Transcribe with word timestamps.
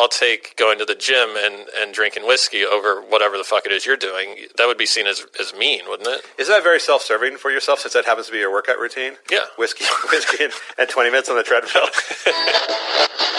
I'll 0.00 0.08
take 0.08 0.56
going 0.56 0.78
to 0.78 0.84
the 0.84 0.94
gym 0.94 1.30
and, 1.36 1.66
and 1.80 1.92
drinking 1.94 2.26
whiskey 2.26 2.64
over 2.64 3.00
whatever 3.00 3.36
the 3.36 3.44
fuck 3.44 3.66
it 3.66 3.72
is 3.72 3.86
you're 3.86 3.96
doing. 3.96 4.36
That 4.56 4.66
would 4.66 4.78
be 4.78 4.86
seen 4.86 5.06
as, 5.06 5.24
as 5.40 5.54
mean, 5.54 5.82
wouldn't 5.88 6.08
it? 6.08 6.24
Isn't 6.38 6.52
that 6.52 6.62
very 6.62 6.80
self-serving 6.80 7.36
for 7.38 7.50
yourself 7.50 7.80
since 7.80 7.94
that 7.94 8.04
happens 8.04 8.26
to 8.26 8.32
be 8.32 8.38
your 8.38 8.50
workout 8.52 8.78
routine? 8.78 9.14
Yeah. 9.30 9.44
Whiskey, 9.56 9.84
whiskey, 10.10 10.44
and, 10.44 10.52
and 10.78 10.88
20 10.88 11.10
minutes 11.10 11.28
on 11.28 11.36
the 11.36 11.42
treadmill. 11.42 11.86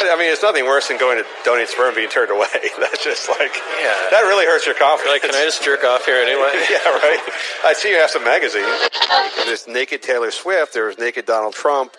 I 0.07 0.15
mean, 0.19 0.31
it's 0.31 0.43
nothing 0.43 0.65
worse 0.65 0.87
than 0.89 0.97
going 0.97 1.17
to 1.17 1.25
donate 1.43 1.67
sperm 1.69 1.87
and 1.87 1.95
being 1.95 2.09
turned 2.09 2.29
away. 2.31 2.47
That's 2.79 3.03
just 3.03 3.27
like, 3.29 3.53
Yeah. 3.81 3.95
that 4.11 4.21
really 4.27 4.45
hurts 4.45 4.65
your 4.65 4.75
confidence. 4.75 5.11
Like, 5.11 5.21
can 5.23 5.31
I 5.35 5.43
just 5.45 5.63
jerk 5.63 5.83
off 5.83 6.05
here 6.05 6.17
anyway? 6.17 6.51
yeah, 6.69 6.83
right. 6.89 7.19
I 7.65 7.73
see 7.73 7.89
you 7.91 7.97
have 7.97 8.09
some 8.11 8.23
magazines. 8.23 8.67
There's 9.45 9.67
naked 9.67 10.01
Taylor 10.03 10.31
Swift. 10.31 10.73
there's 10.73 10.97
naked 10.99 11.25
Donald 11.25 11.53
Trump. 11.53 11.95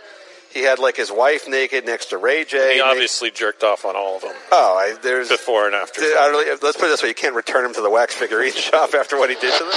He 0.57 0.63
had 0.63 0.79
like 0.79 0.97
his 0.97 1.13
wife 1.13 1.47
naked 1.47 1.85
next 1.85 2.07
to 2.07 2.17
Ray 2.17 2.47
J. 2.47 2.77
He 2.77 2.79
Na- 2.79 2.87
obviously 2.87 3.31
jerked 3.31 3.63
off 3.63 3.85
on 3.85 3.95
all 3.95 4.17
of 4.17 4.23
them 4.23 4.33
oh, 4.51 4.75
I, 4.79 4.97
there's. 5.03 5.29
before 5.29 5.67
and 5.67 5.75
after. 5.75 6.01
I 6.01 6.29
really, 6.29 6.47
let's 6.63 6.79
put 6.79 6.87
it 6.87 6.89
this 6.89 7.03
way: 7.03 7.11
you 7.11 7.15
can't 7.15 7.35
return 7.35 7.67
him 7.67 7.75
to 7.75 7.83
the 7.83 7.91
wax 7.91 8.15
figurine 8.15 8.53
shop 8.55 8.95
after 8.95 9.19
what 9.19 9.29
he 9.29 9.37
did 9.37 9.53
to 9.53 9.65
them. 9.65 9.73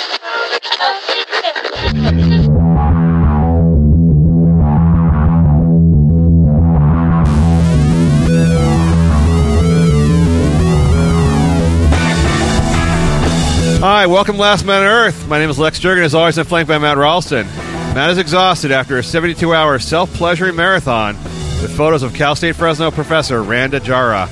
Hi, 13.81 14.07
welcome 14.07 14.35
to 14.35 14.41
Last 14.41 14.63
Man 14.63 14.81
on 14.81 14.87
Earth. 14.87 15.27
My 15.27 15.39
name 15.39 15.49
is 15.49 15.59
Lex 15.59 15.77
Jurgen. 15.79 16.05
As 16.05 16.15
always, 16.15 16.37
I'm 16.37 16.45
flanked 16.45 16.69
by 16.69 16.77
Matt 16.77 16.97
Ralston. 16.97 17.49
Matt 17.95 18.11
is 18.11 18.17
exhausted 18.17 18.71
after 18.71 18.97
a 18.97 19.01
72-hour 19.01 19.79
self-pleasuring 19.79 20.55
marathon 20.55 21.15
with 21.61 21.75
photos 21.75 22.03
of 22.03 22.13
Cal 22.13 22.35
State 22.35 22.55
Fresno 22.55 22.91
professor 22.91 23.43
Randa 23.43 23.79
Jarrar. 23.79 24.29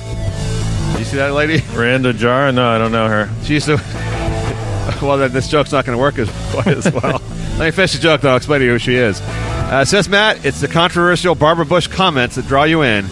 Did 0.92 1.00
you 1.00 1.04
see 1.04 1.16
that 1.16 1.34
lady? 1.34 1.62
Randa 1.74 2.12
Jarrar? 2.12 2.54
No, 2.54 2.68
I 2.68 2.78
don't 2.78 2.92
know 2.92 3.08
her. 3.08 3.28
She 3.44 3.54
used 3.54 3.66
to. 3.66 3.74
well, 5.02 5.18
then 5.18 5.32
this 5.32 5.48
joke's 5.48 5.72
not 5.72 5.84
going 5.84 5.96
to 5.96 6.00
work 6.00 6.18
as 6.18 6.30
quite 6.52 6.66
as 6.78 6.90
well. 6.90 7.20
Let 7.58 7.66
me 7.66 7.70
finish 7.72 7.92
the 7.92 7.98
joke, 7.98 8.22
though. 8.22 8.30
I'll 8.30 8.36
explain 8.36 8.60
to 8.60 8.66
you 8.66 8.72
who 8.72 8.78
she 8.78 8.94
is. 8.94 9.20
Uh, 9.20 9.84
says 9.84 10.08
Matt, 10.08 10.46
it's 10.46 10.60
the 10.60 10.68
controversial 10.68 11.34
Barbara 11.34 11.66
Bush 11.66 11.88
comments 11.88 12.36
that 12.36 12.46
draw 12.46 12.64
you 12.64 12.82
in, 12.82 13.04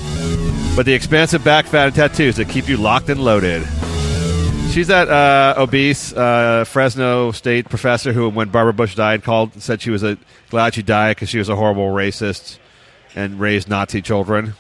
but 0.75 0.87
the 0.87 0.95
expansive 0.95 1.45
back 1.45 1.67
fat 1.67 1.89
and 1.89 1.95
tattoos 1.95 2.37
that 2.37 2.49
keep 2.49 2.67
you 2.67 2.77
locked 2.79 3.11
and 3.11 3.21
loaded. 3.21 3.67
She's 4.77 4.89
that 4.89 5.09
uh, 5.09 5.55
obese 5.57 6.13
uh, 6.13 6.65
Fresno 6.67 7.33
State 7.33 7.71
professor 7.71 8.13
who, 8.13 8.29
when 8.29 8.51
Barbara 8.51 8.75
Bush 8.75 8.95
died, 8.95 9.25
called 9.25 9.63
said 9.63 9.81
she 9.81 9.89
was 9.89 10.03
a, 10.03 10.19
glad 10.51 10.75
she 10.75 10.83
died 10.83 11.17
because 11.17 11.31
she 11.31 11.39
was 11.39 11.49
a 11.49 11.57
horrible 11.57 11.87
racist 11.87 12.59
and 13.15 13.41
raised 13.41 13.71
Nazi 13.71 14.03
children. 14.03 14.53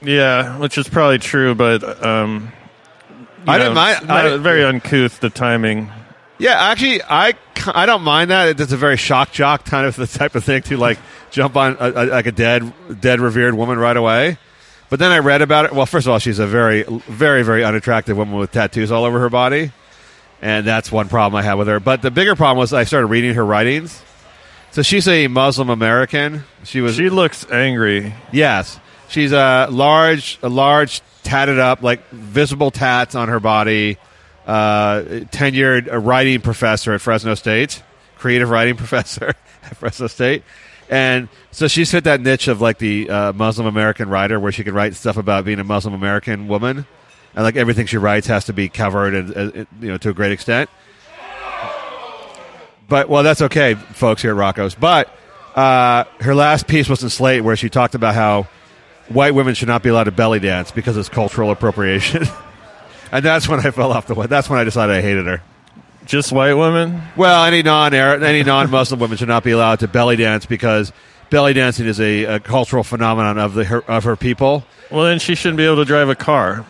Yeah, 0.00 0.58
which 0.58 0.78
is 0.78 0.88
probably 0.88 1.18
true, 1.18 1.56
but 1.56 1.82
um, 2.06 2.52
I 3.48 3.58
didn't 3.58 3.74
mind- 3.74 4.08
I 4.08 4.22
didn't- 4.22 4.44
very 4.44 4.62
uncouth 4.62 5.18
the 5.18 5.30
timing. 5.30 5.90
Yeah, 6.38 6.70
actually, 6.70 7.02
I, 7.02 7.34
I 7.66 7.86
don't 7.86 8.02
mind 8.02 8.30
that. 8.30 8.60
It's 8.60 8.70
a 8.70 8.76
very 8.76 8.96
shock 8.96 9.32
jock 9.32 9.64
kind 9.64 9.84
of 9.84 9.96
the 9.96 10.06
type 10.06 10.36
of 10.36 10.44
thing 10.44 10.62
to 10.62 10.76
like 10.76 11.00
jump 11.32 11.56
on 11.56 11.76
a, 11.80 11.90
a, 11.90 12.02
like 12.06 12.26
a 12.26 12.32
dead 12.32 12.72
dead 13.00 13.18
revered 13.18 13.54
woman 13.54 13.80
right 13.80 13.96
away. 13.96 14.38
But 14.88 14.98
then 14.98 15.10
I 15.10 15.18
read 15.18 15.42
about 15.42 15.64
it. 15.64 15.72
Well, 15.72 15.86
first 15.86 16.06
of 16.06 16.12
all, 16.12 16.18
she's 16.18 16.38
a 16.38 16.46
very 16.46 16.84
very 16.84 17.42
very 17.42 17.64
unattractive 17.64 18.16
woman 18.16 18.36
with 18.36 18.52
tattoos 18.52 18.92
all 18.92 19.04
over 19.04 19.18
her 19.20 19.30
body, 19.30 19.72
and 20.40 20.66
that's 20.66 20.92
one 20.92 21.08
problem 21.08 21.36
I 21.38 21.42
have 21.42 21.58
with 21.58 21.68
her. 21.68 21.80
But 21.80 22.02
the 22.02 22.10
bigger 22.10 22.36
problem 22.36 22.58
was 22.58 22.72
I 22.72 22.84
started 22.84 23.06
reading 23.08 23.34
her 23.34 23.44
writings. 23.44 24.02
So 24.70 24.82
she's 24.82 25.08
a 25.08 25.26
Muslim 25.28 25.70
American. 25.70 26.44
She 26.64 26.82
was 26.82 26.96
She 26.96 27.08
looks 27.08 27.50
angry. 27.50 28.14
Yes, 28.30 28.78
she's 29.08 29.32
a 29.32 29.68
large, 29.70 30.38
a 30.42 30.48
large, 30.50 31.00
tatted 31.22 31.58
up, 31.58 31.82
like 31.82 32.06
visible 32.10 32.70
tats 32.70 33.14
on 33.14 33.28
her 33.28 33.40
body. 33.40 33.98
Uh, 34.46 35.02
tenured 35.32 35.88
writing 36.04 36.40
professor 36.40 36.92
at 36.92 37.00
Fresno 37.00 37.34
State, 37.34 37.82
creative 38.16 38.48
writing 38.48 38.76
professor 38.84 39.30
at 39.64 39.76
Fresno 39.76 40.06
State, 40.06 40.44
and 40.88 41.28
so 41.50 41.68
she's 41.68 41.90
fit 41.90 42.04
that 42.04 42.20
niche 42.20 42.48
of 42.48 42.60
like 42.60 42.78
the 42.78 43.08
uh, 43.08 43.32
Muslim 43.32 43.66
American 43.66 44.08
writer, 44.08 44.38
where 44.38 44.52
she 44.52 44.64
can 44.64 44.74
write 44.74 44.94
stuff 44.94 45.16
about 45.16 45.44
being 45.44 45.58
a 45.58 45.64
Muslim 45.64 45.94
American 45.94 46.48
woman, 46.48 46.86
and 47.34 47.44
like 47.44 47.56
everything 47.56 47.86
she 47.86 47.96
writes 47.96 48.26
has 48.26 48.44
to 48.46 48.52
be 48.52 48.68
covered, 48.68 49.14
and 49.14 49.36
uh, 49.36 49.64
you 49.80 49.88
know, 49.88 49.98
to 49.98 50.10
a 50.10 50.14
great 50.14 50.32
extent. 50.32 50.70
But 52.88 53.08
well, 53.08 53.22
that's 53.22 53.42
okay, 53.42 53.74
folks 53.74 54.22
here 54.22 54.30
at 54.30 54.36
Rocco's. 54.36 54.74
But 54.74 55.10
uh, 55.54 56.04
her 56.20 56.34
last 56.34 56.66
piece 56.68 56.88
was 56.88 57.02
in 57.02 57.10
Slate, 57.10 57.42
where 57.42 57.56
she 57.56 57.68
talked 57.68 57.94
about 57.94 58.14
how 58.14 58.46
white 59.08 59.34
women 59.34 59.54
should 59.54 59.68
not 59.68 59.82
be 59.82 59.88
allowed 59.88 60.04
to 60.04 60.12
belly 60.12 60.38
dance 60.38 60.70
because 60.70 60.96
it's 60.96 61.08
cultural 61.08 61.50
appropriation. 61.50 62.24
and 63.12 63.24
that's 63.24 63.48
when 63.48 63.64
I 63.64 63.70
fell 63.70 63.92
off 63.92 64.06
the 64.06 64.14
way. 64.14 64.26
That's 64.26 64.48
when 64.48 64.58
I 64.58 64.64
decided 64.64 64.94
I 64.94 65.02
hated 65.02 65.26
her. 65.26 65.42
Just 66.06 66.32
white 66.32 66.54
women? 66.54 67.02
Well, 67.16 67.44
any 67.44 67.62
non 67.62 67.92
any 67.92 68.42
non 68.44 68.70
Muslim 68.70 69.00
women 69.00 69.16
should 69.16 69.28
not 69.28 69.44
be 69.44 69.50
allowed 69.50 69.80
to 69.80 69.88
belly 69.88 70.16
dance 70.16 70.46
because 70.46 70.92
belly 71.30 71.52
dancing 71.52 71.86
is 71.86 72.00
a, 72.00 72.24
a 72.24 72.40
cultural 72.40 72.84
phenomenon 72.84 73.38
of 73.38 73.54
the 73.54 73.64
her, 73.64 73.82
of 73.90 74.04
her 74.04 74.16
people. 74.16 74.64
Well, 74.90 75.04
then 75.04 75.18
she 75.18 75.34
shouldn't 75.34 75.56
be 75.56 75.66
able 75.66 75.76
to 75.76 75.84
drive 75.84 76.08
a 76.08 76.14
car. 76.14 76.64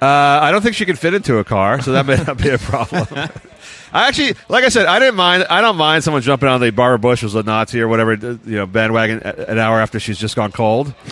Uh, 0.00 0.06
I 0.42 0.50
don't 0.50 0.62
think 0.62 0.74
she 0.74 0.86
can 0.86 0.96
fit 0.96 1.14
into 1.14 1.38
a 1.38 1.44
car, 1.44 1.80
so 1.80 1.92
that 1.92 2.06
may 2.06 2.16
not 2.16 2.38
be 2.38 2.48
a 2.48 2.58
problem. 2.58 3.06
I 3.92 4.08
actually, 4.08 4.34
like 4.48 4.64
I 4.64 4.70
said, 4.70 4.86
I 4.86 4.98
didn't 4.98 5.14
mind. 5.14 5.44
I 5.48 5.60
don't 5.60 5.76
mind 5.76 6.02
someone 6.02 6.20
jumping 6.22 6.48
on 6.48 6.60
the 6.60 6.70
Barbara 6.70 6.98
Bush 6.98 7.22
was 7.22 7.34
a 7.34 7.42
Nazi 7.42 7.80
or 7.80 7.86
whatever, 7.86 8.14
you 8.14 8.40
know, 8.44 8.66
bandwagon 8.66 9.20
an 9.20 9.58
hour 9.58 9.80
after 9.80 10.00
she's 10.00 10.18
just 10.18 10.36
gone 10.36 10.52
cold. 10.52 10.92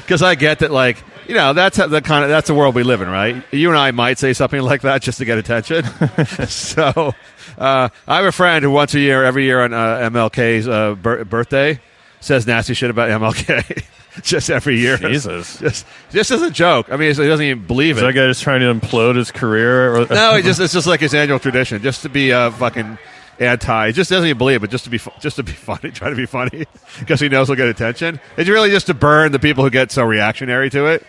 Because 0.00 0.22
I 0.22 0.34
get 0.34 0.58
that, 0.58 0.72
like, 0.72 0.96
you 1.30 1.36
know, 1.36 1.52
that's 1.52 1.76
the 1.76 2.02
kind 2.02 2.24
of 2.24 2.28
that's 2.28 2.48
the 2.48 2.54
world 2.54 2.74
we 2.74 2.82
live 2.82 3.02
in, 3.02 3.08
right? 3.08 3.40
You 3.52 3.68
and 3.68 3.78
I 3.78 3.92
might 3.92 4.18
say 4.18 4.32
something 4.32 4.60
like 4.60 4.82
that 4.82 5.00
just 5.00 5.18
to 5.18 5.24
get 5.24 5.38
attention. 5.38 5.84
so, 6.48 7.14
uh, 7.56 7.88
I 8.08 8.16
have 8.16 8.24
a 8.24 8.32
friend 8.32 8.64
who 8.64 8.72
once 8.72 8.94
a 8.94 8.98
year, 8.98 9.22
every 9.22 9.44
year 9.44 9.62
on 9.62 9.72
uh, 9.72 10.10
MLK's 10.10 10.66
uh, 10.66 10.96
bir- 10.96 11.24
birthday, 11.24 11.78
says 12.18 12.48
nasty 12.48 12.74
shit 12.74 12.90
about 12.90 13.10
MLK. 13.10 13.86
just 14.22 14.50
every 14.50 14.80
year, 14.80 14.96
Jesus. 14.96 15.60
just 15.60 15.86
just 16.10 16.32
as 16.32 16.42
a 16.42 16.50
joke. 16.50 16.90
I 16.90 16.96
mean, 16.96 17.14
he 17.14 17.28
doesn't 17.28 17.46
even 17.46 17.64
believe 17.64 17.98
Is 17.98 18.02
it. 18.02 18.06
that 18.06 18.12
guy 18.14 18.26
just 18.26 18.42
trying 18.42 18.60
to 18.62 18.74
implode 18.74 19.14
his 19.14 19.30
career? 19.30 19.94
Or- 19.94 20.06
No, 20.10 20.34
he 20.34 20.42
just 20.42 20.58
it's 20.58 20.72
just 20.72 20.88
like 20.88 20.98
his 20.98 21.14
annual 21.14 21.38
tradition, 21.38 21.80
just 21.80 22.02
to 22.02 22.08
be 22.08 22.32
uh, 22.32 22.50
fucking 22.50 22.98
anti. 23.38 23.86
He 23.86 23.92
just 23.92 24.10
doesn't 24.10 24.26
even 24.26 24.36
believe 24.36 24.64
it, 24.64 24.70
just 24.72 24.82
to 24.82 24.90
be 24.90 24.98
just 25.20 25.36
to 25.36 25.44
be 25.44 25.52
funny, 25.52 25.92
try 25.92 26.10
to 26.10 26.16
be 26.16 26.26
funny 26.26 26.66
because 26.98 27.20
he 27.20 27.28
knows 27.28 27.46
he'll 27.46 27.54
get 27.56 27.68
attention. 27.68 28.18
It's 28.36 28.50
really 28.50 28.70
just 28.70 28.86
to 28.88 28.94
burn 28.94 29.30
the 29.30 29.38
people 29.38 29.62
who 29.62 29.70
get 29.70 29.92
so 29.92 30.02
reactionary 30.02 30.70
to 30.70 30.86
it. 30.86 31.06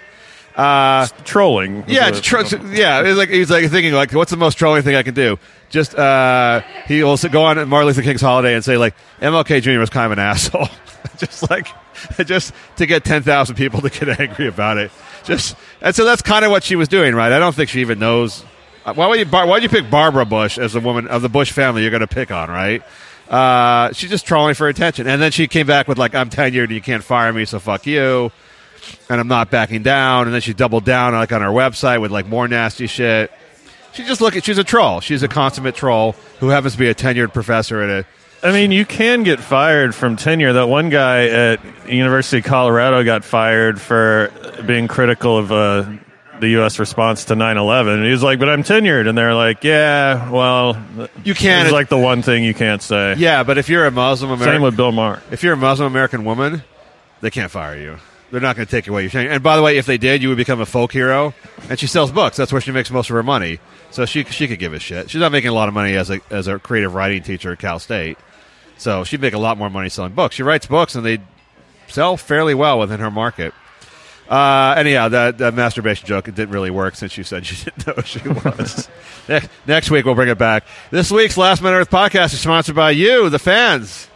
Uh, 0.56 1.08
trolling. 1.24 1.84
yeah, 1.88 2.10
it's 2.10 2.20
tr- 2.22 2.40
yeah. 2.72 3.02
It's 3.04 3.18
like 3.18 3.30
he's 3.30 3.50
like 3.50 3.70
thinking 3.70 3.94
like, 3.94 4.12
what's 4.12 4.32
the 4.32 4.38
most 4.38 4.56
trolling 4.56 4.84
thing 4.84 4.96
I 4.96 5.04
can 5.04 5.14
do? 5.14 5.40
Just 5.70 5.96
uh, 5.96 6.62
he 6.88 7.04
will 7.04 7.16
go 7.18 7.44
on 7.46 7.56
Martin 7.70 7.88
Luther 7.88 8.02
King's 8.02 8.22
holiday 8.22 8.54
and 8.56 8.64
say 8.64 8.78
like 8.78 8.94
MLK 9.22 9.62
Jr. 9.62 9.80
was 9.80 9.90
kind 9.90 10.06
of 10.08 10.12
an 10.14 10.20
asshole, 10.24 10.68
just 11.18 11.50
like 11.50 11.68
just 12.26 12.54
to 12.78 12.86
get 12.86 13.06
ten 13.06 13.24
thousand 13.24 13.56
people 13.56 13.82
to 13.82 13.90
get 13.90 14.10
angry 14.20 14.48
about 14.48 14.78
it. 14.78 14.92
Just 15.24 15.56
and 15.82 15.96
so 15.96 16.04
that's 16.04 16.22
kind 16.22 16.44
of 16.44 16.52
what 16.52 16.64
she 16.64 16.76
was 16.76 16.88
doing, 16.90 17.16
right? 17.16 17.32
I 17.32 17.40
don't 17.40 17.56
think 17.56 17.70
she 17.70 17.80
even 17.82 18.00
knows. 18.00 18.44
uh, 18.86 18.94
Why 18.94 19.08
would 19.08 19.20
you 19.20 19.26
Bar- 19.26 19.46
why 19.48 19.54
would 19.54 19.64
you 19.64 19.70
pick 19.70 19.90
Barbara 19.90 20.26
Bush 20.26 20.58
as 20.58 20.74
the 20.74 20.80
woman 20.82 21.08
of 21.08 21.22
the 21.22 21.30
Bush 21.30 21.52
family 21.52 21.84
you're 21.84 21.92
going 21.92 22.02
to 22.02 22.08
pick 22.08 22.32
on, 22.32 22.50
right? 22.50 22.84
Uh, 23.30 23.94
she's 23.94 24.10
just 24.10 24.26
trolling 24.26 24.56
for 24.56 24.68
attention, 24.68 25.08
and 25.08 25.22
then 25.22 25.32
she 25.32 25.48
came 25.48 25.66
back 25.66 25.88
with 25.88 25.98
like, 25.98 26.14
"I'm 26.14 26.30
tenured 26.30 26.64
and 26.66 26.72
you 26.74 26.82
can't 26.82 27.04
fire 27.04 27.32
me, 27.32 27.46
so 27.46 27.60
fuck 27.60 27.86
you." 27.86 28.32
And 29.10 29.20
I'm 29.20 29.28
not 29.28 29.50
backing 29.52 29.84
down. 29.84 30.26
And 30.28 30.34
then 30.34 30.42
she 30.42 30.54
doubled 30.54 30.86
down 30.86 31.14
like 31.14 31.32
on 31.32 31.42
her 31.42 31.50
website 31.50 32.02
with 32.02 32.12
like 32.12 32.28
more 32.28 32.48
nasty 32.48 32.88
shit. 32.88 33.32
She 33.94 34.04
just 34.06 34.22
look 34.22 34.36
at 34.36 34.44
she's 34.46 34.58
a 34.58 34.64
troll. 34.64 35.02
She's 35.02 35.22
a 35.24 35.28
consummate 35.28 35.76
troll 35.76 36.14
who 36.40 36.50
happens 36.50 36.74
to 36.74 36.80
be 36.80 36.88
a 36.90 36.96
tenured 36.96 37.34
professor 37.34 37.82
at 37.82 37.90
a 37.90 38.06
I 38.44 38.52
mean, 38.52 38.72
you 38.72 38.86
can 38.86 39.22
get 39.22 39.40
fired 39.40 39.94
from 39.94 40.16
tenure. 40.16 40.54
That 40.54 40.68
one 40.68 40.90
guy 40.90 41.28
at 41.28 41.60
University 41.88 42.40
of 42.40 42.46
Colorado 42.46 43.04
got 43.04 43.24
fired 43.24 43.80
for 43.80 44.32
being 44.66 44.88
critical 44.88 45.38
of 45.38 45.52
uh, 45.52 45.86
the 46.40 46.48
U.S. 46.58 46.80
response 46.80 47.26
to 47.26 47.36
9/11. 47.36 47.94
And 47.98 48.04
he 48.06 48.10
was 48.12 48.24
like, 48.24 48.40
"But 48.40 48.50
I'm 48.50 48.64
tenured," 48.64 49.08
and 49.08 49.16
they're 49.16 49.36
like, 49.36 49.64
"Yeah, 49.64 50.32
well, 50.32 50.76
You 51.24 51.36
can't- 51.36 51.68
It's 51.68 51.72
like 51.74 51.90
the 51.90 52.00
one 52.00 52.24
thing 52.24 52.44
you 52.44 52.56
can't 52.56 52.82
say." 52.82 53.14
yeah. 53.20 53.44
But 53.44 53.60
if 53.60 53.70
you're 53.70 53.86
a 53.86 53.92
Muslim 53.92 54.32
American, 54.32 54.56
Same 54.56 54.62
with 54.64 54.76
Bill 54.76 54.92
Maher. 54.92 55.22
if 55.30 55.44
you're 55.44 55.54
a 55.54 55.58
Muslim 55.58 55.86
American 55.94 56.24
woman, 56.26 56.64
they 57.22 57.30
can't 57.30 57.52
fire 57.52 57.78
you. 57.78 57.98
They're 58.32 58.42
not 58.42 58.56
going 58.56 58.66
to 58.66 58.72
take 58.72 58.88
away 58.88 59.02
your 59.02 59.12
tenure. 59.12 59.32
And 59.32 59.44
by 59.44 59.58
the 59.58 59.62
way, 59.62 59.78
if 59.78 59.86
they 59.86 59.98
did, 59.98 60.22
you 60.24 60.30
would 60.30 60.38
become 60.38 60.62
a 60.62 60.66
folk 60.66 60.94
hero. 60.94 61.34
And 61.70 61.78
she 61.78 61.88
sells 61.88 62.12
books. 62.12 62.38
That's 62.38 62.52
where 62.52 62.62
she 62.62 62.72
makes 62.72 62.90
most 62.90 63.10
of 63.10 63.16
her 63.16 63.24
money. 63.24 63.60
So 63.92 64.06
she 64.06 64.24
she 64.24 64.48
could 64.48 64.60
give 64.60 64.74
a 64.74 64.80
shit. 64.80 65.10
She's 65.10 65.20
not 65.20 65.34
making 65.34 65.50
a 65.50 65.54
lot 65.54 65.68
of 65.68 65.74
money 65.74 65.96
as 65.96 66.10
a 66.10 66.22
as 66.30 66.48
a 66.48 66.58
creative 66.58 66.94
writing 66.94 67.24
teacher 67.24 67.52
at 67.52 67.60
Cal 67.60 67.78
State. 67.78 68.18
So 68.78 69.04
she'd 69.04 69.22
make 69.22 69.34
a 69.34 69.38
lot 69.38 69.58
more 69.58 69.70
money 69.70 69.90
selling 69.90 70.14
books. 70.14 70.36
She 70.36 70.44
writes 70.44 70.66
books 70.66 70.96
and 70.96 71.06
they 71.06 71.20
sell 71.88 72.16
fairly 72.18 72.56
well 72.56 72.80
within 72.80 73.00
her 73.00 73.12
market. 73.12 73.54
Uh, 74.30 74.76
anyhow, 74.78 75.10
that, 75.10 75.40
that 75.40 75.54
masturbation 75.54 76.08
joke 76.08 76.30
it 76.30 76.36
didn't 76.36 76.54
really 76.54 76.70
work 76.70 76.96
since 76.96 77.18
you 77.18 77.24
said 77.24 77.48
you 77.52 77.58
didn't 77.58 77.86
know 77.86 78.02
she 78.04 78.26
was. 78.30 78.90
next, 79.28 79.50
next 79.68 79.92
week 79.92 80.06
we'll 80.06 80.16
bring 80.16 80.30
it 80.30 80.38
back. 80.38 80.64
This 80.90 81.12
week's 81.12 81.36
Last 81.36 81.62
on 81.62 81.74
Earth 81.74 81.90
podcast 81.90 82.34
is 82.34 82.40
sponsored 82.40 82.76
by 82.76 82.92
you, 82.92 83.30
the 83.30 83.40
fans. 83.40 84.08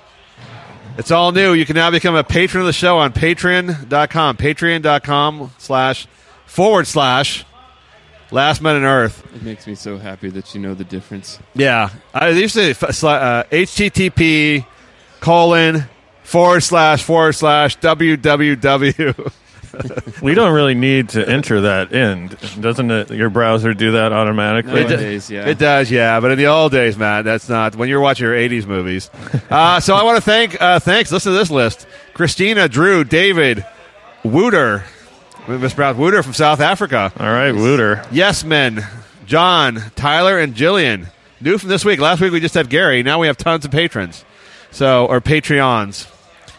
It's 0.98 1.12
all 1.12 1.32
new. 1.32 1.54
You 1.54 1.66
can 1.66 1.76
now 1.76 1.92
become 1.92 2.16
a 2.16 2.24
patron 2.24 2.62
of 2.62 2.68
the 2.68 2.74
show 2.74 2.98
on 2.98 3.12
patreon.com. 3.12 4.38
Patreon.com 4.38 5.52
slash 5.58 6.08
forward 6.46 6.88
slash 6.88 7.46
Last 8.32 8.62
Men 8.62 8.78
on 8.78 8.84
Earth. 8.84 9.24
It 9.36 9.44
makes 9.44 9.68
me 9.68 9.76
so 9.76 9.98
happy 9.98 10.30
that 10.30 10.54
you 10.56 10.62
know 10.62 10.74
the 10.74 10.84
difference. 10.84 11.38
Yeah, 11.54 11.90
I 12.14 12.30
used 12.30 12.56
to 12.56 12.72
f- 12.72 12.84
uh, 13.04 13.44
HTTP 13.52 14.66
colon 15.20 15.84
forward 16.24 16.62
slash 16.62 17.04
forward 17.04 17.34
slash 17.34 17.78
www. 17.80 19.32
We 20.22 20.34
don't 20.34 20.54
really 20.54 20.76
need 20.76 21.10
to 21.10 21.28
enter 21.28 21.62
that 21.62 21.92
in, 21.92 22.36
doesn't 22.60 22.90
it? 22.92 23.12
Your 23.12 23.30
browser 23.30 23.74
do 23.74 23.94
that 23.94 24.12
automatically. 24.14 24.82
It 24.82 24.90
Nowadays, 24.90 25.30
yeah. 25.30 25.48
It 25.48 25.58
does, 25.58 25.92
yeah. 25.92 26.20
But 26.20 26.32
in 26.32 26.38
the 26.38 26.48
old 26.48 26.72
days, 26.72 26.98
Matt, 26.98 27.26
that's 27.26 27.50
not 27.50 27.76
when 27.76 27.90
you're 27.90 28.00
watching 28.00 28.26
your 28.26 28.36
'80s 28.36 28.66
movies. 28.66 29.10
Uh, 29.48 29.80
so 29.80 29.96
I 29.96 30.04
want 30.04 30.18
to 30.18 30.22
thank, 30.22 30.60
uh, 30.62 30.80
thanks. 30.80 31.12
Listen 31.12 31.32
to 31.32 31.38
this 31.38 31.52
list: 31.52 31.88
Christina, 32.14 32.68
Drew, 32.68 33.04
David, 33.04 33.66
Wouter, 34.24 34.84
Miss 35.48 35.74
Brown, 35.74 35.98
Wouter 35.98 36.24
from 36.24 36.34
South 36.34 36.60
Africa. 36.60 37.14
All 37.18 37.32
right, 37.32 37.52
Wouter. 37.52 38.04
Yes 38.12 38.44
Men, 38.44 38.86
John, 39.26 39.82
Tyler, 39.96 40.40
and 40.40 40.56
Jillian. 40.56 41.08
New 41.42 41.58
from 41.58 41.70
this 41.70 41.86
week. 41.86 42.00
Last 42.00 42.22
week 42.22 42.32
we 42.32 42.40
just 42.40 42.56
had 42.56 42.70
Gary. 42.70 43.04
Now 43.04 43.20
we 43.20 43.28
have 43.28 43.38
tons 43.38 43.66
of 43.66 43.72
patrons. 43.72 44.26
So 44.72 45.06
or 45.06 45.22
Patreons. 45.22 46.12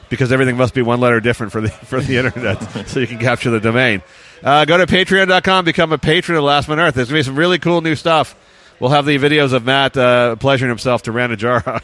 Because 0.09 0.31
everything 0.31 0.57
must 0.57 0.73
be 0.75 0.83
one 0.83 1.01
letter 1.01 1.21
different 1.21 1.53
for 1.53 1.61
the 1.61 1.69
for 1.91 2.01
the 2.01 2.17
internet, 2.19 2.89
so 2.89 3.01
you 3.01 3.07
can 3.07 3.19
capture 3.19 3.51
the 3.51 3.61
domain. 3.61 4.03
Uh, 4.43 4.65
go 4.65 4.77
to 4.77 4.87
patreon.com, 4.87 5.65
become 5.65 5.93
a 5.93 5.99
patron 5.99 6.39
of 6.39 6.45
Last 6.45 6.69
Man 6.69 6.79
Earth. 6.79 6.95
There's 6.95 7.09
going 7.09 7.23
to 7.23 7.25
be 7.25 7.27
some 7.27 7.37
really 7.37 7.59
cool 7.59 7.81
new 7.81 7.95
stuff. 7.97 8.37
We'll 8.79 8.91
have 8.91 9.07
the 9.07 9.19
videos 9.19 9.53
of 9.53 9.65
Matt 9.65 9.97
uh, 9.97 10.37
pleasuring 10.37 10.69
himself 10.69 11.03
to 11.05 11.13
Randa 11.13 11.37
Jarrar. 11.37 11.83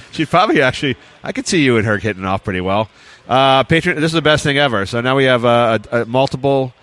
She'd 0.12 0.28
probably 0.28 0.60
actually, 0.60 0.96
I 1.22 1.30
could 1.32 1.46
see 1.46 1.62
you 1.64 1.76
and 1.76 1.86
her 1.86 1.98
hitting 1.98 2.24
off 2.24 2.42
pretty 2.42 2.60
well. 2.60 2.90
Uh, 3.28 3.62
patron, 3.62 3.96
this 3.96 4.06
is 4.06 4.12
the 4.12 4.22
best 4.22 4.42
thing 4.42 4.58
ever. 4.58 4.84
So 4.84 5.00
now 5.00 5.16
we 5.16 5.24
have 5.24 5.44
uh, 5.44 5.78
a, 5.92 6.02
a 6.02 6.06
multiple 6.06 6.74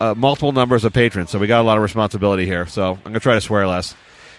uh, 0.00 0.14
multiple 0.16 0.52
numbers 0.52 0.84
of 0.84 0.92
patrons. 0.92 1.30
So 1.30 1.38
we 1.38 1.46
got 1.46 1.60
a 1.60 1.66
lot 1.66 1.76
of 1.76 1.82
responsibility 1.82 2.46
here. 2.46 2.66
So 2.66 2.92
I'm 2.92 3.02
going 3.02 3.14
to 3.14 3.20
try 3.20 3.34
to 3.34 3.40
swear 3.40 3.66
less. 3.66 3.94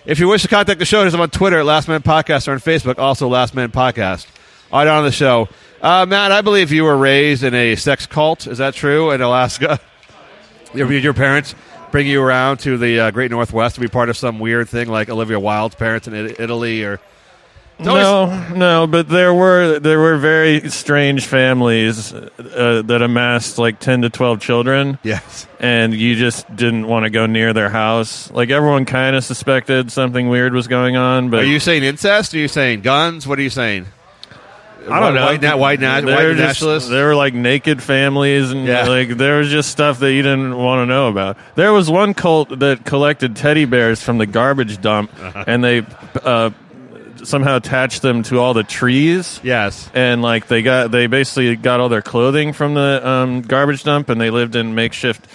If 0.06 0.19
you 0.19 0.28
wish 0.28 0.44
to 0.44 0.48
contact 0.48 0.80
the 0.80 0.86
show, 0.86 1.02
there's 1.02 1.16
on 1.16 1.30
Twitter 1.30 1.60
at 1.60 1.66
Last 1.66 1.88
Man 1.88 2.02
Podcast 2.02 2.48
or 2.48 2.52
on 2.52 2.60
Facebook, 2.60 3.00
also 3.00 3.28
Last 3.28 3.56
Man 3.56 3.72
Podcast. 3.72 4.28
Right, 4.71 4.88
on 4.88 5.03
the 5.03 5.12
show. 5.12 5.47
Uh, 5.81 6.06
Matt, 6.07 6.31
I 6.31 6.41
believe 6.41 6.71
you 6.71 6.83
were 6.83 6.97
raised 6.97 7.44
in 7.44 7.53
a 7.53 7.75
sex 7.75 8.06
cult. 8.07 8.47
Is 8.47 8.57
that 8.57 8.73
true 8.73 9.12
in 9.12 9.21
Alaska? 9.21 9.79
Your, 10.73 10.91
your 10.91 11.13
parents 11.13 11.56
bring 11.91 12.06
you 12.06 12.21
around 12.21 12.57
to 12.57 12.77
the 12.77 13.00
uh, 13.00 13.12
Great 13.12 13.31
Northwest 13.31 13.75
to 13.75 13.81
be 13.81 13.88
part 13.88 14.09
of 14.09 14.17
some 14.17 14.39
weird 14.39 14.67
thing 14.67 14.89
like 14.89 15.09
Olivia 15.09 15.39
Wilde's 15.39 15.75
parents 15.75 16.06
in 16.07 16.13
Italy 16.15 16.83
or. 16.83 17.00
No, 17.79 18.45
no, 18.53 18.88
but 18.88 19.07
there 19.09 19.33
were 19.33 19.79
there 19.79 20.00
were 20.00 20.17
very 20.17 20.69
strange 20.69 21.25
families 21.25 22.13
uh, 22.13 22.81
that 22.85 23.01
amassed 23.01 23.57
like 23.57 23.79
ten 23.79 24.01
to 24.01 24.09
twelve 24.09 24.39
children, 24.41 24.97
Yes. 25.03 25.45
and 25.59 25.94
you 25.94 26.15
just 26.15 26.53
didn't 26.56 26.88
want 26.88 27.03
to 27.03 27.09
go 27.09 27.25
near 27.25 27.51
their 27.53 27.69
house. 27.69 28.31
Like 28.31 28.50
everyone 28.50 28.85
kind 28.85 29.15
of 29.15 29.23
suspected 29.25 29.91
something 29.91 30.29
weird 30.29 30.53
was 30.53 30.68
going 30.68 30.95
on, 30.95 31.29
but 31.29 31.44
Are 31.44 31.45
you 31.47 31.59
saying 31.59 31.83
incest? 31.83 32.33
Are 32.33 32.38
you 32.38 32.47
saying 32.47 32.81
guns? 32.81 33.27
What 33.27 33.39
are 33.39 33.44
you 33.44 33.50
saying? 33.50 33.85
I 34.89 34.99
don't 34.99 35.15
know. 35.15 35.25
White, 35.25 35.41
na- 35.41 35.55
white, 35.57 35.79
na- 35.79 36.01
They 36.01 36.13
white 36.13 36.23
were 36.25 36.33
just- 36.35 36.61
nationalists? 36.61 36.89
There 36.89 37.07
were 37.07 37.15
like 37.15 37.33
naked 37.33 37.81
families, 37.81 38.51
and 38.51 38.65
Yeah. 38.67 38.87
like 38.87 39.09
there 39.17 39.37
was 39.39 39.49
just 39.49 39.69
stuff 39.69 39.99
that 39.99 40.13
you 40.13 40.21
didn't 40.21 40.55
want 40.55 40.81
to 40.81 40.85
know 40.85 41.07
about. 41.07 41.37
There 41.55 41.73
was 41.73 41.89
one 41.89 42.13
cult 42.13 42.59
that 42.59 42.85
collected 42.85 43.35
teddy 43.35 43.65
bears 43.65 44.01
from 44.01 44.17
the 44.17 44.25
garbage 44.25 44.81
dump, 44.81 45.11
Uh-huh. 45.21 45.43
and 45.47 45.63
they 45.63 45.83
uh, 46.23 46.51
somehow 47.23 47.55
attached 47.55 48.01
them 48.03 48.21
to 48.23 48.39
all 48.39 48.53
the 48.53 48.63
trees. 48.63 49.39
Yes. 49.43 49.89
And 49.95 50.21
like 50.21 50.47
they 50.47 50.61
got, 50.61 50.91
they 50.91 51.07
basically 51.07 51.55
got 51.55 51.79
all 51.79 51.89
their 51.89 52.03
clothing 52.03 52.53
from 52.53 52.75
the 52.75 53.01
um, 53.07 53.41
garbage 53.41 53.83
dump, 53.83 54.09
and 54.09 54.21
they 54.21 54.29
lived 54.29 54.55
in 54.55 54.75
makeshift 54.75 55.25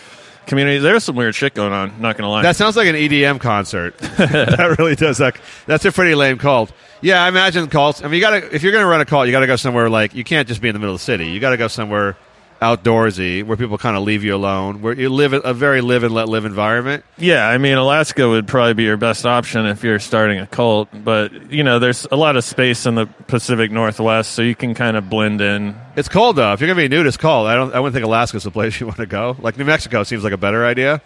communities. 0.50 0.82
There 0.82 0.92
was 0.92 1.04
some 1.04 1.16
weird 1.16 1.34
shit 1.34 1.54
going 1.54 1.72
on. 1.72 1.98
Not 2.00 2.18
gonna 2.18 2.28
lie. 2.28 2.42
That 2.42 2.56
sounds 2.56 2.76
like 2.76 2.88
an 2.88 2.94
EDM 2.94 3.40
concert. 3.40 3.96
that 3.98 4.76
really 4.78 4.94
does. 4.94 5.16
That, 5.18 5.40
that's 5.64 5.86
a 5.86 5.92
pretty 5.92 6.14
lame 6.14 6.36
cult. 6.36 6.72
Yeah, 7.00 7.24
I 7.24 7.28
imagine 7.28 7.68
cults. 7.68 8.02
I 8.02 8.04
mean, 8.04 8.14
you 8.14 8.20
gotta 8.20 8.54
if 8.54 8.62
you're 8.62 8.72
to 8.72 8.84
run 8.84 9.00
a 9.00 9.06
cult, 9.06 9.26
you 9.26 9.32
got 9.32 9.40
to 9.40 9.46
go 9.46 9.56
somewhere 9.56 9.88
like 9.88 10.14
you 10.14 10.24
can't 10.24 10.46
just 10.46 10.60
be 10.60 10.68
in 10.68 10.74
the 10.74 10.78
middle 10.78 10.94
of 10.94 11.00
the 11.00 11.04
city. 11.04 11.28
You 11.28 11.40
got 11.40 11.50
to 11.50 11.56
go 11.56 11.68
somewhere 11.68 12.18
outdoorsy 12.60 13.42
where 13.42 13.56
people 13.56 13.78
kind 13.78 13.96
of 13.96 14.02
leave 14.02 14.22
you 14.22 14.34
alone, 14.34 14.82
where 14.82 14.92
you 14.92 15.08
live 15.08 15.32
a 15.32 15.54
very 15.54 15.80
live 15.80 16.02
and 16.02 16.12
let 16.14 16.28
live 16.28 16.44
environment. 16.44 17.04
Yeah, 17.16 17.48
I 17.48 17.58
mean, 17.58 17.76
Alaska 17.78 18.28
would 18.28 18.46
probably 18.46 18.74
be 18.74 18.82
your 18.84 18.96
best 18.96 19.24
option 19.24 19.66
if 19.66 19.82
you're 19.82 19.98
starting 19.98 20.38
a 20.38 20.46
cult, 20.46 20.88
but 20.92 21.50
you 21.50 21.64
know, 21.64 21.78
there's 21.78 22.06
a 22.10 22.16
lot 22.16 22.36
of 22.36 22.44
space 22.44 22.86
in 22.86 22.94
the 22.94 23.06
Pacific 23.06 23.70
Northwest, 23.70 24.32
so 24.32 24.42
you 24.42 24.54
can 24.54 24.74
kind 24.74 24.96
of 24.96 25.08
blend 25.08 25.40
in. 25.40 25.74
It's 25.96 26.08
cold 26.08 26.36
though. 26.36 26.52
If 26.52 26.60
you're 26.60 26.68
going 26.68 26.76
to 26.76 26.88
be 26.88 26.94
a 26.94 26.98
nudist 26.98 27.18
cult, 27.18 27.46
I 27.46 27.54
don't. 27.54 27.74
I 27.74 27.80
wouldn't 27.80 27.94
think 27.94 28.04
Alaska's 28.04 28.44
the 28.44 28.50
place 28.50 28.78
you 28.80 28.86
want 28.86 28.98
to 28.98 29.06
go. 29.06 29.36
Like 29.40 29.56
New 29.56 29.64
Mexico 29.64 30.02
seems 30.02 30.22
like 30.22 30.32
a 30.32 30.38
better 30.38 30.64
idea. 30.64 31.00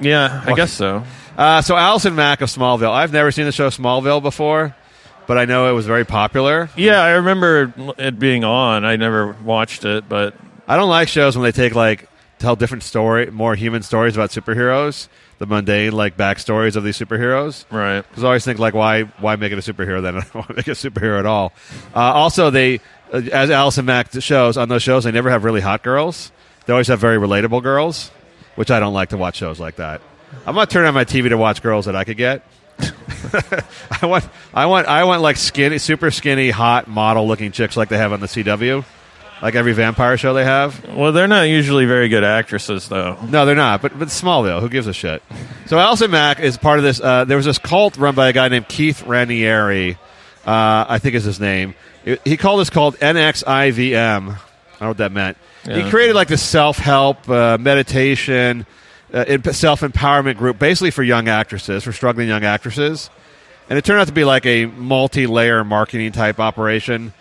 Yeah, 0.00 0.42
I 0.46 0.54
guess 0.54 0.72
so. 0.72 1.04
Uh, 1.36 1.62
so 1.62 1.76
Allison 1.76 2.14
Mack 2.14 2.40
of 2.40 2.50
Smallville. 2.50 2.90
I've 2.90 3.12
never 3.12 3.30
seen 3.30 3.44
the 3.46 3.52
show 3.52 3.68
Smallville 3.68 4.22
before, 4.22 4.74
but 5.26 5.38
I 5.38 5.44
know 5.44 5.70
it 5.70 5.72
was 5.72 5.86
very 5.86 6.04
popular. 6.04 6.68
Yeah, 6.76 7.00
I 7.00 7.10
remember 7.12 7.72
it 7.98 8.18
being 8.18 8.44
on. 8.44 8.84
I 8.84 8.96
never 8.96 9.32
watched 9.44 9.84
it, 9.84 10.08
but 10.08 10.34
I 10.66 10.76
don't 10.76 10.88
like 10.88 11.08
shows 11.08 11.36
when 11.36 11.44
they 11.44 11.52
take 11.52 11.74
like 11.74 12.08
tell 12.38 12.56
different 12.56 12.82
story, 12.82 13.30
more 13.30 13.54
human 13.54 13.82
stories 13.82 14.16
about 14.16 14.30
superheroes, 14.30 15.08
the 15.38 15.46
mundane 15.46 15.92
like 15.92 16.16
backstories 16.16 16.76
of 16.76 16.84
these 16.84 16.98
superheroes. 16.98 17.64
right. 17.70 18.02
Because 18.02 18.24
I 18.24 18.26
always 18.28 18.44
think 18.44 18.58
like 18.58 18.74
why 18.74 19.02
why 19.02 19.36
make 19.36 19.52
it 19.52 19.58
a 19.58 19.72
superhero 19.72 20.02
then? 20.02 20.16
I 20.16 20.20
don't 20.20 20.34
want 20.34 20.48
to 20.48 20.54
make 20.54 20.68
it 20.68 20.84
a 20.84 20.90
superhero 20.90 21.18
at 21.18 21.26
all? 21.26 21.52
Uh, 21.94 22.00
also, 22.00 22.50
they 22.50 22.80
uh, 23.12 23.22
as 23.32 23.50
Allison 23.50 23.84
Mack 23.84 24.12
shows 24.20 24.56
on 24.56 24.68
those 24.68 24.82
shows, 24.82 25.04
they 25.04 25.12
never 25.12 25.30
have 25.30 25.44
really 25.44 25.60
hot 25.60 25.82
girls. 25.82 26.32
They 26.66 26.72
always 26.72 26.88
have 26.88 27.00
very 27.00 27.16
relatable 27.18 27.62
girls, 27.62 28.10
which 28.54 28.70
I 28.70 28.80
don't 28.80 28.94
like 28.94 29.10
to 29.10 29.16
watch 29.16 29.36
shows 29.36 29.58
like 29.58 29.76
that. 29.76 30.00
I'm 30.46 30.54
not 30.54 30.70
turning 30.70 30.88
on 30.88 30.94
my 30.94 31.04
TV 31.04 31.28
to 31.28 31.36
watch 31.36 31.62
girls 31.62 31.86
that 31.86 31.96
I 31.96 32.04
could 32.04 32.16
get. 32.16 32.44
I 34.00 34.06
want, 34.06 34.28
I 34.54 34.66
want, 34.66 34.86
I 34.86 35.04
want 35.04 35.22
like 35.22 35.36
skinny, 35.36 35.78
super 35.78 36.10
skinny, 36.10 36.50
hot 36.50 36.88
model 36.88 37.26
looking 37.26 37.52
chicks 37.52 37.76
like 37.76 37.88
they 37.88 37.98
have 37.98 38.12
on 38.12 38.20
the 38.20 38.26
CW, 38.26 38.84
like 39.42 39.54
every 39.56 39.72
vampire 39.72 40.16
show 40.16 40.32
they 40.34 40.44
have. 40.44 40.86
Well, 40.94 41.12
they're 41.12 41.26
not 41.28 41.42
usually 41.42 41.84
very 41.84 42.08
good 42.08 42.24
actresses, 42.24 42.88
though. 42.88 43.18
No, 43.28 43.44
they're 43.44 43.54
not. 43.54 43.82
But 43.82 43.98
but 43.98 44.08
Smallville, 44.08 44.60
who 44.60 44.68
gives 44.68 44.86
a 44.86 44.92
shit? 44.94 45.22
So 45.66 45.78
Allison 45.78 46.10
Mack 46.10 46.40
is 46.40 46.56
part 46.56 46.78
of 46.78 46.84
this. 46.84 47.00
Uh, 47.00 47.24
there 47.24 47.36
was 47.36 47.46
this 47.46 47.58
cult 47.58 47.96
run 47.98 48.14
by 48.14 48.28
a 48.28 48.32
guy 48.32 48.48
named 48.48 48.68
Keith 48.68 49.02
Raniere, 49.04 49.96
uh, 50.46 50.84
I 50.88 50.98
think 50.98 51.14
is 51.16 51.24
his 51.24 51.40
name. 51.40 51.74
It- 52.04 52.20
he 52.24 52.36
called 52.36 52.60
this 52.60 52.70
called 52.70 52.96
NXIVM. 52.98 53.94
I 53.96 54.14
don't 54.28 54.80
know 54.80 54.88
what 54.88 54.96
that 54.98 55.12
meant. 55.12 55.36
He 55.64 55.88
created 55.90 56.14
like 56.16 56.28
this 56.28 56.42
self 56.42 56.78
help 56.78 57.28
uh, 57.28 57.56
meditation, 57.58 58.66
uh, 59.14 59.24
self 59.52 59.80
empowerment 59.82 60.36
group, 60.36 60.58
basically 60.58 60.90
for 60.90 61.02
young 61.04 61.28
actresses, 61.28 61.84
for 61.84 61.92
struggling 61.92 62.28
young 62.28 62.44
actresses. 62.44 63.08
And 63.70 63.78
it 63.78 63.84
turned 63.84 64.00
out 64.00 64.08
to 64.08 64.12
be 64.12 64.24
like 64.24 64.44
a 64.44 64.66
multi 64.66 65.26
layer 65.26 65.62
marketing 65.64 66.10
type 66.12 66.40
operation 66.40 67.12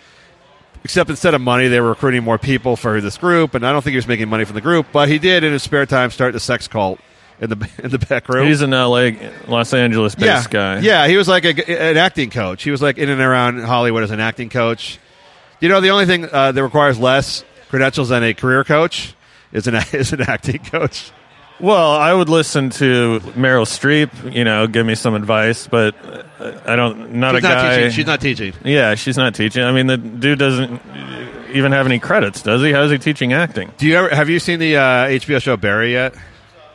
except 0.84 1.10
instead 1.10 1.34
of 1.34 1.42
money, 1.42 1.68
they 1.68 1.80
were 1.80 1.90
recruiting 1.90 2.24
more 2.24 2.38
people 2.38 2.76
for 2.76 3.02
this 3.02 3.18
group, 3.18 3.56
and 3.56 3.66
I 3.66 3.72
don't 3.72 3.82
think 3.84 3.92
he 3.92 3.98
was 3.98 4.08
making 4.08 4.30
money 4.30 4.46
from 4.46 4.56
the 4.56 4.62
group. 4.62 4.88
But 4.92 5.10
he 5.10 5.20
did 5.20 5.44
in 5.44 5.54
his 5.54 5.64
spare 5.64 5.86
time 5.86 6.12
start 6.12 6.34
the 6.34 6.40
sex 6.40 6.68
cult 6.68 7.00
in 7.40 7.50
the 7.50 7.70
in 7.84 7.92
the 7.92 8.00
back 8.00 8.30
room. 8.30 8.48
He's 8.48 8.62
an 8.62 8.72
LA, 8.72 9.12
Los 9.48 9.74
Angeles 9.74 10.16
based 10.16 10.26
yeah, 10.26 10.48
guy. 10.50 10.80
yeah. 10.80 11.08
He 11.08 11.18
was 11.18 11.28
like 11.28 11.46
a, 11.46 11.90
an 11.90 11.98
acting 11.98 12.30
coach. 12.30 12.64
He 12.64 12.72
was 12.72 12.82
like 12.82 12.98
in 12.98 13.10
and 13.10 13.22
around 13.22 13.60
Hollywood 13.62 14.04
as 14.04 14.12
an 14.12 14.20
acting 14.20 14.50
coach. 14.50 15.00
You 15.60 15.70
know, 15.70 15.82
the 15.82 15.90
only 15.90 16.06
thing 16.06 16.28
uh, 16.32 16.52
that 16.52 16.64
requires 16.64 16.98
less 17.00 17.44
credentials 17.70 18.10
than 18.10 18.24
a 18.24 18.34
career 18.34 18.64
coach 18.64 19.16
is 19.52 19.68
an 19.68 19.76
is 19.94 20.14
an 20.14 20.22
acting 20.22 20.60
coach. 20.60 21.12
Well, 21.62 21.92
I 21.92 22.14
would 22.14 22.30
listen 22.30 22.70
to 22.72 23.20
Meryl 23.36 23.66
Streep, 23.66 24.34
you 24.34 24.44
know, 24.44 24.68
give 24.68 24.86
me 24.86 24.96
some 24.96 25.14
advice, 25.14 25.68
but 25.68 25.96
I 26.66 26.76
don't. 26.76 27.14
Not 27.14 27.36
She's 27.36 27.44
a 27.44 27.48
not 27.48 27.54
guy. 27.56 27.76
teaching. 27.76 27.92
She's 27.92 28.06
not 28.06 28.22
teaching. 28.22 28.54
Yeah, 28.64 28.96
she's 28.96 29.18
not 29.18 29.36
teaching. 29.36 29.64
I 29.64 29.72
mean, 29.72 29.88
the 29.88 29.98
dude 29.98 30.40
doesn't 30.40 30.82
even 31.54 31.72
have 31.72 31.86
any 31.86 32.00
credits, 32.00 32.42
does 32.42 32.62
he? 32.62 32.72
How's 32.72 32.90
he 32.92 32.98
teaching 32.98 33.34
acting? 33.34 33.72
Do 33.78 33.86
you 33.86 33.96
ever 33.96 34.10
have 34.16 34.30
you 34.30 34.40
seen 34.40 34.60
the 34.60 34.78
uh, 34.78 34.82
HBO 35.08 35.42
show 35.42 35.56
Barry 35.58 35.92
yet? 35.92 36.16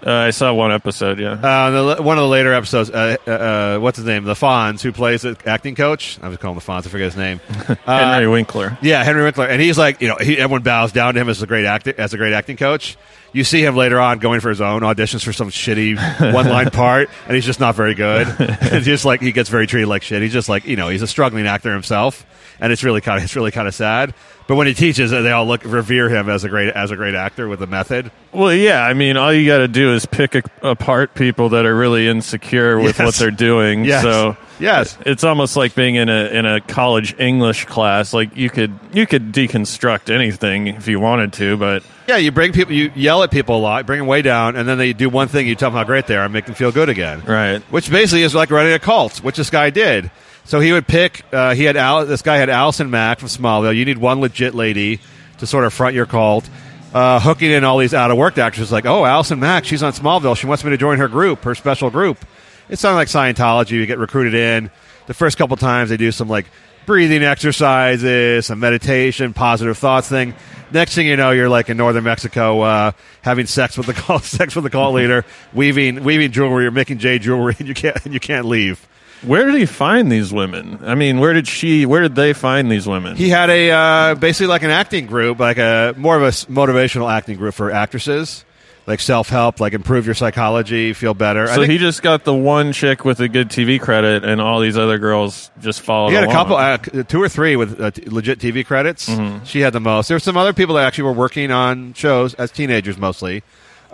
Uh, 0.06 0.12
I 0.12 0.30
saw 0.30 0.52
one 0.52 0.70
episode. 0.70 1.18
Yeah. 1.18 1.32
Uh, 1.32 1.96
the, 1.96 2.02
one 2.02 2.16
of 2.16 2.22
the 2.22 2.28
later 2.28 2.52
episodes, 2.52 2.90
uh, 2.90 3.16
uh, 3.26 3.30
uh, 3.30 3.78
what's 3.78 3.96
his 3.96 4.06
name? 4.06 4.22
The 4.24 4.34
Fonz, 4.34 4.82
who 4.82 4.92
plays 4.92 5.22
the 5.22 5.36
acting 5.46 5.74
coach. 5.74 6.18
I 6.22 6.28
was 6.28 6.36
calling 6.38 6.54
the 6.56 6.64
Fonz. 6.64 6.86
I 6.86 6.90
forget 6.90 7.06
his 7.06 7.16
name. 7.16 7.40
Uh, 7.86 8.12
Henry 8.12 8.28
Winkler. 8.28 8.76
Yeah, 8.82 9.02
Henry 9.04 9.22
Winkler, 9.22 9.46
and 9.46 9.60
he's 9.60 9.78
like, 9.78 10.00
you 10.00 10.08
know, 10.08 10.16
he, 10.20 10.38
everyone 10.38 10.62
bows 10.62 10.92
down 10.92 11.14
to 11.14 11.20
him 11.20 11.28
as 11.28 11.40
a 11.42 11.46
great 11.46 11.64
actor, 11.64 11.94
as 11.96 12.14
a 12.14 12.16
great 12.16 12.32
acting 12.32 12.56
coach. 12.56 12.96
You 13.36 13.44
see 13.44 13.62
him 13.62 13.76
later 13.76 14.00
on 14.00 14.18
going 14.18 14.40
for 14.40 14.48
his 14.48 14.62
own 14.62 14.80
auditions 14.80 15.22
for 15.22 15.30
some 15.30 15.50
shitty 15.50 16.32
one 16.32 16.48
line 16.48 16.70
part, 16.72 17.10
and 17.26 17.34
he's 17.34 17.44
just 17.44 17.60
not 17.60 17.74
very 17.74 17.92
good. 17.92 18.26
it's 18.38 18.86
just 18.86 19.04
like 19.04 19.20
he 19.20 19.30
gets 19.30 19.50
very 19.50 19.66
treated 19.66 19.88
like 19.88 20.02
shit. 20.02 20.22
He's 20.22 20.32
just 20.32 20.48
like, 20.48 20.64
you 20.64 20.74
know, 20.74 20.88
he's 20.88 21.02
a 21.02 21.06
struggling 21.06 21.46
actor 21.46 21.70
himself, 21.70 22.24
and 22.60 22.72
it's 22.72 22.82
really 22.82 23.02
kind 23.02 23.18
of 23.18 23.24
it's 23.24 23.36
really 23.36 23.50
kind 23.50 23.68
of 23.68 23.74
sad. 23.74 24.14
But 24.48 24.54
when 24.54 24.68
he 24.68 24.74
teaches, 24.74 25.10
they 25.10 25.32
all 25.32 25.44
look 25.46 25.64
revere 25.64 26.08
him 26.08 26.28
as 26.28 26.44
a 26.44 26.48
great 26.48 26.68
as 26.72 26.92
a 26.92 26.96
great 26.96 27.14
actor 27.14 27.48
with 27.48 27.60
a 27.62 27.66
method. 27.66 28.12
Well, 28.32 28.54
yeah. 28.54 28.82
I 28.84 28.94
mean, 28.94 29.16
all 29.16 29.32
you 29.32 29.44
got 29.46 29.58
to 29.58 29.66
do 29.68 29.92
is 29.92 30.06
pick 30.06 30.36
a, 30.36 30.42
apart 30.62 31.14
people 31.14 31.48
that 31.48 31.66
are 31.66 31.74
really 31.76 32.06
insecure 32.06 32.78
with 32.78 32.98
Yes. 32.98 33.06
what 33.06 33.14
they're 33.16 33.30
doing. 33.32 33.84
Yes. 33.84 34.02
So 34.02 34.36
Yes. 34.60 34.96
It's 35.04 35.24
almost 35.24 35.56
like 35.56 35.74
being 35.74 35.96
in 35.96 36.08
a 36.08 36.26
in 36.28 36.46
a 36.46 36.60
college 36.60 37.14
English 37.18 37.64
class. 37.64 38.14
Like 38.14 38.36
you 38.36 38.48
could 38.48 38.78
you 38.92 39.06
could 39.06 39.32
deconstruct 39.32 40.14
anything 40.14 40.68
if 40.68 40.86
you 40.86 41.00
wanted 41.00 41.32
to, 41.34 41.56
but 41.56 41.82
Yeah, 42.06 42.16
you 42.18 42.30
bring 42.30 42.52
people, 42.52 42.72
you 42.72 42.92
yell 42.94 43.24
at 43.24 43.32
people 43.32 43.56
a 43.56 43.58
lot, 43.58 43.84
bring 43.84 43.98
them 43.98 44.06
way 44.06 44.22
down, 44.22 44.54
and 44.54 44.68
then 44.68 44.78
they 44.78 44.92
do 44.92 45.08
one 45.10 45.26
thing, 45.28 45.48
you 45.48 45.56
tell 45.56 45.70
them 45.70 45.76
how 45.76 45.84
great 45.84 46.06
they 46.06 46.16
are, 46.16 46.22
and 46.24 46.32
make 46.32 46.46
them 46.46 46.54
feel 46.54 46.70
good 46.70 46.88
again. 46.88 47.22
Right. 47.26 47.60
Which 47.72 47.90
basically 47.90 48.22
is 48.22 48.32
like 48.34 48.50
running 48.50 48.72
a 48.74 48.78
cult, 48.78 49.18
which 49.24 49.36
this 49.36 49.50
guy 49.50 49.70
did. 49.70 50.10
So 50.46 50.60
he 50.60 50.72
would 50.72 50.86
pick. 50.86 51.24
Uh, 51.32 51.54
he 51.54 51.64
had 51.64 51.76
Al, 51.76 52.06
this 52.06 52.22
guy 52.22 52.36
had 52.36 52.48
Allison 52.48 52.88
Mack 52.88 53.18
from 53.18 53.28
Smallville. 53.28 53.76
You 53.76 53.84
need 53.84 53.98
one 53.98 54.20
legit 54.20 54.54
lady 54.54 55.00
to 55.38 55.46
sort 55.46 55.64
of 55.64 55.72
front 55.72 55.94
your 55.94 56.06
cult. 56.06 56.48
Uh, 56.94 57.20
hooking 57.20 57.50
in 57.50 57.64
all 57.64 57.78
these 57.78 57.92
out 57.92 58.10
of 58.10 58.16
work 58.16 58.38
actors 58.38 58.72
like, 58.72 58.86
oh, 58.86 59.04
Allison 59.04 59.40
Mack, 59.40 59.64
she's 59.64 59.82
on 59.82 59.92
Smallville. 59.92 60.36
She 60.36 60.46
wants 60.46 60.64
me 60.64 60.70
to 60.70 60.76
join 60.76 60.98
her 60.98 61.08
group, 61.08 61.42
her 61.42 61.54
special 61.54 61.90
group. 61.90 62.24
It 62.68 62.78
sounded 62.78 62.96
like 62.96 63.08
Scientology. 63.08 63.72
You 63.72 63.86
get 63.86 63.98
recruited 63.98 64.34
in. 64.34 64.70
The 65.08 65.14
first 65.14 65.36
couple 65.36 65.56
times 65.56 65.90
they 65.90 65.96
do 65.96 66.12
some 66.12 66.28
like 66.28 66.46
breathing 66.86 67.24
exercises, 67.24 68.46
some 68.46 68.60
meditation, 68.60 69.34
positive 69.34 69.76
thoughts 69.76 70.08
thing. 70.08 70.34
Next 70.70 70.94
thing 70.94 71.06
you 71.06 71.16
know, 71.16 71.32
you're 71.32 71.48
like 71.48 71.68
in 71.68 71.76
northern 71.76 72.04
Mexico, 72.04 72.60
uh, 72.60 72.92
having 73.22 73.46
sex 73.46 73.76
with 73.76 73.86
the 73.86 73.94
cult, 73.94 74.22
sex 74.24 74.54
with 74.54 74.64
the 74.64 74.70
cult 74.70 74.94
leader, 74.94 75.24
weaving 75.52 76.04
weaving 76.04 76.30
jewelry, 76.30 76.66
or 76.66 76.70
making 76.70 76.98
jade 76.98 77.22
jewelry, 77.22 77.56
and 77.58 77.66
you 77.66 77.74
can't 77.74 78.04
and 78.04 78.14
you 78.14 78.20
can't 78.20 78.46
leave. 78.46 78.86
Where 79.26 79.44
did 79.44 79.54
he 79.54 79.66
find 79.66 80.10
these 80.10 80.32
women? 80.32 80.78
I 80.82 80.94
mean, 80.94 81.18
where 81.18 81.32
did 81.32 81.48
she? 81.48 81.84
Where 81.84 82.02
did 82.02 82.14
they 82.14 82.32
find 82.32 82.70
these 82.70 82.86
women? 82.86 83.16
He 83.16 83.28
had 83.28 83.50
a 83.50 83.70
uh, 83.70 84.14
basically 84.14 84.46
like 84.46 84.62
an 84.62 84.70
acting 84.70 85.06
group, 85.06 85.38
like 85.38 85.58
a 85.58 85.94
more 85.96 86.16
of 86.16 86.22
a 86.22 86.28
motivational 86.50 87.10
acting 87.10 87.36
group 87.36 87.54
for 87.54 87.70
actresses, 87.70 88.44
like 88.86 89.00
self 89.00 89.28
help, 89.28 89.58
like 89.60 89.72
improve 89.72 90.06
your 90.06 90.14
psychology, 90.14 90.92
feel 90.92 91.14
better. 91.14 91.44
I 91.44 91.54
so 91.54 91.60
think 91.62 91.72
he 91.72 91.78
just 91.78 92.02
got 92.02 92.24
the 92.24 92.34
one 92.34 92.72
chick 92.72 93.04
with 93.04 93.20
a 93.20 93.28
good 93.28 93.48
TV 93.48 93.80
credit, 93.80 94.24
and 94.24 94.40
all 94.40 94.60
these 94.60 94.78
other 94.78 94.98
girls 94.98 95.50
just 95.60 95.80
followed. 95.80 96.10
he 96.10 96.14
had 96.14 96.24
a 96.24 96.32
couple, 96.32 96.56
uh, 96.56 96.78
two 96.78 97.20
or 97.20 97.28
three 97.28 97.56
with 97.56 97.80
uh, 97.80 97.90
t- 97.90 98.08
legit 98.08 98.38
TV 98.38 98.64
credits. 98.64 99.10
She 99.44 99.60
had 99.60 99.72
the 99.72 99.80
most. 99.80 100.08
There 100.08 100.14
were 100.14 100.20
some 100.20 100.36
other 100.36 100.52
people 100.52 100.76
that 100.76 100.86
actually 100.86 101.04
were 101.04 101.12
working 101.12 101.50
on 101.50 101.94
shows 101.94 102.34
as 102.34 102.50
teenagers, 102.50 102.96
mostly. 102.96 103.42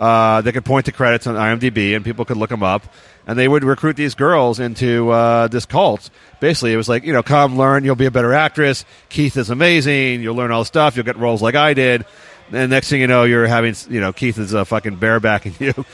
Uh, 0.03 0.41
they 0.41 0.51
could 0.51 0.65
point 0.65 0.85
to 0.85 0.91
credits 0.91 1.27
on 1.27 1.35
IMDb, 1.35 1.95
and 1.95 2.03
people 2.03 2.25
could 2.25 2.35
look 2.35 2.49
them 2.49 2.61
up. 2.61 2.83
And 3.25 3.39
they 3.39 3.47
would 3.47 3.63
recruit 3.63 3.95
these 3.95 4.15
girls 4.15 4.59
into 4.59 5.09
uh, 5.11 5.47
this 5.47 5.65
cult. 5.65 6.09
Basically, 6.41 6.73
it 6.73 6.75
was 6.75 6.89
like, 6.89 7.05
you 7.05 7.13
know, 7.13 7.23
come 7.23 7.57
learn, 7.57 7.85
you'll 7.85 7.95
be 7.95 8.05
a 8.05 8.11
better 8.11 8.33
actress. 8.33 8.83
Keith 9.07 9.37
is 9.37 9.49
amazing. 9.49 10.21
You'll 10.21 10.35
learn 10.35 10.51
all 10.51 10.59
the 10.59 10.65
stuff. 10.65 10.97
You'll 10.97 11.05
get 11.05 11.15
roles 11.15 11.41
like 11.41 11.55
I 11.55 11.73
did. 11.73 12.03
And 12.51 12.69
next 12.69 12.89
thing 12.89 12.99
you 12.99 13.07
know, 13.07 13.23
you're 13.23 13.47
having, 13.47 13.75
you 13.89 14.01
know, 14.01 14.11
Keith 14.11 14.37
is 14.37 14.53
uh, 14.53 14.65
fucking 14.65 14.97
barebacking 14.97 15.57
you, 15.61 15.85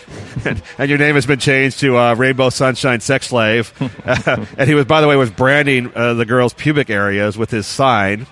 and, 0.50 0.60
and 0.80 0.89
your 0.89 0.98
name 0.98 1.13
has 1.13 1.28
been 1.28 1.38
changed 1.38 1.80
to 1.82 1.96
uh, 1.96 2.16
Rainbow 2.16 2.50
Sunshine 2.50 3.01
Sex 3.01 3.28
Slave. 3.28 3.72
and 4.58 4.68
he 4.68 4.74
was, 4.74 4.86
by 4.86 5.01
the 5.01 5.08
way, 5.08 5.18
was 5.18 5.30
branding 5.30 5.92
uh, 5.94 6.16
the 6.16 6.25
girls' 6.25 6.54
pubic 6.54 6.89
areas 6.89 7.38
with 7.38 7.51
his 7.51 7.68
sign. 7.68 8.25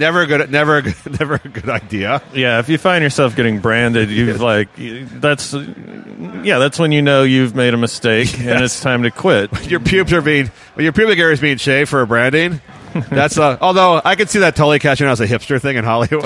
Never 0.00 0.22
a 0.22 0.26
good, 0.26 0.50
never, 0.50 0.78
a 0.78 0.82
good, 0.82 0.96
never 1.20 1.34
a 1.34 1.48
good 1.48 1.68
idea. 1.68 2.22
Yeah, 2.32 2.58
if 2.58 2.70
you 2.70 2.78
find 2.78 3.04
yourself 3.04 3.36
getting 3.36 3.60
branded, 3.60 4.08
you've 4.08 4.40
like 4.40 4.70
that's 4.74 5.52
yeah, 5.52 6.58
that's 6.58 6.78
when 6.78 6.90
you 6.90 7.02
know 7.02 7.22
you've 7.22 7.54
made 7.54 7.74
a 7.74 7.76
mistake 7.76 8.38
and 8.40 8.64
it's 8.64 8.80
time 8.80 9.02
to 9.02 9.10
quit. 9.10 9.66
Your 9.70 9.78
pubes 9.78 10.14
are 10.14 10.22
being, 10.22 10.46
when 10.72 10.84
your 10.84 10.94
pubic 10.94 11.18
area 11.18 11.34
is 11.34 11.40
being 11.40 11.58
shaved 11.58 11.90
for 11.90 12.00
a 12.00 12.06
branding. 12.06 12.62
That's 13.08 13.36
a, 13.36 13.56
although 13.60 14.00
I 14.04 14.16
could 14.16 14.28
see 14.30 14.40
that 14.40 14.56
totally 14.56 14.80
catching 14.80 15.06
on 15.06 15.12
as 15.12 15.20
a 15.20 15.26
hipster 15.26 15.62
thing 15.62 15.76
in 15.76 15.84
Hollywood. 15.84 16.24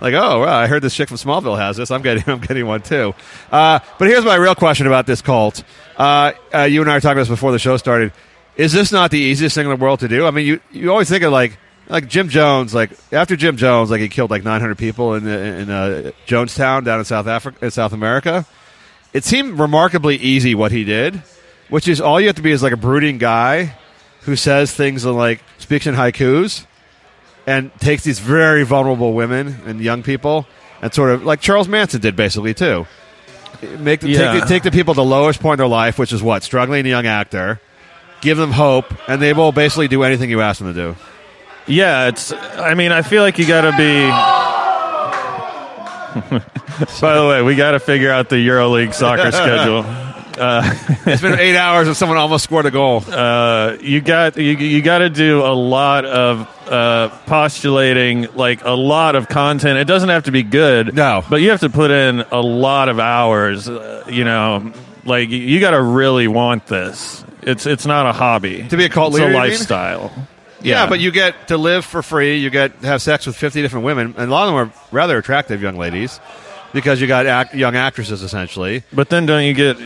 like, 0.00 0.14
oh, 0.14 0.40
well, 0.40 0.48
I 0.48 0.66
heard 0.66 0.82
this 0.82 0.94
chick 0.94 1.08
from 1.08 1.18
Smallville 1.18 1.58
has 1.58 1.76
this. 1.76 1.90
I'm 1.90 2.00
getting, 2.00 2.24
I'm 2.26 2.40
getting 2.40 2.64
one 2.66 2.80
too. 2.80 3.14
Uh, 3.50 3.80
but 3.98 4.08
here's 4.08 4.24
my 4.24 4.36
real 4.36 4.54
question 4.54 4.86
about 4.86 5.06
this 5.06 5.20
cult. 5.20 5.62
Uh, 5.98 6.32
uh, 6.54 6.60
you 6.60 6.80
and 6.80 6.90
I 6.90 6.94
were 6.94 7.00
talking 7.00 7.18
about 7.18 7.22
this 7.22 7.28
before 7.28 7.52
the 7.52 7.58
show 7.58 7.76
started. 7.76 8.12
Is 8.56 8.72
this 8.72 8.92
not 8.92 9.10
the 9.10 9.18
easiest 9.18 9.54
thing 9.54 9.66
in 9.66 9.70
the 9.70 9.76
world 9.76 10.00
to 10.00 10.08
do? 10.08 10.26
I 10.26 10.30
mean, 10.30 10.46
you 10.46 10.60
you 10.70 10.90
always 10.90 11.10
think 11.10 11.22
of 11.22 11.32
like 11.32 11.58
like 11.88 12.08
Jim 12.08 12.28
Jones. 12.28 12.74
Like 12.74 12.90
after 13.12 13.36
Jim 13.36 13.56
Jones, 13.56 13.90
like 13.90 14.00
he 14.00 14.08
killed 14.08 14.30
like 14.30 14.44
900 14.44 14.78
people 14.78 15.14
in 15.14 15.26
in 15.26 15.70
uh, 15.70 16.12
Jonestown 16.26 16.84
down 16.84 16.98
in 16.98 17.04
South 17.04 17.26
Africa, 17.26 17.64
in 17.64 17.70
South 17.70 17.92
America. 17.92 18.46
It 19.12 19.24
seemed 19.24 19.58
remarkably 19.58 20.16
easy 20.16 20.54
what 20.54 20.72
he 20.72 20.84
did, 20.84 21.22
which 21.68 21.86
is 21.86 22.00
all 22.00 22.20
you 22.20 22.28
have 22.28 22.36
to 22.36 22.42
be 22.42 22.50
is 22.50 22.62
like 22.62 22.72
a 22.72 22.78
brooding 22.78 23.18
guy 23.18 23.74
who 24.22 24.36
says 24.36 24.72
things 24.72 25.04
in 25.04 25.14
like 25.14 25.40
speaks 25.58 25.86
in 25.86 25.94
haikus 25.94 26.66
and 27.46 27.70
takes 27.80 28.04
these 28.04 28.20
very 28.20 28.64
vulnerable 28.64 29.12
women 29.12 29.58
and 29.66 29.80
young 29.80 30.02
people 30.02 30.46
and 30.80 30.94
sort 30.94 31.10
of 31.10 31.24
like 31.24 31.40
Charles 31.40 31.68
Manson 31.68 32.00
did 32.00 32.16
basically 32.16 32.54
too. 32.54 32.86
Make 33.78 34.02
Yeah. 34.02 34.40
take, 34.40 34.46
take 34.46 34.62
the 34.62 34.70
people 34.70 34.92
at 34.92 34.96
the 34.96 35.04
lowest 35.04 35.40
point 35.40 35.54
in 35.60 35.64
their 35.64 35.68
life, 35.68 35.98
which 35.98 36.12
is 36.12 36.22
what 36.22 36.42
struggling 36.42 36.86
young 36.86 37.06
actor, 37.06 37.60
give 38.20 38.36
them 38.38 38.50
hope, 38.50 38.92
and 39.08 39.20
they 39.22 39.32
will 39.32 39.52
basically 39.52 39.88
do 39.88 40.02
anything 40.02 40.30
you 40.30 40.40
ask 40.40 40.58
them 40.58 40.72
to 40.72 40.80
do. 40.80 40.96
Yeah, 41.66 42.08
it's. 42.08 42.32
I 42.32 42.74
mean, 42.74 42.92
I 42.92 43.02
feel 43.02 43.22
like 43.22 43.38
you 43.38 43.46
got 43.46 43.62
to 43.62 43.72
be. 43.76 44.10
By 47.00 47.14
the 47.14 47.26
way, 47.28 47.42
we 47.42 47.54
got 47.54 47.72
to 47.72 47.80
figure 47.80 48.10
out 48.10 48.28
the 48.28 48.36
EuroLeague 48.36 48.94
soccer 48.94 49.30
schedule. 49.32 49.84
It's 51.06 51.22
been 51.22 51.38
eight 51.38 51.56
hours 51.56 51.86
and 51.88 51.96
someone 51.96 52.18
almost 52.18 52.44
scored 52.44 52.66
a 52.66 52.70
goal. 52.70 53.02
Uh, 53.12 53.76
you 53.80 54.00
got 54.00 54.36
you, 54.36 54.52
you 54.56 54.82
got 54.82 54.98
to 54.98 55.08
do 55.10 55.42
a 55.42 55.54
lot 55.54 56.04
of 56.04 56.48
uh, 56.68 57.08
postulating, 57.26 58.26
like 58.34 58.64
a 58.64 58.70
lot 58.72 59.14
of 59.14 59.28
content. 59.28 59.78
It 59.78 59.84
doesn't 59.86 60.08
have 60.08 60.24
to 60.24 60.32
be 60.32 60.42
good, 60.42 60.94
No. 60.94 61.22
but 61.30 61.40
you 61.40 61.50
have 61.50 61.60
to 61.60 61.70
put 61.70 61.90
in 61.90 62.20
a 62.32 62.40
lot 62.40 62.88
of 62.88 62.98
hours. 62.98 63.68
Uh, 63.68 64.04
you 64.08 64.24
know, 64.24 64.72
like 65.04 65.28
you- 65.30 65.60
got 65.60 65.70
to 65.70 65.82
really 65.82 66.26
want 66.28 66.66
this. 66.66 67.24
It's 67.42 67.66
it's 67.66 67.86
not 67.86 68.06
a 68.06 68.12
hobby 68.12 68.66
To 68.68 68.76
be 68.76 68.84
a 68.84 68.88
cult 68.88 69.12
leader. 69.14 69.28
it's 69.28 69.34
a 69.34 69.38
lifestyle. 69.38 70.12
Yeah. 70.64 70.88
but 70.88 71.00
you 71.00 71.10
get 71.10 71.48
to 71.48 71.56
live 71.56 71.84
for 71.84 72.02
free. 72.02 72.38
You 72.38 72.50
get 72.50 72.80
to 72.80 72.86
have 72.86 73.02
sex 73.02 73.26
with 73.26 73.36
fifty 73.36 73.62
different 73.62 73.84
women, 73.84 74.14
and 74.16 74.30
a 74.30 74.32
lot 74.32 74.48
of 74.48 74.54
them 74.54 74.68
are 74.68 74.72
rather 74.94 75.18
attractive 75.18 75.62
young 75.62 75.76
ladies 75.76 76.20
because 76.72 77.00
you 77.00 77.06
got 77.06 77.26
act, 77.26 77.54
young 77.54 77.76
actresses 77.76 78.22
essentially. 78.22 78.82
But 78.92 79.08
then 79.08 79.26
don't 79.26 79.44
you 79.44 79.54
get 79.54 79.76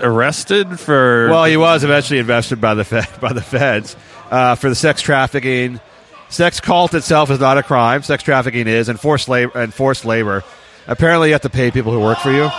arrested 0.00 0.78
for? 0.80 1.28
Well, 1.30 1.44
he 1.44 1.56
was 1.56 1.84
eventually 1.84 2.18
invested 2.18 2.60
by 2.60 2.74
the 2.74 2.84
Fed, 2.84 3.08
by 3.20 3.32
the 3.32 3.42
feds 3.42 3.96
uh, 4.30 4.54
for 4.54 4.68
the 4.68 4.74
sex 4.74 5.02
trafficking. 5.02 5.80
Sex 6.28 6.58
cult 6.58 6.92
itself 6.94 7.30
is 7.30 7.38
not 7.38 7.56
a 7.56 7.62
crime. 7.62 8.02
Sex 8.02 8.22
trafficking 8.22 8.66
is, 8.66 8.88
and 8.88 8.98
forced 8.98 9.28
labor. 9.28 9.56
And 9.56 9.72
forced 9.72 10.04
labor. 10.04 10.42
Apparently, 10.88 11.28
you 11.28 11.34
have 11.34 11.42
to 11.42 11.50
pay 11.50 11.70
people 11.70 11.92
who 11.92 12.00
work 12.00 12.18
for 12.18 12.32
you. 12.32 12.50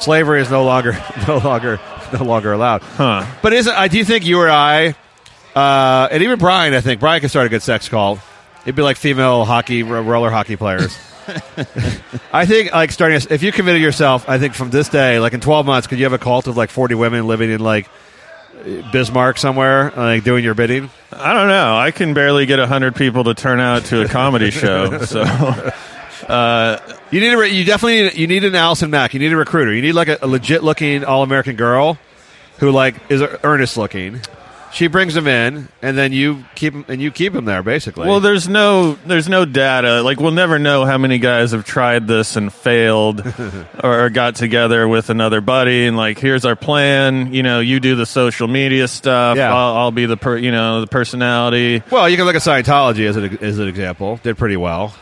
Slavery 0.00 0.40
is 0.40 0.50
no 0.50 0.64
longer, 0.64 0.92
no 1.28 1.38
longer, 1.38 1.80
no 2.12 2.24
longer 2.24 2.52
allowed. 2.52 2.82
Huh. 2.82 3.24
But 3.42 3.52
isn't? 3.52 3.74
I 3.74 3.88
do 3.88 3.98
you 3.98 4.04
think 4.04 4.26
you 4.26 4.40
or 4.40 4.50
I, 4.50 4.94
uh, 5.56 6.08
and 6.10 6.22
even 6.22 6.38
Brian, 6.38 6.74
I 6.74 6.80
think 6.80 7.00
Brian 7.00 7.20
could 7.20 7.30
start 7.30 7.46
a 7.46 7.48
good 7.48 7.62
sex 7.62 7.88
cult. 7.88 8.20
It'd 8.62 8.76
be 8.76 8.82
like 8.82 8.96
female 8.96 9.44
hockey, 9.44 9.82
ro- 9.82 10.02
roller 10.02 10.30
hockey 10.30 10.56
players. 10.56 10.96
I 12.32 12.46
think 12.46 12.72
like 12.72 12.92
starting 12.92 13.18
a- 13.20 13.32
if 13.34 13.42
you 13.42 13.50
committed 13.50 13.80
yourself, 13.82 14.28
I 14.28 14.38
think 14.38 14.54
from 14.54 14.70
this 14.70 14.88
day, 14.88 15.18
like 15.18 15.32
in 15.32 15.40
twelve 15.40 15.66
months, 15.66 15.86
could 15.88 15.98
you 15.98 16.04
have 16.04 16.12
a 16.12 16.18
cult 16.18 16.46
of 16.46 16.56
like 16.56 16.70
forty 16.70 16.94
women 16.94 17.26
living 17.26 17.50
in 17.50 17.60
like 17.60 17.88
Bismarck 18.92 19.38
somewhere, 19.38 19.92
like 19.96 20.24
doing 20.24 20.44
your 20.44 20.54
bidding? 20.54 20.90
I 21.12 21.32
don't 21.32 21.48
know. 21.48 21.76
I 21.76 21.90
can 21.90 22.14
barely 22.14 22.46
get 22.46 22.58
hundred 22.60 22.94
people 22.96 23.24
to 23.24 23.34
turn 23.34 23.58
out 23.60 23.86
to 23.86 24.02
a 24.02 24.08
comedy 24.08 24.50
show. 24.52 24.98
So 25.04 25.22
You 27.10 27.20
need 27.20 27.32
a 27.32 27.38
re- 27.38 27.50
you 27.50 27.64
definitely 27.64 28.02
need, 28.02 28.14
you 28.14 28.26
need 28.26 28.44
an 28.44 28.54
Allison 28.54 28.90
Mack. 28.90 29.14
You 29.14 29.20
need 29.20 29.32
a 29.32 29.36
recruiter. 29.36 29.72
You 29.72 29.82
need 29.82 29.92
like 29.92 30.08
a, 30.08 30.18
a 30.22 30.26
legit 30.26 30.62
looking 30.64 31.04
all 31.04 31.22
American 31.22 31.56
girl 31.56 31.98
who 32.58 32.70
like 32.70 32.96
is 33.10 33.22
earnest 33.42 33.76
looking. 33.76 34.20
She 34.76 34.88
brings 34.88 35.14
them 35.14 35.26
in, 35.26 35.68
and 35.80 35.96
then 35.96 36.12
you 36.12 36.44
keep 36.54 36.74
'em- 36.74 36.84
and 36.86 37.00
you 37.00 37.10
keep 37.10 37.32
them 37.32 37.46
there 37.46 37.62
basically. 37.62 38.06
Well, 38.06 38.20
there's 38.20 38.46
no 38.46 38.98
there's 39.06 39.26
no 39.26 39.46
data. 39.46 40.02
Like 40.02 40.20
we'll 40.20 40.32
never 40.32 40.58
know 40.58 40.84
how 40.84 40.98
many 40.98 41.16
guys 41.16 41.52
have 41.52 41.64
tried 41.64 42.06
this 42.06 42.36
and 42.36 42.52
failed, 42.52 43.22
or 43.82 44.10
got 44.10 44.34
together 44.34 44.86
with 44.86 45.08
another 45.08 45.40
buddy 45.40 45.86
and 45.86 45.96
like, 45.96 46.18
here's 46.18 46.44
our 46.44 46.56
plan. 46.56 47.32
You 47.32 47.42
know, 47.42 47.60
you 47.60 47.80
do 47.80 47.94
the 47.96 48.04
social 48.04 48.48
media 48.48 48.86
stuff. 48.86 49.38
Yeah. 49.38 49.50
I'll, 49.54 49.76
I'll 49.76 49.90
be 49.92 50.04
the 50.04 50.18
per, 50.18 50.36
you 50.36 50.50
know 50.52 50.82
the 50.82 50.86
personality. 50.86 51.82
well, 51.90 52.06
you 52.06 52.18
can 52.18 52.26
look 52.26 52.36
at 52.36 52.42
Scientology 52.42 53.06
as 53.08 53.16
an 53.16 53.38
as 53.40 53.58
an 53.58 53.68
example. 53.68 54.20
Did 54.22 54.36
pretty 54.36 54.58
well. 54.58 54.94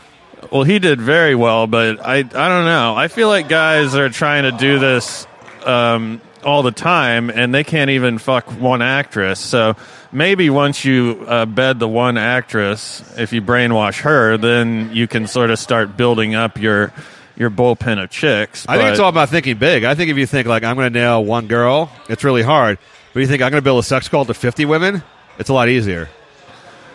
Well, 0.53 0.63
he 0.63 0.79
did 0.79 1.01
very 1.01 1.35
well, 1.35 1.67
but 1.67 1.99
I 1.99 2.19
I 2.19 2.21
don't 2.21 2.63
know. 2.65 2.95
I 2.95 3.09
feel 3.09 3.27
like 3.27 3.49
guys 3.49 3.93
are 3.93 4.07
trying 4.07 4.43
to 4.43 4.51
do 4.53 4.79
this 4.79 5.27
um, 5.65 6.21
all 6.43 6.63
the 6.63 6.71
time, 6.71 7.29
and 7.29 7.53
they 7.53 7.63
can't 7.63 7.89
even 7.89 8.17
fuck 8.17 8.45
one 8.59 8.81
actress. 8.81 9.39
So 9.39 9.75
maybe 10.11 10.49
once 10.49 10.85
you 10.85 11.25
uh, 11.27 11.45
bed 11.45 11.79
the 11.79 11.87
one 11.87 12.17
actress, 12.17 13.03
if 13.17 13.33
you 13.33 13.41
brainwash 13.41 14.01
her, 14.01 14.37
then 14.37 14.91
you 14.93 15.07
can 15.07 15.27
sort 15.27 15.49
of 15.49 15.59
start 15.59 15.97
building 15.97 16.35
up 16.35 16.59
your 16.59 16.93
your 17.37 17.49
bullpen 17.49 18.01
of 18.01 18.09
chicks. 18.09 18.65
I 18.67 18.77
think 18.77 18.91
it's 18.91 18.99
all 18.99 19.09
about 19.09 19.29
thinking 19.29 19.57
big. 19.57 19.83
I 19.83 19.95
think 19.95 20.09
if 20.09 20.17
you 20.17 20.25
think 20.25 20.47
like 20.47 20.63
I'm 20.63 20.75
going 20.75 20.91
to 20.91 20.99
nail 20.99 21.23
one 21.23 21.47
girl, 21.47 21.91
it's 22.07 22.23
really 22.23 22.43
hard. 22.43 22.77
But 23.13 23.19
you 23.21 23.27
think 23.27 23.41
I'm 23.41 23.51
going 23.51 23.61
to 23.61 23.63
build 23.63 23.79
a 23.79 23.83
sex 23.83 24.07
cult 24.09 24.27
to 24.27 24.33
50 24.33 24.65
women, 24.65 25.03
it's 25.37 25.49
a 25.49 25.53
lot 25.53 25.69
easier. 25.69 26.09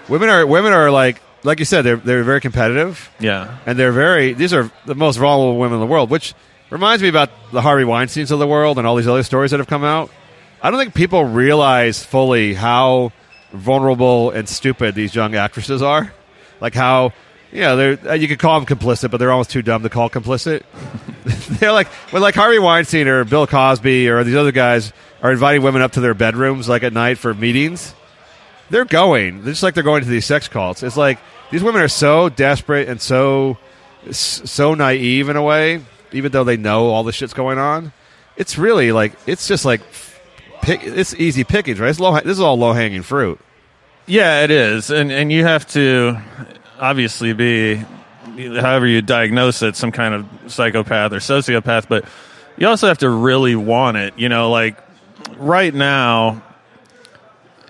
Women 0.09 0.29
are 0.29 0.47
women 0.47 0.73
are 0.73 0.91
like 0.91 1.23
like 1.45 1.59
you 1.59 1.65
said 1.65 1.83
they're 1.83 1.97
they're 1.97 2.25
very 2.25 2.41
competitive 2.41 3.11
yeah. 3.21 3.59
and 3.65 3.79
they're 3.79 3.93
very 3.93 4.33
these 4.33 4.53
are 4.53 4.71
the 4.85 4.95
most 4.95 5.17
vulnerable 5.17 5.59
women 5.59 5.75
in 5.75 5.81
the 5.81 5.87
world, 5.87 6.11
which 6.11 6.35
reminds 6.71 7.03
me 7.03 7.09
about 7.09 7.31
the 7.53 7.61
Harvey 7.61 7.85
Weinstein's 7.85 8.31
of 8.31 8.39
the 8.39 8.47
world 8.47 8.79
and 8.79 8.87
all 8.87 8.97
these 8.97 9.09
other 9.09 9.23
stories 9.23 9.51
that 9.51 9.59
have 9.59 9.67
come 9.67 9.85
out. 9.85 10.11
I 10.63 10.71
don't 10.71 10.79
think 10.79 10.95
people 10.95 11.25
realize 11.25 12.03
fully 12.05 12.55
how 12.55 13.13
vulnerable 13.53 14.31
and 14.31 14.49
stupid 14.49 14.95
these 14.95 15.15
young 15.15 15.35
actresses 15.35 15.83
are. 15.83 16.13
Like 16.61 16.75
how, 16.75 17.13
you 17.53 17.63
know, 17.63 17.77
they're 17.77 18.11
uh, 18.11 18.15
you 18.15 18.29
could 18.29 18.39
call 18.39 18.61
them 18.61 18.79
complicit, 18.79 19.11
but 19.11 19.17
they're 19.17 19.33
almost 19.33 19.51
too 19.51 19.63
dumb 19.63 19.83
to 19.83 19.89
call 19.89 20.11
complicit. 20.11 20.63
they're 21.59 21.73
like 21.73 21.89
when 22.13 22.23
like 22.23 22.35
Harvey 22.35 22.59
Weinstein 22.59 23.09
or 23.09 23.25
Bill 23.25 23.47
Cosby 23.47 24.09
or 24.09 24.23
these 24.23 24.37
other 24.37 24.53
guys 24.53 24.93
are 25.23 25.33
inviting 25.33 25.63
women 25.63 25.83
up 25.83 25.93
to 25.93 26.01
their 26.01 26.15
bedrooms 26.15 26.69
like 26.69 26.83
at 26.83 26.93
night 26.93 27.19
for 27.19 27.35
meetings. 27.35 27.95
They're 28.69 28.85
going 28.85 29.43
they're 29.43 29.53
just 29.53 29.63
like 29.63 29.75
they're 29.75 29.83
going 29.83 30.03
to 30.03 30.09
these 30.09 30.27
sex 30.27 30.47
cults. 30.47 30.83
It's 30.83 30.97
like 30.97 31.19
these 31.51 31.63
women 31.63 31.83
are 31.83 31.89
so 31.89 32.29
desperate 32.29 32.89
and 32.89 33.01
so 33.01 33.59
so 34.13 34.75
naive 34.75 35.29
in 35.29 35.37
a 35.37 35.43
way, 35.43 35.81
even 36.13 36.33
though 36.33 36.45
they 36.45 36.57
know 36.57 36.87
all 36.89 37.05
the 37.05 37.13
shit's 37.13 37.35
going 37.35 37.59
on. 37.59 37.93
It's 38.37 38.57
really 38.59 38.93
like 38.93 39.13
it's 39.27 39.47
just 39.49 39.65
like 39.65 39.81
pick, 40.63 40.83
it's 40.83 41.15
easy 41.15 41.45
pickings, 41.45 41.79
right? 41.81 41.91
It's 41.91 42.01
low. 42.01 42.15
This 42.15 42.27
is 42.33 42.41
all 42.41 42.57
low 42.59 42.73
hanging 42.73 43.03
fruit. 43.03 43.39
Yeah, 44.07 44.43
it 44.43 44.51
is, 44.51 44.91
and 44.91 45.13
and 45.13 45.31
you 45.31 45.45
have 45.45 45.67
to 45.69 46.17
obviously 46.79 47.33
be, 47.33 47.77
however 48.37 48.87
you 48.87 49.03
diagnose 49.03 49.63
it, 49.63 49.77
some 49.77 49.93
kind 49.93 50.15
of 50.15 50.53
psychopath 50.53 51.13
or 51.13 51.17
sociopath, 51.19 51.87
but 51.89 52.05
you 52.57 52.67
also 52.67 52.89
have 52.89 52.99
to 52.99 53.11
really 53.11 53.55
want 53.57 53.97
it. 53.99 54.15
You 54.19 54.29
know, 54.29 54.51
like 54.51 54.79
right 55.37 55.75
now. 55.75 56.43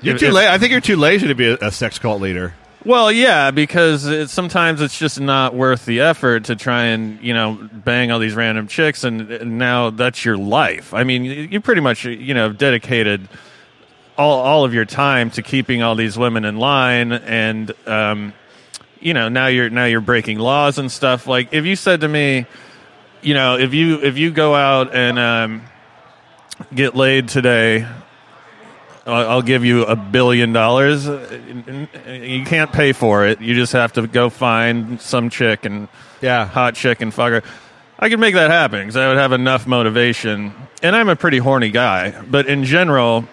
You're 0.02 0.14
If- 0.14 0.20
too 0.20 0.30
late. 0.30 0.49
I 0.49 0.56
think 0.56 0.73
you're 0.73 0.80
too 0.80 0.97
lazy 0.97 1.28
to 1.28 1.35
be 1.35 1.50
a, 1.50 1.59
a 1.61 1.70
sex 1.70 1.99
cult 1.99 2.23
leader. 2.23 2.54
Well, 2.82 3.12
yeah, 3.12 3.50
because 3.50 4.06
it, 4.06 4.30
sometimes 4.30 4.80
it's 4.80 4.99
just 4.99 5.20
not 5.20 5.54
worth 5.54 5.84
the 5.84 6.00
effort 6.00 6.44
to 6.44 6.56
try 6.56 6.84
and 6.84 7.20
you 7.20 7.34
know 7.34 7.68
bang 7.72 8.10
all 8.10 8.18
these 8.18 8.34
random 8.34 8.68
chicks, 8.68 9.04
and, 9.04 9.30
and 9.30 9.58
now 9.58 9.90
that's 9.90 10.25
your 10.25 10.38
life. 10.38 10.94
I 10.94 11.04
mean, 11.04 11.25
you 11.25 11.60
pretty 11.60 11.82
much 11.82 12.06
you 12.06 12.32
know 12.32 12.52
dedicated 12.52 13.28
all 14.16 14.40
all 14.40 14.64
of 14.64 14.72
your 14.72 14.87
time 14.87 15.30
to 15.32 15.42
keeping 15.42 15.82
all 15.82 15.94
these 15.94 16.16
women 16.16 16.46
in 16.46 16.56
line, 16.56 17.12
and 17.12 17.70
um, 17.87 18.32
you 18.99 19.12
know 19.12 19.28
now 19.28 19.49
you're 19.49 19.68
now 19.68 19.84
you're 19.84 20.00
breaking 20.00 20.38
laws 20.38 20.78
and 20.78 20.90
stuff. 20.90 21.26
Like 21.26 21.52
if 21.52 21.66
you 21.66 21.76
said 21.76 22.00
to 22.00 22.08
me, 22.08 22.46
you 23.20 23.34
know, 23.34 23.58
if 23.58 23.75
you 23.75 24.00
if 24.00 24.16
you 24.16 24.30
go 24.30 24.54
out 24.54 24.94
and 24.94 25.18
um, 25.18 25.62
get 26.75 26.96
laid 26.96 27.28
today 27.28 27.87
I'll 29.07 29.28
I'll 29.30 29.42
give 29.42 29.64
you 29.64 29.85
a 29.85 29.97
billion 29.97 30.52
dollars. 30.52 31.07
You 31.07 32.45
can't 32.45 32.73
pay 32.73 32.92
for 32.92 33.26
it. 33.26 33.40
You 33.40 33.54
just 33.54 33.73
have 33.73 33.92
to 33.95 34.07
go 34.07 34.30
find 34.30 35.00
some 35.00 35.30
chick 35.30 35.64
and 35.64 35.88
Yeah. 36.21 36.47
hot 36.47 36.75
chick 36.75 37.00
and 37.00 37.12
fuck 37.12 37.30
her. 37.30 37.42
I 37.99 38.09
could 38.09 38.21
make 38.21 38.35
that 38.35 38.50
happen 38.50 38.80
because 38.80 38.97
I 38.97 39.09
would 39.09 39.16
have 39.19 39.33
enough 39.33 39.66
motivation. 39.66 40.54
And 40.83 40.97
I'm 40.97 41.09
a 41.09 41.16
pretty 41.16 41.38
horny 41.38 41.71
guy, 41.71 42.14
but 42.30 42.47
in 42.47 42.64
general, 42.64 43.26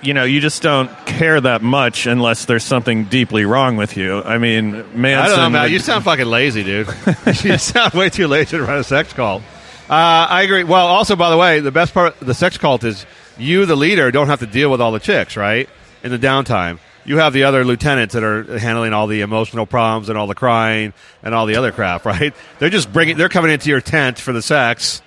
you 0.00 0.14
know, 0.14 0.24
you 0.24 0.40
just 0.40 0.62
don't 0.62 0.90
care 1.06 1.40
that 1.40 1.62
much 1.62 2.06
unless 2.06 2.46
there's 2.46 2.64
something 2.64 3.04
deeply 3.04 3.44
wrong 3.44 3.76
with 3.76 3.96
you. 3.96 4.22
I 4.22 4.38
mean, 4.38 4.72
Manson. 4.98 5.04
I 5.18 5.26
don't 5.28 5.38
know, 5.38 5.50
Matt. 5.50 5.70
You 5.70 5.78
sound 5.78 6.04
fucking 6.04 6.26
lazy, 6.26 6.62
dude. 6.64 6.88
you 7.42 7.58
sound 7.58 7.92
way 7.94 8.08
too 8.10 8.26
lazy 8.28 8.56
to 8.56 8.62
run 8.64 8.78
a 8.78 8.84
sex 8.84 9.12
cult. 9.12 9.42
Uh, 9.88 10.26
I 10.30 10.42
agree. 10.42 10.64
Well, 10.64 10.86
also, 10.86 11.14
by 11.16 11.28
the 11.28 11.36
way, 11.36 11.60
the 11.60 11.70
best 11.70 11.92
part 11.92 12.18
of 12.20 12.26
the 12.26 12.34
sex 12.34 12.56
cult 12.56 12.84
is 12.84 13.04
you, 13.38 13.66
the 13.66 13.76
leader, 13.76 14.10
don't 14.10 14.26
have 14.28 14.40
to 14.40 14.46
deal 14.46 14.70
with 14.70 14.80
all 14.80 14.92
the 14.92 15.00
chicks, 15.00 15.36
right? 15.36 15.68
In 16.02 16.10
the 16.10 16.18
downtime. 16.18 16.78
You 17.06 17.18
have 17.18 17.32
the 17.34 17.44
other 17.44 17.64
lieutenants 17.64 18.14
that 18.14 18.22
are 18.24 18.58
handling 18.58 18.92
all 18.94 19.06
the 19.06 19.20
emotional 19.20 19.66
problems 19.66 20.08
and 20.08 20.16
all 20.16 20.26
the 20.26 20.34
crying 20.34 20.94
and 21.22 21.34
all 21.34 21.44
the 21.46 21.56
other 21.56 21.70
crap, 21.72 22.04
right? 22.06 22.32
They're 22.58 22.70
just 22.70 22.92
bringing, 22.92 23.16
they're 23.18 23.28
coming 23.28 23.50
into 23.50 23.68
your 23.68 23.80
tent 23.82 24.18
for 24.18 24.32
the 24.32 24.40
sex, 24.40 25.02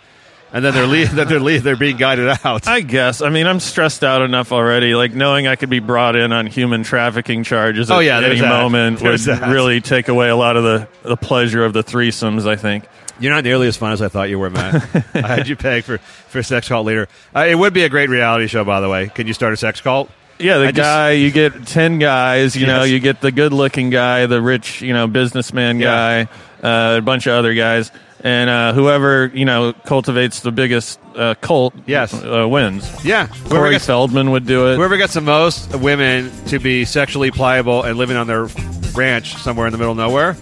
and 0.53 0.63
then 0.63 0.75
they're 0.75 0.86
leave, 0.86 1.12
then 1.15 1.27
they're 1.27 1.39
leave, 1.39 1.63
they're 1.63 1.75
being 1.75 1.98
guided 1.98 2.27
out. 2.46 2.67
I 2.67 2.81
guess. 2.81 3.22
I 3.24 3.29
mean, 3.29 3.48
I'm 3.48 3.60
stressed 3.60 4.03
out 4.03 4.22
enough 4.22 4.51
already. 4.51 4.93
Like 4.93 5.13
knowing 5.13 5.48
I 5.48 5.55
could 5.55 5.72
be 5.72 5.79
brought 5.79 6.15
in 6.15 6.31
on 6.31 6.46
human 6.46 6.84
trafficking 6.84 7.43
charges 7.43 7.89
Oh, 7.89 7.98
at 8.00 8.05
yeah, 8.05 8.19
there's 8.19 8.34
any 8.34 8.41
that. 8.41 8.50
moment 8.62 9.00
There's 9.00 9.25
would 9.27 9.38
that. 9.39 9.50
really 9.51 9.81
take 9.81 10.07
away 10.07 10.29
a 10.29 10.36
lot 10.36 10.55
of 10.55 10.63
the, 10.63 10.88
the 11.01 11.17
pleasure 11.17 11.65
of 11.65 11.74
the 11.74 11.84
threesomes. 11.84 12.48
I 12.48 12.55
think. 12.57 12.86
You're 13.19 13.33
not 13.33 13.43
nearly 13.43 13.67
as 13.67 13.77
fun 13.77 13.91
as 13.93 14.01
I 14.01 14.07
thought 14.09 14.29
you 14.29 14.38
were, 14.39 14.50
Matt. 14.50 14.75
I 15.15 15.27
had 15.27 15.47
you 15.47 15.55
pegged 15.55 15.86
for, 15.86 15.97
for 15.97 16.43
sex 16.43 16.67
cult 16.67 16.86
leader. 16.86 17.07
Uh, 17.36 17.45
it 17.50 17.55
would 17.55 17.74
be 17.74 17.83
a 17.83 17.89
great 17.89 18.09
reality 18.09 18.47
show, 18.47 18.63
by 18.63 18.79
the 18.81 18.89
way. 18.89 19.07
Can 19.09 19.27
you 19.27 19.33
start 19.33 19.53
a 19.53 19.57
sex 19.57 19.81
cult? 19.81 20.09
Yeah, 20.39 20.59
the 20.59 20.65
I 20.68 20.72
just- 20.72 20.75
guy 20.77 21.11
you 21.13 21.31
get 21.31 21.65
ten 21.65 21.98
guys. 21.98 22.55
You 22.55 22.68
know, 22.68 22.83
you 22.83 23.00
get 23.00 23.22
the 23.22 23.31
good-looking 23.31 23.89
guy, 23.89 24.27
the 24.27 24.39
rich, 24.42 24.81
you 24.83 24.94
know, 24.94 25.07
businessman 25.07 25.79
Yeah. 25.79 26.25
guy, 26.61 26.94
uh, 26.94 26.98
a 26.98 27.01
bunch 27.01 27.25
of 27.25 27.33
other 27.33 27.55
guys, 27.55 27.92
and 28.24 28.48
uh, 28.48 28.72
whoever 28.74 29.31
you 29.33 29.46
know 29.46 29.74
cultivates 29.74 30.42
the 30.42 30.51
biggest 30.51 31.00
uh, 31.15 31.33
cult, 31.42 31.74
Yes. 31.87 32.13
uh, 32.13 32.48
wins. 32.48 32.87
Yeah. 33.03 33.27
Corey 33.50 33.72
gets, 33.72 33.87
Feldman 33.87 34.29
would 34.29 34.46
do 34.46 34.68
it. 34.72 34.75
whoever 34.75 34.98
gets 34.98 35.15
the 35.15 35.22
most 35.22 35.75
women 35.75 36.31
to 36.50 36.59
be 36.59 36.85
sexually 36.85 37.31
pliable 37.31 37.81
and 37.81 37.98
living 37.98 38.15
on 38.18 38.27
their 38.27 38.46
ranch 38.94 39.35
somewhere 39.37 39.65
in 39.65 39.72
the 39.72 39.77
middle 39.79 39.92
of 39.94 39.98
nowhere 39.98 40.35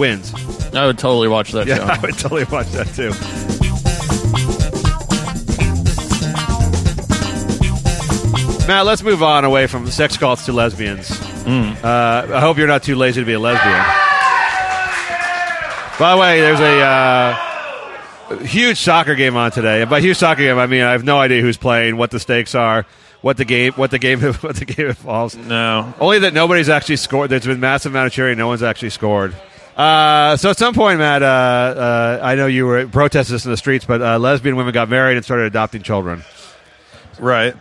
wins. 0.00 0.34
I 0.74 0.86
would 0.86 0.98
totally 0.98 1.28
watch 1.28 1.52
that 1.52 1.68
Yeah, 1.68 1.76
show. 1.76 1.84
I 1.92 1.98
would 2.00 2.18
totally 2.18 2.44
watch 2.44 2.66
that 2.72 2.88
too. 2.94 3.12
Matt, 8.66 8.86
let's 8.86 9.02
move 9.02 9.20
on 9.22 9.44
away 9.44 9.66
from 9.66 9.88
sex 9.90 10.16
cults 10.16 10.44
to 10.46 10.52
lesbians. 10.52 11.10
Uh, 11.10 12.30
I 12.32 12.40
hope 12.40 12.56
you're 12.56 12.68
not 12.68 12.84
too 12.84 12.94
lazy 12.94 13.20
to 13.20 13.24
be 13.26 13.32
a 13.32 13.40
lesbian. 13.40 13.72
By 15.98 16.14
the 16.14 16.20
way, 16.20 16.40
there's 16.40 16.60
a 16.60 16.80
uh, 16.80 18.38
huge 18.44 18.78
soccer 18.78 19.16
game 19.16 19.36
on 19.36 19.50
today, 19.50 19.80
and 19.80 19.90
by 19.90 20.00
huge 20.00 20.18
soccer 20.18 20.42
game, 20.42 20.56
I 20.56 20.66
mean 20.66 20.82
I 20.82 20.92
have 20.92 21.02
no 21.02 21.18
idea 21.18 21.42
who's 21.42 21.56
playing, 21.56 21.96
what 21.96 22.12
the 22.12 22.20
stakes 22.20 22.54
are, 22.54 22.86
what 23.22 23.36
the 23.38 23.44
game, 23.44 23.72
what 23.72 23.90
the 23.90 23.98
game, 23.98 24.20
what 24.34 24.54
the 24.54 24.64
game 24.64 24.86
involves. 24.86 25.36
No, 25.36 25.92
Only 25.98 26.20
that 26.20 26.32
nobody's 26.32 26.68
actually 26.68 26.96
scored. 26.96 27.28
There's 27.30 27.46
been 27.46 27.58
massive 27.60 27.90
amount 27.92 28.06
of 28.06 28.12
cheering. 28.12 28.38
No 28.38 28.46
one's 28.46 28.62
actually 28.62 28.90
scored. 28.90 29.34
Uh, 29.80 30.36
so 30.36 30.50
at 30.50 30.58
some 30.58 30.74
point, 30.74 30.98
Matt, 30.98 31.22
uh, 31.22 31.26
uh, 31.26 32.20
I 32.22 32.34
know 32.34 32.46
you 32.46 32.66
were 32.66 32.86
protesting 32.86 33.34
this 33.34 33.46
in 33.46 33.50
the 33.50 33.56
streets, 33.56 33.84
but 33.86 34.02
uh, 34.02 34.18
lesbian 34.18 34.56
women 34.56 34.74
got 34.74 34.88
married 34.90 35.16
and 35.16 35.24
started 35.24 35.44
adopting 35.46 35.82
children. 35.82 36.22
right. 37.18 37.54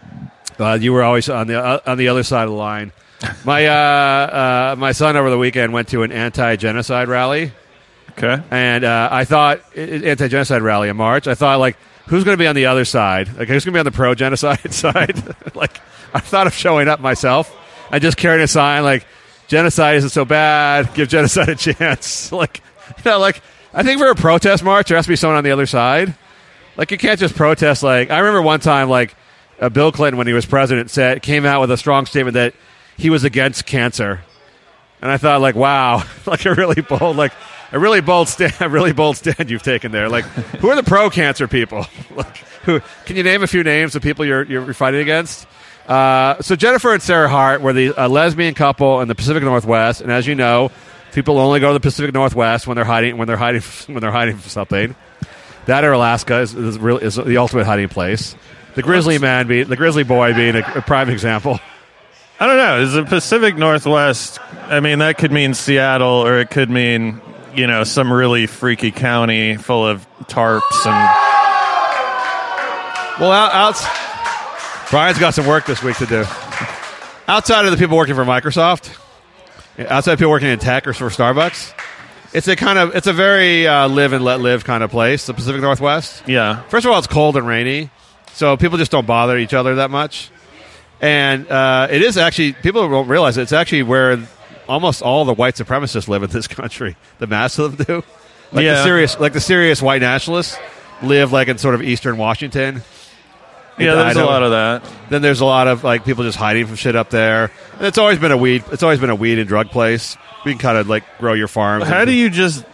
Uh, 0.59 0.73
you 0.79 0.91
were 0.91 1.01
always 1.03 1.29
on 1.29 1.47
the 1.47 1.57
uh, 1.57 1.79
on 1.85 1.97
the 1.97 2.09
other 2.09 2.21
side 2.23 2.43
of 2.43 2.49
the 2.49 2.55
line. 2.55 2.91
My 3.45 3.65
uh, 3.67 3.73
uh, 3.73 4.75
my 4.77 4.91
son 4.91 5.15
over 5.15 5.29
the 5.29 5.37
weekend 5.37 5.71
went 5.71 5.87
to 5.89 6.03
an 6.03 6.11
anti-genocide 6.11 7.07
rally, 7.07 7.53
Okay. 8.11 8.43
and 8.51 8.83
uh, 8.83 9.07
I 9.09 9.23
thought 9.23 9.61
anti-genocide 9.77 10.61
rally 10.61 10.89
in 10.89 10.97
March. 10.97 11.27
I 11.27 11.35
thought 11.35 11.59
like, 11.59 11.77
who's 12.07 12.25
going 12.25 12.35
to 12.37 12.41
be 12.41 12.47
on 12.47 12.55
the 12.55 12.65
other 12.65 12.83
side? 12.83 13.29
Like, 13.37 13.47
who's 13.47 13.63
going 13.63 13.71
to 13.71 13.77
be 13.77 13.79
on 13.79 13.85
the 13.85 13.91
pro-genocide 13.93 14.73
side? 14.73 15.23
like, 15.55 15.79
I 16.13 16.19
thought 16.19 16.47
of 16.47 16.53
showing 16.53 16.89
up 16.89 16.99
myself 16.99 17.55
and 17.89 18.01
just 18.01 18.17
carrying 18.17 18.43
a 18.43 18.47
sign 18.47 18.83
like, 18.83 19.05
genocide 19.49 19.97
isn't 19.97 20.11
so 20.11 20.23
bad. 20.23 20.93
Give 20.93 21.09
genocide 21.09 21.49
a 21.49 21.55
chance. 21.55 22.31
like, 22.31 22.61
you 22.97 23.11
know, 23.11 23.19
like 23.19 23.41
I 23.73 23.83
think 23.83 23.99
for 23.99 24.09
a 24.09 24.15
protest 24.15 24.63
march, 24.63 24.87
there 24.87 24.97
has 24.97 25.05
to 25.05 25.09
be 25.09 25.17
someone 25.17 25.37
on 25.37 25.43
the 25.43 25.51
other 25.51 25.65
side. 25.65 26.15
Like, 26.77 26.91
you 26.91 26.97
can't 26.97 27.19
just 27.19 27.35
protest. 27.35 27.83
Like, 27.83 28.09
I 28.09 28.19
remember 28.19 28.41
one 28.41 28.61
time, 28.61 28.89
like 28.89 29.15
uh, 29.59 29.67
Bill 29.67 29.91
Clinton, 29.91 30.17
when 30.17 30.27
he 30.27 30.33
was 30.33 30.45
president, 30.45 30.89
said 30.89 31.21
came 31.21 31.45
out 31.45 31.59
with 31.59 31.71
a 31.71 31.77
strong 31.77 32.05
statement 32.05 32.35
that 32.35 32.53
he 32.97 33.09
was 33.09 33.25
against 33.25 33.65
cancer. 33.65 34.21
And 35.01 35.11
I 35.11 35.17
thought, 35.17 35.41
like, 35.41 35.55
wow, 35.55 36.03
like 36.25 36.45
a 36.45 36.53
really 36.53 36.81
bold, 36.81 37.17
like 37.17 37.33
a 37.71 37.79
really 37.79 38.01
bold 38.01 38.29
stand, 38.29 38.53
a 38.59 38.69
really 38.69 38.93
bold 38.93 39.17
stand 39.17 39.49
you've 39.49 39.63
taken 39.63 39.91
there. 39.91 40.09
Like, 40.09 40.25
who 40.25 40.69
are 40.69 40.75
the 40.75 40.83
pro-cancer 40.83 41.47
people? 41.47 41.85
like, 42.15 42.37
who 42.63 42.81
can 43.05 43.15
you 43.15 43.23
name 43.23 43.43
a 43.43 43.47
few 43.47 43.63
names 43.63 43.95
of 43.95 44.01
people 44.03 44.25
you're 44.25 44.43
you're 44.43 44.73
fighting 44.73 45.01
against? 45.01 45.47
Uh, 45.89 46.39
so 46.43 46.55
Jennifer 46.55 46.93
and 46.93 47.01
Sarah 47.01 47.27
Hart 47.27 47.61
were 47.61 47.73
the 47.73 47.93
a 47.97 48.07
lesbian 48.07 48.53
couple 48.53 49.01
in 49.01 49.07
the 49.07 49.15
Pacific 49.15 49.41
Northwest, 49.41 50.01
and 50.01 50.11
as 50.11 50.27
you 50.27 50.35
know, 50.35 50.69
people 51.13 51.39
only 51.39 51.59
go 51.59 51.69
to 51.69 51.73
the 51.73 51.79
Pacific 51.79 52.13
Northwest 52.13 52.67
when 52.67 52.75
they're 52.75 52.85
hiding 52.85 53.17
when 53.17 53.27
they're 53.27 53.37
hiding 53.37 53.61
when 53.87 53.99
they're 53.99 54.11
hiding 54.11 54.37
from 54.37 54.49
something. 54.49 54.95
That 55.65 55.83
or 55.83 55.91
Alaska 55.91 56.41
is, 56.41 56.53
is 56.53 56.77
really 56.77 57.03
is 57.03 57.15
the 57.15 57.37
ultimate 57.37 57.65
hiding 57.65 57.89
place. 57.89 58.35
The 58.75 58.83
grizzly 58.83 59.17
man, 59.17 59.47
be, 59.47 59.63
the 59.63 59.75
grizzly 59.75 60.03
boy, 60.03 60.35
being 60.35 60.55
a, 60.55 60.59
a 60.75 60.81
prime 60.83 61.09
example. 61.09 61.59
I 62.39 62.45
don't 62.45 62.57
know. 62.57 62.81
Is 62.81 62.93
the 62.93 63.03
Pacific 63.03 63.57
Northwest? 63.57 64.39
I 64.67 64.81
mean, 64.81 64.99
that 64.99 65.17
could 65.17 65.31
mean 65.31 65.55
Seattle, 65.55 66.07
or 66.07 66.37
it 66.39 66.51
could 66.51 66.69
mean 66.69 67.19
you 67.55 67.65
know 67.65 67.83
some 67.83 68.13
really 68.13 68.45
freaky 68.45 68.91
county 68.91 69.57
full 69.57 69.87
of 69.87 70.05
tarps 70.25 70.85
and. 70.85 71.25
Well, 73.19 73.31
out, 73.31 73.53
outs. 73.53 74.08
Brian's 74.89 75.19
got 75.19 75.33
some 75.35 75.45
work 75.45 75.65
this 75.65 75.83
week 75.83 75.97
to 75.97 76.05
do. 76.05 76.25
Outside 77.27 77.65
of 77.65 77.71
the 77.71 77.77
people 77.77 77.95
working 77.95 78.15
for 78.15 78.25
Microsoft, 78.25 78.97
outside 79.87 80.13
of 80.13 80.19
people 80.19 80.31
working 80.31 80.47
in 80.49 80.57
tech 80.57 80.87
or 80.87 80.93
for 80.93 81.09
Starbucks, 81.09 81.73
it's 82.33 82.47
a 82.47 82.55
kind 82.55 82.79
of 82.79 82.95
it's 82.95 83.05
a 83.07 83.13
very 83.13 83.67
uh, 83.67 83.87
live 83.87 84.13
and 84.13 84.23
let 84.25 84.39
live 84.39 84.63
kind 84.65 84.83
of 84.83 84.89
place. 84.89 85.27
The 85.27 85.33
Pacific 85.35 85.61
Northwest. 85.61 86.23
Yeah, 86.27 86.63
First 86.63 86.85
of 86.85 86.91
all, 86.91 86.97
it's 86.97 87.07
cold 87.07 87.37
and 87.37 87.45
rainy, 87.45 87.91
so 88.33 88.57
people 88.57 88.77
just 88.79 88.91
don't 88.91 89.05
bother 89.05 89.37
each 89.37 89.53
other 89.53 89.75
that 89.75 89.91
much. 89.91 90.31
And 91.01 91.47
uh, 91.49 91.87
it 91.91 92.01
is 92.01 92.17
actually 92.17 92.53
people 92.53 92.89
don't 92.89 93.07
realize 93.07 93.37
it, 93.37 93.43
it's 93.43 93.53
actually 93.53 93.83
where 93.83 94.17
almost 94.67 95.01
all 95.03 95.23
the 95.23 95.33
white 95.33 95.53
supremacists 95.55 96.07
live 96.07 96.23
in 96.23 96.29
this 96.31 96.47
country. 96.47 96.95
The 97.19 97.27
mass 97.27 97.59
of 97.59 97.77
them 97.77 97.85
do. 97.85 98.03
Like 98.51 98.63
Yeah. 98.63 98.73
the 98.75 98.83
serious, 98.83 99.19
like 99.19 99.33
the 99.33 99.39
serious 99.39 99.81
white 99.83 100.01
nationalists 100.01 100.57
live 101.03 101.31
like 101.31 101.47
in 101.47 101.59
sort 101.59 101.75
of 101.75 101.83
eastern 101.83 102.17
Washington. 102.17 102.81
Yeah, 103.79 103.95
there's 103.95 104.15
a 104.17 104.25
lot 104.25 104.43
of 104.43 104.51
that. 104.51 104.83
Then 105.09 105.21
there's 105.21 105.41
a 105.41 105.45
lot 105.45 105.67
of 105.67 105.83
like 105.83 106.05
people 106.05 106.23
just 106.23 106.37
hiding 106.37 106.65
from 106.67 106.75
shit 106.75 106.95
up 106.95 107.09
there. 107.09 107.51
And 107.77 107.87
it's 107.87 107.97
always 107.97 108.19
been 108.19 108.31
a 108.31 108.37
weed. 108.37 108.63
It's 108.71 108.83
always 108.83 108.99
been 108.99 109.09
a 109.09 109.15
weed 109.15 109.39
and 109.39 109.47
drug 109.47 109.69
place. 109.69 110.17
You 110.45 110.51
can 110.51 110.59
kind 110.59 110.77
of 110.77 110.87
like 110.87 111.03
grow 111.17 111.33
your 111.33 111.47
farm. 111.47 111.81
How 111.81 112.05
do 112.05 112.11
you 112.11 112.29
just? 112.29 112.65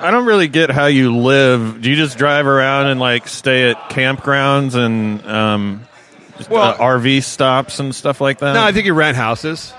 I 0.00 0.10
don't 0.12 0.26
really 0.26 0.46
get 0.48 0.70
how 0.70 0.86
you 0.86 1.16
live. 1.16 1.80
Do 1.82 1.90
you 1.90 1.96
just 1.96 2.18
drive 2.18 2.46
around 2.46 2.86
and 2.86 3.00
like 3.00 3.26
stay 3.26 3.70
at 3.70 3.76
campgrounds 3.90 4.74
and 4.76 5.26
um, 5.26 5.86
Well- 6.48 6.62
uh, 6.62 6.76
RV 6.78 7.22
stops 7.24 7.80
and 7.80 7.94
stuff 7.94 8.20
like 8.20 8.38
that? 8.38 8.52
No, 8.52 8.62
I 8.62 8.70
think 8.72 8.86
you 8.86 8.94
rent 8.94 9.16
houses. 9.16 9.72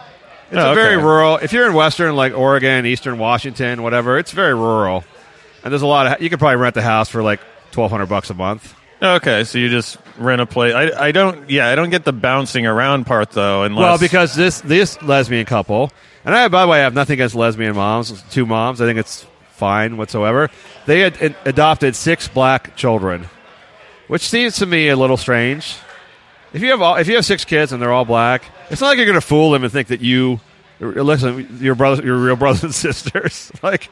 It's 0.51 0.57
Oh, 0.57 0.71
a 0.71 0.75
very 0.75 0.95
okay. 0.95 1.03
rural. 1.05 1.37
If 1.37 1.53
you're 1.53 1.67
in 1.67 1.73
Western, 1.73 2.15
like 2.15 2.33
Oregon, 2.35 2.85
Eastern 2.87 3.17
Washington, 3.19 3.83
whatever, 3.83 4.17
it's 4.17 4.31
very 4.31 4.55
rural. 4.55 5.03
And 5.63 5.71
there's 5.71 5.83
a 5.83 5.87
lot 5.87 6.07
of. 6.07 6.21
You 6.21 6.29
could 6.29 6.39
probably 6.39 6.55
rent 6.57 6.73
the 6.75 6.81
house 6.81 7.07
for 7.07 7.21
like 7.21 7.39
twelve 7.71 7.91
hundred 7.91 8.07
bucks 8.07 8.29
a 8.29 8.33
month. 8.33 8.73
Okay, 9.01 9.45
so 9.45 9.57
you 9.57 9.69
just 9.69 9.97
rent 10.17 10.41
a 10.41 10.45
place. 10.45 10.73
I, 10.73 11.07
I 11.07 11.11
don't. 11.11 11.49
Yeah, 11.49 11.69
I 11.69 11.75
don't 11.75 11.89
get 11.89 12.03
the 12.03 12.11
bouncing 12.13 12.65
around 12.65 13.05
part 13.05 13.31
though. 13.31 13.63
Unless 13.63 13.81
Well, 13.81 13.97
because 13.97 14.35
this 14.35 14.59
this 14.61 15.01
lesbian 15.01 15.45
couple, 15.45 15.91
and 16.25 16.35
I 16.35 16.47
by 16.49 16.63
the 16.63 16.67
way, 16.67 16.79
I 16.79 16.83
have 16.83 16.93
nothing 16.93 17.13
against 17.13 17.33
lesbian 17.35 17.75
moms, 17.75 18.21
two 18.29 18.45
moms. 18.45 18.81
I 18.81 18.85
think 18.85 18.99
it's 18.99 19.25
fine 19.51 19.95
whatsoever. 19.97 20.49
They 20.85 20.99
had 20.99 21.21
ad- 21.21 21.35
adopted 21.45 21.95
six 21.95 22.27
black 22.27 22.75
children, 22.75 23.29
which 24.07 24.27
seems 24.27 24.57
to 24.57 24.65
me 24.65 24.89
a 24.89 24.97
little 24.97 25.17
strange. 25.17 25.77
If 26.51 26.61
you 26.61 26.71
have 26.71 26.81
all, 26.81 26.95
if 26.95 27.07
you 27.07 27.15
have 27.15 27.25
six 27.25 27.45
kids 27.45 27.71
and 27.71 27.81
they're 27.81 27.93
all 27.93 28.05
black, 28.05 28.43
it's 28.69 28.81
not 28.81 28.87
like 28.87 28.97
you're 28.97 29.05
going 29.05 29.13
to 29.15 29.25
fool 29.25 29.51
them 29.51 29.63
and 29.63 29.71
think 29.71 29.89
that 29.89 30.01
you 30.01 30.41
listen 30.81 31.59
your 31.61 31.75
brothers, 31.75 32.03
your 32.03 32.17
real 32.17 32.35
brothers 32.35 32.63
and 32.63 32.75
sisters. 32.93 33.51
like, 33.63 33.89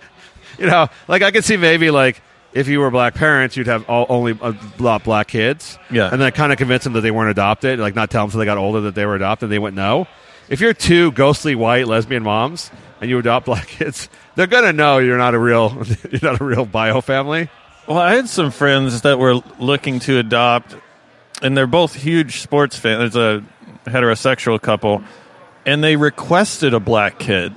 you 0.57 0.65
know, 0.65 0.87
like 1.07 1.21
I 1.21 1.31
could 1.31 1.45
see 1.45 1.55
maybe 1.55 1.91
like 1.91 2.21
if 2.53 2.67
you 2.67 2.79
were 2.79 2.89
black 2.89 3.13
parents, 3.13 3.55
you'd 3.57 3.67
have 3.67 3.87
all, 3.89 4.05
only 4.09 4.37
a 4.41 4.55
lot 4.79 5.03
black 5.03 5.27
kids. 5.27 5.77
Yeah. 5.91 6.09
and 6.11 6.21
then 6.21 6.31
kind 6.31 6.51
of 6.51 6.57
convince 6.57 6.83
them 6.83 6.93
that 6.93 7.01
they 7.01 7.11
weren't 7.11 7.31
adopted, 7.31 7.79
like 7.79 7.95
not 7.95 8.09
tell 8.09 8.23
them 8.23 8.27
until 8.29 8.39
they 8.39 8.45
got 8.45 8.57
older 8.57 8.81
that 8.81 8.95
they 8.95 9.05
were 9.05 9.15
adopted. 9.15 9.49
They 9.49 9.59
wouldn't 9.59 9.75
know. 9.77 10.07
If 10.49 10.61
you're 10.61 10.73
two 10.73 11.11
ghostly 11.11 11.55
white 11.55 11.87
lesbian 11.87 12.23
moms 12.23 12.71
and 13.01 13.09
you 13.09 13.19
adopt 13.19 13.45
black 13.47 13.67
kids, 13.67 14.09
they're 14.35 14.47
gonna 14.47 14.73
know 14.73 14.97
you're 14.99 15.17
not 15.17 15.33
a 15.35 15.39
real 15.39 15.83
you're 16.11 16.31
not 16.31 16.41
a 16.41 16.43
real 16.43 16.65
bio 16.65 17.01
family. 17.01 17.49
Well, 17.87 17.97
I 17.97 18.15
had 18.15 18.27
some 18.27 18.51
friends 18.51 19.01
that 19.01 19.17
were 19.17 19.35
looking 19.59 19.99
to 20.01 20.17
adopt, 20.17 20.75
and 21.41 21.55
they're 21.55 21.67
both 21.67 21.93
huge 21.93 22.41
sports 22.41 22.77
fans. 22.77 23.13
There's 23.13 23.43
a 23.85 23.89
heterosexual 23.89 24.61
couple, 24.61 25.03
and 25.65 25.81
they 25.81 25.95
requested 25.95 26.73
a 26.73 26.81
black 26.81 27.17
kid, 27.17 27.53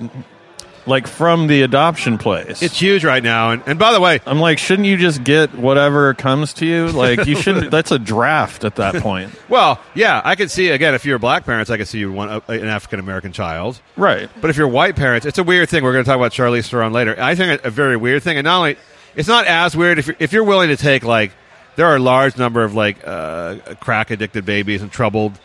like 0.85 1.07
from 1.07 1.47
the 1.47 1.61
adoption 1.61 2.17
place. 2.17 2.61
It's 2.61 2.79
huge 2.79 3.03
right 3.03 3.23
now. 3.23 3.51
And, 3.51 3.63
and 3.65 3.79
by 3.79 3.93
the 3.93 4.01
way, 4.01 4.19
I'm 4.25 4.39
like, 4.39 4.57
shouldn't 4.57 4.87
you 4.87 4.97
just 4.97 5.23
get 5.23 5.53
whatever 5.55 6.13
comes 6.13 6.53
to 6.55 6.65
you? 6.65 6.87
Like, 6.87 7.25
you 7.25 7.35
shouldn't. 7.35 7.71
That's 7.71 7.91
a 7.91 7.99
draft 7.99 8.63
at 8.63 8.75
that 8.75 8.95
point, 8.95 9.31
well, 9.49 9.79
yeah, 9.93 10.21
I 10.23 10.35
could 10.35 10.51
see 10.51 10.69
again 10.69 10.93
if 10.93 11.05
you're 11.05 11.19
black 11.19 11.45
parents, 11.45 11.69
I 11.69 11.77
could 11.77 11.87
see 11.87 11.99
you 11.99 12.11
want 12.11 12.43
a, 12.47 12.51
an 12.51 12.67
African 12.67 12.99
American 12.99 13.31
child. 13.31 13.79
right? 13.95 14.29
But 14.39 14.49
if 14.49 14.57
you're 14.57 14.67
white 14.67 14.95
parents, 14.95 15.25
it's 15.25 15.37
a 15.37 15.43
weird 15.43 15.69
thing. 15.69 15.83
We're 15.83 15.93
going 15.93 16.03
to 16.03 16.09
talk 16.09 16.17
about 16.17 16.31
Charlize 16.31 16.69
Theron 16.69 16.93
later. 16.93 17.15
I 17.19 17.35
think 17.35 17.63
a, 17.63 17.67
a 17.67 17.71
very 17.71 17.97
weird 17.97 18.23
thing, 18.23 18.37
and 18.37 18.45
not 18.45 18.57
only 18.57 18.77
it's 19.15 19.27
not 19.27 19.45
as 19.45 19.75
weird 19.75 19.99
if 19.99 20.07
you're, 20.07 20.15
if 20.19 20.33
you're 20.33 20.43
willing 20.43 20.69
to 20.69 20.77
take 20.77 21.03
like 21.03 21.31
there 21.75 21.85
are 21.87 21.95
a 21.95 21.99
large 21.99 22.37
number 22.37 22.63
of 22.63 22.73
like 22.73 22.97
uh, 23.05 23.55
crack 23.79 24.11
addicted 24.11 24.45
babies 24.45 24.81
and 24.81 24.91
troubled, 24.91 25.39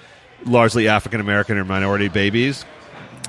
largely 0.44 0.88
African 0.88 1.20
American 1.20 1.58
or 1.58 1.64
minority 1.64 2.08
babies 2.08 2.64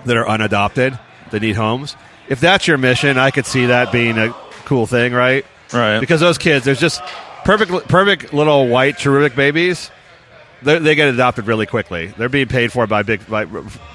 that 0.06 0.18
are 0.18 0.28
unadopted 0.28 0.98
that 1.32 1.42
need 1.42 1.56
homes. 1.56 1.96
If 2.30 2.40
that's 2.40 2.68
your 2.68 2.78
mission, 2.78 3.18
I 3.18 3.32
could 3.32 3.46
see 3.46 3.68
that 3.68 3.92
being 3.92 4.18
a 4.18 4.34
cool 4.66 4.86
thing, 4.88 5.14
right? 5.14 5.46
Right. 5.74 6.00
Because 6.00 6.20
those 6.20 6.38
kids, 6.38 6.66
there's 6.66 6.80
just 6.80 7.02
perfect, 7.46 7.72
perfect 7.88 8.34
little 8.34 8.68
white 8.68 8.98
cherubic 8.98 9.36
babies. 9.36 9.92
They, 10.62 10.80
they 10.80 10.96
get 10.96 11.08
adopted 11.14 11.46
really 11.48 11.66
quickly. 11.66 12.08
They're 12.08 12.30
being 12.30 12.48
paid 12.48 12.72
for 12.72 12.88
by 12.88 13.04
big 13.04 13.26
by, 13.28 13.46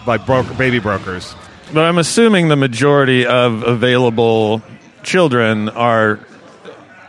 by 0.07 0.17
broker, 0.19 0.55
baby 0.55 0.79
brokers. 0.79 1.35
But 1.75 1.85
I'm 1.85 1.99
assuming 1.99 2.49
the 2.49 2.57
majority 2.57 3.27
of 3.27 3.63
available 3.63 4.63
children 5.03 5.69
are 5.71 6.21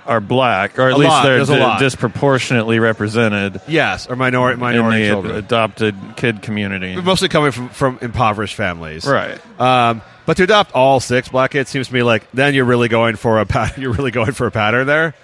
are 0.05 0.19
black, 0.19 0.77
or 0.79 0.87
at 0.89 0.93
A 0.93 0.97
least 0.97 1.09
lot. 1.09 1.23
they're 1.23 1.45
di- 1.45 1.79
disproportionately 1.79 2.77
represented 2.79 3.61
Yes, 3.69 4.07
or 4.07 4.17
minority 4.17 4.55
in 4.55 4.59
minority 4.59 5.07
children, 5.07 5.35
adopted 5.35 5.95
kid 6.17 6.41
community. 6.41 6.95
mostly 7.01 7.29
coming 7.29 7.51
from, 7.51 7.69
from 7.69 7.99
impoverished 8.01 8.55
families. 8.55 9.05
Right. 9.05 9.39
Um, 9.61 10.01
but 10.25 10.37
to 10.37 10.43
adopt 10.43 10.71
all 10.73 10.99
six 10.99 11.29
black 11.29 11.51
kids 11.51 11.69
seems 11.69 11.87
to 11.87 11.93
me 11.93 12.03
like 12.03 12.29
then 12.31 12.53
you're 12.53 12.65
really 12.65 12.87
going 12.87 13.15
for 13.15 13.39
a 13.39 13.45
pat- 13.45 13.77
you're 13.79 13.93
really 13.93 14.11
going 14.11 14.31
for 14.31 14.47
a 14.47 14.51
pattern 14.51 14.87
there. 14.87 15.15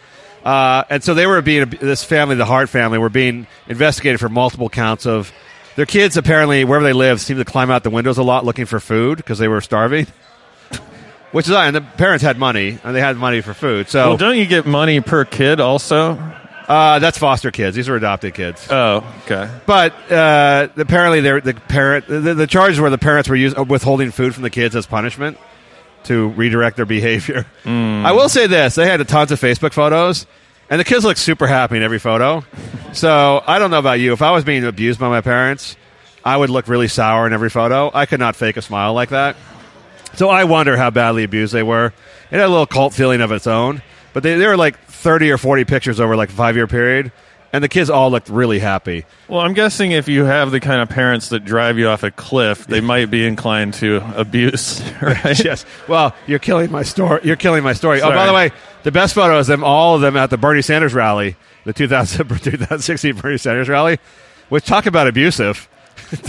Uh, 0.43 0.83
and 0.89 1.03
so 1.03 1.13
they 1.13 1.27
were 1.27 1.41
being 1.41 1.69
this 1.69 2.03
family, 2.03 2.35
the 2.35 2.45
Hart 2.45 2.69
family, 2.69 2.97
were 2.97 3.09
being 3.09 3.45
investigated 3.67 4.19
for 4.19 4.29
multiple 4.29 4.69
counts 4.69 5.05
of 5.05 5.33
their 5.75 5.85
kids. 5.85 6.15
Apparently, 6.15 6.63
wherever 6.63 6.83
they 6.83 6.93
live, 6.93 7.19
seemed 7.19 7.39
to 7.39 7.45
climb 7.45 7.69
out 7.69 7.83
the 7.83 7.89
windows 7.89 8.17
a 8.17 8.23
lot 8.23 8.45
looking 8.45 8.65
for 8.65 8.79
food 8.79 9.17
because 9.17 9.37
they 9.37 9.49
were 9.49 9.61
starving. 9.61 10.07
Which 11.31 11.47
is 11.47 11.53
and 11.53 11.75
the 11.75 11.81
parents 11.81 12.23
had 12.23 12.39
money 12.39 12.79
and 12.83 12.95
they 12.95 13.01
had 13.01 13.17
money 13.17 13.41
for 13.41 13.53
food. 13.53 13.89
So 13.89 14.09
Well, 14.09 14.17
don't 14.17 14.37
you 14.37 14.45
get 14.45 14.65
money 14.65 15.01
per 15.01 15.25
kid 15.25 15.59
also? 15.59 16.15
Uh, 16.69 16.99
that's 16.99 17.17
foster 17.17 17.51
kids. 17.51 17.75
These 17.75 17.89
are 17.89 17.95
adopted 17.95 18.33
kids. 18.35 18.65
Oh, 18.71 19.03
okay. 19.25 19.49
But 19.65 19.93
uh, 20.11 20.69
apparently, 20.77 21.19
they're- 21.21 21.41
the 21.41 21.55
parent 21.55 22.07
the, 22.07 22.33
the 22.35 22.47
charges 22.47 22.79
were 22.79 22.89
the 22.89 22.97
parents 22.97 23.27
were 23.27 23.35
use, 23.35 23.53
withholding 23.55 24.11
food 24.11 24.33
from 24.33 24.43
the 24.43 24.49
kids 24.49 24.75
as 24.75 24.85
punishment 24.85 25.37
to 26.03 26.29
redirect 26.29 26.77
their 26.77 26.85
behavior. 26.97 27.45
I 27.65 28.11
will 28.13 28.29
say 28.29 28.47
this: 28.47 28.75
they 28.75 28.87
had 28.87 29.05
tons 29.07 29.31
of 29.31 29.41
Facebook 29.41 29.73
photos, 29.73 30.25
and 30.69 30.79
the 30.79 30.85
kids 30.85 31.03
look 31.03 31.17
super 31.17 31.47
happy 31.47 31.75
in 31.77 31.83
every 31.83 31.99
photo. 31.99 32.43
So 32.91 33.43
I 33.45 33.59
don't 33.59 33.69
know 33.69 33.77
about 33.77 33.99
you. 33.99 34.13
If 34.13 34.23
I 34.23 34.31
was 34.31 34.43
being 34.43 34.65
abused 34.65 34.99
by 34.99 35.09
my 35.09 35.21
parents, 35.21 35.75
I 36.25 36.35
would 36.35 36.49
look 36.49 36.67
really 36.67 36.87
sour 36.87 37.27
in 37.27 37.33
every 37.33 37.51
photo. 37.51 37.91
I 37.93 38.07
could 38.07 38.19
not 38.19 38.35
fake 38.35 38.57
a 38.57 38.63
smile 38.63 38.95
like 38.95 39.09
that. 39.09 39.35
So 40.15 40.27
I 40.27 40.45
wonder 40.45 40.75
how 40.75 40.89
badly 40.89 41.23
abused 41.23 41.53
they 41.53 41.61
were. 41.61 41.85
It 42.31 42.35
had 42.35 42.41
a 42.41 42.47
little 42.49 42.65
cult 42.65 42.95
feeling 42.95 43.21
of 43.21 43.31
its 43.31 43.45
own. 43.45 43.83
But 44.11 44.23
they, 44.23 44.37
there 44.39 44.49
were 44.49 44.57
like 44.57 44.75
30 44.99 45.31
or 45.31 45.37
40 45.37 45.65
pictures 45.65 45.99
over 45.99 46.15
like 46.15 46.29
a 46.29 46.33
five 46.33 46.55
year 46.55 46.67
period, 46.67 47.11
and 47.53 47.63
the 47.63 47.69
kids 47.69 47.89
all 47.89 48.11
looked 48.11 48.29
really 48.29 48.59
happy. 48.59 49.05
Well, 49.27 49.39
I'm 49.39 49.53
guessing 49.53 49.91
if 49.91 50.07
you 50.07 50.25
have 50.25 50.51
the 50.51 50.59
kind 50.59 50.81
of 50.81 50.89
parents 50.89 51.29
that 51.29 51.45
drive 51.45 51.79
you 51.79 51.87
off 51.87 52.03
a 52.03 52.11
cliff, 52.11 52.67
they 52.67 52.81
might 52.81 53.09
be 53.09 53.25
inclined 53.25 53.75
to 53.75 54.03
abuse, 54.15 54.81
right? 55.01 55.39
yes. 55.43 55.65
Well, 55.87 56.15
you're 56.27 56.39
killing 56.39 56.71
my 56.71 56.83
story. 56.83 57.21
You're 57.23 57.37
killing 57.37 57.63
my 57.63 57.73
story. 57.73 58.01
Oh, 58.01 58.09
by 58.09 58.25
the 58.25 58.33
way, 58.33 58.51
the 58.83 58.91
best 58.91 59.15
photo 59.15 59.39
is 59.39 59.47
them, 59.47 59.63
all 59.63 59.95
of 59.95 60.01
them 60.01 60.17
at 60.17 60.29
the 60.29 60.37
Bernie 60.37 60.61
Sanders 60.61 60.93
rally, 60.93 61.35
the 61.63 61.73
2000, 61.73 62.27
2016 62.27 63.15
Bernie 63.15 63.37
Sanders 63.37 63.69
rally, 63.69 63.99
which 64.49 64.65
talk 64.65 64.85
about 64.85 65.07
abusive. 65.07 65.67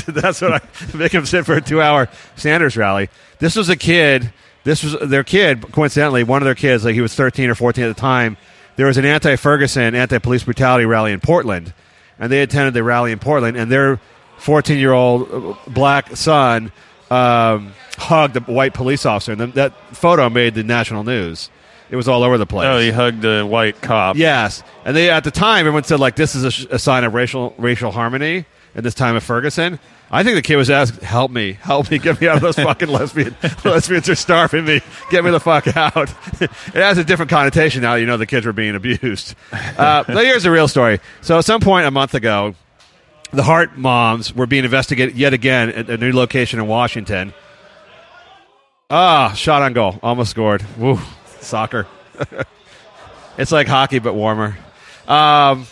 That's 0.06 0.40
what 0.40 0.62
I 0.62 0.96
make 0.96 1.12
him 1.12 1.26
sit 1.26 1.46
for 1.46 1.54
a 1.54 1.60
two 1.60 1.80
hour 1.80 2.08
Sanders 2.36 2.76
rally. 2.76 3.08
This 3.38 3.56
was 3.56 3.68
a 3.68 3.76
kid. 3.76 4.32
This 4.62 4.84
was 4.84 4.96
their 5.08 5.24
kid. 5.24 5.72
Coincidentally, 5.72 6.22
one 6.22 6.42
of 6.42 6.44
their 6.44 6.54
kids, 6.54 6.84
like 6.84 6.94
he 6.94 7.00
was 7.00 7.14
13 7.14 7.48
or 7.48 7.54
14 7.54 7.84
at 7.84 7.88
the 7.88 8.00
time. 8.00 8.36
There 8.80 8.86
was 8.86 8.96
an 8.96 9.04
anti-Ferguson, 9.04 9.94
anti-police 9.94 10.44
brutality 10.44 10.86
rally 10.86 11.12
in 11.12 11.20
Portland, 11.20 11.74
and 12.18 12.32
they 12.32 12.40
attended 12.40 12.72
the 12.72 12.82
rally 12.82 13.12
in 13.12 13.18
Portland. 13.18 13.54
And 13.58 13.70
their 13.70 14.00
14-year-old 14.38 15.58
black 15.66 16.16
son 16.16 16.72
um, 17.10 17.74
hugged 17.98 18.38
a 18.38 18.40
white 18.40 18.72
police 18.72 19.04
officer, 19.04 19.32
and 19.32 19.52
that 19.52 19.74
photo 19.94 20.30
made 20.30 20.54
the 20.54 20.62
national 20.62 21.04
news. 21.04 21.50
It 21.90 21.96
was 21.96 22.08
all 22.08 22.22
over 22.22 22.38
the 22.38 22.46
place. 22.46 22.68
Oh, 22.68 22.78
he 22.78 22.90
hugged 22.90 23.22
a 23.26 23.44
white 23.44 23.82
cop. 23.82 24.16
Yes, 24.16 24.62
and 24.86 24.96
they 24.96 25.10
at 25.10 25.24
the 25.24 25.30
time 25.30 25.66
everyone 25.66 25.84
said 25.84 26.00
like 26.00 26.16
this 26.16 26.34
is 26.34 26.44
a, 26.44 26.50
sh- 26.50 26.66
a 26.70 26.78
sign 26.78 27.04
of 27.04 27.12
racial 27.12 27.54
racial 27.58 27.90
harmony 27.90 28.46
at 28.74 28.82
this 28.82 28.94
time 28.94 29.14
of 29.14 29.22
Ferguson. 29.22 29.78
I 30.12 30.24
think 30.24 30.34
the 30.34 30.42
kid 30.42 30.56
was 30.56 30.70
asked, 30.70 31.00
"Help 31.02 31.30
me, 31.30 31.52
help 31.52 31.90
me, 31.90 31.98
get 31.98 32.20
me 32.20 32.28
out 32.28 32.36
of 32.36 32.42
those 32.42 32.56
fucking 32.56 32.88
lesbian 32.88 33.36
lesbians 33.64 34.08
are 34.08 34.16
starving 34.16 34.64
me. 34.64 34.80
Get 35.10 35.24
me 35.24 35.30
the 35.30 35.40
fuck 35.40 35.68
out." 35.76 36.12
it 36.40 36.50
has 36.74 36.98
a 36.98 37.04
different 37.04 37.30
connotation 37.30 37.82
now. 37.82 37.94
You 37.94 38.06
know 38.06 38.16
the 38.16 38.26
kids 38.26 38.44
were 38.44 38.52
being 38.52 38.74
abused. 38.74 39.34
Uh, 39.52 40.04
but 40.04 40.24
here's 40.24 40.42
the 40.42 40.50
real 40.50 40.68
story. 40.68 40.98
So 41.20 41.38
at 41.38 41.44
some 41.44 41.60
point 41.60 41.86
a 41.86 41.90
month 41.90 42.14
ago, 42.14 42.54
the 43.32 43.44
Hart 43.44 43.78
moms 43.78 44.34
were 44.34 44.46
being 44.46 44.64
investigated 44.64 45.16
yet 45.16 45.32
again 45.32 45.70
at 45.70 45.88
a 45.88 45.96
new 45.96 46.12
location 46.12 46.58
in 46.58 46.66
Washington. 46.66 47.32
Ah, 48.90 49.32
shot 49.34 49.62
on 49.62 49.72
goal, 49.72 50.00
almost 50.02 50.32
scored. 50.32 50.64
Woo, 50.76 50.98
soccer. 51.38 51.86
it's 53.38 53.52
like 53.52 53.68
hockey 53.68 54.00
but 54.00 54.14
warmer. 54.14 54.58
Um, 55.06 55.66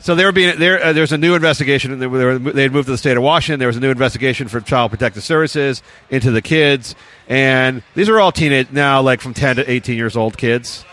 so 0.00 0.14
they 0.14 0.24
were 0.24 0.32
being 0.32 0.58
there. 0.58 0.82
Uh, 0.82 0.92
there's 0.92 1.12
a 1.12 1.18
new 1.18 1.34
investigation. 1.34 1.98
They, 1.98 2.06
were, 2.06 2.38
they 2.38 2.62
had 2.62 2.72
moved 2.72 2.86
to 2.86 2.92
the 2.92 2.98
state 2.98 3.16
of 3.16 3.22
Washington. 3.22 3.58
There 3.58 3.68
was 3.68 3.76
a 3.76 3.80
new 3.80 3.90
investigation 3.90 4.48
for 4.48 4.60
Child 4.60 4.90
Protective 4.90 5.24
Services 5.24 5.82
into 6.10 6.30
the 6.30 6.42
kids, 6.42 6.94
and 7.28 7.82
these 7.94 8.08
are 8.08 8.20
all 8.20 8.30
teenage 8.32 8.70
now, 8.70 9.02
like 9.02 9.20
from 9.20 9.34
10 9.34 9.56
to 9.56 9.70
18 9.70 9.96
years 9.96 10.16
old 10.16 10.38
kids. 10.38 10.84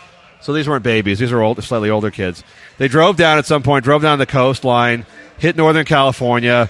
So 0.41 0.53
these 0.53 0.67
weren't 0.67 0.83
babies; 0.83 1.19
these 1.19 1.31
are 1.31 1.41
old, 1.41 1.63
slightly 1.63 1.89
older 1.89 2.11
kids. 2.11 2.43
They 2.77 2.87
drove 2.87 3.15
down 3.17 3.37
at 3.37 3.45
some 3.45 3.63
point, 3.63 3.83
drove 3.83 4.01
down 4.01 4.19
the 4.19 4.25
coastline, 4.25 5.05
hit 5.37 5.55
Northern 5.55 5.85
California. 5.85 6.69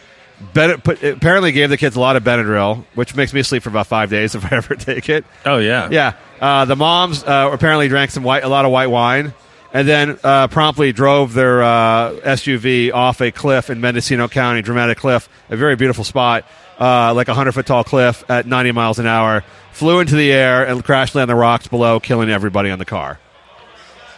Ben, 0.54 0.80
put, 0.82 1.02
apparently, 1.02 1.54
gave 1.54 1.69
the 1.69 1.78
kids 1.78 1.95
a 1.95 2.00
lot 2.00 2.17
of 2.17 2.24
Benadryl, 2.24 2.86
which 2.95 3.15
makes 3.15 3.34
me 3.34 3.41
sleep 3.43 3.63
for 3.63 3.69
about 3.69 3.88
five 3.88 4.10
days 4.10 4.36
if 4.36 4.52
I 4.52 4.58
ever 4.58 4.76
take 4.76 5.10
it. 5.10 5.26
Oh, 5.45 5.58
yeah. 5.58 5.89
Yeah, 5.89 6.13
uh, 6.41 6.65
the 6.65 6.76
moms 6.76 7.24
uh, 7.24 7.50
apparently 7.52 7.88
drank 7.88 8.12
some 8.12 8.24
white, 8.24 8.43
a 8.43 8.50
lot 8.50 8.65
of 8.65 8.71
white 8.71 8.88
wine, 8.88 9.34
and 9.76 9.86
then 9.86 10.18
uh, 10.24 10.48
promptly 10.48 10.94
drove 10.94 11.34
their 11.34 11.62
uh, 11.62 12.12
SUV 12.22 12.94
off 12.94 13.20
a 13.20 13.30
cliff 13.30 13.70
in 13.70 13.82
Mendocino 13.82 14.30
County, 14.30 14.62
dramatic 14.62 14.98
cliff, 14.98 15.28
a 15.50 15.58
very 15.58 15.76
beautiful 15.76 16.06
spot, 16.06 16.46
uh, 16.80 17.14
like 17.14 17.28
a 17.28 17.34
hundred 17.34 17.52
foot 17.52 17.66
tall 17.66 17.84
cliff 17.84 18.24
at 18.30 18.46
90 18.46 18.72
miles 18.72 19.00
an 19.00 19.06
hour. 19.06 19.44
Flew 19.74 20.00
into 20.00 20.16
the 20.16 20.32
air 20.32 20.66
and 20.66 20.82
crashed 20.82 21.14
land 21.14 21.30
the 21.30 21.36
rocks 21.36 21.68
below, 21.68 22.00
killing 22.00 22.30
everybody 22.30 22.70
on 22.70 22.80
the 22.80 22.86
car, 22.86 23.20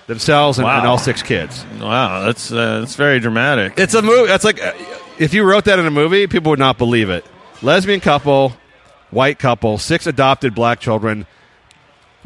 themselves 0.05 0.59
and, 0.59 0.65
Wow. 0.65 0.77
and 0.77 0.87
all 0.87 0.99
six 0.99 1.23
kids. 1.23 1.65
Wow, 1.79 2.23
that's 2.25 2.51
uh, 2.51 2.81
that's 2.81 2.95
very 2.95 3.19
dramatic. 3.19 3.73
It's 3.77 3.95
a 3.95 4.03
movie. 4.03 4.27
That's 4.27 4.43
like 4.43 4.61
uh, 4.63 4.73
if 5.17 5.33
you 5.33 5.43
wrote 5.43 5.65
that 5.65 5.79
in 5.79 5.87
a 5.87 5.91
movie, 5.91 6.27
people 6.27 6.51
would 6.51 6.59
not 6.59 6.77
believe 6.77 7.09
it. 7.09 7.25
Lesbian 7.63 7.99
couple, 7.99 8.53
white 9.09 9.39
couple, 9.39 9.79
six 9.79 10.05
adopted 10.05 10.53
black 10.53 10.79
children, 10.79 11.25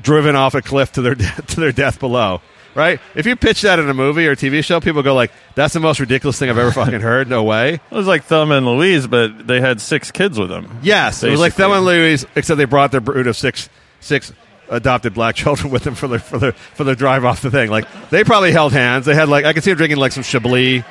driven 0.01 0.35
off 0.35 0.53
a 0.53 0.61
cliff 0.61 0.91
to 0.91 1.01
their 1.01 1.15
de- 1.15 1.41
to 1.47 1.59
their 1.61 1.71
death 1.71 1.97
below. 1.97 2.41
Right? 2.73 2.99
If 3.15 3.25
you 3.25 3.35
pitch 3.35 3.61
that 3.63 3.79
in 3.79 3.89
a 3.89 3.93
movie 3.93 4.25
or 4.27 4.31
a 4.31 4.35
TV 4.35 4.63
show, 4.63 4.79
people 4.79 5.03
go 5.03 5.13
like, 5.13 5.31
"That's 5.55 5.73
the 5.73 5.79
most 5.79 5.99
ridiculous 5.99 6.39
thing 6.39 6.49
I've 6.49 6.57
ever 6.57 6.71
fucking 6.71 7.01
heard." 7.01 7.27
No 7.27 7.43
way. 7.43 7.73
It 7.73 7.81
was 7.91 8.07
like 8.07 8.23
Thelma 8.23 8.55
and 8.55 8.65
Louise, 8.65 9.07
but 9.07 9.45
they 9.47 9.59
had 9.59 9.81
six 9.81 10.09
kids 10.11 10.39
with 10.39 10.49
them. 10.49 10.79
Yes, 10.81 11.23
it 11.23 11.31
was 11.31 11.39
like 11.39 11.51
Basically. 11.51 11.61
Thelma 11.63 11.75
and 11.77 11.85
Louise, 11.85 12.25
except 12.35 12.57
they 12.57 12.65
brought 12.65 12.91
their 12.91 13.01
brood 13.01 13.27
of 13.27 13.35
six 13.35 13.69
six 13.99 14.31
adopted 14.69 15.13
black 15.13 15.35
children 15.43 15.69
with 15.69 15.83
them 15.83 15.95
for 15.95 16.07
their 16.07 16.19
for 16.19 16.39
their 16.39 16.51
for 16.53 16.83
their 16.83 16.95
drive 16.95 17.25
off 17.25 17.41
the 17.41 17.51
thing. 17.51 17.69
Like 17.69 17.85
they 18.09 18.23
probably 18.23 18.51
held 18.51 18.71
hands. 18.71 19.05
They 19.05 19.15
had 19.15 19.27
like 19.29 19.45
I 19.45 19.53
could 19.53 19.63
see 19.63 19.71
them 19.71 19.77
drinking 19.77 19.97
like 19.97 20.13
some 20.13 20.23
Chablis, 20.23 20.83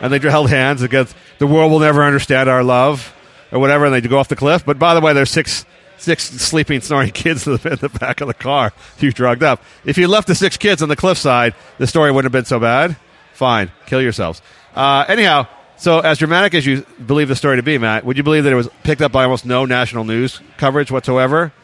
and 0.00 0.12
they 0.12 0.18
held 0.18 0.50
hands 0.50 0.82
against 0.82 1.14
the 1.38 1.46
world 1.46 1.70
will 1.70 1.78
never 1.78 2.02
understand 2.02 2.48
our 2.48 2.64
love 2.64 3.14
or 3.52 3.58
whatever, 3.58 3.86
and 3.86 3.94
they 3.94 4.00
go 4.00 4.18
off 4.18 4.28
the 4.28 4.36
cliff. 4.36 4.64
But 4.64 4.78
by 4.78 4.94
the 4.94 5.00
way, 5.00 5.12
there's 5.12 5.30
six 5.30 5.64
six 6.00 6.24
sleeping 6.24 6.80
snoring 6.80 7.10
kids 7.14 7.46
in 7.46 7.56
the, 7.56 7.70
in 7.70 7.76
the 7.76 7.88
back 7.88 8.20
of 8.20 8.28
the 8.28 8.34
car. 8.34 8.72
You 8.98 9.12
drugged 9.12 9.42
up. 9.42 9.62
If 9.84 9.98
you 9.98 10.08
left 10.08 10.26
the 10.26 10.34
six 10.34 10.56
kids 10.56 10.82
on 10.82 10.88
the 10.88 10.96
cliffside, 10.96 11.54
the 11.78 11.86
story 11.86 12.10
wouldn't 12.10 12.32
have 12.32 12.38
been 12.38 12.46
so 12.46 12.58
bad. 12.58 12.96
Fine, 13.34 13.70
kill 13.86 14.02
yourselves. 14.02 14.42
Uh, 14.74 15.04
anyhow. 15.08 15.46
So, 15.76 16.00
as 16.00 16.18
dramatic 16.18 16.52
as 16.52 16.66
you 16.66 16.84
believe 17.06 17.28
the 17.28 17.36
story 17.36 17.56
to 17.56 17.62
be, 17.62 17.78
Matt, 17.78 18.04
would 18.04 18.18
you 18.18 18.22
believe 18.22 18.44
that 18.44 18.52
it 18.52 18.56
was 18.56 18.68
picked 18.82 19.00
up 19.00 19.12
by 19.12 19.24
almost 19.24 19.46
no 19.46 19.64
national 19.64 20.04
news 20.04 20.38
coverage 20.58 20.90
whatsoever? 20.90 21.54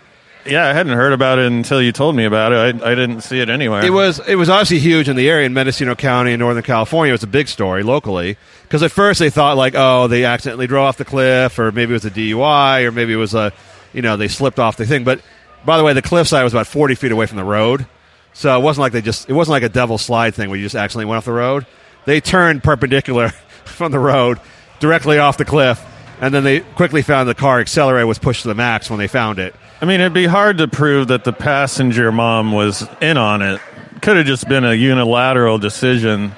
Yeah, 0.46 0.66
I 0.66 0.72
hadn't 0.72 0.92
heard 0.92 1.12
about 1.12 1.38
it 1.38 1.46
until 1.46 1.82
you 1.82 1.92
told 1.92 2.16
me 2.16 2.24
about 2.24 2.52
it. 2.52 2.82
I, 2.82 2.92
I 2.92 2.94
didn't 2.94 3.20
see 3.22 3.40
it 3.40 3.50
anywhere. 3.50 3.84
It 3.84 3.92
was 3.92 4.20
it 4.26 4.36
was 4.36 4.48
obviously 4.48 4.78
huge 4.78 5.08
in 5.08 5.16
the 5.16 5.28
area 5.28 5.46
in 5.46 5.52
Mendocino 5.52 5.94
County 5.94 6.32
in 6.32 6.40
Northern 6.40 6.62
California. 6.62 7.10
It 7.10 7.12
was 7.12 7.24
a 7.24 7.28
big 7.28 7.48
story 7.48 7.82
locally 7.82 8.36
because 8.62 8.82
at 8.82 8.90
first 8.90 9.18
they 9.18 9.30
thought 9.30 9.56
like, 9.56 9.74
oh, 9.76 10.08
they 10.08 10.24
accidentally 10.24 10.66
drove 10.66 10.86
off 10.86 10.96
the 10.96 11.04
cliff, 11.04 11.58
or 11.58 11.72
maybe 11.72 11.92
it 11.92 11.94
was 11.94 12.04
a 12.04 12.10
DUI, 12.10 12.84
or 12.84 12.92
maybe 12.92 13.12
it 13.12 13.16
was 13.16 13.34
a, 13.34 13.52
you 13.92 14.02
know, 14.02 14.16
they 14.16 14.28
slipped 14.28 14.58
off 14.58 14.76
the 14.76 14.86
thing. 14.86 15.04
But 15.04 15.20
by 15.64 15.78
the 15.78 15.84
way, 15.84 15.92
the 15.92 16.02
cliffside 16.02 16.44
was 16.44 16.52
about 16.52 16.66
forty 16.66 16.94
feet 16.94 17.12
away 17.12 17.26
from 17.26 17.36
the 17.36 17.44
road, 17.44 17.86
so 18.32 18.58
it 18.58 18.62
wasn't 18.62 18.82
like 18.82 18.92
they 18.92 19.02
just 19.02 19.28
it 19.28 19.32
wasn't 19.32 19.52
like 19.52 19.62
a 19.62 19.68
devil 19.68 19.98
slide 19.98 20.34
thing 20.34 20.50
where 20.50 20.58
you 20.58 20.64
just 20.64 20.76
accidentally 20.76 21.08
went 21.08 21.18
off 21.18 21.24
the 21.24 21.32
road. 21.32 21.66
They 22.04 22.20
turned 22.20 22.62
perpendicular 22.62 23.28
from 23.64 23.92
the 23.92 23.98
road 23.98 24.38
directly 24.78 25.18
off 25.18 25.38
the 25.38 25.44
cliff, 25.44 25.84
and 26.20 26.32
then 26.32 26.44
they 26.44 26.60
quickly 26.60 27.02
found 27.02 27.28
the 27.28 27.34
car 27.34 27.60
accelerator 27.60 28.06
was 28.06 28.18
pushed 28.18 28.42
to 28.42 28.48
the 28.48 28.54
max 28.54 28.90
when 28.90 28.98
they 28.98 29.08
found 29.08 29.38
it. 29.38 29.54
I 29.80 29.84
mean, 29.84 30.00
it'd 30.00 30.14
be 30.14 30.26
hard 30.26 30.58
to 30.58 30.68
prove 30.68 31.08
that 31.08 31.24
the 31.24 31.32
passenger 31.32 32.10
mom 32.10 32.52
was 32.52 32.86
in 33.00 33.16
on 33.18 33.42
it. 33.42 33.60
Could 34.00 34.16
have 34.16 34.26
just 34.26 34.48
been 34.48 34.64
a 34.64 34.74
unilateral 34.74 35.58
decision 35.58 36.32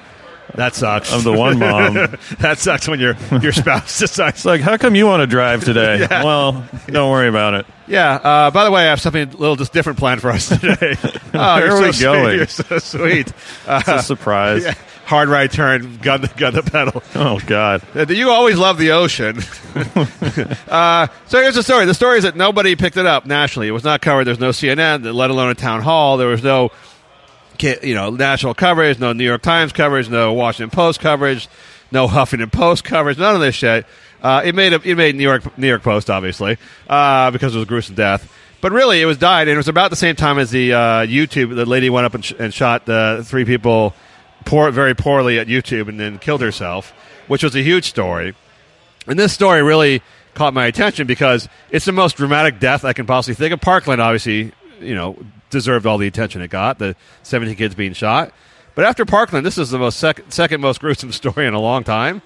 That 0.54 0.74
sucks. 0.74 1.12
of 1.12 1.24
the 1.24 1.32
one 1.32 1.58
mom. 1.58 1.94
that 2.40 2.58
sucks 2.58 2.88
when 2.88 3.00
your 3.00 3.16
your 3.42 3.52
spouse 3.52 3.98
decides. 4.00 4.38
It's 4.38 4.44
like, 4.44 4.60
how 4.60 4.76
come 4.76 4.94
you 4.94 5.06
want 5.06 5.20
to 5.22 5.26
drive 5.26 5.64
today? 5.64 6.06
Well, 6.28 6.66
don't 6.86 7.10
worry 7.10 7.28
about 7.28 7.54
it. 7.54 7.66
Yeah. 7.86 8.14
Uh, 8.14 8.50
by 8.50 8.64
the 8.64 8.70
way, 8.70 8.82
I 8.82 8.90
have 8.90 9.00
something 9.00 9.28
a 9.28 9.36
little 9.36 9.56
just 9.56 9.72
different 9.72 9.98
planned 9.98 10.20
for 10.20 10.30
us 10.30 10.48
today. 10.48 10.94
oh, 11.02 11.56
Where 11.56 11.66
you're 11.66 11.74
are 11.74 11.78
so 11.78 11.86
we 11.86 11.92
sweet. 11.92 12.02
going? 12.04 12.36
You're 12.36 12.46
so 12.46 12.78
sweet. 12.78 13.32
Uh, 13.66 13.78
It's 13.80 13.88
a 13.88 14.02
surprise. 14.02 14.64
yeah. 14.64 14.74
Hard 15.06 15.30
right 15.30 15.50
turn, 15.50 15.96
gun 16.02 16.20
the 16.20 16.28
gun 16.28 16.52
the 16.54 16.62
pedal. 16.62 17.02
Oh 17.14 17.40
God. 17.46 17.80
Uh, 17.94 18.04
You 18.08 18.30
always 18.30 18.58
love 18.58 18.76
the 18.78 18.90
ocean. 18.90 19.38
uh, 20.68 21.06
so 21.26 21.40
here's 21.40 21.54
the 21.54 21.62
story. 21.62 21.86
The 21.86 21.94
story 21.94 22.18
is 22.18 22.24
that 22.24 22.36
nobody 22.36 22.76
picked 22.76 22.96
it 22.96 23.06
up 23.06 23.26
nationally. 23.26 23.68
It 23.68 23.72
was 23.72 23.84
not 23.84 24.00
covered. 24.02 24.24
There's 24.24 24.40
no 24.40 24.50
CNN, 24.50 25.12
let 25.14 25.30
alone 25.30 25.50
a 25.50 25.54
town 25.54 25.80
hall. 25.82 26.16
There 26.16 26.28
was 26.28 26.42
no, 26.42 26.70
you 27.62 27.94
know, 27.94 28.10
national 28.10 28.54
coverage, 28.54 28.98
no 28.98 29.12
New 29.12 29.24
York 29.24 29.42
Times 29.42 29.72
coverage, 29.72 30.08
no 30.08 30.32
Washington 30.32 30.70
Post 30.70 31.00
coverage, 31.00 31.48
no 31.90 32.08
Huffington 32.08 32.52
Post 32.52 32.84
coverage. 32.84 33.18
None 33.18 33.34
of 33.34 33.40
this 33.40 33.54
shit. 33.54 33.86
Uh, 34.22 34.42
it 34.44 34.54
made 34.54 34.72
a, 34.72 34.80
it 34.84 34.96
made 34.96 35.14
New 35.14 35.22
York 35.22 35.56
New 35.56 35.68
York 35.68 35.82
Post 35.82 36.10
obviously 36.10 36.58
uh, 36.88 37.30
because 37.30 37.54
it 37.54 37.58
was 37.58 37.64
a 37.64 37.68
gruesome 37.68 37.94
death. 37.94 38.32
But 38.60 38.72
really, 38.72 39.00
it 39.00 39.06
was 39.06 39.18
died, 39.18 39.46
and 39.46 39.54
it 39.54 39.56
was 39.56 39.68
about 39.68 39.90
the 39.90 39.96
same 39.96 40.16
time 40.16 40.38
as 40.38 40.50
the 40.50 40.72
uh, 40.72 40.78
YouTube. 41.06 41.54
The 41.54 41.64
lady 41.64 41.90
went 41.90 42.06
up 42.06 42.14
and, 42.14 42.24
sh- 42.24 42.34
and 42.40 42.52
shot 42.52 42.88
uh, 42.88 43.22
three 43.22 43.44
people 43.44 43.94
poor, 44.44 44.72
very 44.72 44.94
poorly 44.94 45.38
at 45.38 45.46
YouTube, 45.46 45.88
and 45.88 46.00
then 46.00 46.18
killed 46.18 46.40
herself, 46.40 46.92
which 47.28 47.44
was 47.44 47.54
a 47.54 47.62
huge 47.62 47.84
story. 47.84 48.34
And 49.06 49.16
this 49.16 49.32
story 49.32 49.62
really 49.62 50.02
caught 50.34 50.54
my 50.54 50.66
attention 50.66 51.06
because 51.06 51.48
it's 51.70 51.84
the 51.84 51.92
most 51.92 52.16
dramatic 52.16 52.58
death 52.58 52.84
I 52.84 52.92
can 52.92 53.06
possibly 53.06 53.36
think 53.36 53.52
of. 53.52 53.60
Parkland, 53.60 54.00
obviously, 54.00 54.52
you 54.80 54.94
know, 54.94 55.16
deserved 55.50 55.86
all 55.86 55.98
the 55.98 56.06
attention 56.06 56.42
it 56.42 56.48
got, 56.48 56.78
the 56.78 56.94
17 57.22 57.56
kids 57.56 57.74
being 57.74 57.92
shot. 57.92 58.32
But 58.74 58.84
after 58.84 59.04
Parkland, 59.04 59.44
this 59.44 59.58
is 59.58 59.70
the 59.70 59.78
most 59.78 59.98
sec- 59.98 60.22
second 60.28 60.60
most 60.60 60.80
gruesome 60.80 61.12
story 61.20 61.46
in 61.46 61.54
a 61.54 61.60
long 61.60 61.84
time. 61.84 62.22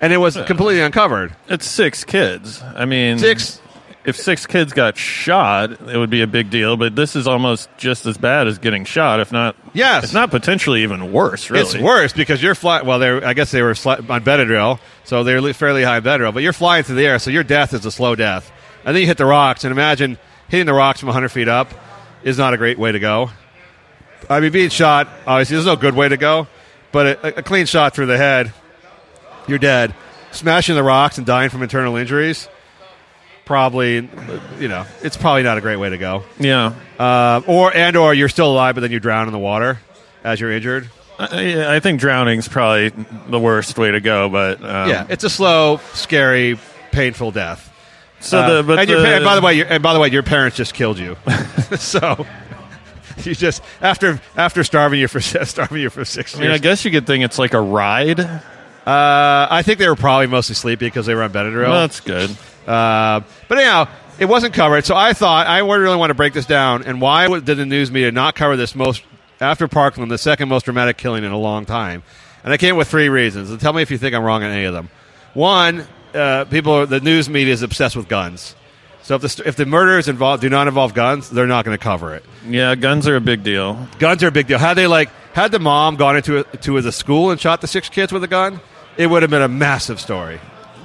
And 0.00 0.12
it 0.12 0.18
was 0.18 0.36
completely 0.46 0.80
uncovered. 0.82 1.34
It's 1.48 1.66
six 1.66 2.04
kids. 2.04 2.62
I 2.62 2.84
mean, 2.84 3.18
Six. 3.18 3.60
If 4.04 4.16
six 4.16 4.46
kids 4.46 4.72
got 4.72 4.96
shot, 4.96 5.72
it 5.72 5.96
would 5.96 6.10
be 6.10 6.20
a 6.22 6.28
big 6.28 6.48
deal. 6.48 6.76
But 6.76 6.94
this 6.94 7.16
is 7.16 7.26
almost 7.26 7.68
just 7.76 8.06
as 8.06 8.16
bad 8.16 8.46
as 8.46 8.58
getting 8.58 8.84
shot, 8.84 9.18
if 9.18 9.32
not. 9.32 9.56
Yes. 9.72 10.04
It's 10.04 10.12
not 10.12 10.30
potentially 10.30 10.84
even 10.84 11.10
worse. 11.10 11.50
Really, 11.50 11.64
It's 11.64 11.76
worse 11.76 12.12
because 12.12 12.40
you're 12.40 12.54
flying. 12.54 12.86
Well, 12.86 13.00
they're 13.00 13.26
I 13.26 13.32
guess 13.34 13.50
they 13.50 13.62
were 13.62 13.74
fly- 13.74 13.96
on 13.96 14.22
Benadryl, 14.22 14.78
so 15.02 15.24
they're 15.24 15.42
fairly 15.54 15.82
high 15.82 15.98
Benadryl. 15.98 16.32
But 16.32 16.44
you're 16.44 16.52
flying 16.52 16.84
through 16.84 16.96
the 16.96 17.06
air, 17.06 17.18
so 17.18 17.30
your 17.32 17.42
death 17.42 17.74
is 17.74 17.84
a 17.84 17.90
slow 17.90 18.14
death. 18.14 18.52
And 18.84 18.94
then 18.94 19.00
you 19.00 19.08
hit 19.08 19.16
the 19.16 19.26
rocks, 19.26 19.64
and 19.64 19.72
imagine 19.72 20.18
hitting 20.48 20.66
the 20.66 20.74
rocks 20.74 21.00
from 21.00 21.08
100 21.08 21.30
feet 21.30 21.48
up 21.48 21.68
is 22.26 22.36
not 22.36 22.52
a 22.52 22.58
great 22.58 22.78
way 22.78 22.92
to 22.92 22.98
go. 22.98 23.30
I 24.28 24.40
mean, 24.40 24.52
being 24.52 24.68
shot 24.68 25.08
obviously 25.26 25.56
there's 25.56 25.66
no 25.66 25.76
good 25.76 25.94
way 25.94 26.08
to 26.08 26.16
go, 26.18 26.48
but 26.92 27.06
a, 27.06 27.38
a 27.38 27.42
clean 27.42 27.64
shot 27.64 27.94
through 27.94 28.06
the 28.06 28.18
head, 28.18 28.52
you're 29.46 29.58
dead. 29.58 29.94
Smashing 30.32 30.74
the 30.74 30.82
rocks 30.82 31.16
and 31.16 31.26
dying 31.26 31.48
from 31.48 31.62
internal 31.62 31.96
injuries, 31.96 32.48
probably, 33.46 34.10
you 34.58 34.68
know, 34.68 34.84
it's 35.02 35.16
probably 35.16 35.44
not 35.44 35.56
a 35.56 35.60
great 35.62 35.76
way 35.76 35.88
to 35.88 35.96
go. 35.96 36.24
Yeah. 36.38 36.74
Uh, 36.98 37.40
or 37.46 37.74
and 37.74 37.96
or 37.96 38.12
you're 38.12 38.28
still 38.28 38.50
alive, 38.52 38.74
but 38.74 38.82
then 38.82 38.90
you 38.90 39.00
drown 39.00 39.28
in 39.28 39.32
the 39.32 39.38
water 39.38 39.78
as 40.24 40.40
you're 40.40 40.50
injured. 40.50 40.90
I, 41.18 41.76
I 41.76 41.80
think 41.80 42.00
drowning's 42.00 42.48
probably 42.48 42.90
the 43.28 43.38
worst 43.38 43.78
way 43.78 43.92
to 43.92 44.00
go. 44.00 44.28
But 44.28 44.62
um, 44.62 44.90
yeah, 44.90 45.06
it's 45.08 45.24
a 45.24 45.30
slow, 45.30 45.80
scary, 45.94 46.58
painful 46.90 47.30
death. 47.30 47.65
So 48.26 48.38
Uh, 48.40 48.56
the 48.56 48.62
but 48.62 48.78
and, 48.80 48.88
the- 48.88 48.94
pa- 48.96 49.00
and 49.02 49.24
by 49.24 49.34
the 49.34 49.40
way, 49.40 49.54
your, 49.54 49.66
and 49.66 49.82
by 49.82 49.94
the 49.94 50.00
way, 50.00 50.08
your 50.08 50.22
parents 50.22 50.56
just 50.56 50.74
killed 50.74 50.98
you. 50.98 51.16
so 51.76 52.26
you 53.24 53.34
just 53.34 53.62
after 53.80 54.20
after 54.36 54.62
starving 54.64 55.00
you 55.00 55.08
for 55.08 55.20
starving 55.44 55.80
you 55.82 55.90
for 55.90 56.04
six 56.04 56.36
I 56.36 56.40
mean, 56.40 56.50
I 56.50 56.58
guess 56.58 56.84
you 56.84 56.90
could 56.90 57.06
think 57.06 57.24
it's 57.24 57.38
like 57.38 57.54
a 57.54 57.60
ride. 57.60 58.20
Uh, 58.20 59.46
I 59.50 59.62
think 59.62 59.78
they 59.78 59.88
were 59.88 59.96
probably 59.96 60.26
mostly 60.28 60.54
sleepy 60.54 60.86
because 60.86 61.06
they 61.06 61.14
were 61.14 61.22
on 61.24 61.32
Benadryl. 61.32 61.72
that's 61.72 61.98
good. 62.00 62.30
Uh, 62.68 63.20
but 63.48 63.58
anyhow, 63.58 63.88
it 64.18 64.26
wasn't 64.26 64.54
covered. 64.54 64.84
So 64.84 64.94
I 64.94 65.12
thought 65.12 65.46
I 65.48 65.58
really 65.58 65.96
want 65.96 66.10
to 66.10 66.14
break 66.14 66.34
this 66.34 66.46
down. 66.46 66.84
And 66.84 67.00
why 67.00 67.26
did 67.40 67.56
the 67.56 67.66
news 67.66 67.90
media 67.90 68.12
not 68.12 68.34
cover 68.36 68.56
this 68.56 68.74
most 68.76 69.02
after 69.40 69.66
Parkland, 69.66 70.10
the 70.10 70.18
second 70.18 70.48
most 70.48 70.64
dramatic 70.66 70.96
killing 70.98 71.24
in 71.24 71.32
a 71.32 71.38
long 71.38 71.64
time? 71.64 72.02
And 72.44 72.52
I 72.52 72.58
came 72.58 72.74
up 72.74 72.78
with 72.78 72.88
three 72.88 73.08
reasons. 73.08 73.50
And 73.50 73.60
tell 73.60 73.72
me 73.72 73.82
if 73.82 73.90
you 73.90 73.98
think 73.98 74.14
I'm 74.14 74.22
wrong 74.22 74.44
on 74.44 74.50
any 74.50 74.64
of 74.66 74.74
them. 74.74 74.88
One, 75.34 75.84
uh, 76.16 76.44
people, 76.46 76.86
the 76.86 77.00
news 77.00 77.28
media 77.28 77.52
is 77.52 77.62
obsessed 77.62 77.96
with 77.96 78.08
guns. 78.08 78.54
So 79.02 79.14
if 79.14 79.22
the 79.22 79.42
if 79.46 79.54
the 79.54 79.66
murders 79.66 80.08
involve 80.08 80.40
do 80.40 80.48
not 80.48 80.66
involve 80.66 80.92
guns, 80.92 81.30
they're 81.30 81.46
not 81.46 81.64
going 81.64 81.78
to 81.78 81.82
cover 81.82 82.16
it. 82.16 82.24
Yeah, 82.48 82.74
guns 82.74 83.06
are 83.06 83.14
a 83.14 83.20
big 83.20 83.44
deal. 83.44 83.86
Guns 84.00 84.24
are 84.24 84.28
a 84.28 84.32
big 84.32 84.48
deal. 84.48 84.58
Had 84.58 84.74
they 84.74 84.88
like 84.88 85.10
had 85.32 85.52
the 85.52 85.60
mom 85.60 85.94
gone 85.94 86.16
into 86.16 86.38
a, 86.38 86.44
to 86.56 86.80
the 86.80 86.90
school 86.90 87.30
and 87.30 87.40
shot 87.40 87.60
the 87.60 87.68
six 87.68 87.88
kids 87.88 88.12
with 88.12 88.24
a 88.24 88.28
gun, 88.28 88.60
it 88.96 89.06
would 89.06 89.22
have 89.22 89.30
been 89.30 89.42
a 89.42 89.48
massive 89.48 90.00
story. 90.00 90.40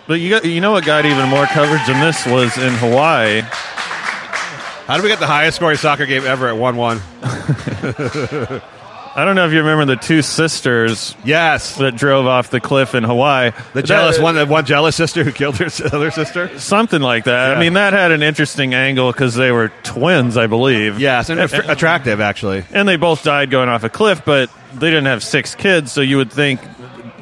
But 0.05 0.19
you 0.19 0.29
got, 0.29 0.45
you 0.45 0.61
know 0.61 0.71
what 0.71 0.85
got 0.85 1.05
even 1.05 1.29
more 1.29 1.45
coverage 1.47 1.85
than 1.87 1.99
this 1.99 2.23
was 2.27 2.55
in 2.59 2.73
Hawaii. 2.73 3.41
How 3.41 4.97
did 4.97 5.03
we 5.03 5.09
get 5.09 5.19
the 5.19 5.25
highest 5.25 5.55
scoring 5.55 5.77
soccer 5.77 6.05
game 6.05 6.23
ever 6.23 6.47
at 6.47 6.57
one 6.57 6.75
one? 6.75 7.01
I 9.13 9.25
don't 9.25 9.35
know 9.35 9.45
if 9.45 9.51
you 9.51 9.59
remember 9.59 9.83
the 9.85 9.97
two 10.01 10.21
sisters 10.21 11.15
Yes, 11.25 11.75
that 11.77 11.97
drove 11.97 12.27
off 12.27 12.49
the 12.49 12.61
cliff 12.61 12.95
in 12.95 13.03
Hawaii. 13.03 13.51
The 13.73 13.81
That- 13.81 13.85
jealous 13.85 14.17
one, 14.19 14.35
the 14.35 14.45
one 14.45 14.65
jealous 14.65 14.95
sister 14.95 15.23
who 15.25 15.31
killed 15.33 15.57
her 15.57 15.67
other 15.91 16.11
sister. 16.11 16.57
Something 16.59 17.01
like 17.01 17.25
that. 17.25 17.49
Yeah. 17.51 17.57
I 17.57 17.59
mean, 17.59 17.73
that 17.73 17.91
had 17.91 18.11
an 18.11 18.23
interesting 18.23 18.73
angle 18.73 19.11
because 19.11 19.35
they 19.35 19.51
were 19.51 19.69
twins, 19.83 20.37
I 20.37 20.47
believe. 20.47 20.99
Yes, 20.99 21.29
and 21.29 21.39
att- 21.41 21.69
attractive 21.69 22.21
actually. 22.21 22.63
And 22.71 22.87
they 22.87 22.95
both 22.95 23.23
died 23.23 23.49
going 23.51 23.67
off 23.67 23.83
a 23.83 23.89
cliff, 23.89 24.21
but 24.23 24.49
they 24.73 24.87
didn't 24.89 25.07
have 25.07 25.23
six 25.23 25.55
kids, 25.55 25.91
so 25.91 25.99
you 25.99 26.15
would 26.15 26.31
think 26.31 26.61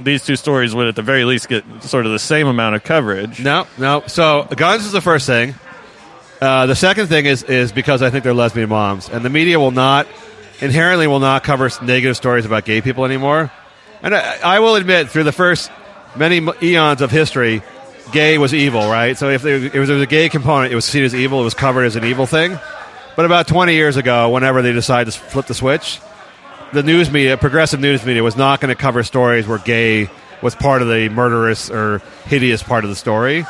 these 0.04 0.24
two 0.24 0.36
stories 0.36 0.76
would 0.76 0.88
at 0.88 0.96
the 0.96 1.02
very 1.02 1.26
least 1.26 1.50
get 1.50 1.64
sort 1.82 2.06
of 2.06 2.12
the 2.12 2.20
same 2.20 2.48
amount 2.48 2.76
of 2.76 2.84
coverage. 2.84 3.40
No, 3.40 3.66
no. 3.80 4.04
So 4.06 4.48
guns 4.56 4.86
is 4.86 4.92
the 4.92 5.02
first 5.02 5.26
thing. 5.26 5.56
Uh, 6.40 6.68
the 6.68 6.76
second 6.76 7.08
thing 7.08 7.26
is 7.26 7.42
is 7.44 7.72
because 7.72 8.02
I 8.04 8.10
think 8.12 8.24
they're 8.24 8.34
lesbian 8.34 8.70
moms, 8.70 9.10
and 9.10 9.26
the 9.26 9.30
media 9.30 9.60
will 9.60 9.72
not 9.72 10.08
inherently 10.62 11.08
will 11.08 11.20
not 11.20 11.44
cover 11.44 11.70
negative 11.82 12.16
stories 12.16 12.46
about 12.46 12.66
gay 12.66 12.82
people 12.82 13.06
anymore. 13.06 13.52
And 14.02 14.16
I, 14.16 14.40
I 14.44 14.60
will 14.60 14.76
admit, 14.76 15.10
through 15.10 15.24
the 15.26 15.32
first 15.32 15.72
many 16.16 16.46
eons 16.62 17.02
of 17.02 17.12
history, 17.12 17.62
gay 18.12 18.38
was 18.38 18.54
evil, 18.54 18.90
right? 18.90 19.18
So 19.18 19.30
if 19.30 19.42
there, 19.42 19.56
if 19.58 19.72
there 19.72 19.82
was 19.82 19.90
a 19.90 20.06
gay 20.06 20.30
component, 20.30 20.72
it 20.72 20.76
was 20.76 20.86
seen 20.86 21.04
as 21.04 21.14
evil. 21.14 21.42
It 21.42 21.46
was 21.46 21.54
covered 21.54 21.84
as 21.84 21.96
an 21.96 22.04
evil 22.04 22.26
thing. 22.26 22.58
But 23.16 23.26
about 23.26 23.48
20 23.48 23.74
years 23.74 23.98
ago, 23.98 24.30
whenever 24.30 24.62
they 24.62 24.72
decided 24.72 25.12
to 25.12 25.20
flip 25.20 25.46
the 25.48 25.54
switch, 25.54 26.00
the 26.72 26.84
news 26.84 27.12
media, 27.12 27.36
progressive 27.38 27.80
news 27.80 28.06
media, 28.06 28.24
was 28.24 28.38
not 28.38 28.62
going 28.62 28.74
to 28.74 28.82
cover 28.82 29.04
stories 29.04 29.48
where 29.48 29.58
gay 29.58 30.10
was 30.42 30.56
part 30.56 30.82
of 30.82 30.88
the 30.88 31.10
murderous 31.10 31.70
or 31.70 32.00
hideous 32.26 32.64
part 32.64 32.84
of 32.84 32.90
the 32.90 32.96
story. 32.96 33.46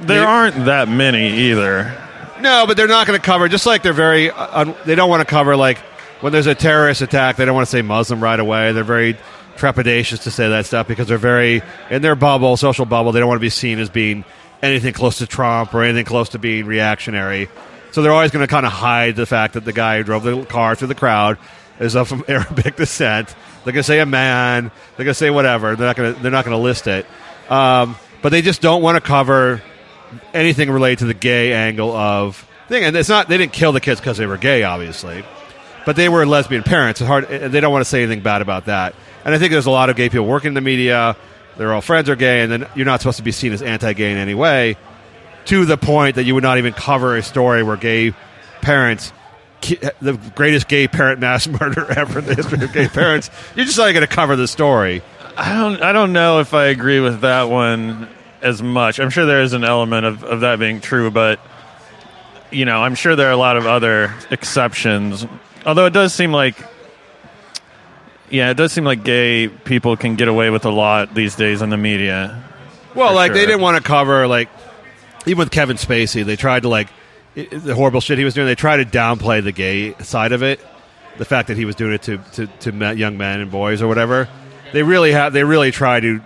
There 0.00 0.26
aren't 0.26 0.66
that 0.66 0.88
many 0.88 1.50
either. 1.50 1.96
No, 2.40 2.64
but 2.66 2.76
they're 2.76 2.88
not 2.88 3.06
going 3.06 3.18
to 3.18 3.24
cover. 3.24 3.48
Just 3.48 3.66
like 3.66 3.82
they're 3.82 3.92
very, 3.92 4.30
uh, 4.30 4.60
un, 4.60 4.74
they 4.84 4.94
don't 4.96 5.08
want 5.08 5.20
to 5.20 5.26
cover 5.26 5.56
like 5.56 5.78
when 6.22 6.32
there's 6.32 6.46
a 6.46 6.54
terrorist 6.54 7.02
attack. 7.02 7.36
They 7.36 7.44
don't 7.44 7.54
want 7.54 7.66
to 7.66 7.70
say 7.70 7.82
Muslim 7.82 8.22
right 8.22 8.40
away. 8.40 8.72
They're 8.72 8.84
very 8.84 9.18
trepidatious 9.56 10.22
to 10.22 10.30
say 10.30 10.48
that 10.48 10.64
stuff 10.64 10.88
because 10.88 11.08
they're 11.08 11.18
very 11.18 11.62
in 11.90 12.00
their 12.00 12.14
bubble, 12.14 12.56
social 12.56 12.86
bubble. 12.86 13.12
They 13.12 13.20
don't 13.20 13.28
want 13.28 13.38
to 13.38 13.44
be 13.44 13.50
seen 13.50 13.78
as 13.78 13.90
being 13.90 14.24
anything 14.62 14.94
close 14.94 15.18
to 15.18 15.26
Trump 15.26 15.74
or 15.74 15.82
anything 15.82 16.04
close 16.04 16.30
to 16.30 16.38
being 16.38 16.64
reactionary. 16.64 17.48
So 17.90 18.00
they're 18.00 18.12
always 18.12 18.30
going 18.30 18.46
to 18.46 18.50
kind 18.50 18.64
of 18.64 18.72
hide 18.72 19.16
the 19.16 19.26
fact 19.26 19.54
that 19.54 19.64
the 19.64 19.72
guy 19.72 19.98
who 19.98 20.04
drove 20.04 20.22
the 20.22 20.44
car 20.46 20.74
through 20.74 20.88
the 20.88 20.94
crowd 20.94 21.38
is 21.78 21.94
of 21.94 22.10
Arabic 22.28 22.76
descent. 22.76 23.34
They're 23.64 23.72
going 23.72 23.82
to 23.82 23.86
say 23.86 24.00
a 24.00 24.06
man. 24.06 24.70
They're 24.96 25.04
going 25.04 25.08
to 25.08 25.14
say 25.14 25.30
whatever. 25.30 25.76
They're 25.76 25.86
not 25.86 25.96
going 25.96 26.14
to. 26.14 26.22
They're 26.22 26.32
not 26.32 26.44
going 26.44 26.56
to 26.56 26.62
list 26.62 26.86
it. 26.86 27.06
Um, 27.50 27.96
but 28.22 28.30
they 28.30 28.42
just 28.42 28.62
don't 28.62 28.82
want 28.82 28.96
to 28.96 29.00
cover 29.00 29.62
anything 30.32 30.70
related 30.70 31.00
to 31.00 31.04
the 31.06 31.14
gay 31.14 31.52
angle 31.52 31.94
of 31.94 32.46
thing. 32.68 32.84
And 32.84 32.96
it's 32.96 33.08
not 33.08 33.28
they 33.28 33.36
didn't 33.36 33.52
kill 33.52 33.72
the 33.72 33.80
kids 33.80 34.00
because 34.00 34.16
they 34.16 34.26
were 34.26 34.38
gay, 34.38 34.62
obviously, 34.62 35.24
but 35.84 35.96
they 35.96 36.08
were 36.08 36.26
lesbian 36.26 36.62
parents. 36.62 37.00
It's 37.00 37.08
hard. 37.08 37.28
They 37.28 37.60
don't 37.60 37.72
want 37.72 37.84
to 37.84 37.88
say 37.88 38.02
anything 38.02 38.22
bad 38.22 38.42
about 38.42 38.66
that. 38.66 38.94
And 39.24 39.34
I 39.34 39.38
think 39.38 39.52
there's 39.52 39.66
a 39.66 39.70
lot 39.70 39.90
of 39.90 39.96
gay 39.96 40.08
people 40.08 40.26
working 40.26 40.48
in 40.48 40.54
the 40.54 40.60
media. 40.60 41.16
Their 41.56 41.72
all 41.72 41.80
friends 41.80 42.08
are 42.08 42.16
gay, 42.16 42.42
and 42.42 42.50
then 42.50 42.68
you're 42.74 42.86
not 42.86 43.00
supposed 43.00 43.18
to 43.18 43.22
be 43.22 43.32
seen 43.32 43.52
as 43.52 43.62
anti-gay 43.62 44.10
in 44.10 44.18
any 44.18 44.34
way. 44.34 44.76
To 45.46 45.64
the 45.64 45.76
point 45.76 46.16
that 46.16 46.24
you 46.24 46.34
would 46.34 46.44
not 46.44 46.58
even 46.58 46.72
cover 46.72 47.16
a 47.16 47.22
story 47.22 47.62
where 47.62 47.76
gay 47.76 48.14
parents. 48.60 49.12
The 50.00 50.18
greatest 50.34 50.66
gay 50.66 50.88
parent 50.88 51.20
mass 51.20 51.46
murder 51.60 51.90
ever 51.92 52.18
in 52.18 52.26
the 52.26 52.34
history 52.34 52.64
of 52.64 52.72
gay 52.72 52.88
parents. 52.88 53.30
You're 53.54 53.66
just 53.66 53.78
not 53.78 53.92
going 53.92 54.06
to 54.06 54.12
cover 54.12 54.34
the 54.34 54.48
story. 54.48 55.02
I 55.36 55.54
don't. 55.54 55.82
I 55.82 55.92
don't 55.92 56.12
know 56.12 56.40
if 56.40 56.52
I 56.52 56.66
agree 56.66 57.00
with 57.00 57.20
that 57.20 57.44
one 57.44 58.08
as 58.42 58.62
much. 58.62 58.98
I'm 58.98 59.10
sure 59.10 59.24
there 59.24 59.42
is 59.42 59.52
an 59.52 59.64
element 59.64 60.04
of, 60.04 60.24
of 60.24 60.40
that 60.40 60.58
being 60.58 60.80
true, 60.80 61.10
but 61.10 61.40
you 62.50 62.64
know, 62.64 62.82
I'm 62.82 62.94
sure 62.94 63.16
there 63.16 63.28
are 63.28 63.32
a 63.32 63.36
lot 63.36 63.56
of 63.56 63.66
other 63.66 64.14
exceptions. 64.30 65.26
Although 65.64 65.86
it 65.86 65.92
does 65.92 66.12
seem 66.12 66.32
like, 66.32 66.56
yeah, 68.30 68.50
it 68.50 68.54
does 68.54 68.72
seem 68.72 68.84
like 68.84 69.04
gay 69.04 69.48
people 69.48 69.96
can 69.96 70.16
get 70.16 70.28
away 70.28 70.50
with 70.50 70.64
a 70.64 70.70
lot 70.70 71.14
these 71.14 71.36
days 71.36 71.62
in 71.62 71.70
the 71.70 71.76
media. 71.76 72.42
Well, 72.94 73.08
For 73.08 73.14
like 73.14 73.32
they 73.32 73.40
sure. 73.40 73.46
didn't 73.48 73.60
want 73.62 73.76
to 73.76 73.82
cover 73.82 74.26
like 74.26 74.48
even 75.26 75.38
with 75.38 75.50
Kevin 75.50 75.76
Spacey, 75.76 76.24
they 76.24 76.36
tried 76.36 76.62
to 76.62 76.68
like 76.68 76.88
i- 77.36 77.46
the 77.50 77.74
horrible 77.74 78.00
shit 78.00 78.18
he 78.18 78.24
was 78.24 78.34
doing. 78.34 78.46
They 78.46 78.54
tried 78.54 78.78
to 78.78 78.84
downplay 78.98 79.42
the 79.42 79.52
gay 79.52 79.94
side 80.02 80.32
of 80.32 80.42
it, 80.42 80.60
the 81.18 81.24
fact 81.24 81.48
that 81.48 81.56
he 81.56 81.64
was 81.64 81.74
doing 81.76 81.92
it 81.92 82.02
to 82.02 82.18
to, 82.32 82.46
to 82.46 82.72
me- 82.72 82.94
young 82.94 83.16
men 83.16 83.40
and 83.40 83.50
boys 83.50 83.82
or 83.82 83.88
whatever. 83.88 84.28
They 84.72 84.82
really 84.82 85.12
have. 85.12 85.34
They 85.34 85.44
really 85.44 85.70
try 85.70 86.00
to, 86.00 86.20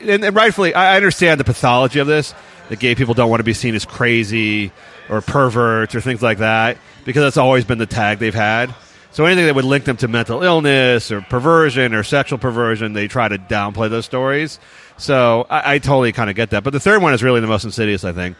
and, 0.00 0.24
and 0.24 0.36
rightfully, 0.36 0.72
I 0.74 0.94
I 0.94 0.96
understand 0.96 1.40
the 1.40 1.44
pathology 1.44 1.98
of 1.98 2.06
this. 2.06 2.32
That 2.70 2.78
gay 2.78 2.94
people 2.94 3.12
don't 3.12 3.28
want 3.28 3.40
to 3.40 3.44
be 3.44 3.52
seen 3.52 3.74
as 3.74 3.84
crazy 3.84 4.72
or 5.10 5.20
perverts 5.20 5.94
or 5.94 6.00
things 6.00 6.22
like 6.22 6.38
that 6.38 6.78
because 7.04 7.22
that's 7.22 7.36
always 7.36 7.64
been 7.64 7.78
the 7.78 7.86
tag 7.86 8.18
they've 8.18 8.34
had. 8.34 8.74
So 9.12 9.26
anything 9.26 9.46
that 9.46 9.54
would 9.54 9.64
link 9.64 9.84
them 9.84 9.96
to 9.98 10.08
mental 10.08 10.42
illness 10.42 11.12
or 11.12 11.20
perversion 11.20 11.94
or 11.94 12.02
sexual 12.02 12.38
perversion, 12.38 12.94
they 12.94 13.06
try 13.06 13.28
to 13.28 13.38
downplay 13.38 13.88
those 13.88 14.04
stories. 14.04 14.58
So 14.96 15.46
I, 15.48 15.74
I 15.74 15.78
totally 15.78 16.10
kind 16.12 16.28
of 16.28 16.36
get 16.36 16.50
that. 16.50 16.64
But 16.64 16.72
the 16.72 16.80
third 16.80 17.00
one 17.00 17.14
is 17.14 17.22
really 17.22 17.40
the 17.40 17.46
most 17.46 17.64
insidious, 17.64 18.04
I 18.04 18.12
think. 18.12 18.36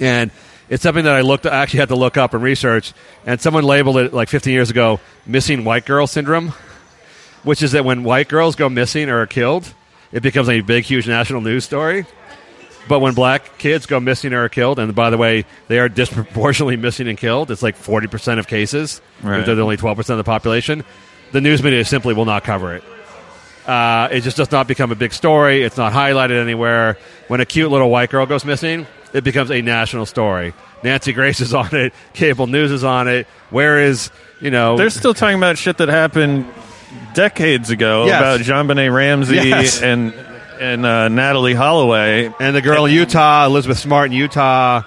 And 0.00 0.32
it's 0.68 0.82
something 0.82 1.04
that 1.04 1.14
I 1.14 1.20
looked, 1.20 1.46
I 1.46 1.62
actually 1.62 1.80
had 1.80 1.90
to 1.90 1.94
look 1.94 2.16
up 2.16 2.34
and 2.34 2.42
research. 2.42 2.92
And 3.26 3.40
someone 3.40 3.62
labeled 3.62 3.98
it 3.98 4.12
like 4.12 4.28
15 4.28 4.52
years 4.52 4.70
ago, 4.70 4.98
missing 5.24 5.64
white 5.64 5.86
girl 5.86 6.08
syndrome, 6.08 6.52
which 7.44 7.62
is 7.62 7.72
that 7.72 7.84
when 7.84 8.02
white 8.02 8.28
girls 8.28 8.56
go 8.56 8.68
missing 8.68 9.08
or 9.08 9.20
are 9.20 9.26
killed, 9.26 9.72
it 10.10 10.22
becomes 10.22 10.48
a 10.48 10.62
big, 10.62 10.84
huge 10.84 11.06
national 11.06 11.42
news 11.42 11.64
story. 11.64 12.06
But 12.88 12.98
when 13.00 13.14
black 13.14 13.58
kids 13.58 13.86
go 13.86 14.00
missing 14.00 14.32
or 14.32 14.44
are 14.44 14.48
killed, 14.48 14.78
and 14.78 14.94
by 14.94 15.10
the 15.10 15.16
way, 15.16 15.44
they 15.68 15.78
are 15.78 15.88
disproportionately 15.88 16.76
missing 16.86 17.08
and 17.08 17.16
killed, 17.16 17.50
it's 17.50 17.62
like 17.62 17.76
40% 17.76 18.38
of 18.38 18.48
cases. 18.48 19.00
Right. 19.22 19.44
They're 19.46 19.58
only 19.60 19.76
12% 19.76 19.98
of 20.10 20.16
the 20.18 20.24
population. 20.24 20.84
The 21.30 21.40
news 21.40 21.62
media 21.62 21.84
simply 21.84 22.12
will 22.14 22.24
not 22.24 22.44
cover 22.44 22.74
it. 22.74 22.84
Uh, 23.66 24.08
it 24.10 24.22
just 24.22 24.36
does 24.36 24.50
not 24.50 24.66
become 24.66 24.90
a 24.90 24.96
big 24.96 25.12
story. 25.12 25.62
It's 25.62 25.76
not 25.76 25.92
highlighted 25.92 26.40
anywhere. 26.42 26.98
When 27.28 27.40
a 27.40 27.46
cute 27.46 27.70
little 27.70 27.88
white 27.90 28.10
girl 28.10 28.26
goes 28.26 28.44
missing, 28.44 28.86
it 29.14 29.22
becomes 29.22 29.50
a 29.52 29.62
national 29.62 30.06
story. 30.06 30.52
Nancy 30.82 31.12
Grace 31.12 31.40
is 31.40 31.54
on 31.54 31.72
it. 31.74 31.92
Cable 32.12 32.48
news 32.48 32.72
is 32.72 32.82
on 32.82 33.06
it. 33.06 33.28
Where 33.50 33.78
is, 33.78 34.10
you 34.40 34.50
know. 34.50 34.76
They're 34.76 34.90
still 34.90 35.14
talking 35.14 35.36
about 35.38 35.56
shit 35.58 35.78
that 35.78 35.88
happened 35.88 36.46
decades 37.14 37.70
ago 37.70 38.06
Yes. 38.06 38.18
about 38.20 38.40
JonBenét 38.40 38.92
Ramsey 38.92 39.36
Yes. 39.36 39.80
and 39.80 40.12
and 40.62 40.86
uh, 40.86 41.08
Natalee 41.08 41.56
Holloway. 41.56 42.32
and 42.38 42.54
the 42.54 42.62
girl 42.62 42.86
in 42.86 42.92
Utah, 42.94 43.46
Elizabeth 43.46 43.78
Smart 43.78 44.12
in 44.12 44.16
Utah. 44.16 44.82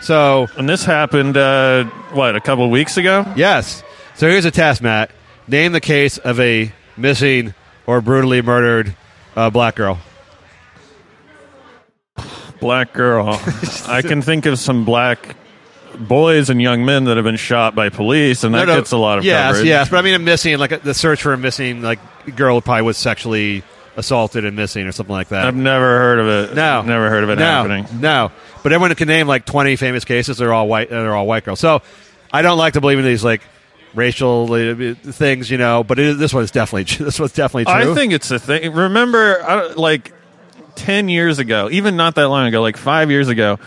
So, 0.00 0.46
And 0.56 0.68
this 0.68 0.84
happened, 0.84 1.36
uh, 1.36 1.84
what, 2.12 2.34
a 2.34 2.40
couple 2.40 2.68
weeks 2.70 2.96
ago? 2.96 3.30
yes. 3.36 3.82
So 4.14 4.28
here's 4.28 4.46
a 4.46 4.50
test, 4.50 4.82
Matt. 4.82 5.10
Name 5.46 5.72
the 5.72 5.80
case 5.80 6.18
of 6.18 6.40
a 6.40 6.72
missing 6.96 7.54
or 7.86 8.00
brutally 8.00 8.42
murdered 8.42 8.96
uh, 9.36 9.50
black 9.50 9.76
girl. 9.76 9.98
Black 12.58 12.92
girl. 12.92 13.28
I 13.86 14.02
can 14.02 14.22
think 14.22 14.46
of 14.46 14.58
some 14.58 14.84
black 14.84 15.36
boys 15.96 16.50
and 16.50 16.60
young 16.60 16.84
men 16.84 17.04
that 17.04 17.16
have 17.16 17.24
been 17.24 17.36
shot 17.36 17.74
by 17.76 17.90
police, 17.90 18.42
and 18.42 18.54
that 18.54 18.66
gets 18.66 18.90
a 18.90 18.96
lot 18.96 19.18
of 19.18 19.24
yes, 19.24 19.52
coverage. 19.52 19.66
yes. 19.68 19.88
But 19.88 19.98
I 19.98 20.02
mean, 20.02 20.14
a 20.14 20.18
missing, 20.18 20.58
like 20.58 20.72
a, 20.72 20.78
the 20.78 20.94
search 20.94 21.22
for 21.22 21.32
a 21.32 21.38
missing, 21.38 21.82
like 21.82 22.00
girl 22.34 22.60
probably 22.60 22.82
was 22.82 22.96
sexually 22.96 23.62
assaulted 23.98 24.44
and 24.44 24.56
missing 24.56 24.86
or 24.86 24.92
something 24.92 25.12
like 25.12 25.28
that. 25.28 25.44
I've 25.44 25.56
never 25.56 25.98
heard 25.98 26.18
of 26.20 26.28
it. 26.28 26.54
No, 26.54 26.82
never 26.82 27.10
heard 27.10 27.24
of 27.24 27.30
it 27.30 27.36
no, 27.36 27.44
happening. 27.44 27.86
No, 28.00 28.30
but 28.62 28.72
everyone 28.72 28.94
can 28.94 29.08
name 29.08 29.26
like 29.26 29.44
twenty 29.44 29.76
famous 29.76 30.04
cases. 30.04 30.38
They're 30.38 30.52
all 30.52 30.68
white. 30.68 30.88
They're 30.88 31.14
all 31.14 31.26
white 31.26 31.44
girls. 31.44 31.60
So 31.60 31.82
I 32.32 32.42
don't 32.42 32.56
like 32.56 32.74
to 32.74 32.80
believe 32.80 32.98
in 32.98 33.04
these 33.04 33.24
like 33.24 33.42
racial 33.94 34.52
uh, 34.52 34.94
things, 34.94 35.50
you 35.50 35.58
know. 35.58 35.82
But 35.82 35.98
it, 35.98 36.16
this 36.16 36.32
one's 36.32 36.52
definitely 36.52 36.84
this 37.04 37.18
was 37.18 37.32
definitely 37.32 37.64
true. 37.64 37.92
I 37.92 37.94
think 37.94 38.12
it's 38.12 38.30
a 38.30 38.38
thing. 38.38 38.72
Remember, 38.72 39.42
I 39.42 39.72
like 39.72 40.12
ten 40.76 41.08
years 41.08 41.40
ago, 41.40 41.68
even 41.70 41.96
not 41.96 42.14
that 42.14 42.28
long 42.28 42.46
ago, 42.46 42.62
like 42.62 42.76
five 42.76 43.10
years 43.10 43.28
ago, 43.28 43.58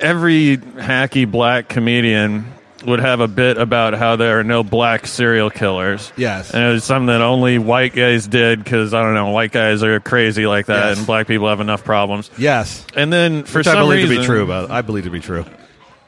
every 0.00 0.56
hacky 0.56 1.30
black 1.30 1.68
comedian 1.68 2.46
would 2.84 2.98
have 3.00 3.20
a 3.20 3.28
bit 3.28 3.58
about 3.58 3.94
how 3.94 4.16
there 4.16 4.40
are 4.40 4.44
no 4.44 4.62
black 4.64 5.06
serial 5.06 5.50
killers. 5.50 6.12
Yes. 6.16 6.52
and 6.52 6.62
it 6.64 6.72
was 6.72 6.84
something 6.84 7.06
that 7.06 7.20
only 7.22 7.58
white 7.58 7.94
guys 7.94 8.26
did 8.26 8.62
because 8.62 8.92
I 8.92 9.02
don't 9.02 9.14
know, 9.14 9.30
white 9.30 9.52
guys 9.52 9.82
are 9.82 10.00
crazy 10.00 10.46
like 10.46 10.66
that, 10.66 10.88
Yes. 10.90 10.98
and 10.98 11.06
black 11.06 11.26
people 11.26 11.48
have 11.48 11.60
enough 11.60 11.84
problems. 11.84 12.30
yes, 12.36 12.84
And 12.96 13.12
then 13.12 13.44
for 13.44 13.58
which 13.58 13.66
I 13.68 13.74
believe 13.74 14.08
reason, 14.08 14.16
to 14.16 14.20
be 14.22 14.26
true. 14.26 14.46
But 14.46 14.70
I 14.70 14.82
believe 14.82 15.04
to 15.04 15.10
be 15.10 15.20
true. 15.20 15.44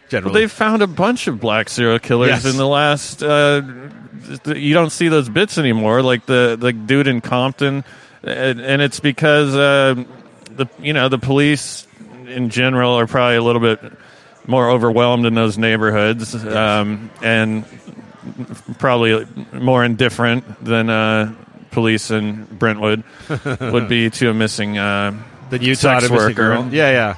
Generally, 0.08 0.40
They've 0.40 0.52
found 0.52 0.82
a 0.82 0.86
bunch 0.86 1.26
of 1.28 1.40
black 1.40 1.68
serial 1.68 1.98
killers 1.98 2.28
Yes. 2.28 2.44
in 2.44 2.56
the 2.58 2.66
last. 2.66 3.22
Uh, 3.22 3.62
th- 4.44 4.56
you 4.58 4.74
don't 4.74 4.90
see 4.90 5.08
those 5.08 5.28
bits 5.28 5.56
anymore, 5.58 6.02
like 6.02 6.26
the 6.26 6.56
the 6.60 6.72
dude 6.72 7.06
in 7.06 7.20
Compton, 7.22 7.84
and, 8.22 8.60
and 8.60 8.82
it's 8.82 9.00
because 9.00 9.54
uh, 9.56 9.94
the 10.50 10.66
you 10.78 10.92
know 10.92 11.08
the 11.08 11.18
police 11.18 11.86
in 12.26 12.50
general 12.50 12.94
are 12.98 13.06
probably 13.06 13.36
a 13.36 13.42
little 13.42 13.60
bit 13.62 13.80
more 14.46 14.70
overwhelmed 14.70 15.26
in 15.26 15.34
those 15.34 15.56
neighborhoods, 15.58 16.34
um, 16.34 17.10
and 17.22 17.64
probably 18.78 19.26
more 19.52 19.84
indifferent 19.84 20.64
than 20.64 20.90
uh, 20.90 21.34
police 21.70 22.10
in 22.10 22.44
Brentwood 22.44 23.04
would 23.60 23.88
be 23.88 24.10
to 24.10 24.30
a 24.30 24.34
missing 24.34 24.78
uh, 24.78 25.16
the 25.50 25.62
Utah 25.62 26.00
sex 26.00 26.10
worker. 26.10 26.34
girl. 26.34 26.68
Yeah, 26.70 26.90
yeah. 26.90 27.16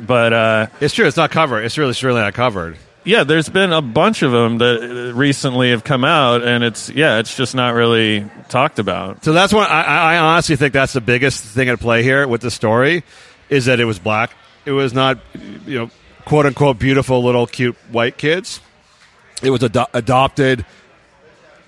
But 0.00 0.32
uh, 0.32 0.66
It's 0.80 0.94
true. 0.94 1.06
It's 1.06 1.16
not 1.16 1.30
covered. 1.30 1.64
It's 1.64 1.78
really, 1.78 1.90
it's 1.90 2.02
really 2.02 2.20
not 2.20 2.34
covered. 2.34 2.76
Yeah, 3.04 3.24
there's 3.24 3.50
been 3.50 3.72
a 3.72 3.82
bunch 3.82 4.22
of 4.22 4.32
them 4.32 4.58
that 4.58 5.12
recently 5.14 5.70
have 5.70 5.84
come 5.84 6.04
out, 6.06 6.42
and 6.42 6.64
it's 6.64 6.88
yeah, 6.88 7.18
it's 7.18 7.36
just 7.36 7.54
not 7.54 7.74
really 7.74 8.24
talked 8.48 8.78
about. 8.78 9.22
So 9.24 9.34
that's 9.34 9.52
what 9.52 9.70
I, 9.70 10.14
I 10.14 10.18
honestly 10.18 10.56
think 10.56 10.72
that's 10.72 10.94
the 10.94 11.02
biggest 11.02 11.44
thing 11.44 11.68
at 11.68 11.78
play 11.80 12.02
here 12.02 12.26
with 12.26 12.40
the 12.40 12.50
story 12.50 13.04
is 13.50 13.66
that 13.66 13.78
it 13.78 13.84
was 13.84 13.98
black. 13.98 14.30
It 14.64 14.72
was 14.72 14.94
not, 14.94 15.18
you 15.66 15.78
know, 15.80 15.90
quote 16.24 16.46
unquote 16.46 16.78
beautiful 16.78 17.22
little 17.22 17.46
cute 17.46 17.76
white 17.90 18.16
kids. 18.18 18.60
It 19.42 19.50
was 19.50 19.62
ado- 19.62 19.86
adopted 19.92 20.64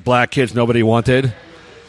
black 0.03 0.31
kids 0.31 0.55
nobody 0.55 0.83
wanted, 0.83 1.33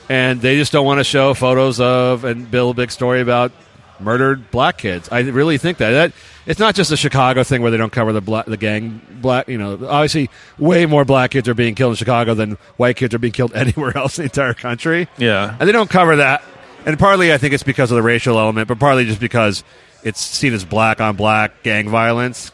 and 0.09 0.41
they 0.41 0.57
just 0.57 0.71
don't 0.71 0.85
want 0.85 0.99
to 0.99 1.03
show 1.03 1.33
photos 1.33 1.79
of 1.79 2.23
and 2.23 2.49
build 2.49 2.75
a 2.75 2.81
big 2.81 2.91
story 2.91 3.21
about 3.21 3.51
murdered 3.99 4.51
black 4.51 4.77
kids. 4.77 5.09
I 5.11 5.19
really 5.21 5.57
think 5.57 5.77
that 5.79 5.91
that 5.91 6.11
it's 6.45 6.59
not 6.59 6.75
just 6.75 6.91
a 6.91 6.97
Chicago 6.97 7.43
thing 7.43 7.61
where 7.61 7.71
they 7.71 7.77
don't 7.77 7.91
cover 7.91 8.13
the 8.13 8.21
black, 8.21 8.45
the 8.45 8.57
gang 8.57 9.01
black. 9.21 9.47
You 9.47 9.57
know, 9.57 9.73
obviously, 9.87 10.29
way 10.57 10.85
more 10.85 11.05
black 11.05 11.31
kids 11.31 11.47
are 11.47 11.53
being 11.53 11.75
killed 11.75 11.91
in 11.91 11.95
Chicago 11.97 12.33
than 12.33 12.57
white 12.77 12.95
kids 12.95 13.13
are 13.13 13.19
being 13.19 13.33
killed 13.33 13.53
anywhere 13.55 13.95
else 13.97 14.17
in 14.17 14.23
the 14.23 14.25
entire 14.29 14.53
country. 14.53 15.07
Yeah. 15.17 15.55
and 15.59 15.67
they 15.67 15.73
don't 15.73 15.89
cover 15.89 16.17
that. 16.17 16.43
And 16.85 16.97
partly, 16.97 17.33
I 17.33 17.37
think 17.37 17.53
it's 17.53 17.63
because 17.63 17.91
of 17.91 17.95
the 17.95 18.01
racial 18.03 18.39
element, 18.39 18.69
but 18.69 18.79
partly 18.79 19.05
just 19.05 19.19
because 19.19 19.63
it's 20.03 20.21
seen 20.21 20.53
as 20.53 20.63
black 20.63 21.01
on 21.01 21.15
black 21.17 21.63
gang 21.63 21.89
violence. 21.89 22.51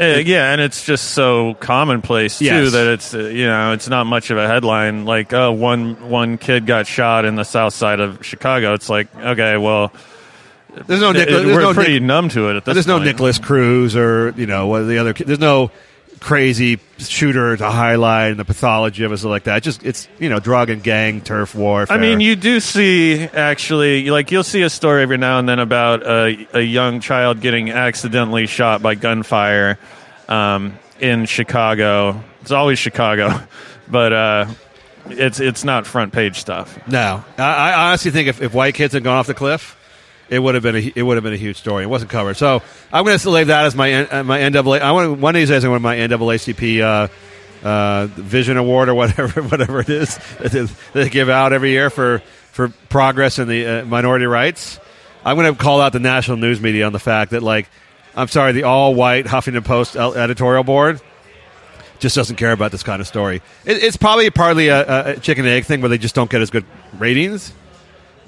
Uh, 0.00 0.22
yeah, 0.24 0.52
and 0.52 0.60
it's 0.60 0.84
just 0.84 1.10
so 1.10 1.54
commonplace 1.54 2.38
too 2.38 2.44
Yes. 2.44 2.72
that 2.72 2.86
it's 2.86 3.14
uh, 3.14 3.18
you 3.18 3.46
know 3.46 3.72
it's 3.72 3.88
not 3.88 4.04
much 4.06 4.30
of 4.30 4.38
a 4.38 4.46
headline. 4.46 5.04
Like, 5.06 5.32
oh, 5.32 5.50
one 5.52 6.08
one 6.08 6.38
kid 6.38 6.66
got 6.66 6.86
shot 6.86 7.24
in 7.24 7.34
the 7.34 7.44
south 7.44 7.74
side 7.74 7.98
of 7.98 8.24
Chicago. 8.24 8.74
It's 8.74 8.88
like, 8.88 9.14
okay, 9.16 9.56
well, 9.56 9.92
There's 10.86 11.00
no 11.00 11.10
Nikolas. 11.10 11.44
we're 11.46 11.52
There's 11.52 11.62
no 11.64 11.74
pretty 11.74 11.94
Nic- 11.94 12.02
numb 12.04 12.28
to 12.28 12.48
it 12.50 12.56
at 12.58 12.64
this. 12.64 12.74
There's 12.74 12.86
no. 12.86 12.98
Nikolas 13.00 13.38
Cruz 13.40 13.96
or 13.96 14.32
you 14.36 14.46
know 14.46 14.68
what 14.68 14.82
the 14.82 14.98
other. 14.98 15.12
There's 15.14 15.40
no 15.40 15.72
crazy 16.20 16.78
shooter 16.98 17.56
to 17.56 17.70
highlight 17.70 18.30
and 18.32 18.40
the 18.40 18.44
pathology 18.44 19.04
of 19.04 19.12
it 19.12 19.22
like 19.24 19.44
that. 19.44 19.62
Just 19.62 19.84
it's 19.84 20.08
you 20.18 20.28
know 20.28 20.38
drug 20.40 20.70
and 20.70 20.82
gang 20.82 21.20
turf 21.20 21.54
warfare. 21.54 21.96
I 21.96 22.00
mean, 22.00 22.20
you 22.20 22.36
do 22.36 22.60
see 22.60 23.22
actually, 23.22 24.10
like 24.10 24.30
you'll 24.30 24.44
see 24.44 24.62
a 24.62 24.70
story 24.70 25.02
every 25.02 25.18
now 25.18 25.38
and 25.38 25.48
then 25.48 25.58
about 25.58 26.02
a, 26.02 26.46
a 26.52 26.60
young 26.60 27.00
child 27.00 27.40
getting 27.40 27.70
accidentally 27.70 28.46
shot 28.46 28.82
by 28.82 28.94
gunfire 28.94 29.78
um, 30.28 30.78
in 31.00 31.26
Chicago. 31.26 32.22
It's 32.42 32.52
always 32.52 32.78
Chicago, 32.78 33.40
but 33.88 34.12
uh, 34.12 34.46
it's 35.06 35.40
it's 35.40 35.64
not 35.64 35.86
front 35.86 36.12
page 36.12 36.38
stuff. 36.38 36.78
no. 36.88 37.24
I, 37.38 37.42
I 37.42 37.88
honestly 37.88 38.10
think 38.10 38.28
if, 38.28 38.42
if 38.42 38.54
white 38.54 38.74
kids 38.74 38.94
had 38.94 39.04
gone 39.04 39.16
off 39.16 39.26
the 39.26 39.34
cliff. 39.34 39.76
It 40.30 40.38
would 40.38 40.54
have 40.54 40.62
been 40.62 40.76
a 40.76 40.92
it 40.94 41.02
would 41.02 41.16
have 41.16 41.24
been 41.24 41.32
a 41.32 41.36
huge 41.38 41.56
story. 41.56 41.84
It 41.84 41.88
wasn't 41.88 42.10
covered, 42.10 42.36
so 42.36 42.62
I'm 42.92 43.04
going 43.04 43.18
to 43.18 43.30
leave 43.30 43.46
that 43.46 43.64
as 43.64 43.74
my 43.74 44.04
uh, 44.04 44.22
my 44.24 44.46
NAA. 44.48 44.72
I 44.72 44.92
want 44.92 45.18
one 45.20 45.34
of 45.34 45.40
these 45.40 45.48
days 45.48 45.64
I 45.64 45.68
want 45.68 45.82
my 45.82 45.96
NAACP 45.96 46.80
uh, 46.80 47.66
uh, 47.66 48.06
Vision 48.08 48.56
Award 48.56 48.88
or 48.88 48.94
whatever 48.94 49.42
whatever 49.48 49.80
it 49.80 49.88
is 49.88 50.18
that 50.38 50.52
they- 50.52 50.68
they 51.04 51.08
give 51.08 51.28
out 51.28 51.52
every 51.52 51.70
year 51.70 51.88
for 51.90 52.18
for 52.52 52.68
progress 52.90 53.38
in 53.38 53.48
the 53.48 53.66
uh, 53.66 53.84
minority 53.86 54.26
rights. 54.26 54.78
I'm 55.24 55.36
going 55.36 55.52
to 55.54 55.58
call 55.60 55.80
out 55.80 55.92
the 55.92 55.98
national 56.00 56.36
news 56.36 56.60
media 56.60 56.86
on 56.86 56.92
the 56.92 56.98
fact 56.98 57.30
that 57.30 57.42
like 57.42 57.68
I'm 58.14 58.28
sorry, 58.28 58.52
the 58.52 58.64
all 58.64 58.94
white 58.94 59.24
Huffington 59.26 59.64
Post 59.64 59.96
editorial 59.96 60.64
board 60.64 61.00
just 62.00 62.14
doesn't 62.16 62.36
care 62.36 62.52
about 62.52 62.70
this 62.70 62.82
kind 62.82 63.00
of 63.00 63.06
story. 63.08 63.36
It, 63.64 63.82
it's 63.82 63.96
probably 63.96 64.28
partly 64.30 64.68
a, 64.68 65.14
a 65.14 65.20
chicken 65.20 65.44
and 65.46 65.54
egg 65.54 65.64
thing 65.64 65.80
where 65.80 65.88
they 65.88 65.98
just 65.98 66.14
don't 66.14 66.30
get 66.30 66.40
as 66.42 66.50
good 66.50 66.64
ratings 66.98 67.52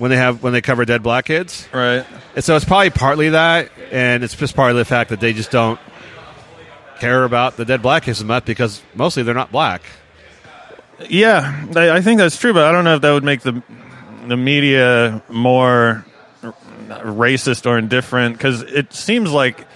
when 0.00 0.10
they 0.10 0.16
have 0.16 0.42
when 0.42 0.52
they 0.52 0.62
cover 0.62 0.84
dead 0.84 1.02
black 1.02 1.26
kids. 1.26 1.68
Right. 1.72 2.04
And 2.34 2.42
so 2.42 2.56
it's 2.56 2.64
probably 2.64 2.90
partly 2.90 3.28
that, 3.30 3.70
and 3.92 4.24
it's 4.24 4.34
just 4.34 4.56
partly 4.56 4.78
the 4.78 4.84
fact 4.84 5.10
that 5.10 5.20
they 5.20 5.32
just 5.32 5.50
don't 5.50 5.78
care 7.00 7.24
about 7.24 7.56
the 7.56 7.64
dead 7.64 7.82
black 7.82 8.04
kids 8.04 8.20
as 8.20 8.24
much 8.24 8.44
because 8.46 8.82
mostly 8.94 9.22
they're 9.22 9.34
not 9.34 9.52
black. 9.52 9.82
Yeah, 11.08 11.66
I, 11.76 11.90
I 11.90 12.00
think 12.00 12.18
that's 12.18 12.36
true, 12.38 12.52
but 12.52 12.64
I 12.64 12.72
don't 12.72 12.84
know 12.84 12.96
if 12.96 13.02
that 13.02 13.12
would 13.12 13.24
make 13.24 13.42
the 13.42 13.62
the 14.26 14.36
media 14.36 15.22
more 15.28 16.04
racist 16.88 17.66
or 17.66 17.78
indifferent 17.78 18.36
because 18.36 18.62
it 18.62 18.92
seems 18.92 19.30
like 19.32 19.66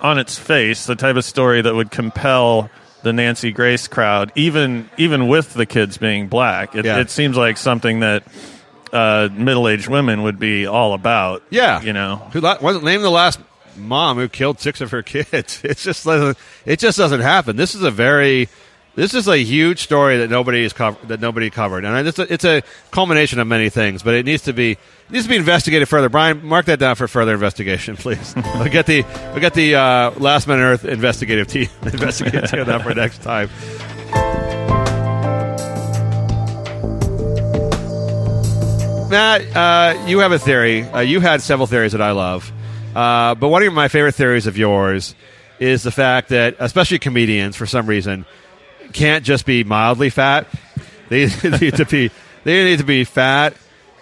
on 0.00 0.18
its 0.18 0.38
face 0.38 0.86
the 0.86 0.94
type 0.94 1.16
of 1.16 1.24
story 1.24 1.62
that 1.62 1.74
would 1.74 1.90
compel 1.90 2.70
the 3.02 3.12
Nancy 3.12 3.52
Grace 3.52 3.86
crowd, 3.88 4.32
even 4.34 4.88
even 4.98 5.28
with 5.28 5.54
the 5.54 5.66
kids 5.66 5.98
being 5.98 6.26
black. 6.28 6.74
It, 6.74 6.84
Yeah. 6.84 6.98
it 6.98 7.10
seems 7.10 7.36
like 7.36 7.56
something 7.56 8.00
that 8.00 8.24
uh, 8.92 9.28
middle 9.32 9.68
aged 9.68 9.88
women 9.88 10.22
would 10.22 10.38
be 10.38 10.66
all 10.66 10.94
about. 10.94 11.42
Yeah, 11.50 11.80
you 11.82 11.92
know. 11.92 12.16
who 12.32 12.40
la- 12.40 12.58
wasn't 12.60 12.84
name 12.84 13.02
the 13.02 13.10
last 13.10 13.38
mom 13.76 14.16
who 14.18 14.28
killed 14.28 14.60
six 14.60 14.80
of 14.80 14.90
her 14.90 15.02
kids. 15.14 15.60
It's 15.64 15.82
just 15.82 16.06
it 16.66 16.78
just 16.78 16.98
doesn't 16.98 17.20
happen. 17.20 17.56
This 17.56 17.74
is 17.74 17.82
a 17.82 17.90
very 17.90 18.48
this 18.94 19.14
is 19.14 19.28
a 19.28 19.38
huge 19.38 19.80
story 19.84 20.16
that 20.18 20.28
nobody 20.28 20.64
is 20.64 20.72
cover- 20.72 20.98
that 21.06 21.20
nobody 21.20 21.50
covered, 21.50 21.84
and 21.84 22.08
it's 22.08 22.18
a, 22.18 22.32
it's 22.32 22.44
a 22.44 22.62
culmination 22.90 23.38
of 23.38 23.46
many 23.46 23.70
things. 23.70 24.02
But 24.02 24.14
it 24.14 24.26
needs 24.26 24.42
to 24.44 24.52
be 24.52 24.72
it 24.72 24.78
needs 25.10 25.24
to 25.24 25.30
be 25.30 25.36
investigated 25.36 25.88
further. 25.88 26.08
Brian, 26.08 26.44
mark 26.44 26.66
that 26.66 26.80
down 26.80 26.96
for 26.96 27.06
further 27.06 27.32
investigation, 27.34 27.96
please. 27.98 28.34
we'll 28.56 28.64
get 28.68 28.86
the 28.86 29.02
we'll 29.30 29.40
get 29.40 29.54
the 29.54 29.76
uh, 29.76 30.10
Last 30.18 30.48
Man 30.48 30.58
on 30.58 30.64
Earth 30.64 30.84
investigative 30.84 31.46
team 31.46 31.68
investigative 31.82 32.50
team 32.50 32.60
on 32.60 32.66
that 32.66 32.82
for 32.82 32.92
next 32.94 33.22
time. 33.22 33.48
Matt, 39.08 39.56
uh, 39.56 40.04
you 40.06 40.18
have 40.18 40.32
a 40.32 40.38
theory. 40.38 40.82
Uh, 40.82 41.00
you 41.00 41.20
had 41.20 41.40
several 41.40 41.66
theories 41.66 41.92
that 41.92 42.02
I 42.02 42.10
love, 42.10 42.52
uh, 42.94 43.34
but 43.34 43.48
one 43.48 43.62
of 43.62 43.72
my 43.72 43.88
favorite 43.88 44.14
theories 44.14 44.46
of 44.46 44.58
yours 44.58 45.14
is 45.58 45.82
the 45.82 45.90
fact 45.90 46.28
that, 46.28 46.56
especially 46.58 46.98
comedians, 46.98 47.56
for 47.56 47.64
some 47.64 47.86
reason, 47.86 48.26
can't 48.92 49.24
just 49.24 49.46
be 49.46 49.64
mildly 49.64 50.10
fat. 50.10 50.46
They 51.08 51.26
need 51.60 51.76
to 51.76 51.86
be 51.86 52.10
they 52.44 52.64
need 52.64 52.80
to 52.80 52.84
be 52.84 53.04
fat 53.04 53.54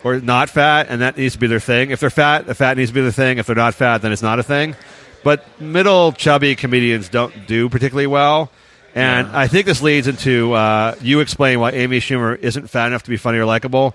or 0.02 0.18
not 0.20 0.50
fat, 0.50 0.88
and 0.88 1.02
that 1.02 1.16
needs 1.16 1.34
to 1.34 1.38
be 1.38 1.46
their 1.46 1.60
thing. 1.60 1.90
If 1.90 2.00
they're 2.00 2.10
fat, 2.10 2.46
the 2.46 2.54
fat 2.56 2.76
needs 2.76 2.90
to 2.90 2.94
be 2.94 3.02
their 3.02 3.12
thing. 3.12 3.38
If 3.38 3.46
they're 3.46 3.54
not 3.54 3.74
fat, 3.74 4.02
then 4.02 4.10
it's 4.10 4.22
not 4.22 4.40
a 4.40 4.42
thing. 4.42 4.74
But 5.22 5.44
middle 5.60 6.12
chubby 6.12 6.56
comedians 6.56 7.08
don't 7.08 7.46
do 7.46 7.68
particularly 7.68 8.08
well. 8.08 8.50
And 8.94 9.28
I 9.28 9.46
think 9.46 9.66
this 9.66 9.82
leads 9.82 10.08
into 10.08 10.54
uh, 10.54 10.94
you 11.00 11.20
explain 11.20 11.60
why 11.60 11.72
Amy 11.72 12.00
Schumer 12.00 12.36
isn't 12.38 12.70
fat 12.70 12.86
enough 12.86 13.02
to 13.02 13.10
be 13.10 13.18
funny 13.18 13.38
or 13.38 13.44
likable, 13.44 13.94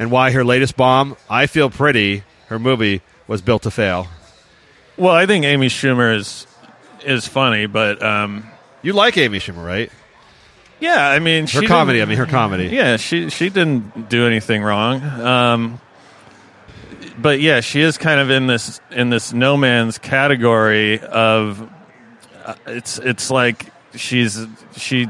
and 0.00 0.10
why 0.10 0.30
her 0.32 0.42
latest 0.42 0.76
bomb, 0.76 1.14
I 1.28 1.46
Feel 1.46 1.68
Pretty, 1.70 2.24
her 2.48 2.58
movie, 2.58 3.02
was 3.28 3.42
built 3.42 3.62
to 3.62 3.70
fail. 3.70 4.08
Well, 4.96 5.14
I 5.14 5.26
think 5.26 5.44
Amy 5.44 5.68
Schumer 5.68 6.16
is 6.16 6.46
is 7.04 7.28
funny, 7.28 7.66
but 7.66 8.02
um, 8.02 8.46
You 8.82 8.92
like 8.94 9.16
Amy 9.16 9.38
Schumer, 9.38 9.64
right? 9.64 9.90
yeah, 10.80 11.08
I 11.08 11.18
mean, 11.18 11.46
Her 11.46 11.62
comedy, 11.62 12.00
I 12.02 12.06
mean, 12.06 12.16
her 12.18 12.26
comedy. 12.26 12.68
Yeah, 12.68 12.96
she 12.96 13.28
she 13.30 13.50
didn't 13.50 14.08
do 14.08 14.26
anything 14.26 14.62
wrong. 14.62 15.02
Um, 15.02 15.80
but 17.18 17.40
yeah, 17.40 17.60
she 17.60 17.82
is 17.82 17.98
kind 17.98 18.20
of 18.20 18.30
in 18.30 18.46
this 18.46 18.80
in 18.90 19.10
this 19.10 19.32
no 19.34 19.56
man's 19.56 19.98
category 19.98 20.98
of 21.00 21.68
uh, 22.44 22.54
it's 22.66 22.98
it's 22.98 23.30
like 23.30 23.66
she's 23.94 24.46
she 24.76 25.06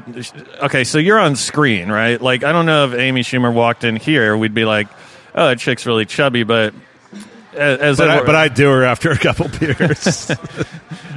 okay. 0.62 0.84
So 0.84 0.98
you're 0.98 1.18
on 1.18 1.36
screen, 1.36 1.90
right? 1.90 2.20
Like 2.20 2.44
I 2.44 2.52
don't 2.52 2.66
know 2.66 2.86
if 2.90 2.94
Amy 2.98 3.22
Schumer 3.22 3.52
walked 3.52 3.84
in 3.84 3.96
here, 3.96 4.36
we'd 4.36 4.54
be 4.54 4.64
like, 4.64 4.88
oh, 5.34 5.48
that 5.48 5.58
chick's 5.58 5.86
really 5.86 6.06
chubby, 6.06 6.42
but. 6.44 6.74
As, 7.52 7.98
But 7.98 8.08
I, 8.10 8.22
but 8.24 8.36
I 8.36 8.46
do 8.46 8.68
her 8.70 8.84
after 8.84 9.10
a 9.10 9.18
couple 9.18 9.48
beers. 9.58 10.30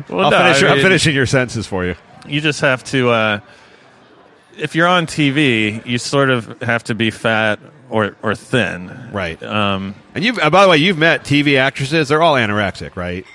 well, 0.09 0.26
I'll 0.26 0.32
no, 0.32 0.38
finish, 0.39 0.64
I 0.64 0.68
I'm 0.70 0.74
mean- 0.78 0.82
finishing 0.84 1.14
your 1.14 1.28
sentences 1.28 1.68
for 1.68 1.86
you. 1.86 1.95
you 2.28 2.41
just 2.41 2.61
have 2.61 2.84
to 2.86 3.11
uh, 3.11 3.39
if 4.57 4.74
you're 4.76 4.88
on 4.88 5.05
TV, 5.05 5.86
you 5.86 5.99
sort 5.99 6.32
of 6.32 6.59
have 6.64 6.84
to 6.86 6.95
be 6.95 7.11
fat 7.11 7.59
or 7.89 8.16
or 8.24 8.34
thin. 8.34 9.11
Right. 9.14 9.41
Um, 9.43 9.93
And 10.16 10.24
you've, 10.24 10.39
uh, 10.39 10.49
by 10.49 10.64
the 10.64 10.70
way, 10.70 10.78
you've 10.78 10.97
met 10.97 11.24
TV 11.24 11.57
actresses. 11.59 12.07
They're 12.09 12.22
all 12.24 12.34
anorexic, 12.36 12.95
right? 12.95 13.26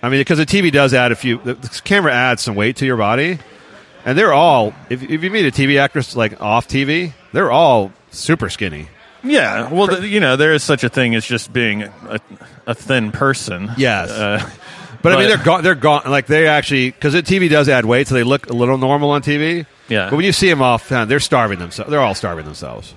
I 0.00 0.08
mean, 0.08 0.20
because 0.20 0.38
the 0.38 0.46
TV 0.46 0.70
does 0.70 0.94
add 0.94 1.10
a 1.10 1.16
few. 1.16 1.38
The 1.38 1.56
camera 1.84 2.12
adds 2.12 2.42
some 2.42 2.54
weight 2.54 2.76
to 2.76 2.86
your 2.86 2.96
body, 2.96 3.38
and 4.04 4.16
they're 4.18 4.32
all. 4.32 4.72
If, 4.90 5.02
if 5.02 5.22
you 5.22 5.30
meet 5.30 5.46
a 5.46 5.50
TV 5.50 5.78
actress 5.80 6.14
like 6.16 6.40
off 6.40 6.68
TV, 6.68 7.12
they're 7.32 7.50
all 7.50 7.92
super 8.10 8.48
skinny. 8.48 8.88
yeah. 9.22 9.70
Well, 9.72 9.88
th- 9.88 10.02
you 10.04 10.20
know, 10.20 10.36
there 10.36 10.52
is 10.52 10.62
such 10.62 10.84
a 10.84 10.88
thing 10.88 11.14
as 11.14 11.24
just 11.24 11.52
being 11.52 11.82
a, 11.84 12.20
a 12.66 12.74
thin 12.74 13.12
person. 13.12 13.70
Yes. 13.76 14.10
Uh, 14.10 14.48
But, 15.02 15.12
I 15.12 15.18
mean, 15.18 15.28
they're 15.28 15.44
gone. 15.44 15.62
They're 15.62 15.74
gone. 15.74 16.04
Like 16.10 16.26
they 16.28 16.46
actually, 16.46 16.90
because 16.90 17.12
the 17.12 17.22
TV 17.22 17.50
does 17.50 17.68
add 17.68 17.84
weight, 17.84 18.08
so 18.08 18.14
they 18.14 18.22
look 18.22 18.48
a 18.48 18.54
little 18.54 18.78
normal 18.78 19.10
on 19.10 19.20
TV. 19.20 19.66
Yeah. 19.86 20.08
But 20.08 20.16
when 20.16 20.24
you 20.24 20.32
see 20.32 20.48
them 20.48 20.62
off, 20.62 20.90
uh, 20.90 21.04
they're 21.04 21.20
starving 21.20 21.58
themselves. 21.58 21.90
They're 21.90 22.00
all 22.00 22.14
starving 22.14 22.46
themselves. 22.46 22.94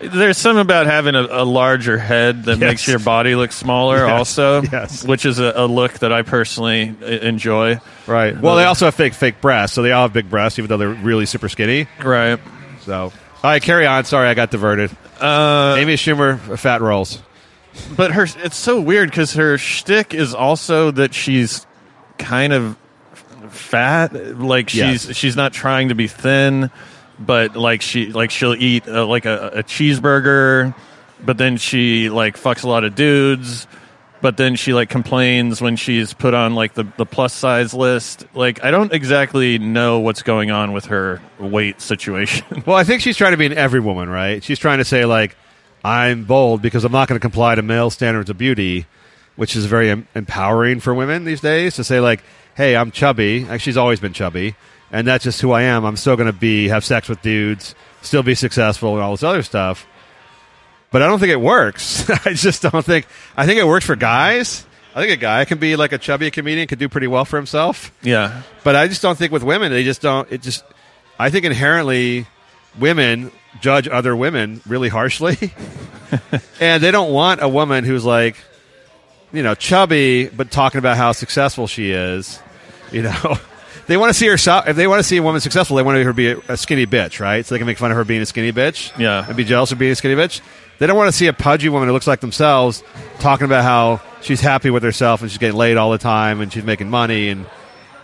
There's 0.00 0.38
something 0.38 0.60
about 0.62 0.86
having 0.86 1.14
a, 1.14 1.22
a 1.30 1.44
larger 1.44 1.98
head 1.98 2.44
that 2.44 2.52
Yes. 2.58 2.60
makes 2.60 2.88
your 2.88 2.98
body 2.98 3.34
look 3.34 3.52
smaller, 3.52 3.98
Yes. 4.06 4.10
also. 4.18 4.62
Yes. 4.62 5.04
Which 5.04 5.26
is 5.26 5.38
a, 5.38 5.52
a 5.56 5.66
look 5.66 5.92
that 6.00 6.12
I 6.12 6.22
personally 6.22 6.94
uh, 7.02 7.06
enjoy. 7.06 7.80
Right. 8.06 8.38
Well, 8.38 8.56
they 8.56 8.64
also 8.64 8.86
have 8.86 8.94
fake 8.94 9.14
fake 9.14 9.40
breasts, 9.40 9.74
so 9.74 9.82
they 9.82 9.92
all 9.92 10.02
have 10.02 10.12
big 10.12 10.30
breasts, 10.30 10.58
even 10.58 10.68
though 10.68 10.76
they're 10.78 10.88
really 10.88 11.26
super 11.26 11.48
skinny. 11.48 11.86
Right. 12.02 12.38
So, 12.82 13.04
all 13.04 13.12
right, 13.42 13.62
carry 13.62 13.86
on. 13.86 14.04
Sorry, 14.04 14.28
I 14.28 14.34
got 14.34 14.50
diverted. 14.50 14.90
Uh, 15.20 15.76
Amy 15.78 15.94
Schumer, 15.94 16.38
fat 16.58 16.80
rolls. 16.80 17.22
But 17.96 18.12
her, 18.12 18.26
it's 18.38 18.56
so 18.56 18.80
weird 18.80 19.10
because 19.10 19.34
her 19.34 19.56
shtick 19.58 20.12
is 20.14 20.34
also 20.34 20.90
that 20.92 21.14
she's 21.14 21.66
kind 22.18 22.52
of 22.52 22.76
fat. 23.50 24.38
Like 24.38 24.68
she's 24.70 25.06
Yes. 25.08 25.16
she's 25.16 25.36
not 25.36 25.52
trying 25.52 25.88
to 25.90 25.94
be 25.94 26.06
thin, 26.08 26.70
but 27.20 27.54
like 27.56 27.82
she 27.82 28.06
like 28.12 28.30
she'll 28.30 28.54
eat 28.54 28.88
uh, 28.88 29.06
like 29.06 29.26
a, 29.26 29.48
a 29.56 29.62
cheeseburger, 29.62 30.74
but 31.24 31.38
then 31.38 31.56
she 31.58 32.08
like 32.10 32.36
fucks 32.36 32.64
a 32.64 32.68
lot 32.68 32.84
of 32.84 32.94
dudes. 32.94 33.66
But 34.22 34.36
then 34.36 34.54
she 34.56 34.74
like 34.74 34.90
complains 34.90 35.62
when 35.62 35.76
she's 35.76 36.12
put 36.12 36.34
on 36.34 36.54
like 36.54 36.74
the, 36.74 36.84
the 36.98 37.06
plus 37.06 37.32
size 37.32 37.72
list. 37.72 38.26
Like 38.34 38.62
I 38.62 38.70
don't 38.70 38.92
exactly 38.92 39.58
know 39.58 40.00
what's 40.00 40.22
going 40.22 40.50
on 40.50 40.72
with 40.72 40.86
her 40.86 41.22
weight 41.38 41.80
situation. 41.80 42.62
Well, 42.66 42.76
I 42.76 42.84
think 42.84 43.00
she's 43.00 43.16
trying 43.16 43.30
to 43.32 43.38
be 43.38 43.46
an 43.46 43.54
every 43.54 43.80
woman, 43.80 44.10
right? 44.10 44.44
She's 44.44 44.58
trying 44.58 44.76
to 44.78 44.84
say 44.84 45.06
like, 45.06 45.36
I'm 45.82 46.24
bold 46.24 46.60
because 46.60 46.84
I'm 46.84 46.92
not 46.92 47.08
going 47.08 47.18
to 47.18 47.22
comply 47.22 47.54
to 47.54 47.62
male 47.62 47.88
standards 47.88 48.28
of 48.28 48.36
beauty. 48.36 48.84
which 49.36 49.56
is 49.56 49.64
very 49.64 49.88
em- 49.88 50.06
empowering 50.14 50.80
for 50.80 50.92
women 50.92 51.24
these 51.24 51.40
days 51.40 51.76
to 51.76 51.84
say 51.84 51.98
like, 52.00 52.22
"Hey, 52.54 52.76
I'm 52.76 52.90
chubby. 52.90 53.46
Like, 53.46 53.62
she's 53.62 53.78
always 53.78 53.98
been 54.00 54.12
chubby, 54.12 54.54
and 54.90 55.06
that's 55.06 55.24
just 55.24 55.40
who 55.40 55.52
I 55.52 55.62
am. 55.62 55.84
I'm 55.84 55.96
still 55.96 56.16
going 56.16 56.26
to 56.26 56.38
be 56.38 56.68
have 56.68 56.84
sex 56.84 57.08
with 57.08 57.22
dudes, 57.22 57.74
still 58.02 58.22
be 58.22 58.34
successful, 58.34 58.94
and 58.94 59.02
all 59.02 59.12
this 59.12 59.22
other 59.22 59.42
stuff." 59.42 59.86
But 60.90 61.02
I 61.02 61.06
don't 61.06 61.20
think 61.20 61.30
it 61.30 61.40
works. 61.40 62.08
I 62.26 62.34
just 62.34 62.62
don't 62.62 62.84
think. 62.84 63.06
I 63.36 63.46
think 63.46 63.58
it 63.58 63.66
works 63.66 63.86
for 63.86 63.96
guys. 63.96 64.66
I 64.94 65.00
think 65.00 65.12
a 65.12 65.16
guy 65.16 65.44
can 65.44 65.58
be 65.58 65.76
like 65.76 65.92
a 65.92 65.98
chubby 65.98 66.30
comedian, 66.30 66.66
could 66.66 66.80
do 66.80 66.88
pretty 66.88 67.06
well 67.06 67.24
for 67.24 67.36
himself. 67.36 67.92
Yeah. 68.02 68.42
But 68.64 68.74
I 68.74 68.88
just 68.88 69.02
don't 69.02 69.16
think 69.16 69.32
with 69.32 69.44
women, 69.44 69.70
they 69.70 69.84
just 69.84 70.02
don't. 70.02 70.30
It 70.32 70.42
just, 70.42 70.64
I 71.18 71.30
think 71.30 71.44
inherently, 71.44 72.26
women 72.78 73.30
judge 73.60 73.86
other 73.88 74.16
women 74.16 74.60
really 74.66 74.88
harshly, 74.88 75.36
and 76.60 76.82
they 76.82 76.90
don't 76.90 77.12
want 77.12 77.40
a 77.42 77.48
woman 77.48 77.84
who's 77.84 78.04
like, 78.04 78.36
you 79.32 79.44
know, 79.44 79.54
chubby 79.54 80.28
but 80.28 80.50
talking 80.50 80.78
about 80.78 80.96
how 80.96 81.12
successful 81.12 81.68
she 81.68 81.92
is. 81.92 82.40
You 82.90 83.02
know, 83.02 83.38
they 83.90 83.96
want 83.96 84.10
to 84.10 84.14
see 84.14 84.28
her. 84.28 84.38
so- 84.38 84.62
If 84.64 84.76
they 84.76 84.86
want 84.86 85.00
to 85.00 85.02
see 85.02 85.16
a 85.16 85.22
woman 85.22 85.40
successful, 85.40 85.76
they 85.76 85.82
want 85.82 85.98
her 85.98 86.04
to 86.04 86.14
be 86.14 86.30
a, 86.30 86.38
a 86.48 86.56
skinny 86.56 86.86
bitch, 86.86 87.18
right? 87.18 87.44
So 87.44 87.54
they 87.54 87.58
can 87.58 87.66
make 87.66 87.76
fun 87.78 87.90
of 87.90 87.96
her 87.96 88.04
being 88.04 88.22
a 88.22 88.26
skinny 88.26 88.52
bitch. 88.52 88.96
Yeah. 88.96 89.26
and 89.26 89.36
be 89.36 89.42
jealous 89.42 89.72
of 89.72 89.78
being 89.78 89.90
a 89.90 89.96
skinny 89.96 90.14
bitch. 90.14 90.40
They 90.78 90.86
don't 90.86 90.96
want 90.96 91.08
to 91.10 91.16
see 91.16 91.26
a 91.26 91.32
pudgy 91.32 91.68
woman 91.68 91.88
who 91.88 91.92
looks 91.92 92.06
like 92.06 92.20
themselves 92.20 92.84
talking 93.18 93.46
about 93.46 93.64
how 93.64 94.00
she's 94.22 94.40
happy 94.40 94.70
with 94.70 94.84
herself 94.84 95.22
and 95.22 95.30
she's 95.30 95.38
getting 95.38 95.56
laid 95.56 95.76
all 95.76 95.90
the 95.90 95.98
time 95.98 96.40
and 96.40 96.52
she's 96.52 96.62
making 96.64 96.88
money 96.88 97.28
and 97.30 97.46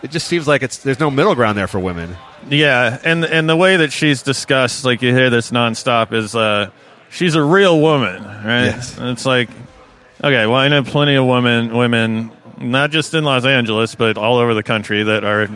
it 0.03 0.11
just 0.11 0.27
seems 0.27 0.45
like 0.47 0.61
it's 0.61 0.77
there's 0.79 0.99
no 0.99 1.09
middle 1.09 1.33
ground 1.35 1.57
there 1.57 1.67
for 1.67 1.79
women. 1.79 2.15
Yeah, 2.49 2.99
and 3.03 3.23
and 3.25 3.49
the 3.49 3.55
way 3.55 3.77
that 3.77 3.91
she's 3.91 4.21
discussed, 4.21 4.85
like 4.85 5.01
you 5.01 5.11
hear 5.13 5.29
this 5.31 5.49
nonstop, 5.51 6.13
is 6.13 6.35
uh, 6.35 6.69
she's 7.09 7.33
a 7.35 7.41
real 7.41 7.79
woman, 7.81 8.23
right? 8.23 8.65
Yes. 8.65 8.95
And 8.97 9.09
it's 9.09 9.25
like, 9.25 9.49
okay, 10.23 10.45
well, 10.45 10.55
I 10.57 10.67
know 10.67 10.83
plenty 10.83 11.15
of 11.15 11.25
women, 11.25 11.75
women, 11.75 12.31
not 12.59 12.91
just 12.91 13.13
in 13.15 13.23
Los 13.23 13.43
Angeles, 13.43 13.95
but 13.95 14.17
all 14.19 14.37
over 14.37 14.53
the 14.53 14.63
country 14.63 15.01
that 15.03 15.23
are 15.23 15.49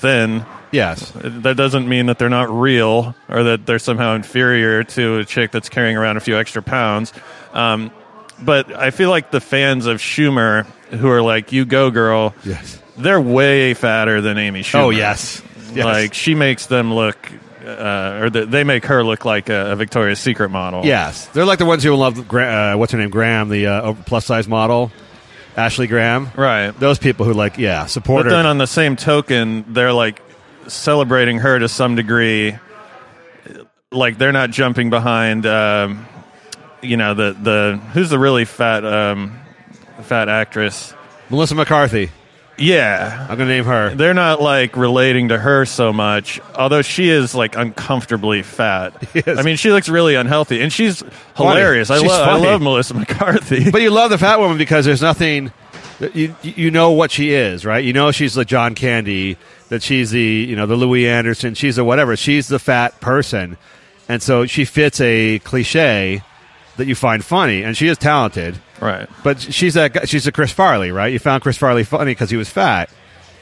thin. 0.00 0.44
Yes. 0.72 1.12
That 1.14 1.56
doesn't 1.56 1.88
mean 1.88 2.06
that 2.06 2.18
they're 2.18 2.28
not 2.28 2.48
real 2.50 3.14
or 3.28 3.42
that 3.44 3.66
they're 3.66 3.78
somehow 3.78 4.14
inferior 4.14 4.84
to 4.84 5.18
a 5.18 5.24
chick 5.24 5.50
that's 5.50 5.68
carrying 5.68 5.96
around 5.96 6.16
a 6.16 6.20
few 6.20 6.36
extra 6.38 6.62
pounds. 6.62 7.12
Um, 7.52 7.90
but 8.40 8.72
I 8.76 8.90
feel 8.90 9.10
like 9.10 9.30
the 9.30 9.40
fans 9.40 9.86
of 9.86 9.98
Schumer 9.98 10.64
who 10.90 11.08
are 11.10 11.22
like, 11.22 11.52
"You 11.52 11.64
go, 11.64 11.90
girl," 11.90 12.34
Yes. 12.44 12.80
they're 12.96 13.20
way 13.20 13.74
fatter 13.74 14.20
than 14.20 14.38
Amy 14.38 14.62
Schumer. 14.62 14.80
Oh 14.84 14.90
yes. 14.90 15.42
Yes. 15.74 15.84
Like 15.84 16.14
she 16.14 16.34
makes 16.34 16.66
them 16.66 16.92
look, 16.94 17.16
uh, 17.64 18.18
or 18.22 18.30
the, 18.30 18.46
they 18.46 18.64
make 18.64 18.86
her 18.86 19.04
look 19.04 19.24
like 19.24 19.48
a, 19.50 19.72
a 19.72 19.76
Victoria's 19.76 20.18
Secret 20.18 20.48
model. 20.50 20.84
Yes, 20.84 21.26
they're 21.28 21.44
like 21.44 21.58
the 21.60 21.64
ones 21.66 21.84
who 21.84 21.94
love 21.94 22.26
Gra- 22.26 22.72
uh, 22.72 22.76
what's 22.76 22.90
her 22.92 22.98
name, 22.98 23.10
Graham, 23.10 23.48
the 23.50 23.66
uh, 23.66 23.92
plus 24.06 24.24
size 24.24 24.48
model, 24.48 24.90
Ashley 25.56 25.86
Graham. 25.86 26.30
right. 26.36 26.70
Those 26.70 26.98
people 26.98 27.26
who 27.26 27.32
like, 27.32 27.58
yeah, 27.58 27.86
support 27.86 28.24
her. 28.24 28.30
But 28.30 28.30
her. 28.30 28.36
then 28.36 28.46
on 28.46 28.58
the 28.58 28.66
same 28.66 28.96
token, 28.96 29.72
they're 29.72 29.92
like 29.92 30.22
celebrating 30.68 31.38
her 31.38 31.58
to 31.58 31.68
some 31.68 31.94
degree. 31.96 32.56
Like 33.90 34.18
they're 34.18 34.32
not 34.32 34.50
jumping 34.50 34.90
behind, 34.90 35.46
um, 35.46 36.06
you 36.80 36.96
know, 36.96 37.14
the 37.14 37.32
the 37.32 37.80
who's 37.92 38.10
the 38.10 38.18
really 38.18 38.44
fat 38.44 38.84
um, 38.84 39.38
fat 40.02 40.28
actress. 40.28 40.94
Melissa 41.28 41.54
McCarthy. 41.54 42.10
Yeah, 42.60 43.26
I'm 43.28 43.38
gonna 43.38 43.50
name 43.50 43.64
her. 43.64 43.94
they're 43.94 44.14
not 44.14 44.40
like 44.40 44.76
relating 44.76 45.28
to 45.28 45.38
her 45.38 45.64
so 45.64 45.92
much 45.92 46.40
although 46.54 46.82
she 46.82 47.08
is 47.08 47.34
like 47.34 47.56
uncomfortably 47.56 48.42
fat 48.42 48.92
Yes. 49.14 49.38
i 49.38 49.42
mean 49.42 49.56
she 49.56 49.70
looks 49.70 49.88
really 49.88 50.14
unhealthy 50.14 50.60
and 50.60 50.72
she's 50.72 51.02
hilarious 51.36 51.90
I, 51.90 51.98
She's 51.98 52.08
lo- 52.08 52.22
I 52.22 52.36
love 52.36 52.60
melissa 52.62 52.94
mccarthy 52.94 53.70
But 53.72 53.82
you 53.82 53.90
love 53.90 54.10
the 54.10 54.18
fat 54.18 54.38
woman 54.40 54.58
because 54.58 54.84
there's 54.84 55.02
nothing. 55.02 55.52
You 56.14 56.34
you 56.42 56.70
know 56.70 56.92
what 56.92 57.10
she 57.10 57.32
is, 57.34 57.66
right? 57.66 57.84
You 57.84 57.92
know 57.92 58.10
she's 58.10 58.32
the 58.32 58.46
John 58.46 58.74
Candy, 58.74 59.36
that 59.68 59.82
she's 59.82 60.10
the 60.10 60.22
you 60.22 60.56
know 60.56 60.64
the 60.64 60.74
Louie 60.76 61.06
Anderson, 61.06 61.52
she's 61.54 61.76
the 61.76 61.84
whatever. 61.84 62.16
She's 62.16 62.48
the 62.48 62.58
fat 62.58 62.98
person, 63.02 63.58
and 64.08 64.22
so 64.22 64.46
she 64.46 64.64
fits 64.64 64.98
a 65.02 65.40
cliche 65.40 66.22
that 66.80 66.88
you 66.88 66.94
find 66.96 67.24
funny, 67.24 67.62
and 67.62 67.76
she 67.76 67.86
is 67.86 67.96
talented. 67.96 68.58
right 68.80 69.08
But 69.22 69.40
she's 69.40 69.76
a 69.76 69.88
she's 70.06 70.26
a 70.26 70.32
Chris 70.32 70.50
Farley, 70.52 70.90
right? 70.90 71.12
You 71.12 71.18
found 71.20 71.42
Chris 71.42 71.56
Farley 71.56 71.84
funny 71.84 72.10
because 72.12 72.30
he 72.30 72.36
was 72.36 72.48
fat. 72.50 72.90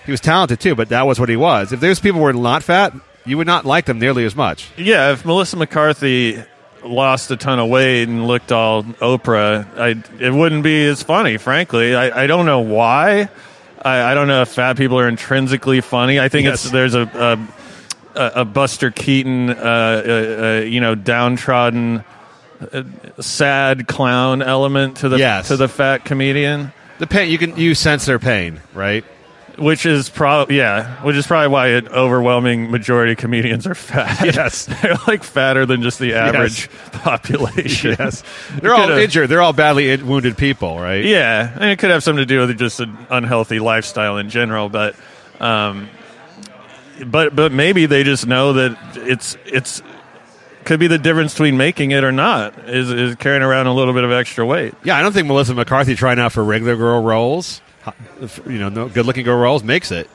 He 0.05 0.11
was 0.13 0.21
talented 0.21 0.61
too, 0.61 0.75
but 0.75 0.89
that 0.91 1.07
was 1.07 1.19
what 1.21 1.29
he 1.29 1.37
was. 1.37 1.73
If 1.73 1.81
those 1.81 2.01
people 2.01 2.21
were 2.21 2.33
not 2.33 2.63
fat, 2.63 2.93
you 3.27 3.37
would 3.39 3.47
not 3.47 3.65
like 3.65 3.87
them 3.87 3.99
nearly 3.99 4.25
as 4.25 4.35
much. 4.37 4.71
yeah 4.77 5.13
if 5.13 5.25
melissa 5.25 5.57
mccarthy 5.57 6.43
lost 6.85 7.31
a 7.31 7.37
ton 7.37 7.59
of 7.59 7.69
weight 7.69 8.09
and 8.09 8.27
looked 8.27 8.53
all 8.53 8.85
oprah 8.85 9.67
I, 9.77 9.89
it 10.25 10.33
wouldn't 10.33 10.63
be 10.63 10.87
as 10.87 11.03
funny 11.03 11.37
frankly 11.37 11.95
i, 11.95 12.23
I 12.25 12.27
don't 12.27 12.47
know 12.47 12.61
why 12.61 13.29
I, 13.83 14.13
I 14.13 14.15
don't 14.15 14.29
know 14.29 14.41
if 14.43 14.49
fat 14.49 14.77
people 14.79 14.99
are 14.99 15.09
intrinsically 15.09 15.81
funny 15.83 16.19
i 16.21 16.29
think 16.29 16.45
Yes. 16.47 16.65
it's 16.65 16.73
there's 16.73 16.95
a, 16.95 17.03
a 17.03 17.39
a 18.19 18.41
a 18.41 18.45
Buster 18.45 18.91
Keaton, 18.91 19.51
uh, 19.51 19.53
uh, 19.53 19.59
uh, 19.61 20.61
you 20.65 20.81
know, 20.81 20.95
downtrodden, 20.97 22.03
sad 23.21 23.87
clown 23.87 24.43
element 24.43 24.99
to 24.99 25.09
the 25.09 25.19
Yes. 25.19 25.49
to 25.49 25.57
the 25.57 25.69
fat 25.69 26.05
comedian, 26.05 26.73
The 26.99 27.07
pain 27.07 27.31
you 27.31 27.39
can 27.39 27.57
you 27.57 27.75
sense 27.75 28.07
their 28.07 28.19
pain, 28.19 28.61
right? 28.75 29.05
which 29.57 29.85
is 29.87 30.09
probably 30.09 30.57
yeah, 30.57 31.03
which 31.03 31.17
is 31.17 31.27
probably 31.27 31.49
why 31.49 31.67
an 31.69 31.89
overwhelming 31.89 32.71
majority 32.71 33.11
of 33.13 33.19
comedians 33.19 33.67
are 33.67 33.75
fat. 33.75 34.25
Yes. 34.25 34.67
they're 34.83 34.95
like 35.09 35.25
fatter 35.25 35.67
than 35.67 35.83
just 35.83 35.99
the 35.99 36.15
average 36.15 36.71
population. 36.93 37.97
Yes, 37.99 38.23
they're 38.63 38.73
all 38.75 38.89
injured. 38.91 39.29
They're 39.29 39.43
all 39.43 39.53
badly 39.53 39.91
in- 39.91 40.07
wounded 40.07 40.37
people, 40.37 40.79
right? 40.79 41.05
Yeah, 41.05 41.53
and 41.57 41.65
it 41.71 41.79
could 41.81 41.91
have 41.91 42.05
something 42.05 42.23
to 42.23 42.27
do 42.27 42.47
with 42.47 42.57
just 42.57 42.79
an 42.79 42.97
unhealthy 43.11 43.59
lifestyle 43.59 44.19
in 44.19 44.31
general, 44.31 44.69
but 44.69 44.95
um, 45.41 45.89
but 47.05 47.35
but 47.35 47.51
maybe 47.51 47.87
they 47.87 48.05
just 48.05 48.29
know 48.29 48.53
that 48.53 48.77
it's 48.97 49.37
it's 49.45 49.83
could 50.69 50.79
be 50.79 50.87
the 50.87 50.99
difference 50.99 51.33
between 51.33 51.57
making 51.57 51.93
it 51.93 52.05
or 52.05 52.13
not 52.13 52.69
is 52.69 52.91
is 52.91 53.15
carrying 53.17 53.43
around 53.43 53.67
a 53.67 53.73
little 53.73 53.95
bit 53.95 54.05
of 54.05 54.13
extra 54.13 54.45
weight. 54.45 54.75
Yeah, 54.85 54.99
I 54.99 55.03
don't 55.03 55.15
think 55.15 55.27
Melissa 55.27 55.55
McCarthy 55.55 55.95
trying 55.95 56.19
out 56.19 56.33
for 56.33 56.45
regular 56.45 56.77
girl 56.77 57.03
roles, 57.03 57.63
you 58.47 58.59
know, 58.59 58.69
no, 58.69 58.87
good-looking 58.87 59.25
girl 59.25 59.39
roles 59.39 59.65
makes 59.65 59.91
it. 59.91 60.11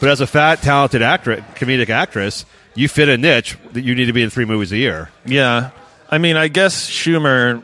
But 0.00 0.08
as 0.08 0.22
a 0.22 0.26
fat, 0.26 0.62
talented 0.62 1.02
actress, 1.02 1.44
comedic 1.56 1.90
actress, 1.90 2.46
you 2.74 2.88
fit 2.88 3.10
a 3.10 3.18
niche 3.18 3.58
that 3.72 3.82
you 3.82 3.94
need 3.94 4.06
to 4.06 4.14
be 4.14 4.22
in 4.22 4.30
three 4.30 4.46
movies 4.46 4.72
a 4.72 4.78
year. 4.78 5.10
Yeah, 5.26 5.72
I 6.08 6.16
mean, 6.16 6.38
I 6.38 6.48
guess 6.48 6.88
Schumer, 6.88 7.62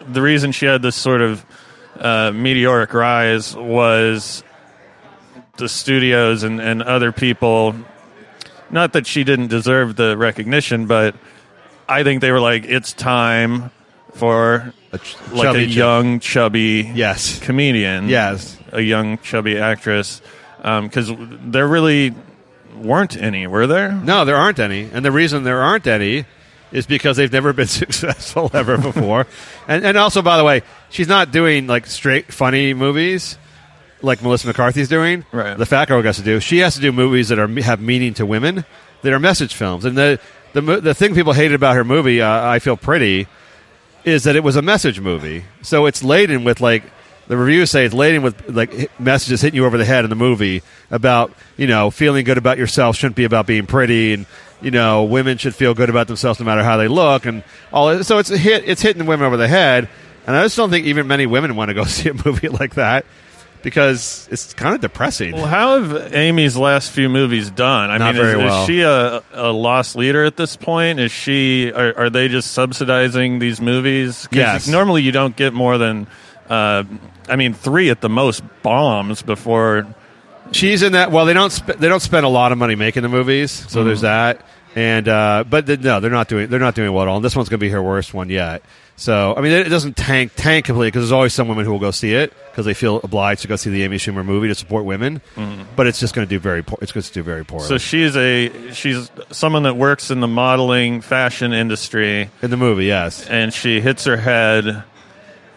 the 0.00 0.22
reason 0.22 0.52
she 0.52 0.64
had 0.64 0.80
this 0.80 0.96
sort 0.96 1.20
of 1.20 1.44
uh, 2.00 2.32
meteoric 2.32 2.94
rise 2.94 3.54
was 3.54 4.42
the 5.58 5.68
studios 5.68 6.42
and, 6.42 6.58
and 6.58 6.82
other 6.82 7.12
people. 7.12 7.74
Not 8.70 8.94
that 8.94 9.06
she 9.06 9.24
didn't 9.24 9.48
deserve 9.48 9.96
the 9.96 10.16
recognition, 10.16 10.86
but 10.86 11.14
I 11.92 12.04
think 12.04 12.20
they 12.20 12.30
were 12.32 12.40
like, 12.40 12.64
it's 12.64 12.92
time 12.92 13.70
for 14.14 14.72
A 14.92 14.98
ch- 14.98 15.16
like 15.32 15.42
chubby 15.42 15.64
a 15.64 15.66
chick. 15.66 15.76
young, 15.76 16.20
chubby 16.20 16.90
Yes. 16.94 17.38
comedian. 17.40 18.08
Yes. 18.08 18.56
a 18.72 18.80
young, 18.80 19.18
chubby 19.18 19.58
actress. 19.58 20.22
Um, 20.62 20.86
because 20.86 21.10
there 21.18 21.66
really 21.68 22.14
weren't 22.76 23.16
any, 23.16 23.46
were 23.46 23.66
there? 23.66 23.92
No, 23.92 24.24
there 24.24 24.36
aren't 24.36 24.58
any, 24.58 24.88
and 24.92 25.04
the 25.04 25.12
reason 25.12 25.44
there 25.44 25.60
aren't 25.62 25.86
any 25.86 26.24
is 26.72 26.86
because 26.86 27.16
they've 27.18 27.32
never 27.32 27.52
been 27.52 27.66
successful 27.82 28.50
ever 28.54 28.78
before. 28.78 29.26
and 29.68 29.84
and 29.84 29.96
also, 29.98 30.22
by 30.22 30.36
the 30.38 30.44
way, 30.44 30.62
she's 30.88 31.08
not 31.08 31.30
doing 31.32 31.66
like 31.66 31.86
straight 31.86 32.32
funny 32.32 32.72
movies 32.74 33.36
like 34.00 34.22
Melissa 34.22 34.46
McCarthy's 34.48 34.88
doing. 34.88 35.24
Right. 35.32 35.56
The 35.56 35.66
fat 35.66 35.88
girl 35.88 36.00
gets 36.02 36.18
to 36.18 36.24
do. 36.24 36.40
She 36.40 36.58
has 36.58 36.74
to 36.76 36.80
do 36.80 36.90
movies 36.92 37.28
that 37.28 37.38
are 37.38 37.48
have 37.60 37.80
meaning 37.80 38.14
to 38.14 38.24
women, 38.26 38.64
that 39.02 39.12
are 39.12 39.18
message 39.20 39.54
films. 39.54 39.84
And 39.84 39.96
the 39.98 40.18
the 40.52 40.60
the 40.60 40.94
thing 40.94 41.14
people 41.14 41.32
hated 41.32 41.54
about 41.54 41.76
her 41.76 41.84
movie, 41.84 42.20
uh, 42.20 42.48
I 42.48 42.58
feel 42.58 42.76
pretty, 42.76 43.26
is 44.04 44.24
that 44.24 44.36
it 44.36 44.44
was 44.44 44.56
a 44.56 44.62
message 44.62 45.00
movie. 45.00 45.44
So 45.62 45.86
it's 45.86 46.02
laden 46.02 46.44
with 46.44 46.60
like 46.60 46.84
the 47.28 47.36
reviews 47.36 47.70
say 47.70 47.84
it's 47.84 47.94
laden 47.94 48.22
with 48.22 48.48
like 48.48 48.98
messages 49.00 49.40
hitting 49.40 49.56
you 49.56 49.64
over 49.64 49.78
the 49.78 49.84
head 49.84 50.04
in 50.04 50.10
the 50.10 50.16
movie 50.16 50.62
about 50.90 51.32
you 51.56 51.66
know 51.66 51.90
feeling 51.90 52.24
good 52.24 52.38
about 52.38 52.58
yourself 52.58 52.96
shouldn't 52.96 53.16
be 53.16 53.24
about 53.24 53.46
being 53.46 53.66
pretty 53.66 54.12
and 54.12 54.26
you 54.60 54.70
know 54.70 55.04
women 55.04 55.38
should 55.38 55.54
feel 55.54 55.72
good 55.72 55.88
about 55.88 56.08
themselves 56.08 56.40
no 56.40 56.46
matter 56.46 56.62
how 56.62 56.76
they 56.76 56.88
look 56.88 57.26
and 57.26 57.42
all. 57.72 58.02
So 58.02 58.18
it's 58.18 58.28
hit. 58.28 58.64
It's 58.66 58.82
hitting 58.82 59.06
women 59.06 59.26
over 59.26 59.36
the 59.36 59.48
head, 59.48 59.88
and 60.26 60.36
I 60.36 60.42
just 60.42 60.56
don't 60.56 60.70
think 60.70 60.86
even 60.86 61.06
many 61.06 61.26
women 61.26 61.56
want 61.56 61.68
to 61.68 61.74
go 61.74 61.84
see 61.84 62.08
a 62.08 62.14
movie 62.14 62.48
like 62.48 62.74
that 62.74 63.06
because 63.62 64.28
it's 64.30 64.52
kind 64.54 64.74
of 64.74 64.80
depressing. 64.80 65.32
Well, 65.32 65.46
how 65.46 65.80
have 65.82 66.14
Amy's 66.14 66.56
last 66.56 66.90
few 66.90 67.08
movies 67.08 67.50
done? 67.50 67.90
I 67.90 67.98
Not 67.98 68.14
mean, 68.14 68.24
is, 68.24 68.36
well. 68.36 68.60
is 68.62 68.66
she 68.66 68.80
a, 68.82 69.22
a 69.32 69.52
lost 69.52 69.96
leader 69.96 70.24
at 70.24 70.36
this 70.36 70.56
point? 70.56 71.00
Is 71.00 71.12
she? 71.12 71.72
Are, 71.72 71.96
are 71.96 72.10
they 72.10 72.28
just 72.28 72.52
subsidizing 72.52 73.38
these 73.38 73.60
movies? 73.60 74.28
Yes. 74.32 74.68
Normally, 74.68 75.02
you 75.02 75.12
don't 75.12 75.36
get 75.36 75.52
more 75.52 75.78
than, 75.78 76.06
uh, 76.48 76.84
I 77.28 77.36
mean, 77.36 77.54
three 77.54 77.90
at 77.90 78.00
the 78.00 78.08
most 78.08 78.42
bombs 78.62 79.22
before. 79.22 79.86
She's 80.52 80.82
in 80.82 80.92
that. 80.92 81.10
Well, 81.10 81.24
they 81.24 81.34
don't. 81.34 81.50
Sp- 81.54 81.78
they 81.78 81.88
don't 81.88 82.02
spend 82.02 82.26
a 82.26 82.28
lot 82.28 82.52
of 82.52 82.58
money 82.58 82.74
making 82.74 83.02
the 83.02 83.08
movies, 83.08 83.50
so 83.50 83.84
there's 83.84 84.02
that. 84.02 84.44
And 84.74 85.06
uh, 85.08 85.44
but 85.48 85.66
the, 85.66 85.76
no, 85.76 86.00
they're 86.00 86.10
not 86.10 86.28
doing. 86.28 86.48
They're 86.48 86.60
not 86.60 86.74
doing 86.74 86.92
well 86.92 87.02
at 87.02 87.08
all. 87.08 87.16
And 87.16 87.24
this 87.24 87.36
one's 87.36 87.48
going 87.48 87.60
to 87.60 87.64
be 87.64 87.70
her 87.70 87.82
worst 87.82 88.12
one 88.14 88.28
yet. 88.28 88.62
So 88.96 89.34
I 89.36 89.40
mean, 89.40 89.52
it 89.52 89.68
doesn't 89.68 89.96
tank 89.96 90.32
tank 90.36 90.66
completely 90.66 90.88
because 90.88 91.02
there's 91.02 91.12
always 91.12 91.32
some 91.32 91.48
women 91.48 91.64
who 91.64 91.72
will 91.72 91.78
go 91.78 91.90
see 91.90 92.14
it 92.14 92.32
because 92.50 92.66
they 92.66 92.74
feel 92.74 93.00
obliged 93.02 93.42
to 93.42 93.48
go 93.48 93.56
see 93.56 93.70
the 93.70 93.82
Amy 93.82 93.96
Schumer 93.96 94.24
movie 94.24 94.48
to 94.48 94.54
support 94.54 94.84
women. 94.84 95.20
Mm-hmm. 95.34 95.62
But 95.74 95.86
it's 95.86 95.98
just 95.98 96.14
going 96.14 96.26
to 96.26 96.30
do 96.30 96.38
very 96.38 96.62
poor. 96.62 96.78
It's 96.82 96.92
going 96.92 97.02
to 97.02 97.12
do 97.12 97.22
very 97.22 97.44
poorly 97.44 97.66
So 97.66 97.78
she's 97.78 98.16
a 98.16 98.72
she's 98.72 99.10
someone 99.30 99.64
that 99.64 99.76
works 99.76 100.10
in 100.10 100.20
the 100.20 100.28
modeling 100.28 101.00
fashion 101.00 101.52
industry, 101.52 102.30
in 102.42 102.50
the 102.50 102.56
movie. 102.56 102.86
Yes, 102.86 103.26
and 103.28 103.52
she 103.52 103.80
hits 103.80 104.04
her 104.04 104.16
head. 104.16 104.84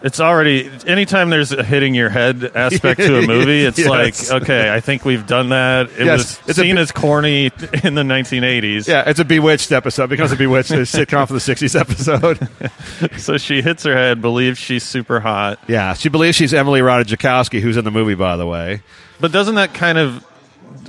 It's 0.02 0.20
already 0.20 0.70
anytime 0.86 1.30
there's 1.30 1.52
a 1.52 1.64
hitting 1.64 1.94
your 1.94 2.10
head 2.10 2.52
aspect 2.54 3.00
to 3.00 3.18
a 3.18 3.26
movie, 3.26 3.64
it's 3.64 3.78
Yes. 3.78 4.30
like 4.30 4.42
okay, 4.42 4.72
I 4.72 4.78
think 4.80 5.04
we've 5.06 5.26
done 5.26 5.48
that. 5.48 5.86
It 5.98 6.04
Yes, 6.04 6.38
was 6.38 6.50
it's 6.50 6.58
seen 6.58 6.76
as 6.78 6.92
corny 6.92 7.46
in 7.82 7.94
the 7.94 8.02
1980s. 8.02 8.86
yeah, 8.86 9.08
it's 9.08 9.18
a 9.20 9.24
Bewitched 9.24 9.72
episode. 9.72 10.04
It 10.04 10.10
becomes 10.10 10.32
a 10.32 10.36
Bewitched 10.36 10.70
a 10.72 10.74
sitcom 10.84 11.26
from 11.26 11.36
the 11.36 11.40
'60s 11.40 11.78
episode. 11.78 12.48
So 13.18 13.36
she 13.38 13.62
hits 13.62 13.82
her 13.84 13.94
head, 13.94 14.20
believes 14.22 14.58
she's 14.58 14.82
super 14.82 15.18
hot, 15.20 15.58
yeah, 15.66 15.94
she 15.94 16.08
believes 16.08 16.36
she's 16.36 16.52
Emily 16.54 16.80
Ratajkowski, 16.80 17.60
who's 17.60 17.76
in 17.76 17.84
the 17.84 17.90
movie, 17.90 18.14
by 18.14 18.36
the 18.36 18.46
way. 18.46 18.82
but 19.20 19.32
doesn't 19.32 19.54
that 19.56 19.74
kind 19.74 19.98
of 19.98 20.24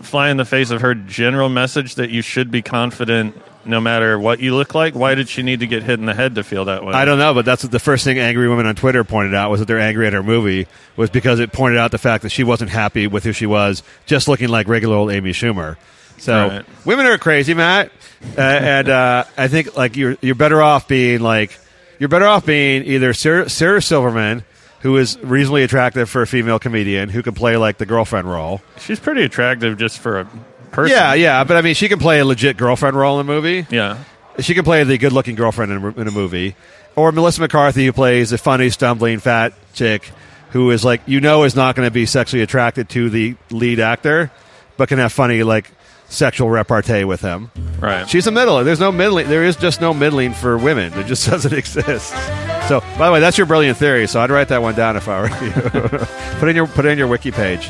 fly 0.01 0.29
in 0.29 0.37
the 0.37 0.45
face 0.45 0.69
of 0.69 0.81
her 0.81 0.93
general 0.93 1.49
message 1.49 1.95
that 1.95 2.09
you 2.09 2.21
should 2.21 2.51
be 2.51 2.61
confident 2.61 3.35
no 3.67 3.79
matter 3.81 4.17
what 4.19 4.39
you 4.39 4.55
look 4.55 4.73
like? 4.75 4.95
Why 4.95 5.15
did 5.15 5.29
she 5.29 5.43
need 5.43 5.59
to 5.61 5.67
get 5.67 5.83
hit 5.83 5.99
in 5.99 6.05
the 6.05 6.13
head 6.13 6.35
to 6.35 6.43
feel 6.43 6.65
that 6.65 6.83
way? 6.85 6.93
I 6.93 7.05
don't 7.05 7.19
know, 7.19 7.33
but 7.33 7.45
that's 7.45 7.63
what 7.63 7.71
the 7.71 7.79
first 7.79 8.03
thing 8.03 8.17
angry 8.19 8.47
women 8.49 8.65
on 8.65 8.75
Twitter 8.75 9.03
pointed 9.03 9.33
out 9.35 9.49
was 9.51 9.59
that 9.59 9.65
they're 9.67 9.79
angry 9.79 10.07
at 10.07 10.13
her 10.13 10.23
movie 10.23 10.67
was 10.95 11.09
because 11.09 11.39
it 11.39 11.51
pointed 11.51 11.77
out 11.77 11.91
the 11.91 11.97
fact 11.97 12.23
that 12.23 12.29
she 12.29 12.43
wasn't 12.43 12.69
happy 12.71 13.07
with 13.07 13.23
who 13.23 13.31
she 13.33 13.45
was, 13.45 13.83
just 14.05 14.27
looking 14.27 14.49
like 14.49 14.67
regular 14.67 14.95
old 14.95 15.11
Amy 15.11 15.31
Schumer. 15.31 15.77
So 16.17 16.47
Right. 16.47 16.65
women 16.85 17.05
are 17.05 17.17
crazy, 17.17 17.53
Matt, 17.53 17.91
uh, 18.37 18.41
and 18.41 18.89
uh, 18.89 19.23
I 19.37 19.47
think 19.47 19.77
like 19.77 19.95
you're 19.95 20.17
you're 20.21 20.33
better 20.35 20.61
off 20.61 20.87
being 20.87 21.21
like 21.21 21.57
you're 21.99 22.09
better 22.09 22.25
off 22.25 22.45
being 22.45 22.83
either 22.85 23.13
Sarah, 23.13 23.47
Sarah 23.49 23.81
Silverman, 23.83 24.43
who 24.81 24.97
is 24.97 25.19
reasonably 25.19 25.63
attractive 25.63 26.09
for 26.09 26.23
a 26.23 26.27
female 26.27 26.57
comedian 26.57 27.09
who 27.09 27.21
can 27.21 27.35
play 27.35 27.55
like 27.57 27.77
the 27.77 27.85
girlfriend 27.85 28.29
role. 28.29 28.61
She's 28.79 28.99
pretty 28.99 29.23
attractive 29.23 29.77
just 29.77 29.99
for 29.99 30.21
a 30.21 30.27
person. 30.71 30.95
Yeah, 30.95 31.13
yeah, 31.13 31.43
but 31.43 31.57
I 31.57 31.61
mean, 31.61 31.75
she 31.75 31.89
can 31.89 31.99
play 31.99 32.19
a 32.19 32.25
legit 32.25 32.57
girlfriend 32.57 32.97
role 32.97 33.19
in 33.19 33.25
a 33.25 33.29
movie. 33.29 33.65
Yeah. 33.69 34.03
She 34.39 34.53
can 34.53 34.63
play 34.63 34.83
the 34.83 34.97
good-looking 34.97 35.35
girlfriend 35.35 35.71
in 35.71 35.83
a, 35.83 35.87
in 36.01 36.07
a 36.07 36.11
movie, 36.11 36.55
or 36.95 37.11
Melissa 37.11 37.41
McCarthy, 37.41 37.85
who 37.85 37.93
plays 37.93 38.31
a 38.31 38.37
funny, 38.37 38.69
stumbling, 38.69 39.19
fat 39.19 39.53
chick 39.73 40.11
who 40.51 40.71
is 40.71 40.83
like 40.85 41.01
you 41.05 41.21
know 41.21 41.43
is 41.43 41.55
not 41.55 41.75
going 41.75 41.87
to 41.87 41.91
be 41.91 42.05
sexually 42.05 42.43
attracted 42.43 42.89
to 42.89 43.09
the 43.09 43.35
lead 43.51 43.79
actor, 43.79 44.31
but 44.77 44.89
can 44.89 44.99
have 44.99 45.11
funny 45.11 45.43
like 45.43 45.71
sexual 46.09 46.49
repartee 46.49 47.03
with 47.03 47.21
him. 47.21 47.51
Right. 47.79 48.09
She's 48.09 48.27
a 48.27 48.31
middle. 48.31 48.63
There's 48.63 48.79
no 48.79 48.91
middling. 48.91 49.27
There 49.27 49.43
is 49.43 49.55
just 49.55 49.81
no 49.81 49.93
middling 49.93 50.33
for 50.33 50.57
women. 50.57 50.93
It 50.93 51.05
just 51.05 51.27
doesn't 51.29 51.53
exist. 51.53 52.09
So, 52.67 52.81
by 52.97 53.07
the 53.07 53.13
way, 53.13 53.19
that's 53.19 53.37
your 53.37 53.47
brilliant 53.47 53.77
theory. 53.77 54.07
So 54.07 54.19
I'd 54.21 54.31
write 54.31 54.49
that 54.49 54.61
one 54.61 54.75
down 54.75 54.97
if 54.97 55.07
I 55.07 55.21
were 55.21 55.27
you. 55.45 56.05
put 56.39 56.49
in 56.49 56.55
your 56.55 56.67
put 56.67 56.85
it 56.85 56.89
in 56.89 56.97
your 56.97 57.07
wiki 57.07 57.31
page. 57.31 57.69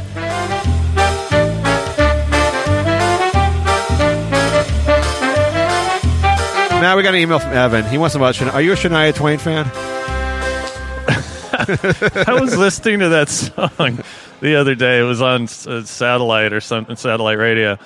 Now 6.80 6.96
we 6.96 7.02
got 7.04 7.16
an 7.16 7.20
email 7.22 7.40
from 7.40 7.54
Evan. 7.54 7.86
He 7.86 7.98
wants 7.98 8.14
to 8.14 8.20
know 8.20 8.26
about 8.26 8.36
Shania. 8.36 8.54
Are 8.54 8.62
you 8.62 8.74
a 8.74 8.76
Shania 8.76 9.14
Twain 9.14 9.40
fan? 9.40 9.66
I 12.28 12.38
was 12.40 12.56
listening 12.56 13.00
to 13.00 13.10
that 13.10 13.30
song 13.30 14.04
the 14.42 14.56
other 14.56 14.76
day. 14.76 15.00
It 15.00 15.04
was 15.04 15.22
on 15.22 15.44
uh, 15.44 15.84
satellite 15.84 16.54
or 16.54 16.62
something, 16.62 16.96
satellite 16.96 17.40
radio. 17.40 17.80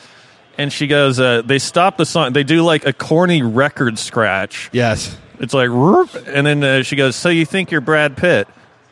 And 0.57 0.73
she 0.73 0.87
goes, 0.87 1.19
uh, 1.21 1.41
they 1.41 1.57
stop 1.57 1.95
the 1.97 2.05
song. 2.05 2.33
They 2.33 2.43
do 2.43 2.63
like 2.63 2.85
a 2.85 2.91
corny 2.91 3.41
record 3.41 3.97
scratch. 3.97 4.69
Yes. 4.73 5.17
It's 5.39 5.53
like, 5.53 5.69
"Roop," 5.69 6.13
and 6.27 6.45
then 6.45 6.63
uh, 6.63 6.83
she 6.83 6.95
goes, 6.97 7.15
so 7.15 7.29
you 7.29 7.45
think 7.45 7.71
you're 7.71 7.81
Brad 7.81 8.17
Pitt? 8.17 8.47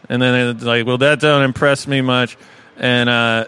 And 0.07 0.21
then 0.21 0.55
it's 0.55 0.63
like, 0.63 0.85
well, 0.87 0.97
that 0.99 1.19
don't 1.19 1.43
impress 1.43 1.85
me 1.87 1.99
much. 2.01 2.37
And 2.77 3.09
uh, 3.09 3.45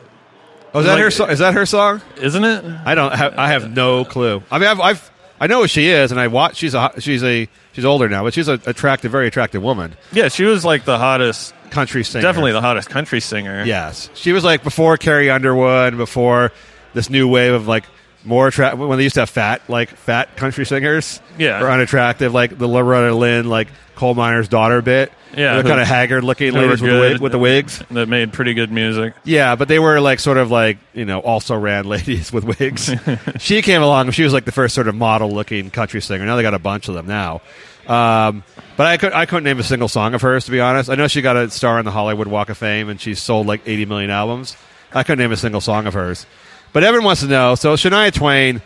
Oh, 0.73 0.79
is 0.81 0.85
that 0.85 0.93
Like- 0.95 1.03
her? 1.03 1.11
So- 1.11 1.25
is 1.27 1.39
that 1.39 1.53
her 1.53 1.65
song? 1.65 2.01
isn't 2.17 2.43
it? 2.43 2.63
I 2.85 2.93
don't. 2.93 3.13
Have, 3.13 3.37
I 3.37 3.47
have 3.47 3.71
no 3.73 4.03
clue. 4.05 4.43
I 4.51 4.59
mean, 4.59 4.67
I've, 4.67 4.79
I've 4.81 5.11
I 5.41 5.47
know 5.47 5.61
who 5.61 5.67
she 5.67 5.87
is, 5.87 6.11
and 6.11 6.21
I 6.21 6.27
watch. 6.27 6.57
She's 6.57 6.75
a 6.75 6.91
she's 6.99 7.23
a 7.23 7.49
she's 7.73 7.83
older 7.83 8.07
now, 8.07 8.23
but 8.23 8.35
she's 8.35 8.47
an 8.47 8.61
attractive, 8.67 9.11
very 9.11 9.27
attractive 9.27 9.63
woman. 9.63 9.95
Yeah, 10.11 10.27
she 10.27 10.43
was 10.43 10.63
like 10.63 10.85
the 10.85 10.99
hottest, 10.99 11.55
Country 11.71 12.03
singer, 12.03 12.21
definitely 12.21 12.51
the 12.51 12.61
hottest 12.61 12.89
country 12.89 13.19
singer. 13.19 13.63
Yes, 13.63 14.09
she 14.13 14.33
was 14.33 14.43
like 14.43 14.61
before 14.63 14.97
Carrie 14.97 15.31
Underwood, 15.31 15.97
before 15.97 16.51
this 16.93 17.09
new 17.09 17.27
wave 17.27 17.53
of 17.53 17.67
like 17.67 17.85
more 18.23 18.47
attractive 18.47 18.79
when 18.79 18.97
they 18.97 19.03
used 19.03 19.15
to 19.15 19.21
have 19.21 19.29
fat 19.29 19.61
like 19.67 19.89
fat 19.89 20.35
country 20.37 20.65
singers. 20.65 21.21
Yeah. 21.37 21.63
or 21.63 21.69
unattractive 21.69 22.33
like 22.33 22.57
the 22.57 22.67
Loretta 22.67 23.15
Lynn 23.15 23.49
like 23.49 23.67
coal 23.95 24.13
miner's 24.13 24.47
daughter 24.47 24.81
bit. 24.81 25.11
Yeah, 25.35 25.53
they're 25.53 25.63
kind 25.63 25.79
of 25.79 25.87
haggard 25.87 26.25
looking 26.25 26.53
ladies 26.53 26.81
with 26.81 26.91
the, 26.91 26.99
wig, 26.99 27.21
with 27.21 27.31
the 27.31 27.39
wigs. 27.39 27.81
that 27.91 28.09
made 28.09 28.33
pretty 28.33 28.53
good 28.53 28.69
music. 28.69 29.13
Yeah, 29.23 29.55
but 29.55 29.69
they 29.69 29.79
were 29.79 30.01
like 30.01 30.19
sort 30.19 30.37
of 30.37 30.51
like 30.51 30.77
you 30.93 31.05
know 31.05 31.19
also 31.19 31.55
ran 31.55 31.85
ladies 31.87 32.33
with 32.33 32.43
wigs. 32.43 32.93
she 33.39 33.61
came 33.61 33.81
along. 33.81 34.11
She 34.11 34.23
was 34.23 34.33
like 34.33 34.43
the 34.45 34.51
first 34.51 34.75
sort 34.75 34.87
of 34.89 34.95
model 34.95 35.31
looking 35.31 35.69
country 35.71 36.01
singer. 36.01 36.25
Now 36.25 36.35
they 36.35 36.41
got 36.41 36.53
a 36.53 36.59
bunch 36.59 36.89
of 36.89 36.95
them 36.95 37.07
now. 37.07 37.41
Um, 37.87 38.43
but 38.75 38.87
I 38.87 38.97
could 38.97 39.13
I 39.13 39.25
couldn't 39.25 39.45
name 39.45 39.59
a 39.59 39.63
single 39.63 39.87
song 39.87 40.13
of 40.13 40.21
hers 40.21 40.45
to 40.45 40.51
be 40.51 40.59
honest. 40.59 40.89
I 40.89 40.95
know 40.95 41.07
she 41.07 41.21
got 41.21 41.37
a 41.37 41.49
star 41.49 41.79
on 41.79 41.85
the 41.85 41.91
Hollywood 41.91 42.27
Walk 42.27 42.49
of 42.49 42.57
Fame 42.57 42.89
and 42.89 42.99
she's 42.99 43.21
sold 43.21 43.47
like 43.47 43.61
80 43.65 43.85
million 43.85 44.09
albums. 44.09 44.57
I 44.93 45.03
couldn't 45.03 45.19
name 45.19 45.31
a 45.31 45.37
single 45.37 45.61
song 45.61 45.87
of 45.87 45.93
hers. 45.93 46.25
But 46.73 46.83
everyone 46.83 47.05
wants 47.05 47.21
to 47.21 47.27
know. 47.27 47.55
So 47.55 47.75
Shania 47.75 48.13
Twain. 48.13 48.61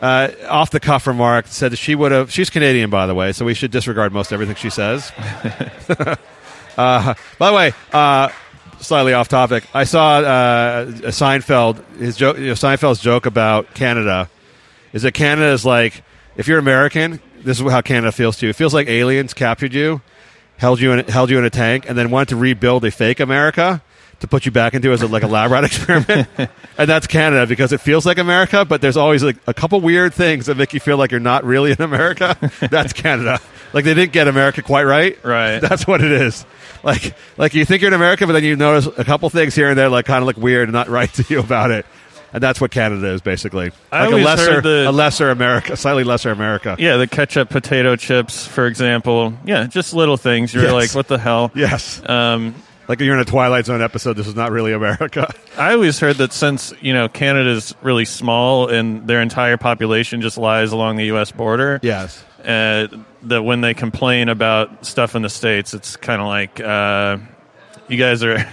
Uh, 0.00 0.28
off 0.48 0.70
the 0.70 0.80
cuff 0.80 1.06
remark 1.06 1.46
said 1.46 1.72
that 1.72 1.76
she 1.76 1.94
would 1.94 2.12
have. 2.12 2.30
She's 2.30 2.50
Canadian, 2.50 2.90
by 2.90 3.06
the 3.06 3.14
way, 3.14 3.32
so 3.32 3.44
we 3.44 3.54
should 3.54 3.70
disregard 3.70 4.12
most 4.12 4.32
everything 4.32 4.56
she 4.56 4.68
says. 4.68 5.10
Uh, 6.76 7.14
by 7.38 7.50
the 7.50 7.56
way, 7.56 7.72
uh, 7.92 8.28
slightly 8.80 9.12
off 9.12 9.28
topic. 9.28 9.64
I 9.74 9.84
saw 9.84 10.18
uh, 10.18 10.86
Seinfeld. 10.86 11.84
His 11.96 12.16
joke, 12.16 12.38
you 12.38 12.46
know, 12.46 12.52
Seinfeld's 12.52 13.00
joke 13.00 13.26
about 13.26 13.74
Canada 13.74 14.28
is 14.92 15.02
that 15.02 15.12
Canada 15.12 15.52
is 15.52 15.64
like 15.64 16.02
if 16.36 16.48
you're 16.48 16.58
American. 16.58 17.20
This 17.40 17.60
is 17.60 17.70
how 17.70 17.82
Canada 17.82 18.10
feels 18.10 18.38
to 18.38 18.46
you. 18.46 18.50
It 18.50 18.56
feels 18.56 18.72
like 18.72 18.88
aliens 18.88 19.34
captured 19.34 19.74
you, 19.74 20.00
held 20.56 20.80
you 20.80 20.92
in 20.92 21.06
held 21.06 21.30
you 21.30 21.38
in 21.38 21.44
a 21.44 21.50
tank, 21.50 21.88
and 21.88 21.96
then 21.96 22.10
wanted 22.10 22.30
to 22.30 22.36
rebuild 22.36 22.84
a 22.84 22.90
fake 22.90 23.20
America 23.20 23.82
to 24.24 24.28
put 24.28 24.44
you 24.46 24.50
back 24.52 24.74
into 24.74 24.90
as 24.92 25.02
a, 25.02 25.06
like 25.06 25.22
a 25.22 25.26
lab 25.26 25.50
rat 25.50 25.64
experiment. 25.70 26.28
and 26.76 26.88
that's 26.90 27.06
Canada 27.06 27.46
because 27.46 27.72
it 27.72 27.80
feels 27.80 28.04
like 28.04 28.18
America, 28.18 28.64
but 28.64 28.80
there's 28.80 28.96
always 28.96 29.22
like 29.22 29.36
a 29.46 29.54
couple 29.54 29.80
weird 29.80 30.12
things 30.14 30.46
that 30.46 30.56
make 30.56 30.72
you 30.74 30.80
feel 30.80 30.96
like 30.96 31.10
you're 31.10 31.20
not 31.20 31.44
really 31.44 31.72
in 31.72 31.80
America. 31.82 32.36
that's 32.70 32.92
Canada. 32.92 33.38
Like 33.72 33.84
they 33.84 33.94
didn't 33.94 34.12
get 34.12 34.28
America 34.28 34.62
quite 34.62 34.84
right. 34.84 35.18
Right. 35.24 35.58
That's 35.68 35.84
what 35.86 36.00
it 36.00 36.12
is. 36.12 36.46
Like 36.84 37.14
like 37.36 37.54
you 37.54 37.64
think 37.64 37.82
you're 37.82 37.88
in 37.90 37.94
America, 37.94 38.24
but 38.26 38.34
then 38.34 38.44
you 38.44 38.54
notice 38.54 38.86
a 38.86 39.04
couple 39.04 39.28
things 39.30 39.54
here 39.56 39.68
and 39.68 39.76
there 39.76 39.88
like 39.88 40.06
kind 40.06 40.22
of 40.22 40.26
look 40.26 40.36
weird 40.36 40.68
and 40.68 40.72
not 40.72 40.88
right 40.88 41.12
to 41.14 41.24
you 41.28 41.40
about 41.40 41.72
it. 41.72 41.84
And 42.32 42.42
that's 42.42 42.60
what 42.60 42.70
Canada 42.72 43.08
is 43.08 43.20
basically. 43.20 43.70
I 43.92 44.06
like 44.06 44.12
a 44.14 44.24
lesser 44.24 44.52
heard 44.54 44.64
the- 44.64 44.88
a 44.88 44.92
lesser 44.92 45.30
America, 45.30 45.76
slightly 45.76 46.02
lesser 46.04 46.30
America. 46.30 46.76
Yeah, 46.78 46.96
the 46.98 47.06
ketchup 47.06 47.48
potato 47.48 47.94
chips, 47.96 48.46
for 48.46 48.66
example. 48.66 49.34
Yeah, 49.44 49.66
just 49.66 49.92
little 49.94 50.16
things. 50.16 50.52
You're 50.54 50.64
Yes. 50.64 50.72
like, 50.72 50.94
what 50.94 51.06
the 51.08 51.18
hell? 51.18 51.50
Yes. 51.54 52.02
Um, 52.08 52.54
Like 52.88 53.00
you're 53.00 53.14
in 53.14 53.20
a 53.20 53.24
Twilight 53.24 53.66
Zone 53.66 53.80
episode. 53.80 54.14
This 54.14 54.26
is 54.26 54.34
not 54.34 54.50
really 54.50 54.72
America. 54.72 55.32
I 55.58 55.72
always 55.72 55.98
heard 55.98 56.16
that 56.16 56.32
since 56.32 56.72
you 56.80 56.92
know 56.92 57.08
Canada's 57.08 57.74
really 57.82 58.04
small 58.04 58.68
and 58.68 59.06
their 59.06 59.22
entire 59.22 59.56
population 59.56 60.20
just 60.20 60.36
lies 60.36 60.72
along 60.72 60.96
the 60.96 61.06
U.S. 61.06 61.32
border, 61.32 61.80
yes. 61.82 62.22
uh, 62.44 62.88
that 63.22 63.42
when 63.42 63.60
they 63.60 63.74
complain 63.74 64.28
about 64.28 64.84
stuff 64.84 65.14
in 65.14 65.22
the 65.22 65.30
states, 65.30 65.72
it's 65.72 65.96
kind 65.96 66.20
of 66.20 66.28
like 66.28 66.60
uh, 66.60 67.18
you 67.88 67.96
guys 67.96 68.22
are. 68.22 68.46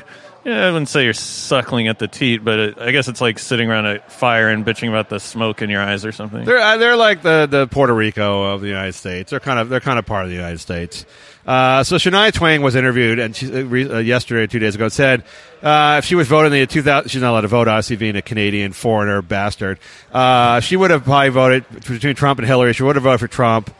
Yeah, 0.43 0.67
I 0.67 0.71
wouldn't 0.71 0.89
say 0.89 1.03
you're 1.03 1.13
suckling 1.13 1.87
at 1.87 1.99
the 1.99 2.07
teat, 2.07 2.43
but 2.43 2.59
it, 2.59 2.77
I 2.79 2.91
guess 2.91 3.07
it's 3.07 3.21
like 3.21 3.37
sitting 3.37 3.69
around 3.69 3.85
a 3.85 3.99
fire 3.99 4.49
and 4.49 4.65
bitching 4.65 4.89
about 4.89 5.07
the 5.07 5.19
smoke 5.19 5.61
in 5.61 5.69
your 5.69 5.81
eyes 5.81 6.03
or 6.03 6.11
something. 6.11 6.45
They're 6.45 6.57
uh, 6.57 6.77
they're 6.77 6.95
like 6.95 7.21
the, 7.21 7.47
the 7.49 7.67
Puerto 7.67 7.93
Rico 7.93 8.43
of 8.51 8.61
the 8.61 8.67
United 8.67 8.93
States. 8.93 9.29
They're 9.29 9.39
kind 9.39 9.59
of 9.59 9.69
they're 9.69 9.79
kind 9.79 9.99
of 9.99 10.05
part 10.07 10.23
of 10.23 10.29
the 10.29 10.35
United 10.35 10.57
States. 10.57 11.05
Uh, 11.45 11.83
so 11.83 11.97
Shania 11.97 12.33
Twain 12.33 12.61
was 12.61 12.75
interviewed 12.75 13.19
and 13.19 13.35
she 13.35 13.51
uh, 13.51 13.95
uh, 13.95 13.99
yesterday, 13.99 14.47
two 14.47 14.59
days 14.59 14.73
ago, 14.75 14.89
said 14.89 15.23
uh, 15.61 15.95
if 15.99 16.05
she 16.05 16.15
was 16.15 16.27
voting 16.27 16.53
in 16.53 16.59
the 16.59 16.67
2000, 16.67 17.09
she's 17.09 17.21
not 17.21 17.31
allowed 17.31 17.41
to 17.41 17.47
vote, 17.47 17.67
obviously 17.67 17.95
being 17.95 18.15
a 18.15 18.21
Canadian 18.21 18.73
foreigner 18.73 19.21
bastard. 19.21 19.79
Uh, 20.11 20.59
she 20.59 20.75
would 20.75 20.89
have 20.89 21.03
probably 21.03 21.29
voted 21.29 21.65
between 21.87 22.15
Trump 22.15 22.39
and 22.39 22.47
Hillary. 22.47 22.73
She 22.73 22.83
would 22.83 22.95
have 22.95 23.03
voted 23.03 23.19
for 23.19 23.27
Trump 23.27 23.71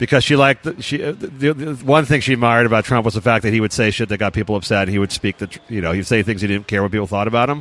because 0.00 0.24
she 0.24 0.34
liked 0.34 0.64
the, 0.64 0.82
she 0.82 1.04
uh, 1.04 1.12
the, 1.12 1.52
the 1.52 1.74
one 1.84 2.06
thing 2.06 2.22
she 2.22 2.32
admired 2.32 2.66
about 2.66 2.86
Trump 2.86 3.04
was 3.04 3.14
the 3.14 3.20
fact 3.20 3.42
that 3.44 3.52
he 3.52 3.60
would 3.60 3.72
say 3.72 3.90
shit 3.92 4.08
that 4.08 4.16
got 4.16 4.32
people 4.32 4.56
upset. 4.56 4.88
He 4.88 4.98
would 4.98 5.12
speak 5.12 5.36
the 5.36 5.60
you 5.68 5.80
know 5.80 5.92
he'd 5.92 6.06
say 6.06 6.24
things 6.24 6.40
he 6.40 6.48
didn't 6.48 6.66
care 6.66 6.82
what 6.82 6.90
people 6.90 7.06
thought 7.06 7.28
about 7.28 7.50
him. 7.50 7.58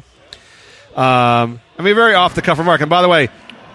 Um, 0.96 1.62
I 1.78 1.84
mean, 1.84 1.94
very 1.96 2.16
off 2.16 2.34
the 2.34 2.42
cuff 2.42 2.58
remark. 2.58 2.82
And 2.82 2.90
by 2.90 3.02
the 3.04 3.10
way, 3.10 3.28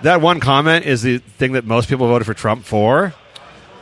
that 0.03 0.21
one 0.21 0.41
comment 0.41 0.87
is 0.87 1.03
the 1.03 1.19
thing 1.19 1.53
that 1.53 1.65
most 1.65 1.89
people 1.89 2.09
voted 2.09 2.27
for 2.27 2.35
Trump 2.35 2.65
for. 2.65 3.15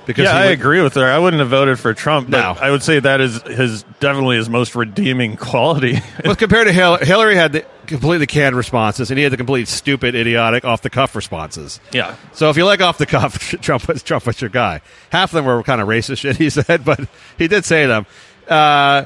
Because 0.07 0.25
yeah, 0.25 0.37
I 0.37 0.45
would- 0.47 0.53
agree 0.53 0.83
with 0.83 0.95
her. 0.95 1.05
I 1.05 1.19
wouldn't 1.19 1.41
have 1.41 1.51
voted 1.51 1.79
for 1.79 1.95
Trump, 1.95 2.31
but 2.31 2.39
No. 2.39 2.57
I 2.61 2.71
would 2.71 2.83
say 2.83 2.99
that 3.01 3.21
is 3.21 3.41
his 3.43 3.85
definitely 4.01 4.37
his 4.37 4.49
most 4.49 4.75
redeeming 4.75 5.37
quality. 5.39 6.01
Well, 6.25 6.35
compared 6.37 6.67
to 6.67 6.73
Hillary, 6.73 7.05
Hillary 7.07 7.35
had 7.37 7.53
the 7.53 7.65
completely 7.87 8.27
canned 8.27 8.57
responses, 8.57 9.11
and 9.11 9.19
he 9.19 9.23
had 9.25 9.33
the 9.33 9.37
complete 9.37 9.69
stupid, 9.69 10.15
idiotic, 10.15 10.65
off 10.65 10.83
the 10.83 10.91
cuff 10.91 11.15
responses. 11.15 11.79
Yeah. 11.93 12.17
So 12.33 12.51
if 12.51 12.57
you 12.57 12.65
like 12.65 12.81
off 12.81 12.99
the 12.99 13.07
cuff, 13.07 13.39
Trump 13.61 13.87
was 13.89 14.03
Trump 14.03 14.27
was 14.27 14.41
your 14.41 14.51
guy. 14.51 14.81
Half 15.11 15.31
of 15.31 15.37
them 15.37 15.45
were 15.45 15.63
kind 15.63 15.81
of 15.81 15.89
racist 15.89 16.19
shit 16.19 16.37
he 16.37 16.51
said, 16.51 16.85
but 16.85 17.01
he 17.39 17.49
did 17.49 17.65
say 17.65 17.87
them. 17.87 18.07
Uh, 18.49 19.05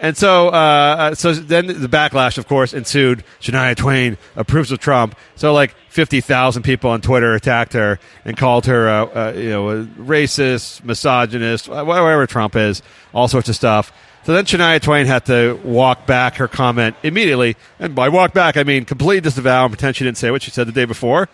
and 0.00 0.16
so, 0.16 0.48
uh, 0.48 1.14
so 1.14 1.32
then 1.32 1.66
the 1.66 1.88
backlash, 1.88 2.38
of 2.38 2.46
course, 2.46 2.72
ensued. 2.72 3.24
Shania 3.40 3.76
Twain 3.76 4.16
approves 4.36 4.70
of 4.70 4.78
Trump. 4.78 5.16
So, 5.36 5.52
like 5.52 5.74
fifty 5.88 6.20
thousand 6.20 6.62
people 6.62 6.90
on 6.90 7.00
Twitter 7.00 7.34
attacked 7.34 7.72
her 7.72 7.98
and 8.24 8.36
called 8.36 8.66
her, 8.66 8.88
uh, 8.88 9.04
uh, 9.06 9.32
you 9.36 9.50
know, 9.50 9.88
racist, 9.98 10.84
misogynist, 10.84 11.68
whatever 11.68 12.26
Trump 12.26 12.56
is, 12.56 12.82
all 13.12 13.28
sorts 13.28 13.48
of 13.48 13.56
stuff. 13.56 13.92
So 14.24 14.34
then 14.34 14.44
Shania 14.44 14.80
Twain 14.80 15.06
had 15.06 15.24
to 15.26 15.58
walk 15.64 16.06
back 16.06 16.34
her 16.34 16.48
comment 16.48 16.96
immediately, 17.02 17.56
and 17.78 17.94
by 17.94 18.10
walk 18.10 18.34
back 18.34 18.58
I 18.58 18.62
mean 18.62 18.84
completely 18.84 19.22
disavow 19.22 19.64
and 19.64 19.72
pretend 19.72 19.96
she 19.96 20.04
didn't 20.04 20.18
say 20.18 20.30
what 20.30 20.42
she 20.42 20.50
said 20.50 20.66
the 20.66 20.72
day 20.72 20.84
before, 20.84 21.30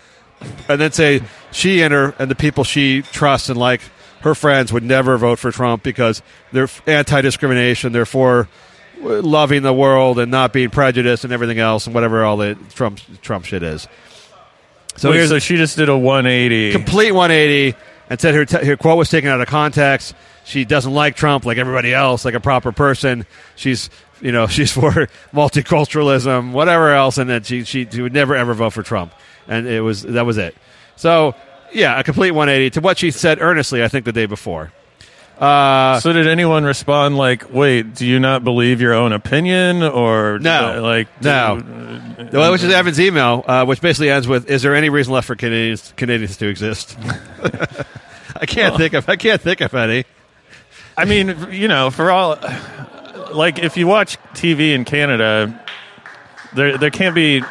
and 0.69 0.81
then 0.81 0.93
say 0.93 1.23
she 1.51 1.83
and 1.83 1.93
her 1.93 2.15
and 2.21 2.31
the 2.31 2.37
people 2.37 2.63
she 2.63 3.03
trusts 3.03 3.49
and 3.49 3.59
like 3.59 3.81
her 4.25 4.35
friends 4.35 4.73
would 4.73 4.83
never 4.83 5.19
vote 5.19 5.39
for 5.39 5.51
Trump 5.51 5.83
because 5.83 6.23
they're 6.51 6.69
anti-discrimination, 6.87 7.93
they're 7.93 8.07
for 8.07 8.49
loving 8.99 9.63
the 9.63 9.73
world 9.73 10.19
and 10.19 10.31
not 10.31 10.51
being 10.51 10.71
prejudiced 10.71 11.25
and 11.25 11.33
everything 11.33 11.59
else 11.59 11.87
and 11.87 11.95
whatever 11.95 12.25
all 12.25 12.39
the 12.39 12.57
Trump 12.71 13.01
Trump 13.21 13.45
shit 13.45 13.63
is. 13.63 13.87
So 14.97 15.13
here's 15.13 15.29
so 15.29 15.39
she 15.39 15.57
just 15.57 15.77
did 15.77 15.91
a 15.91 15.97
180. 15.97 16.73
complete 16.73 17.13
180 17.13 17.77
and 18.09 18.19
said 18.19 18.35
her, 18.35 18.45
t- 18.47 18.65
her 18.65 18.77
quote 18.79 18.97
was 18.97 19.11
taken 19.11 19.29
out 19.29 19.43
of 19.43 19.47
context. 19.49 20.15
She 20.47 20.65
doesn't 20.65 20.93
like 20.93 21.17
Trump 21.17 21.45
like 21.45 21.59
everybody 21.59 21.93
else, 21.93 22.25
like 22.25 22.35
a 22.35 22.41
proper 22.41 22.73
person. 22.73 23.27
She's 23.57 23.91
you 24.23 24.33
know 24.33 24.47
she's 24.49 24.73
for 24.73 25.09
multiculturalism, 25.35 26.53
whatever 26.53 26.93
else, 26.93 27.19
and 27.19 27.29
that 27.29 27.45
she, 27.45 27.65
she 27.65 27.87
she 27.91 28.01
would 28.01 28.15
never 28.15 28.35
ever 28.35 28.55
vote 28.55 28.71
for 28.71 28.83
Trump. 28.83 29.13
And 29.49 29.67
it 29.67 29.83
was 29.83 30.03
that 30.03 30.25
was 30.25 30.39
it. 30.39 30.57
So 30.97 31.35
yeah, 31.75 31.99
a 31.99 32.05
complete 32.05 32.31
180 32.33 32.71
to 32.71 32.81
what 32.81 32.99
she 32.99 33.11
said 33.11 33.41
earnestly. 33.41 33.83
I 33.83 33.89
think 33.89 34.05
the 34.05 34.13
day 34.13 34.27
before. 34.27 34.73
Uh, 35.39 35.99
So 36.01 36.13
did 36.13 36.29
anyone 36.29 36.65
respond 36.65 37.17
like, 37.17 37.53
"Wait, 37.53 37.95
do 37.95 38.07
you 38.07 38.21
not 38.21 38.45
believe 38.45 38.81
your 38.81 38.95
own 38.95 39.13
opinion?" 39.13 39.83
Or 39.83 40.39
No. 40.39 40.77
uh, 40.79 40.81
like 40.81 41.09
No. 41.23 41.61
Well, 42.33 42.53
which 42.53 42.63
is 42.63 42.73
Evan's 42.73 43.01
email, 43.01 43.45
uh, 43.47 43.65
which 43.65 43.81
basically 43.81 44.11
ends 44.11 44.29
with, 44.29 44.49
"Is 44.49 44.63
there 44.63 44.77
any 44.77 44.91
reason 44.91 45.13
left 45.13 45.27
for 45.27 45.35
Canadians 45.35 45.93
Canadians 45.97 46.37
to 46.37 46.47
exist?" 46.47 46.97
I 48.41 48.47
can't 48.47 48.77
think 48.77 48.95
of 48.95 49.09
I 49.09 49.17
can't 49.17 49.41
think 49.41 49.61
of 49.61 49.75
any. 49.75 50.05
I 50.97 51.05
mean, 51.05 51.37
you 51.51 51.67
know, 51.67 51.91
for 51.91 52.11
all 52.13 52.39
like 53.33 53.59
if 53.59 53.77
you 53.77 53.89
watch 53.89 54.17
TV 54.35 54.73
in 54.73 54.85
Canada, 54.85 55.61
there 56.53 56.79
there 56.79 56.91
can't 56.91 57.15
be 57.17 57.43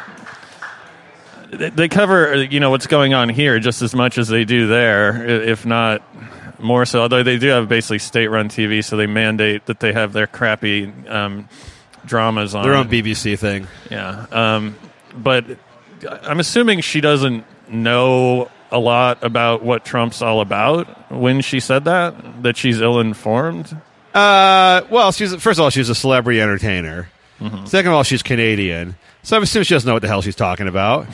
they 1.54 1.88
cover 1.88 2.42
you 2.42 2.60
know 2.60 2.70
what's 2.70 2.86
going 2.86 3.14
on 3.14 3.28
here 3.28 3.58
just 3.58 3.82
as 3.82 3.94
much 3.94 4.18
as 4.18 4.28
they 4.28 4.44
do 4.44 4.66
there, 4.66 5.24
if 5.42 5.64
not 5.66 6.02
more 6.62 6.84
so. 6.84 7.02
Although 7.02 7.22
they 7.22 7.38
do 7.38 7.48
have 7.48 7.68
basically 7.68 7.98
state-run 7.98 8.48
TV, 8.48 8.84
so 8.84 8.96
they 8.96 9.06
mandate 9.06 9.66
that 9.66 9.80
they 9.80 9.92
have 9.92 10.12
their 10.12 10.26
crappy 10.26 10.92
um, 11.08 11.48
dramas 12.04 12.54
on 12.54 12.64
Their 12.64 12.74
own 12.74 12.88
BBC 12.88 13.38
thing. 13.38 13.66
Yeah, 13.90 14.26
um, 14.30 14.76
but 15.16 15.44
I'm 16.22 16.40
assuming 16.40 16.80
she 16.80 17.00
doesn't 17.00 17.44
know 17.68 18.50
a 18.70 18.78
lot 18.78 19.22
about 19.22 19.62
what 19.62 19.84
Trump's 19.84 20.20
all 20.20 20.40
about 20.40 21.12
when 21.12 21.40
she 21.40 21.60
said 21.60 21.84
that. 21.84 22.42
That 22.42 22.56
she's 22.56 22.80
ill-informed. 22.80 23.76
Uh, 24.12 24.82
well, 24.90 25.12
she's 25.12 25.34
first 25.36 25.58
of 25.58 25.64
all 25.64 25.70
she's 25.70 25.88
a 25.88 25.94
celebrity 25.94 26.40
entertainer. 26.40 27.08
Second 27.66 27.88
of 27.88 27.94
all, 27.96 28.04
she's 28.04 28.22
Canadian, 28.22 28.94
so 29.24 29.36
I'm 29.36 29.42
assuming 29.42 29.64
she 29.64 29.74
doesn't 29.74 29.86
know 29.88 29.94
what 29.94 30.02
the 30.02 30.08
hell 30.08 30.22
she's 30.22 30.36
talking 30.36 30.68
about. 30.68 31.08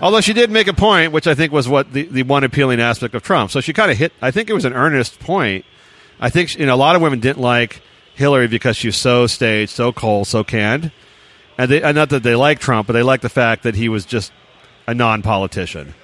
Although 0.00 0.20
she 0.20 0.32
did 0.32 0.50
make 0.50 0.68
a 0.68 0.72
point, 0.72 1.10
which 1.10 1.26
I 1.26 1.34
think 1.34 1.50
was 1.52 1.68
what 1.68 1.92
the, 1.92 2.04
the 2.04 2.22
one 2.22 2.44
appealing 2.44 2.80
aspect 2.80 3.14
of 3.16 3.22
Trump. 3.24 3.50
So 3.50 3.60
she 3.60 3.72
kind 3.72 3.90
of 3.90 3.96
hit. 3.96 4.12
I 4.22 4.30
think 4.30 4.48
it 4.48 4.52
was 4.52 4.64
an 4.64 4.72
earnest 4.74 5.18
point. 5.18 5.64
I 6.20 6.30
think 6.30 6.50
she- 6.50 6.60
you 6.60 6.66
know 6.66 6.74
a 6.74 6.76
lot 6.76 6.94
of 6.94 7.02
women 7.02 7.18
didn't 7.18 7.42
like 7.42 7.82
Hillary 8.14 8.46
because 8.46 8.76
she 8.76 8.86
was 8.88 8.96
so 8.96 9.26
staged, 9.26 9.72
so 9.72 9.92
cold, 9.92 10.28
so 10.28 10.44
canned, 10.44 10.92
and, 11.58 11.68
they, 11.70 11.82
and 11.82 11.96
not 11.96 12.10
that 12.10 12.22
they 12.22 12.36
like 12.36 12.60
Trump, 12.60 12.86
but 12.86 12.92
they 12.92 13.02
like 13.02 13.22
the 13.22 13.28
fact 13.28 13.64
that 13.64 13.74
he 13.74 13.88
was 13.88 14.04
just 14.06 14.32
a 14.86 14.94
non-politician. 14.94 15.94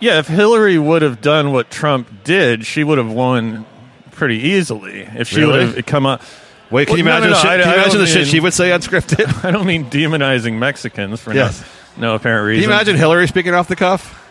Yeah, 0.00 0.18
if 0.20 0.28
Hillary 0.28 0.78
would 0.78 1.02
have 1.02 1.20
done 1.20 1.52
what 1.52 1.70
Trump 1.70 2.22
did, 2.24 2.64
she 2.64 2.84
would 2.84 2.96
have 2.98 3.10
won 3.12 3.66
pretty 4.12 4.36
easily. 4.38 5.00
If 5.02 5.28
she 5.28 5.40
Really? 5.40 5.66
would 5.66 5.74
have 5.76 5.86
come 5.86 6.06
up. 6.06 6.22
Wait, 6.70 6.86
can 6.86 6.92
Well, 6.92 6.98
you 6.98 7.04
no, 7.04 7.10
no, 7.10 7.16
imagine? 7.16 7.30
no, 7.30 7.36
the 7.36 7.40
shit, 7.42 7.50
I- 7.50 7.62
can 7.62 7.68
you 7.72 7.74
imagine 7.82 8.00
the 8.00 8.06
shit 8.06 8.26
she 8.26 8.40
would 8.40 8.52
say 8.54 8.70
unscripted? 8.70 9.44
I 9.48 9.50
don't 9.50 9.66
mean 9.66 9.86
demonizing 9.90 10.58
Mexicans 10.58 11.20
for 11.20 11.32
Yes. 11.34 11.64
no, 11.96 12.08
no 12.08 12.14
apparent 12.14 12.46
reason. 12.46 12.62
Can 12.64 12.70
you 12.70 12.74
imagine 12.76 12.96
Hillary 12.96 13.26
speaking 13.28 13.54
off 13.54 13.68
the 13.68 13.76
cuff? 13.76 14.24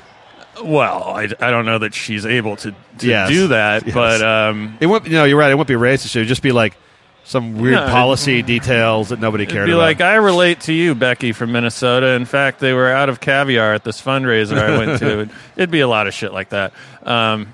Well, 0.63 1.03
I, 1.15 1.23
I 1.39 1.51
don't 1.51 1.65
know 1.65 1.79
that 1.79 1.93
she's 1.93 2.25
able 2.25 2.55
to, 2.57 2.71
to 2.99 3.07
Yes. 3.07 3.29
do 3.29 3.47
that, 3.49 3.85
Yes. 3.85 3.93
but 3.93 4.21
um, 4.21 4.77
It 4.79 4.87
wouldn't. 4.87 5.11
You 5.11 5.17
know, 5.17 5.23
you're 5.25 5.37
right. 5.37 5.51
It 5.51 5.55
wouldn't 5.55 5.67
be 5.67 5.73
racist. 5.83 6.15
It 6.15 6.19
would 6.19 6.27
just 6.27 6.41
be 6.41 6.51
like 6.51 6.75
some 7.25 7.59
weird 7.59 7.75
No, 7.75 7.85
it- 7.85 7.89
policy 7.91 8.41
details 8.41 9.09
that 9.09 9.19
nobody 9.19 9.43
It'd 9.43 9.53
cared 9.53 9.65
be 9.67 9.73
about. 9.73 9.81
like, 9.81 10.01
I 10.01 10.15
relate 10.15 10.61
to 10.61 10.73
you, 10.73 10.95
Becky 10.95 11.31
from 11.31 11.51
Minnesota. 11.51 12.07
In 12.11 12.25
fact, 12.25 12.59
they 12.59 12.73
were 12.73 12.89
out 12.89 13.09
of 13.09 13.19
caviar 13.19 13.73
at 13.73 13.83
this 13.83 14.01
fundraiser 14.01 14.57
I 14.57 14.77
went 14.77 14.99
to. 14.99 15.29
It'd 15.57 15.69
be 15.71 15.81
a 15.81 15.87
lot 15.87 16.07
of 16.07 16.13
shit 16.13 16.33
like 16.33 16.49
that. 16.49 16.73
Um, 17.03 17.53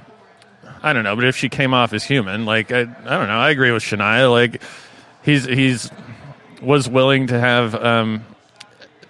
I 0.84 0.92
don't 0.94 1.04
know, 1.04 1.16
but 1.16 1.24
if 1.26 1.36
she 1.38 1.48
came 1.50 1.74
off 1.74 1.94
as 1.94 2.04
human, 2.04 2.46
like 2.46 2.72
I, 2.72 2.82
I 2.82 2.84
don't 2.86 3.28
know. 3.28 3.40
I 3.40 3.50
agree 3.52 3.72
with 3.72 3.84
Shania. 3.84 4.30
Like 4.30 4.62
he's 5.24 5.46
he's 5.46 5.90
was 6.62 6.88
willing 6.90 7.28
to 7.28 7.40
have 7.40 7.74
um, 7.76 8.26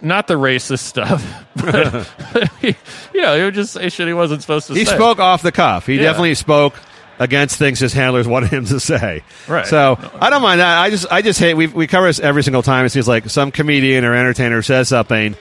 not 0.01 0.28
the 0.28 0.36
racist 0.36 0.80
stuff, 0.80 1.24
but, 1.55 2.09
but 2.34 2.51
he, 2.61 2.76
you 3.13 3.21
know, 3.21 3.36
he 3.38 3.43
would 3.43 3.53
just 3.55 3.74
say 3.74 3.89
shit 3.89 4.07
he 4.07 4.13
wasn't 4.13 4.41
supposed 4.41 4.67
to 4.67 4.74
he 4.74 4.86
say. 4.86 4.93
spoke 4.95 5.19
off 5.19 5.41
the 5.41 5.51
cuff. 5.51 5.86
He 5.88 5.95
Yeah. 5.95 6.03
definitely 6.03 6.36
spoke 6.36 6.76
against 7.19 7.57
things 7.57 7.80
his 7.80 7.93
handlers 7.93 8.28
wanted 8.28 8.49
him 8.49 8.65
to 8.65 8.80
say. 8.80 9.24
Right. 9.47 9.65
So 9.67 9.97
I 10.19 10.30
don't 10.30 10.41
mind 10.41 10.59
that. 10.61 10.78
I 10.80 10.89
just 10.89 11.05
I 11.11 11.21
just 11.21 11.39
hate 11.39 11.53
we 11.55 11.67
we 11.67 11.88
cover 11.88 12.07
this 12.07 12.19
every 12.19 12.43
single 12.43 12.63
time. 12.63 12.86
It 12.86 12.89
seems 12.89 13.07
like 13.07 13.30
some 13.30 13.51
comedian 13.51 14.03
or 14.05 14.13
entertainer 14.15 14.61
says 14.61 14.89
something 14.89 15.36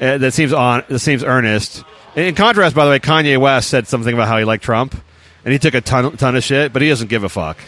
uh, 0.00 0.18
that 0.18 0.32
seems 0.32 0.52
on 0.52 0.82
that 0.88 0.98
seems 0.98 1.22
earnest. 1.24 1.84
In 2.16 2.34
contrast, 2.34 2.74
by 2.74 2.84
the 2.86 2.90
way, 2.90 2.98
Kanye 2.98 3.38
West 3.38 3.68
said 3.70 3.86
something 3.86 4.12
about 4.12 4.26
how 4.28 4.36
he 4.38 4.44
liked 4.44 4.64
Trump, 4.64 4.96
and 5.44 5.52
he 5.52 5.58
took 5.58 5.74
a 5.74 5.80
ton 5.80 6.16
ton 6.16 6.36
of 6.36 6.44
shit, 6.44 6.72
but 6.72 6.82
he 6.82 6.88
doesn't 6.88 7.08
give 7.08 7.24
a 7.24 7.28
fuck. 7.28 7.58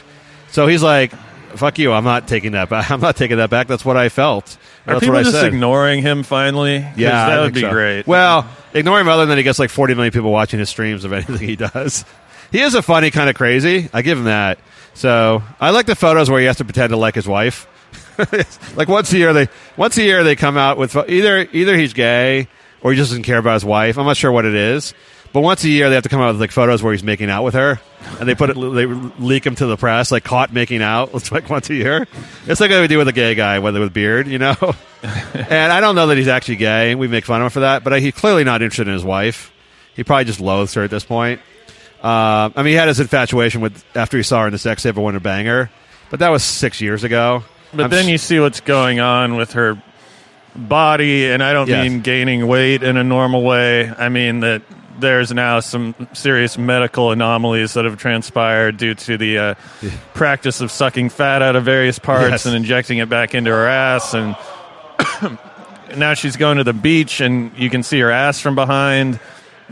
So 0.51 0.66
he's 0.66 0.83
like, 0.83 1.12
"Fuck 1.57 1.79
you! 1.79 1.93
I'm 1.93 2.05
not 2.05 2.29
taking 2.29 2.53
that 2.53 2.68
back. 2.68 2.91
I'm 2.91 3.01
not 3.01 3.16
taking 3.16 3.39
that 3.39 3.51
back. 3.51 3.66
That's 3.66 3.85
what 3.85 3.97
I 3.97 4.09
felt. 4.09 4.57
Are 4.87 4.95
That's 4.95 5.01
people 5.01 5.14
what 5.14 5.20
I 5.20 5.23
just 5.23 5.37
said." 5.37 5.53
ignoring 5.53 6.03
him 6.03 6.23
finally? 6.23 6.77
Yeah, 6.97 7.11
that 7.29 7.31
I 7.31 7.41
would 7.41 7.47
think 7.47 7.55
be 7.55 7.61
so. 7.62 7.70
great. 7.70 8.07
Well, 8.07 8.49
ignore 8.75 9.01
him 9.01 9.09
other 9.09 9.27
than 9.27 9.39
he 9.39 9.45
gets 9.45 9.59
like 9.59 9.70
40 9.70 9.95
million 9.95 10.12
people 10.12 10.31
watching 10.33 10.59
his 10.59 10.68
streams 10.68 11.05
of 11.05 11.12
anything 11.14 11.39
he 11.39 11.57
does. 11.57 12.05
He 12.51 12.61
is 12.61 12.75
a 12.75 12.83
funny 12.83 13.11
kind 13.11 13.31
of 13.31 13.37
crazy. 13.37 13.89
I 13.93 14.03
give 14.03 14.18
him 14.18 14.25
that. 14.25 14.59
So 14.95 15.43
I 15.59 15.70
like 15.70 15.87
the 15.87 15.95
photos 15.97 16.29
where 16.29 16.39
he 16.41 16.47
has 16.47 16.59
to 16.59 16.64
pretend 16.64 16.91
to 16.91 16.97
like 16.99 17.14
his 17.14 17.27
wife. 17.27 17.66
like 18.77 18.89
once 18.89 19.11
a 19.12 19.16
year 19.18 19.33
they 19.33 19.49
once 19.77 19.97
a 19.97 20.03
year 20.03 20.23
they 20.23 20.37
come 20.37 20.59
out 20.59 20.77
with 20.77 20.93
pho- 20.93 21.07
either 21.09 21.49
either 21.53 21.77
he's 21.77 21.95
gay 21.95 22.47
or 22.83 22.93
he 22.93 22.97
just 22.99 23.11
doesn't 23.11 23.23
care 23.23 23.39
about 23.39 23.55
his 23.55 23.64
wife. 23.64 23.97
I'm 23.99 24.05
not 24.05 24.18
sure 24.18 24.31
what 24.31 24.45
it 24.45 24.55
is. 24.55 24.93
But 25.33 25.41
once 25.41 25.64
a 25.64 25.68
year 25.68 25.89
they 25.89 25.95
have 25.95 26.03
to 26.03 26.11
come 26.11 26.20
out 26.20 26.33
with 26.33 26.41
like 26.41 26.51
photos 26.51 26.83
where 26.83 26.93
he's 26.93 27.03
making 27.03 27.30
out 27.30 27.43
with 27.43 27.55
her, 27.55 27.80
and 28.20 28.28
they 28.28 28.35
put 28.35 28.51
it 28.51 28.55
they 28.55 28.85
leak 28.87 29.47
him 29.47 29.55
to 29.57 29.66
the 29.66 29.76
press 29.78 30.12
like 30.12 30.24
caught 30.24 30.53
making 30.53 30.83
out. 30.83 31.11
It's 31.14 31.33
like 31.33 31.49
once 31.49 31.70
a 31.70 31.74
year. 31.74 32.07
It's 32.47 32.61
like 32.61 32.70
what 32.70 32.80
we 32.83 32.87
do 32.89 32.99
with 32.99 33.09
a 33.09 33.12
gay 33.12 33.35
guy, 33.35 33.59
whether 33.59 33.80
with 33.80 33.95
beard, 33.95 34.26
you 34.28 34.39
know. 34.39 34.55
and 35.03 35.72
I 35.72 35.80
don't 35.80 35.95
know 35.95 36.09
that 36.09 36.18
he's 36.18 36.28
actually 36.28 36.57
gay. 36.57 36.95
We 36.95 37.09
make 37.09 37.24
fun 37.24 37.41
of 37.41 37.47
him 37.47 37.51
for 37.51 37.61
that, 37.61 37.83
but 37.83 37.99
he's 38.03 38.14
clearly 38.14 38.45
not 38.45 38.61
interested 38.62 38.89
in 38.89 38.93
his 38.95 39.05
wife. 39.05 39.51
He 39.95 40.05
probably 40.05 40.24
just 40.26 40.41
loathes 40.41 40.74
her 40.74 40.83
at 40.85 40.91
this 40.91 41.05
point. 41.05 41.41
Uh, 42.03 42.51
I 42.55 42.62
mean, 42.62 42.66
he 42.66 42.72
had 42.74 42.89
his 42.89 43.01
infatuation 43.01 43.61
with 43.62 43.85
after 43.97 44.16
he 44.16 44.22
saw 44.22 44.41
her 44.43 44.47
in 44.49 44.53
the 44.53 44.59
sex 44.59 44.83
tape 44.83 44.97
and 44.97 45.05
wanted 45.05 45.18
to 45.18 45.22
bang 45.24 45.47
her, 45.47 45.70
but 46.11 46.18
that 46.20 46.28
was 46.30 46.43
six 46.45 46.80
years 46.80 47.05
ago. 47.05 47.45
But 47.72 47.85
I'm 47.85 47.91
then 47.91 48.05
s- 48.05 48.11
you 48.11 48.18
see 48.18 48.39
what's 48.41 48.61
going 48.61 49.01
on 49.01 49.37
with 49.37 49.53
her 49.53 49.80
body, 50.55 51.30
and 51.30 51.43
I 51.43 51.53
don't 51.53 51.68
Yes. 51.68 51.89
mean 51.89 52.01
gaining 52.01 52.47
weight 52.47 52.83
in 52.83 52.97
a 52.97 53.05
normal 53.05 53.43
way. 53.43 53.89
I 53.91 54.09
mean 54.09 54.41
that 54.41 54.62
there's 54.99 55.32
now 55.32 55.61
some 55.61 55.95
serious 56.12 56.57
medical 56.59 57.11
anomalies 57.12 57.74
that 57.74 57.84
have 57.84 57.97
transpired 57.99 58.76
due 58.76 58.95
to 58.95 59.16
the 59.16 59.38
uh, 59.38 59.55
practice 60.14 60.61
of 60.61 60.70
sucking 60.70 61.09
fat 61.09 61.43
out 61.43 61.57
of 61.57 61.64
various 61.64 61.99
parts 61.99 62.30
Yes. 62.30 62.47
and 62.47 62.55
injecting 62.55 62.99
it 62.99 63.09
back 63.09 63.34
into 63.34 63.51
her 63.51 63.66
ass, 63.66 64.14
and 64.14 64.36
now 65.97 66.14
she's 66.14 66.36
going 66.36 66.59
to 66.59 66.64
the 66.64 66.72
beach, 66.72 67.20
and 67.20 67.57
you 67.57 67.70
can 67.70 67.82
see 67.82 68.01
her 68.01 68.11
ass 68.11 68.40
from 68.40 68.55
behind. 68.55 69.18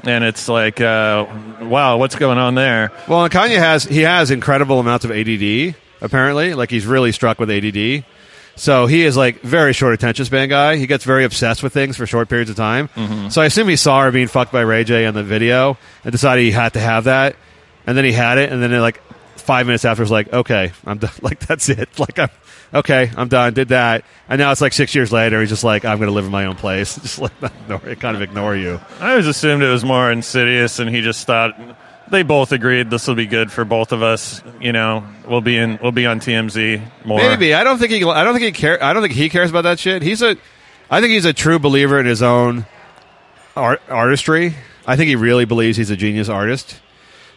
And 0.04 0.24
it's 0.24 0.48
like, 0.48 0.80
uh, 0.80 1.26
wow, 1.60 1.98
what's 1.98 2.14
going 2.16 2.38
on 2.38 2.54
there? 2.54 2.90
Well, 3.06 3.24
and 3.24 3.32
Kanye 3.32 3.58
has 3.58 3.84
he 3.84 4.00
has 4.02 4.30
incredible 4.30 4.80
amounts 4.80 5.04
of 5.04 5.10
ADD. 5.10 5.74
Apparently, 6.00 6.54
like 6.54 6.70
he's 6.70 6.86
really 6.86 7.12
struck 7.12 7.38
with 7.38 7.50
ADD. 7.50 8.04
So 8.56 8.86
he 8.86 9.02
is 9.02 9.16
like 9.16 9.40
very 9.40 9.72
short 9.72 9.94
attention 9.94 10.24
span 10.24 10.48
guy. 10.48 10.76
He 10.76 10.86
gets 10.86 11.04
very 11.04 11.24
obsessed 11.24 11.62
with 11.62 11.72
things 11.72 11.96
for 11.96 12.06
short 12.06 12.28
periods 12.28 12.50
of 12.50 12.56
time. 12.56 12.88
Mm-hmm. 12.88 13.28
So 13.28 13.40
I 13.42 13.46
assume 13.46 13.68
he 13.68 13.76
saw 13.76 14.02
her 14.02 14.10
being 14.10 14.28
fucked 14.28 14.52
by 14.52 14.60
Ray 14.60 14.84
J 14.84 15.06
on 15.06 15.14
the 15.14 15.22
video 15.22 15.78
and 16.04 16.12
decided 16.12 16.42
he 16.42 16.50
had 16.50 16.74
to 16.74 16.80
have 16.80 17.04
that. 17.04 17.36
And 17.86 17.96
then 17.96 18.04
he 18.04 18.12
had 18.12 18.38
it, 18.38 18.52
and 18.52 18.62
then 18.62 18.70
like 18.80 19.00
five 19.36 19.66
minutes 19.66 19.84
after 19.84 20.02
was 20.02 20.10
like, 20.10 20.32
okay, 20.32 20.72
I'm 20.86 20.98
done. 20.98 21.10
Like 21.22 21.40
that's 21.40 21.68
it. 21.68 21.98
Like 21.98 22.18
I'm 22.18 22.28
okay, 22.74 23.10
I'm 23.16 23.28
done. 23.28 23.54
Did 23.54 23.68
that, 23.68 24.04
and 24.28 24.38
now 24.38 24.52
it's 24.52 24.60
like 24.60 24.72
six 24.72 24.94
years 24.94 25.12
later. 25.12 25.40
He's 25.40 25.48
just 25.48 25.64
like, 25.64 25.84
I'm 25.84 25.98
going 25.98 26.08
to 26.08 26.14
live 26.14 26.24
in 26.24 26.30
my 26.30 26.46
own 26.46 26.56
place. 26.56 26.94
Just 27.00 27.18
like 27.18 27.32
ignore, 27.42 27.78
kind 27.96 28.16
of 28.16 28.22
ignore 28.22 28.56
you. 28.56 28.80
I 29.00 29.10
always 29.10 29.26
assumed 29.26 29.62
it 29.62 29.68
was 29.68 29.84
more 29.84 30.10
insidious, 30.10 30.78
and 30.78 30.88
he 30.88 31.00
just 31.00 31.26
thought 31.26 31.58
they 32.10 32.22
both 32.22 32.52
agreed 32.52 32.90
this 32.90 33.06
will 33.06 33.14
be 33.14 33.26
good 33.26 33.50
for 33.50 33.64
both 33.64 33.92
of 33.92 34.02
us. 34.02 34.42
You 34.60 34.72
know, 34.72 35.04
we'll 35.26 35.40
be 35.40 35.56
in, 35.56 35.78
we'll 35.82 35.92
be 35.92 36.06
on 36.06 36.20
TMZ 36.20 37.04
more. 37.04 37.18
Maybe 37.18 37.54
I 37.54 37.64
don't 37.64 37.78
think 37.78 37.92
he. 37.92 38.04
I 38.04 38.24
don't 38.24 38.34
think 38.34 38.44
he 38.44 38.52
care. 38.52 38.82
I 38.82 38.92
don't 38.92 39.02
think 39.02 39.14
he 39.14 39.28
cares 39.28 39.50
about 39.50 39.62
that 39.62 39.78
shit. 39.78 40.02
He's 40.02 40.22
a. 40.22 40.36
I 40.90 41.00
think 41.00 41.12
he's 41.12 41.24
a 41.24 41.32
true 41.32 41.58
believer 41.58 42.00
in 42.00 42.06
his 42.06 42.22
own 42.22 42.66
art, 43.56 43.80
artistry. 43.88 44.54
I 44.86 44.96
think 44.96 45.08
he 45.08 45.16
really 45.16 45.44
believes 45.44 45.76
he's 45.76 45.90
a 45.90 45.96
genius 45.96 46.28
artist. 46.28 46.80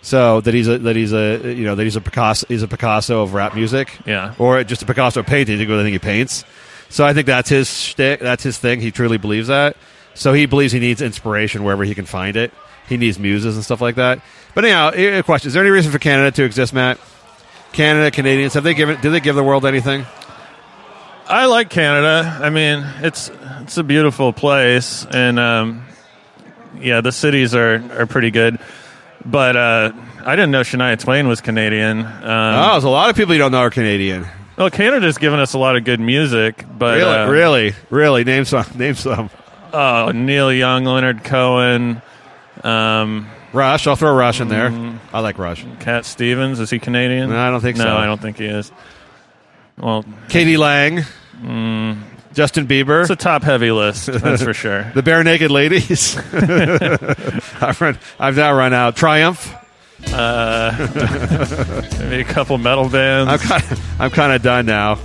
So 0.01 0.41
that 0.41 0.53
he's 0.53 0.67
a 0.67 0.80
that 0.80 0.95
he's 0.95 1.13
a 1.13 1.53
you 1.53 1.63
know 1.63 1.76
that 1.76 1.84
he's 1.84 1.95
a 1.95 2.01
Picasso 2.01 2.45
he's 2.49 2.61
a 2.61 2.67
Picasso 2.67 3.21
of 3.21 3.34
rap 3.34 3.55
music. 3.55 3.97
Yeah. 4.05 4.36
Or 4.38 4.63
just 4.63 4.82
a 4.82 4.86
Picasso 4.86 5.21
of 5.21 5.26
painting. 5.26 5.61
I 5.61 5.65
think 5.65 5.93
he 5.93 5.99
paints. 5.99 6.43
So 6.89 7.05
I 7.05 7.13
think 7.13 7.26
that's 7.26 7.49
his 7.49 7.69
shtick. 7.69 8.19
That's 8.19 8.43
his 8.43 8.57
thing. 8.57 8.82
He 8.82 8.91
truly 8.91 9.17
believes 9.17 9.47
that. 9.47 9.78
So 10.13 10.34
he 10.34 10.45
believes 10.45 10.74
he 10.74 10.80
needs 10.80 11.01
inspiration 11.01 11.63
wherever 11.63 11.84
he 11.84 11.95
can 11.95 12.05
find 12.05 12.36
it. 12.36 12.53
He 12.94 12.98
needs 12.98 13.18
muses 13.18 13.56
and 13.56 13.66
stuff 13.66 13.82
like 13.82 13.96
that. 13.96 14.20
But 14.54 14.66
anyhow, 14.66 14.91
a 14.94 15.24
question: 15.24 15.48
Is 15.48 15.54
there 15.56 15.64
any 15.64 15.72
reason 15.72 15.91
for 15.91 15.98
Canada 15.98 16.30
to 16.36 16.44
exist, 16.44 16.74
Matt? 16.76 17.00
Canada, 17.72 18.12
Canadians, 18.12 18.54
have 18.54 18.64
they 18.64 18.76
given? 18.76 19.02
Did 19.02 19.10
they 19.10 19.20
give 19.20 19.36
the 19.36 19.41
world 19.44 19.66
anything? 19.66 20.06
I 21.28 21.46
like 21.48 21.72
Canada. 21.72 22.38
I 22.39 22.52
mean, 22.52 22.86
it's 23.00 23.32
it's 23.62 23.78
a 23.78 23.84
beautiful 23.84 24.32
place, 24.32 25.08
and 25.10 25.39
um, 25.39 25.86
yeah, 26.80 27.02
the 27.02 27.12
cities 27.12 27.56
are 27.56 27.82
are 28.00 28.06
pretty 28.06 28.30
good. 28.30 28.60
But 29.26 29.56
uh, 29.56 29.91
I 30.24 30.36
didn't 30.36 30.52
know 30.52 30.62
Shania 30.62 31.00
Twain 31.00 31.28
was 31.28 31.41
Canadian. 31.41 32.02
Um, 32.02 32.06
Oh, 32.24 32.72
there's 32.74 32.84
a 32.84 32.89
lot 32.89 33.10
of 33.10 33.16
people 33.16 33.34
you 33.34 33.39
don't 33.39 33.52
know 33.54 33.60
are 33.60 33.72
Canadian. 33.72 34.28
Well, 34.56 34.70
Canada's 34.70 35.18
given 35.18 35.39
us 35.39 35.56
a 35.56 35.58
lot 35.58 35.76
of 35.78 35.84
good 35.84 36.00
music, 36.00 36.64
but 36.78 36.98
Really, 36.98 37.16
uh, 37.18 37.28
really, 37.28 37.74
really. 37.89 38.24
Name 38.24 38.46
some. 38.46 38.66
Name 38.76 38.94
some. 38.94 39.32
oh, 39.74 40.12
Neil 40.14 40.54
Young, 40.54 40.84
Leonard 40.86 41.24
Cohen, 41.24 42.04
um, 42.64 43.28
Rush. 43.51 43.88
I'll 43.88 43.95
throw 43.95 44.16
Rush 44.16 44.41
in 44.41 44.47
there. 44.47 44.70
Mm-hmm. 44.70 45.16
I 45.16 45.20
like 45.20 45.38
Rush. 45.38 45.66
Cat 45.80 46.05
Stevens. 46.05 46.59
Is 46.59 46.70
he 46.70 46.80
Canadian? 46.80 47.30
No, 47.30 47.38
I 47.38 47.49
don't 47.49 47.61
think 47.61 47.78
no, 47.78 47.84
so. 47.84 47.95
I 47.95 48.05
don't 48.05 48.22
think 48.22 48.38
he 48.38 48.45
is. 48.45 48.72
Well, 49.78 50.05
k.d. 50.30 50.57
lang. 50.57 51.03
Mm. 51.41 51.97
Justin 52.34 52.68
Bieber. 52.68 53.01
it's 53.01 53.09
a 53.11 53.16
top 53.16 53.43
heavy 53.43 53.72
list, 53.72 54.07
that's 54.07 54.41
for 54.43 54.53
sure. 54.55 54.91
the 54.95 55.03
Barenaked 55.03 55.49
Ladies. 55.49 56.18
I've, 57.61 57.80
run, 57.80 57.99
I've 58.20 58.36
now 58.36 58.53
run 58.53 58.74
out. 58.74 58.95
Triumph. 58.95 59.53
Uh, 60.11 61.84
maybe 61.99 62.22
a 62.22 62.24
couple 62.24 62.57
metal 62.57 62.89
bands. 62.89 63.32
I'm 63.32 63.39
kind 63.39 63.64
of, 63.72 64.01
I'm 64.01 64.11
kind 64.11 64.34
of 64.34 64.41
done 64.41 64.66
now. 64.66 64.99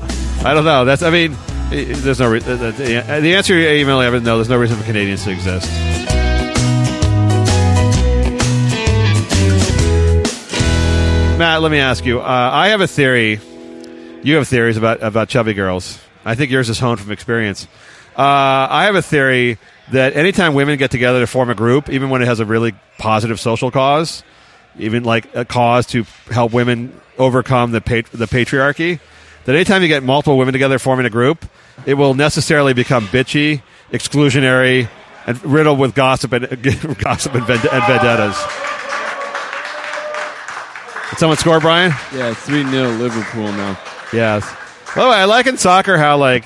I 0.45 0.55
don't 0.55 0.65
know. 0.65 0.85
That's. 0.85 1.03
I 1.03 1.11
mean, 1.11 1.37
there's 1.71 2.19
no. 2.21 2.31
Re- 2.31 2.41
the, 2.41 2.57
the, 2.57 2.73
the 2.73 3.35
answer 3.35 3.53
to 3.55 3.61
your 3.61 3.73
email, 3.73 4.01
Evan. 4.01 4.25
No, 4.25 4.37
there's 4.37 4.49
no 4.49 4.57
reason 4.59 4.77
for 4.79 4.85
Canadians 4.85 5.25
to 5.25 5.31
exist. 5.31 5.71
Matt, 11.39 11.63
let 11.63 11.71
me 11.71 11.79
ask 11.79 12.05
you. 12.05 12.19
Uh, 12.19 12.51
I 12.53 12.71
have 12.71 12.81
a 12.81 12.89
theory. 12.89 13.39
You 14.25 14.35
have 14.35 14.49
theories 14.49 14.77
about 14.77 15.05
about 15.05 15.29
chubby 15.29 15.55
girls. 15.55 16.01
I 16.25 16.35
think 16.35 16.51
yours 16.51 16.69
is 16.69 16.81
honed 16.81 16.99
from 16.99 17.13
experience. 17.13 17.69
Uh, 18.17 18.67
I 18.69 18.87
have 18.87 18.97
a 18.97 19.03
theory 19.03 19.57
that 19.93 20.17
anytime 20.17 20.55
women 20.55 20.77
get 20.79 20.91
together 20.91 21.21
to 21.21 21.29
form 21.29 21.49
a 21.49 21.55
group, 21.55 21.91
even 21.91 22.11
when 22.11 22.23
it 22.23 22.25
has 22.25 22.41
a 22.41 22.45
really 22.45 22.75
positive 22.99 23.39
social 23.39 23.71
cause, 23.71 24.25
even 24.81 25.05
like 25.05 25.33
a 25.37 25.45
cause 25.45 25.87
to 25.87 26.03
help 26.29 26.53
women 26.53 27.01
overcome 27.19 27.71
the 27.71 27.81
pat- 27.81 28.11
the 28.11 28.27
patriarchy, 28.27 28.99
that 29.45 29.55
anytime 29.55 29.83
you 29.83 29.87
get 29.87 30.03
multiple 30.03 30.39
women 30.39 30.53
together 30.53 30.81
forming 30.81 31.07
a 31.07 31.11
group, 31.11 31.47
it 31.87 31.95
will 31.95 32.15
necessarily 32.15 32.73
become 32.73 33.07
bitchy, 33.07 33.63
exclusionary, 33.93 34.89
and 35.25 35.41
riddled 35.45 35.79
with 35.79 35.95
gossip 35.95 36.33
and 36.33 36.49
gossip 36.99 37.33
and, 37.37 37.47
vend- 37.47 37.65
and 37.65 37.85
vendettas. 37.85 38.68
Did 41.11 41.19
someone 41.19 41.39
score, 41.39 41.61
Brian? 41.61 41.93
Yeah, 42.15 42.35
3 42.35 42.65
0 42.65 42.91
Liverpool 42.93 43.53
now. 43.53 43.79
Yes. 44.13 44.45
By 44.95 45.05
the 45.05 45.11
way, 45.11 45.17
I 45.17 45.25
like 45.25 45.47
in 45.47 45.57
soccer 45.57 45.97
how 45.97 46.17
like 46.19 46.45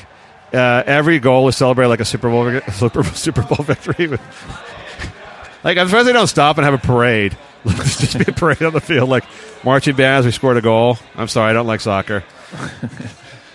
uh, 0.53 0.83
every 0.87 1.19
goal 1.19 1.49
is 1.49 1.57
celebrated 1.57 1.89
like 1.89 2.01
a 2.01 2.05
Super 2.05 2.31
Bowl 2.31 2.61
Super, 2.73 3.03
Super 3.05 3.43
Bowl 3.43 3.65
victory. 3.65 4.09
like 5.65 5.79
I'm 5.79 5.89
surprised 5.89 6.09
they 6.09 6.13
don't 6.13 6.27
stop 6.27 6.59
and 6.59 6.65
have 6.65 6.75
a 6.75 6.79
parade. 6.79 7.37
Just 7.67 8.19
be 8.19 8.25
a 8.27 8.33
parade 8.35 8.63
on 8.63 8.73
the 8.73 8.81
field, 8.81 9.09
like 9.09 9.25
marching 9.65 9.97
bands. 9.97 10.27
We 10.27 10.33
scored 10.33 10.57
a 10.57 10.61
goal. 10.63 10.99
I'm 11.15 11.29
sorry, 11.29 11.51
I 11.51 11.53
don't 11.53 11.67
like 11.67 11.81
soccer. 11.81 12.25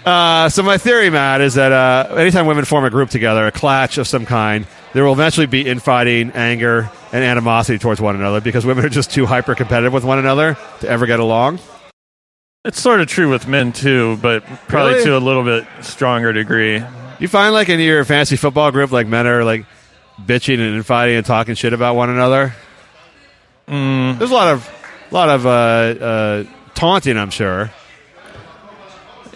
Uh, 0.06 0.48
so 0.48 0.64
my 0.64 0.78
theory, 0.78 1.10
Matt, 1.10 1.42
is 1.42 1.56
that 1.56 1.74
uh, 1.74 2.16
anytime 2.16 2.46
women 2.46 2.64
form 2.64 2.86
a 2.86 2.90
group 2.90 3.10
together, 3.10 3.46
a 3.46 3.52
clutch 3.52 3.98
of 3.98 4.08
some 4.08 4.26
kind, 4.26 4.66
there 4.94 5.04
will 5.04 5.14
eventually 5.14 5.46
be 5.46 5.68
infighting, 5.68 6.32
anger, 6.32 6.90
and 7.12 7.24
animosity 7.24 7.78
towards 7.78 8.02
one 8.02 8.16
another 8.16 8.42
because 8.42 8.66
women 8.66 8.86
are 8.86 8.90
just 8.90 9.12
too 9.12 9.26
hyper 9.26 9.56
competitive 9.56 9.94
with 9.94 10.04
one 10.04 10.20
another 10.20 10.58
to 10.82 10.90
ever 10.90 11.06
get 11.06 11.20
along. 11.20 11.60
It's 12.66 12.82
sort 12.82 13.00
of 13.00 13.08
true 13.08 13.30
with 13.30 13.48
men 13.48 13.72
too, 13.72 14.18
but 14.22 14.44
probably 14.68 14.94
Really? 14.94 15.06
to 15.06 15.18
a 15.18 15.20
little 15.20 15.44
bit 15.44 15.66
stronger 15.82 16.34
degree. 16.34 16.84
You 17.20 17.28
find 17.28 17.54
like 17.54 17.70
in 17.70 17.80
your 17.80 18.04
fantasy 18.06 18.36
football 18.36 18.72
group, 18.72 18.92
like 18.92 19.08
men 19.08 19.26
are 19.28 19.44
like 19.44 19.66
bitching 20.22 20.56
and 20.60 20.76
infighting 20.76 21.16
and 21.16 21.26
talking 21.26 21.56
shit 21.56 21.74
about 21.74 21.96
one 21.96 22.10
another. 22.10 22.54
Mm. 23.68 24.18
There's 24.18 24.32
a 24.32 24.34
lot 24.34 24.54
of, 24.54 24.70
lot 25.12 25.30
of 25.30 25.46
uh, 25.46 25.50
uh, 25.50 26.44
taunting, 26.74 27.18
I'm 27.18 27.30
sure. 27.30 27.72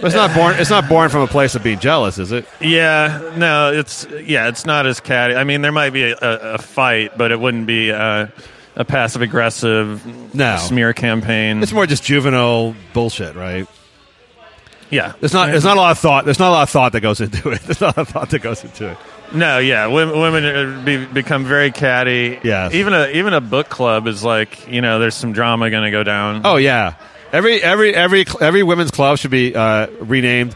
But 0.02 0.08
it's 0.08 0.16
not 0.16 0.34
born. 0.36 0.56
It's 0.56 0.70
not 0.70 0.89
born 0.89 1.10
from 1.10 1.22
a 1.22 1.28
place 1.28 1.54
of 1.56 1.64
being 1.64 1.80
jealous, 1.80 2.18
is 2.18 2.32
it? 2.32 2.45
Yeah, 2.60 3.34
no, 3.38 3.72
it's 3.72 4.06
yeah, 4.26 4.47
it's 4.47 4.66
not 4.66 4.86
as 4.88 4.99
catty. 4.99 5.36
I 5.36 5.43
mean, 5.43 5.62
there 5.62 5.72
might 5.72 5.91
be 5.91 6.04
a, 6.12 6.16
a, 6.20 6.38
a 6.54 6.58
fight, 6.58 7.18
but 7.18 7.32
it 7.32 7.39
wouldn't 7.39 7.68
be 7.68 7.91
uh, 7.91 8.28
a 8.76 8.84
passive 8.86 9.22
aggressive 9.22 10.34
No. 10.36 10.58
smear 10.58 10.93
campaign. 10.93 11.62
It's 11.62 11.72
more 11.74 11.86
just 11.86 12.04
juvenile 12.04 12.76
bullshit, 12.93 13.36
right? 13.36 13.68
yeah, 14.89 15.14
There's 15.20 15.34
not. 15.34 15.47
There's 15.52 15.64
not 15.64 15.78
a 15.78 15.80
lot 15.80 15.91
of 15.91 15.99
thought. 15.99 16.26
There's 16.26 16.39
not 16.39 16.49
a 16.49 16.52
lot 16.52 16.64
of 16.64 16.70
thought 16.70 16.91
that 16.93 17.02
goes 17.02 17.22
into 17.22 17.52
it. 17.52 17.62
There's 17.66 17.80
not 17.82 17.95
a 17.95 17.99
lot 17.99 18.08
of 18.08 18.10
thought 18.10 18.30
that 18.32 18.39
goes 18.41 18.64
into 18.64 18.89
it. 18.91 18.97
No, 19.34 19.60
yeah, 19.60 19.88
women, 19.88 20.20
women 20.20 20.84
be, 20.84 21.06
become 21.06 21.45
very 21.45 21.72
catty. 21.72 22.38
Yes. 22.43 22.74
even 22.74 22.93
a 22.93 23.08
even 23.12 23.34
a 23.34 23.39
book 23.39 23.70
club 23.70 24.08
is 24.08 24.24
like 24.26 24.68
you 24.68 24.82
know, 24.82 24.99
there's 24.99 25.16
some 25.16 25.32
drama 25.32 25.70
going 25.70 25.84
to 25.86 25.91
go 25.91 26.04
down. 26.04 26.41
Oh 26.43 26.58
yeah. 26.58 26.95
Every 27.32 27.61
every 27.61 27.95
every 27.95 28.25
every 28.39 28.63
women's 28.63 28.91
club 28.91 29.17
should 29.17 29.32
be 29.32 29.55
uh, 29.55 29.88
renamed. 29.99 30.55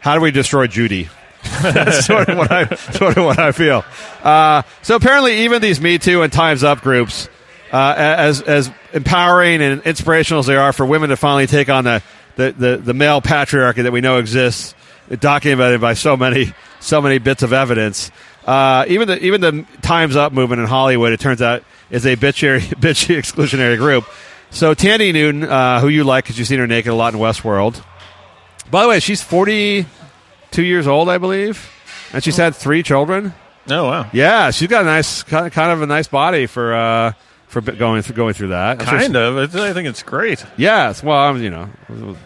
How 0.00 0.14
do 0.14 0.20
we 0.20 0.30
destroy 0.30 0.66
Judy? 0.66 1.08
That's 1.62 2.06
sort 2.06 2.28
of 2.28 2.36
what 2.38 2.50
I 2.50 2.74
sort 2.74 3.16
of 3.16 3.24
what 3.24 3.38
I 3.38 3.52
feel. 3.52 3.84
Uh, 4.22 4.62
so 4.82 4.96
apparently, 4.96 5.44
even 5.44 5.62
these 5.62 5.80
Me 5.80 5.98
Too 5.98 6.22
and 6.22 6.32
Times 6.32 6.64
Up 6.64 6.80
groups, 6.80 7.28
uh, 7.72 7.94
as 7.96 8.42
as 8.42 8.70
empowering 8.92 9.62
and 9.62 9.82
inspirational 9.82 10.40
as 10.40 10.46
they 10.46 10.56
are 10.56 10.72
for 10.72 10.84
women 10.84 11.10
to 11.10 11.16
finally 11.16 11.46
take 11.46 11.68
on 11.68 11.84
the 11.84 12.02
the, 12.36 12.52
the, 12.52 12.76
the 12.76 12.94
male 12.94 13.20
patriarchy 13.20 13.82
that 13.82 13.92
we 13.92 14.00
know 14.00 14.18
exists, 14.18 14.74
documented 15.20 15.80
by 15.80 15.94
so 15.94 16.16
many 16.16 16.52
so 16.80 17.00
many 17.00 17.18
bits 17.18 17.42
of 17.42 17.52
evidence. 17.52 18.10
Uh, 18.44 18.84
even 18.88 19.08
the 19.08 19.24
even 19.24 19.40
the 19.40 19.66
Times 19.82 20.16
Up 20.16 20.32
movement 20.32 20.60
in 20.60 20.66
Hollywood, 20.66 21.12
it 21.12 21.20
turns 21.20 21.42
out, 21.42 21.62
is 21.90 22.04
a 22.04 22.16
bitchy 22.16 22.60
bitchy 22.80 23.16
exclusionary 23.16 23.76
group. 23.76 24.04
So 24.50 24.74
Thandie 24.74 25.12
Newton, 25.12 25.44
uh, 25.44 25.80
who 25.80 25.88
you 25.88 26.04
like 26.04 26.24
because 26.24 26.38
you've 26.38 26.48
seen 26.48 26.58
her 26.58 26.66
naked 26.66 26.90
a 26.92 26.94
lot 26.94 27.12
in 27.14 27.20
Westworld. 27.20 27.82
By 28.70 28.82
the 28.82 28.88
way, 28.88 29.00
she's 29.00 29.22
forty-two 29.22 30.62
years 30.64 30.86
old, 30.86 31.08
I 31.08 31.18
believe, 31.18 31.70
and 32.12 32.22
she's 32.24 32.36
had 32.36 32.54
three 32.54 32.82
children. 32.82 33.34
oh 33.70 33.84
wow, 33.84 34.10
Yeah, 34.12 34.50
she's 34.50 34.68
got 34.68 34.82
a 34.82 34.86
nice, 34.86 35.22
kind 35.22 35.52
of, 35.56 35.82
a 35.82 35.86
nice 35.86 36.08
body 36.08 36.46
for 36.46 36.74
uh, 36.74 37.12
for 37.48 37.60
going 37.60 38.02
through 38.02 38.16
going 38.16 38.34
through 38.34 38.48
that. 38.48 38.80
I'm 38.80 38.86
sure 38.86 38.98
kind 38.98 39.16
of. 39.16 39.38
It's, 39.38 39.54
I 39.54 39.72
think 39.72 39.88
it's 39.88 40.02
great. 40.02 40.44
Yes. 40.56 41.02
Well, 41.02 41.16
I'm, 41.16 41.40
you 41.42 41.50
know, 41.50 41.68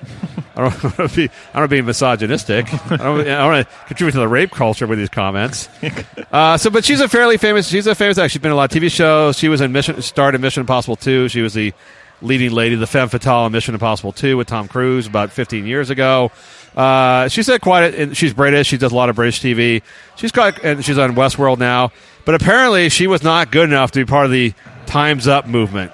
I 0.56 0.62
don't 0.68 0.82
want 0.98 1.10
to 1.10 1.16
be, 1.16 1.24
I 1.24 1.26
don't 1.26 1.54
wanna 1.54 1.68
be 1.68 1.82
misogynistic. 1.82 2.72
I 2.90 2.96
don't, 2.96 3.20
I 3.20 3.24
don't 3.24 3.52
want 3.52 3.68
to 3.68 3.74
contribute 3.86 4.12
to 4.12 4.18
the 4.18 4.28
rape 4.28 4.50
culture 4.52 4.86
with 4.86 4.98
these 4.98 5.08
comments. 5.10 5.68
Uh, 6.32 6.56
so, 6.56 6.70
but 6.70 6.84
she's 6.84 7.00
a 7.00 7.08
fairly 7.08 7.36
famous. 7.38 7.66
She's 7.66 7.88
a 7.88 7.94
famous. 7.96 8.16
Actually, 8.16 8.28
she's 8.28 8.40
been 8.40 8.50
in 8.50 8.52
a 8.52 8.56
lot 8.56 8.72
of 8.72 8.80
TV 8.80 8.88
shows. 8.88 9.36
She 9.36 9.48
was 9.48 9.60
in 9.60 9.72
Mission, 9.72 10.00
starred 10.00 10.36
in 10.36 10.40
Mission 10.40 10.60
Impossible 10.60 10.94
Two. 10.94 11.26
She 11.26 11.40
was 11.42 11.54
the 11.54 11.72
leading 12.22 12.52
lady, 12.52 12.74
the 12.74 12.86
femme 12.86 13.08
fatale 13.08 13.46
in 13.46 13.52
Mission 13.52 13.74
Impossible 13.74 14.12
Two 14.12 14.36
with 14.36 14.46
Tom 14.46 14.68
Cruise 14.68 15.06
about 15.06 15.30
15 15.32 15.66
years 15.66 15.90
ago. 15.90 16.30
Uh, 16.76 17.28
she's 17.28 17.46
had 17.46 17.60
quite. 17.60 17.94
A, 17.94 18.14
she's 18.14 18.32
British. 18.32 18.68
She 18.68 18.78
does 18.78 18.92
a 18.92 18.94
lot 18.94 19.08
of 19.08 19.16
British 19.16 19.40
TV. 19.40 19.82
She's 20.16 20.32
got, 20.32 20.62
and 20.64 20.84
she's 20.84 20.98
on 20.98 21.14
Westworld 21.14 21.58
now. 21.58 21.92
But 22.24 22.34
apparently, 22.34 22.88
she 22.88 23.06
was 23.06 23.22
not 23.22 23.50
good 23.50 23.68
enough 23.68 23.90
to 23.92 24.00
be 24.00 24.04
part 24.04 24.26
of 24.26 24.30
the 24.30 24.54
Times 24.86 25.26
Up 25.26 25.46
movement. 25.46 25.92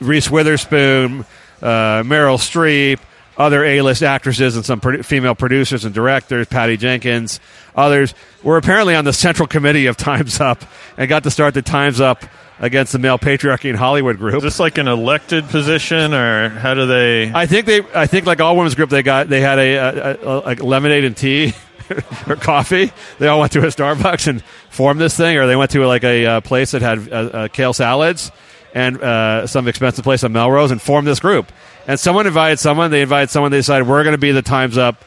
Reese 0.00 0.30
Witherspoon, 0.30 1.26
uh, 1.60 2.02
Meryl 2.02 2.38
Streep, 2.38 3.00
other 3.36 3.64
A-list 3.64 4.02
actresses 4.02 4.56
and 4.56 4.64
some 4.64 4.80
produ- 4.80 5.04
female 5.04 5.34
producers 5.34 5.84
and 5.84 5.94
directors, 5.94 6.46
Patty 6.46 6.76
Jenkins, 6.76 7.40
others, 7.74 8.14
were 8.42 8.56
apparently 8.56 8.94
on 8.94 9.04
the 9.04 9.12
central 9.12 9.48
committee 9.48 9.86
of 9.86 9.96
Times 9.96 10.40
Up 10.40 10.64
and 10.96 11.08
got 11.08 11.24
to 11.24 11.30
start 11.30 11.54
the 11.54 11.62
Times 11.62 12.00
Up 12.00 12.24
against 12.60 12.92
the 12.92 12.98
male 12.98 13.18
patriarchy 13.18 13.68
in 13.70 13.76
Hollywood 13.76 14.18
group. 14.18 14.36
Is 14.36 14.42
this 14.42 14.60
like 14.60 14.78
an 14.78 14.88
elected 14.88 15.44
position, 15.48 16.14
or 16.14 16.48
how 16.48 16.74
do 16.74 16.86
they? 16.86 17.32
I 17.32 17.46
think 17.46 17.66
they. 17.66 17.80
I 17.94 18.06
think 18.06 18.26
like 18.26 18.40
all 18.40 18.56
women's 18.56 18.74
group, 18.74 18.90
they 18.90 19.02
got 19.02 19.28
they 19.28 19.40
had 19.40 19.58
a, 19.58 19.74
a, 19.74 20.16
a 20.22 20.32
like 20.40 20.62
lemonade 20.62 21.04
and 21.04 21.16
tea 21.16 21.52
or 22.28 22.36
coffee. 22.36 22.92
They 23.18 23.26
all 23.26 23.40
went 23.40 23.52
to 23.52 23.60
a 23.60 23.66
Starbucks 23.66 24.28
and 24.28 24.42
formed 24.70 25.00
this 25.00 25.16
thing, 25.16 25.36
or 25.36 25.46
they 25.46 25.56
went 25.56 25.72
to 25.72 25.84
like 25.86 26.04
a, 26.04 26.26
uh 26.26 26.40
place 26.40 26.70
that 26.70 26.82
had 26.82 27.12
uh, 27.12 27.14
uh, 27.14 27.48
kale 27.48 27.72
salads 27.72 28.30
and 28.74 29.00
uh, 29.00 29.46
some 29.46 29.68
expensive 29.68 30.04
place 30.04 30.24
on 30.24 30.32
Melrose 30.32 30.72
and 30.72 30.82
formed 30.82 31.06
this 31.06 31.20
group. 31.20 31.50
And 31.86 31.98
someone 31.98 32.26
invited 32.26 32.58
someone. 32.58 32.90
They 32.90 33.02
invited 33.02 33.30
someone. 33.30 33.52
They 33.52 33.58
decided 33.58 33.86
we're 33.86 34.02
going 34.02 34.14
to 34.14 34.18
be 34.18 34.32
the 34.32 34.42
Times 34.42 34.76
Up 34.76 35.02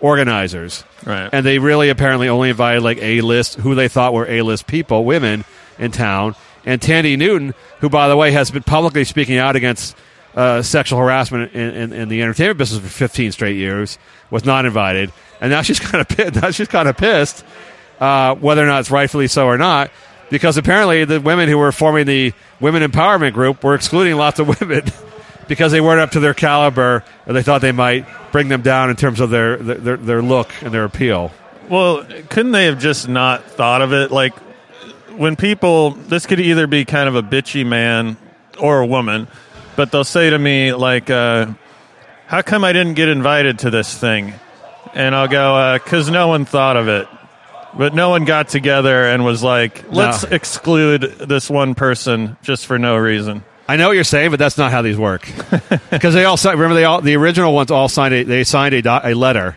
organizers. 0.00 0.84
Right. 1.06 1.30
And 1.32 1.46
they 1.46 1.58
really 1.58 1.88
apparently 1.88 2.28
only 2.28 2.50
invited 2.50 2.82
like 2.82 2.98
A 3.00 3.20
list, 3.20 3.54
who 3.54 3.74
they 3.74 3.88
thought 3.88 4.12
were 4.12 4.28
A 4.28 4.42
list 4.42 4.66
people, 4.66 5.04
women 5.04 5.44
in 5.78 5.92
town. 5.92 6.34
And 6.66 6.80
Thandie 6.80 7.16
Newton, 7.16 7.54
who 7.80 7.88
by 7.88 8.08
the 8.08 8.16
way 8.16 8.32
has 8.32 8.50
been 8.50 8.62
publicly 8.64 9.04
speaking 9.04 9.38
out 9.38 9.56
against 9.56 9.96
uh, 10.34 10.62
sexual 10.62 10.98
harassment 10.98 11.52
in, 11.52 11.70
in, 11.74 11.92
in 11.92 12.08
the 12.08 12.22
entertainment 12.22 12.58
business 12.58 12.82
for 12.82 12.88
15 12.88 13.32
straight 13.32 13.56
years, 13.56 13.98
was 14.30 14.44
not 14.44 14.66
invited. 14.66 15.12
And 15.40 15.50
now 15.50 15.62
she's 15.62 15.80
kind 15.80 16.00
of 16.00 16.08
pissed. 16.08 16.42
Now 16.42 16.50
she's 16.50 16.68
kind 16.68 16.88
of 16.88 16.96
pissed, 16.96 17.44
uh, 18.00 18.34
whether 18.36 18.62
or 18.62 18.66
not 18.66 18.80
it's 18.80 18.90
rightfully 18.90 19.28
so 19.28 19.46
or 19.46 19.58
not, 19.58 19.90
because 20.32 20.56
apparently 20.56 21.04
the 21.04 21.20
women 21.20 21.46
who 21.46 21.58
were 21.58 21.70
forming 21.70 22.06
the 22.06 22.32
women 22.58 22.82
empowerment 22.82 23.34
group 23.34 23.62
were 23.62 23.74
excluding 23.74 24.16
lots 24.16 24.40
of 24.40 24.48
women 24.60 24.82
because 25.46 25.72
they 25.72 25.80
weren't 25.80 26.00
up 26.00 26.12
to 26.12 26.20
their 26.20 26.32
caliber, 26.32 27.04
or 27.26 27.32
they 27.34 27.42
thought 27.42 27.60
they 27.60 27.70
might 27.70 28.06
bring 28.32 28.48
them 28.48 28.62
down 28.62 28.88
in 28.88 28.96
terms 28.96 29.20
of 29.20 29.28
their 29.28 29.58
their, 29.58 29.98
their 29.98 30.22
look 30.22 30.50
and 30.62 30.72
their 30.72 30.84
appeal. 30.84 31.30
Well, 31.68 32.06
couldn't 32.30 32.52
they 32.52 32.64
have 32.64 32.78
just 32.80 33.08
not 33.08 33.44
thought 33.44 33.82
of 33.82 33.92
it? 33.92 34.10
Like 34.10 34.34
when 35.10 35.36
people, 35.36 35.90
this 35.90 36.24
could 36.24 36.40
either 36.40 36.66
be 36.66 36.86
kind 36.86 37.10
of 37.10 37.14
a 37.14 37.22
bitchy 37.22 37.66
man 37.66 38.16
or 38.58 38.80
a 38.80 38.86
woman, 38.86 39.28
but 39.76 39.92
they'll 39.92 40.02
say 40.02 40.30
to 40.30 40.38
me 40.38 40.72
like, 40.72 41.10
uh, 41.10 41.46
"How 42.26 42.40
come 42.40 42.64
I 42.64 42.72
didn't 42.72 42.94
get 42.94 43.10
invited 43.10 43.58
to 43.60 43.70
this 43.70 43.94
thing?" 43.94 44.32
And 44.94 45.14
I'll 45.14 45.28
go, 45.28 45.78
"Cause 45.84 46.08
no 46.08 46.28
one 46.28 46.46
thought 46.46 46.78
of 46.78 46.88
it." 46.88 47.06
But 47.76 47.94
no 47.94 48.10
one 48.10 48.24
got 48.24 48.48
together 48.48 49.04
and 49.04 49.24
was 49.24 49.42
like, 49.42 49.84
"Let's 49.90 50.24
exclude 50.24 51.02
this 51.02 51.48
one 51.48 51.74
person 51.74 52.36
just 52.42 52.66
for 52.66 52.78
no 52.78 52.96
reason." 52.96 53.44
I 53.68 53.76
know 53.76 53.88
what 53.88 53.94
you're 53.94 54.04
saying, 54.04 54.30
but 54.30 54.38
that's 54.38 54.58
not 54.58 54.70
how 54.72 54.82
these 54.82 54.98
work. 54.98 55.28
Because 55.90 56.14
they 56.14 56.24
all 56.24 56.36
si- 56.36 56.50
remember 56.50 56.74
they 56.74 56.84
all 56.84 57.00
the 57.00 57.16
original 57.16 57.54
ones 57.54 57.70
all 57.70 57.88
signed 57.88 58.12
a 58.12 58.22
they 58.24 58.44
signed 58.44 58.74
a, 58.74 59.08
a 59.08 59.14
letter. 59.14 59.56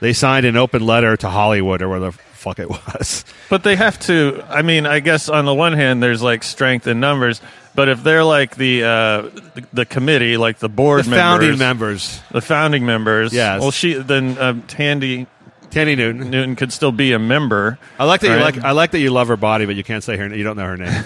They 0.00 0.12
signed 0.12 0.44
an 0.44 0.56
open 0.56 0.84
letter 0.84 1.16
to 1.18 1.28
Hollywood 1.30 1.80
or 1.80 1.88
where 1.88 2.00
the 2.00 2.12
fuck 2.12 2.58
it 2.58 2.68
was. 2.68 3.24
But 3.48 3.62
they 3.62 3.76
have 3.76 3.98
to. 4.00 4.42
I 4.48 4.62
mean, 4.62 4.86
I 4.86 5.00
guess 5.00 5.28
on 5.28 5.44
the 5.44 5.54
one 5.54 5.72
hand, 5.72 6.02
there's 6.02 6.20
like 6.22 6.42
strength 6.42 6.86
in 6.86 7.00
numbers, 7.00 7.40
but 7.74 7.88
if 7.88 8.02
they're 8.02 8.24
like 8.24 8.56
the 8.56 8.84
uh, 8.84 9.22
the, 9.54 9.66
the 9.72 9.86
committee, 9.86 10.36
like 10.36 10.58
the 10.58 10.68
board 10.68 11.04
The 11.04 11.10
founding 11.10 11.58
members, 11.58 11.58
members, 11.58 12.20
the 12.32 12.40
founding 12.40 12.84
members, 12.84 13.32
Yes. 13.32 13.60
Well, 13.60 13.70
she 13.70 13.94
then 13.94 14.36
um, 14.38 14.62
Thandie 14.62 15.26
Thandie 15.70 15.96
Newton. 15.96 16.30
Newton 16.30 16.56
could 16.56 16.72
still 16.72 16.92
be 16.92 17.12
a 17.12 17.18
member. 17.18 17.78
I 17.98 18.04
like 18.04 18.20
that 18.20 18.36
you 18.36 18.42
like 18.42 18.58
I 18.58 18.70
like 18.72 18.92
that 18.92 19.00
you 19.00 19.10
love 19.10 19.28
her 19.28 19.36
body, 19.36 19.66
but 19.66 19.76
you 19.76 19.84
can't 19.84 20.02
say 20.02 20.16
her. 20.16 20.34
You 20.34 20.44
don't 20.44 20.56
know 20.56 20.64
her 20.64 20.76
name. 20.76 21.04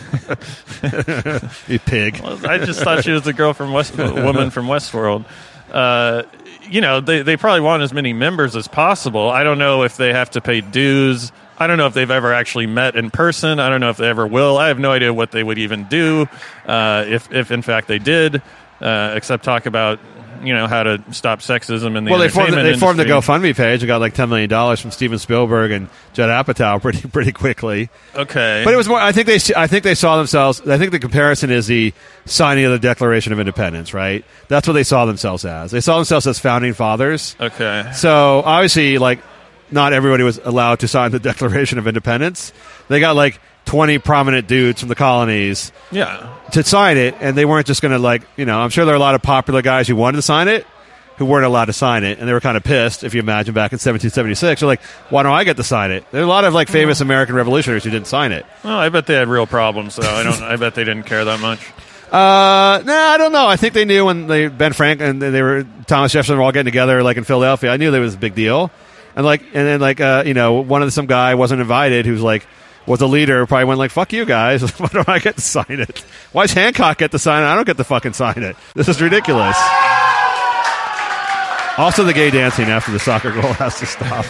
you 1.68 1.78
pig. 1.78 2.20
I 2.22 2.58
just 2.58 2.80
thought 2.80 3.04
she 3.04 3.10
was 3.10 3.22
the 3.22 3.32
girl 3.32 3.52
from 3.52 3.72
West, 3.72 3.96
woman 3.96 4.50
from 4.50 4.66
Westworld. 4.66 5.24
Uh, 5.70 6.22
you 6.68 6.80
know, 6.80 7.00
they 7.00 7.22
they 7.22 7.36
probably 7.36 7.60
want 7.60 7.82
as 7.82 7.92
many 7.92 8.12
members 8.12 8.54
as 8.56 8.68
possible. 8.68 9.28
I 9.28 9.44
don't 9.44 9.58
know 9.58 9.82
if 9.82 9.96
they 9.96 10.12
have 10.12 10.30
to 10.30 10.40
pay 10.40 10.60
dues. 10.60 11.32
I 11.58 11.66
don't 11.66 11.76
know 11.76 11.86
if 11.86 11.94
they've 11.94 12.10
ever 12.10 12.32
actually 12.32 12.66
met 12.66 12.96
in 12.96 13.10
person. 13.10 13.60
I 13.60 13.68
don't 13.68 13.80
know 13.80 13.90
if 13.90 13.98
they 13.98 14.08
ever 14.08 14.26
will. 14.26 14.56
I 14.56 14.68
have 14.68 14.78
no 14.78 14.92
idea 14.92 15.12
what 15.12 15.30
they 15.30 15.42
would 15.42 15.58
even 15.58 15.84
do 15.84 16.26
uh, 16.64 17.04
if 17.06 17.30
if 17.32 17.50
in 17.50 17.62
fact 17.62 17.88
they 17.88 17.98
did, 17.98 18.40
uh, 18.80 19.12
except 19.14 19.44
talk 19.44 19.66
about 19.66 20.00
you 20.42 20.54
know 20.54 20.66
how 20.66 20.82
to 20.82 21.02
stop 21.12 21.40
sexism 21.40 21.96
in 21.96 22.04
the 22.04 22.10
Well, 22.10 22.18
they 22.20 22.28
formed 22.28 22.48
entertainment 22.50 22.74
they 22.76 22.80
formed 22.80 22.98
the. 22.98 23.04
GoFundMe 23.04 23.54
page. 23.56 23.82
and 23.82 23.86
got 23.86 24.00
like 24.00 24.14
ten 24.14 24.28
million 24.28 24.48
dollars 24.48 24.80
from 24.80 24.90
Steven 24.90 25.18
Spielberg 25.18 25.70
and 25.70 25.88
Judd 26.12 26.28
Apatow 26.28 26.80
pretty 26.80 27.06
pretty 27.12 27.32
quickly. 27.32 27.88
Okay, 28.14 28.62
But 28.64 28.74
it 28.74 28.76
was 28.76 28.88
more. 28.88 28.98
I 29.00 29.12
think 29.12 29.26
they. 29.26 29.38
I 29.56 29.66
think 29.66 29.84
they 29.84 29.94
saw 29.94 30.16
themselves. 30.16 30.60
I 30.66 30.78
think 30.78 30.92
the 30.92 30.98
comparison 30.98 31.50
is 31.50 31.66
the 31.66 31.92
signing 32.24 32.64
of 32.64 32.72
the 32.72 32.78
Declaration 32.78 33.32
of 33.32 33.40
Independence. 33.40 33.92
Right. 33.94 34.24
That's 34.48 34.66
what 34.66 34.74
they 34.74 34.84
saw 34.84 35.04
themselves 35.06 35.44
as. 35.44 35.70
They 35.70 35.80
saw 35.80 35.96
themselves 35.96 36.26
as 36.26 36.38
founding 36.38 36.72
fathers. 36.74 37.36
okay. 37.40 37.90
So 37.94 38.42
obviously, 38.44 38.98
like, 38.98 39.20
not 39.70 39.92
everybody 39.92 40.22
was 40.24 40.38
allowed 40.42 40.80
to 40.80 40.88
sign 40.88 41.10
the 41.12 41.18
Declaration 41.20 41.78
of 41.78 41.86
Independence. 41.86 42.52
They 42.88 43.00
got 43.00 43.14
like 43.16 43.40
twenty 43.70 43.98
prominent 43.98 44.48
dudes 44.48 44.80
from 44.80 44.88
the 44.88 44.94
colonies 44.96 45.70
Yeah, 45.92 46.28
to 46.52 46.64
sign 46.64 46.96
it, 46.96 47.14
and 47.20 47.36
they 47.36 47.44
weren't 47.44 47.66
just 47.66 47.80
going 47.82 47.92
to 47.92 47.98
like. 47.98 48.22
You 48.36 48.44
know, 48.44 48.58
I'm 48.60 48.70
sure 48.70 48.84
there 48.84 48.94
are 48.94 48.96
a 48.96 49.00
lot 49.00 49.14
of 49.14 49.22
popular 49.22 49.62
guys 49.62 49.86
who 49.86 49.94
wanted 49.96 50.16
to 50.16 50.22
sign 50.22 50.48
it. 50.48 50.66
Who 51.18 51.26
weren't 51.26 51.44
allowed 51.44 51.66
to 51.66 51.74
sign 51.74 52.02
it, 52.02 52.18
and 52.18 52.26
they 52.26 52.32
were 52.32 52.40
kind 52.40 52.56
of 52.56 52.64
pissed. 52.64 53.04
If 53.04 53.12
you 53.12 53.20
imagine 53.20 53.52
back 53.52 53.72
in 53.72 53.76
1776, 53.76 54.60
they're 54.60 54.66
like, 54.66 54.80
"Why 55.10 55.22
don't 55.22 55.34
I 55.34 55.44
get 55.44 55.58
to 55.58 55.62
sign 55.62 55.90
it?" 55.90 56.04
There 56.10 56.22
are 56.22 56.24
a 56.24 56.26
lot 56.26 56.44
of 56.46 56.54
like 56.54 56.68
famous 56.68 57.02
American 57.02 57.34
revolutionaries 57.34 57.84
who 57.84 57.90
didn't 57.90 58.06
sign 58.06 58.32
it. 58.32 58.46
well, 58.64 58.78
I 58.78 58.88
bet 58.88 59.06
they 59.06 59.14
had 59.14 59.28
real 59.28 59.46
problems 59.46 59.96
though. 59.96 60.10
I 60.10 60.22
don't. 60.22 60.40
I 60.42 60.56
bet 60.56 60.74
they 60.74 60.84
didn't 60.84 61.04
care 61.04 61.26
that 61.26 61.38
much. 61.40 61.60
Uh, 62.10 62.82
nah, 62.84 62.92
I 63.12 63.16
don't 63.18 63.32
know. 63.32 63.46
I 63.46 63.56
think 63.56 63.74
they 63.74 63.84
knew 63.84 64.06
when 64.06 64.26
they 64.26 64.48
Ben 64.48 64.72
Frank 64.72 65.00
and 65.00 65.20
they 65.22 65.42
were 65.42 65.64
Thomas 65.86 66.10
Jefferson 66.12 66.36
were 66.38 66.42
all 66.42 66.52
getting 66.52 66.64
together, 66.72 67.02
like 67.02 67.18
in 67.18 67.24
Philadelphia. 67.24 67.70
I 67.70 67.76
knew 67.76 67.90
there 67.90 68.00
was 68.00 68.14
a 68.14 68.18
big 68.18 68.34
deal, 68.34 68.70
and 69.14 69.24
like, 69.24 69.42
and 69.42 69.66
then 69.66 69.78
like, 69.80 70.00
uh, 70.00 70.22
you 70.26 70.32
know, 70.34 70.54
one 70.54 70.80
of 70.82 70.88
the, 70.88 70.92
some 70.92 71.06
guy 71.06 71.34
wasn't 71.34 71.60
invited 71.60 72.06
who's 72.06 72.22
like 72.22 72.46
was 72.90 73.00
a 73.00 73.06
leader. 73.06 73.46
Probably 73.46 73.64
went 73.64 73.78
like, 73.78 73.90
"Fuck 73.90 74.12
you 74.12 74.24
guys! 74.24 74.62
Why 74.78 74.88
don't 74.92 75.08
I 75.08 75.18
get 75.18 75.36
to 75.36 75.40
sign 75.40 75.64
it? 75.80 76.00
Why 76.32 76.44
does 76.44 76.52
Hancock 76.52 76.98
get 76.98 77.12
to 77.12 77.18
sign 77.18 77.42
it? 77.42 77.46
I 77.46 77.54
don't 77.54 77.66
get 77.66 77.76
to 77.78 77.84
fucking 77.84 78.12
sign 78.14 78.42
it. 78.42 78.56
This 78.74 78.88
is 78.88 79.00
ridiculous." 79.00 79.56
Also, 81.78 82.04
the 82.04 82.12
gay 82.12 82.30
dancing 82.30 82.66
after 82.66 82.92
the 82.92 82.98
soccer 82.98 83.32
goal 83.32 83.52
has 83.54 83.78
to 83.78 83.86
stop. 83.86 84.26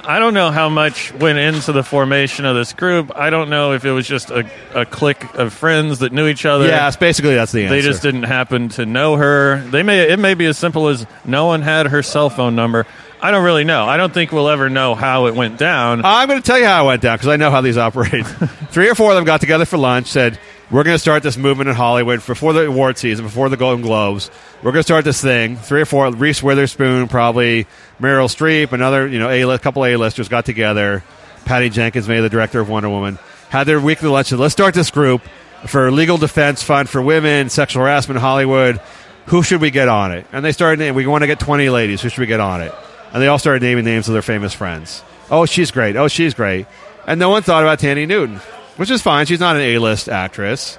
I 0.08 0.18
don't 0.18 0.34
know 0.34 0.50
how 0.50 0.68
much 0.68 1.12
went 1.14 1.38
into 1.38 1.70
the 1.70 1.84
formation 1.84 2.46
of 2.46 2.56
this 2.56 2.72
group. 2.72 3.12
I 3.14 3.30
don't 3.30 3.48
know 3.48 3.74
if 3.74 3.84
it 3.84 3.92
was 3.92 4.08
just 4.08 4.32
a, 4.32 4.50
a 4.74 4.84
clique 4.84 5.22
of 5.34 5.52
friends 5.52 6.00
that 6.00 6.12
knew 6.12 6.26
each 6.26 6.44
other. 6.44 6.66
yes, 6.66 6.96
basically 6.96 7.34
that's 7.34 7.52
the 7.52 7.64
answer. 7.64 7.76
They 7.76 7.82
just 7.82 8.02
didn't 8.02 8.24
happen 8.24 8.70
to 8.70 8.86
know 8.86 9.14
her. 9.14 9.60
They 9.60 9.84
may 9.84 10.10
it 10.10 10.18
may 10.18 10.34
be 10.34 10.46
as 10.46 10.58
simple 10.58 10.88
as 10.88 11.06
no 11.24 11.46
one 11.46 11.62
had 11.62 11.86
her 11.86 12.02
cell 12.02 12.28
phone 12.28 12.56
number. 12.56 12.86
I 13.24 13.30
don't 13.30 13.42
really 13.42 13.64
know. 13.64 13.86
I 13.86 13.96
don't 13.96 14.12
think 14.12 14.32
we'll 14.32 14.50
ever 14.50 14.68
know 14.68 14.94
how 14.94 15.28
it 15.28 15.34
went 15.34 15.56
down. 15.56 16.04
I'm 16.04 16.28
going 16.28 16.42
to 16.42 16.46
tell 16.46 16.58
you 16.58 16.66
how 16.66 16.84
it 16.84 16.88
went 16.88 17.00
down 17.00 17.16
because 17.16 17.28
I 17.28 17.36
know 17.36 17.50
how 17.50 17.62
these 17.62 17.78
operate. 17.78 18.26
Three 18.68 18.90
or 18.90 18.94
four 18.94 19.12
of 19.12 19.16
them 19.16 19.24
got 19.24 19.40
together 19.40 19.64
for 19.64 19.78
lunch, 19.78 20.08
said, 20.08 20.38
We're 20.70 20.82
going 20.82 20.94
to 20.94 20.98
start 20.98 21.22
this 21.22 21.38
movement 21.38 21.70
in 21.70 21.74
Hollywood 21.74 22.18
before 22.26 22.52
the 22.52 22.66
award 22.66 22.98
season, 22.98 23.24
before 23.24 23.48
the 23.48 23.56
Golden 23.56 23.80
Globes. 23.80 24.30
We're 24.58 24.72
going 24.72 24.80
to 24.80 24.82
start 24.82 25.06
this 25.06 25.22
thing. 25.22 25.56
Three 25.56 25.80
or 25.80 25.86
four, 25.86 26.12
Reese 26.12 26.42
Witherspoon, 26.42 27.08
probably 27.08 27.64
Meryl 27.98 28.28
Streep, 28.28 28.72
another, 28.72 29.06
you 29.06 29.18
know, 29.18 29.30
a 29.30 29.58
couple 29.58 29.86
A-listers 29.86 30.28
got 30.28 30.44
together. 30.44 31.02
Patty 31.46 31.70
Jenkins, 31.70 32.06
maybe 32.06 32.20
the 32.20 32.28
director 32.28 32.60
of 32.60 32.68
Wonder 32.68 32.90
Woman, 32.90 33.18
had 33.48 33.64
their 33.64 33.80
weekly 33.80 34.10
lunch. 34.10 34.26
Said, 34.26 34.38
Let's 34.38 34.52
start 34.52 34.74
this 34.74 34.90
group 34.90 35.22
for 35.66 35.90
legal 35.90 36.18
defense 36.18 36.62
fund 36.62 36.90
for 36.90 37.00
women, 37.00 37.48
sexual 37.48 37.84
harassment 37.84 38.18
in 38.18 38.20
Hollywood. 38.20 38.82
Who 39.28 39.42
should 39.42 39.62
we 39.62 39.70
get 39.70 39.88
on 39.88 40.12
it? 40.12 40.26
And 40.30 40.44
they 40.44 40.52
started 40.52 40.94
we 40.94 41.06
want 41.06 41.22
to 41.22 41.26
get 41.26 41.40
20 41.40 41.70
ladies. 41.70 42.02
Who 42.02 42.10
should 42.10 42.20
we 42.20 42.26
get 42.26 42.40
on 42.40 42.60
it? 42.60 42.74
And 43.14 43.22
they 43.22 43.28
all 43.28 43.38
started 43.38 43.62
naming 43.62 43.84
names 43.84 44.08
of 44.08 44.12
their 44.12 44.22
famous 44.22 44.52
friends. 44.52 45.02
Oh, 45.30 45.46
she's 45.46 45.70
great. 45.70 45.96
Oh, 45.96 46.08
she's 46.08 46.34
great. 46.34 46.66
And 47.06 47.20
no 47.20 47.30
one 47.30 47.42
thought 47.42 47.62
about 47.62 47.78
Thandie 47.78 48.08
Newton, 48.08 48.36
which 48.76 48.90
is 48.90 49.00
fine. 49.00 49.24
She's 49.26 49.40
not 49.40 49.56
an 49.56 49.62
A-list 49.62 50.08
actress. 50.08 50.78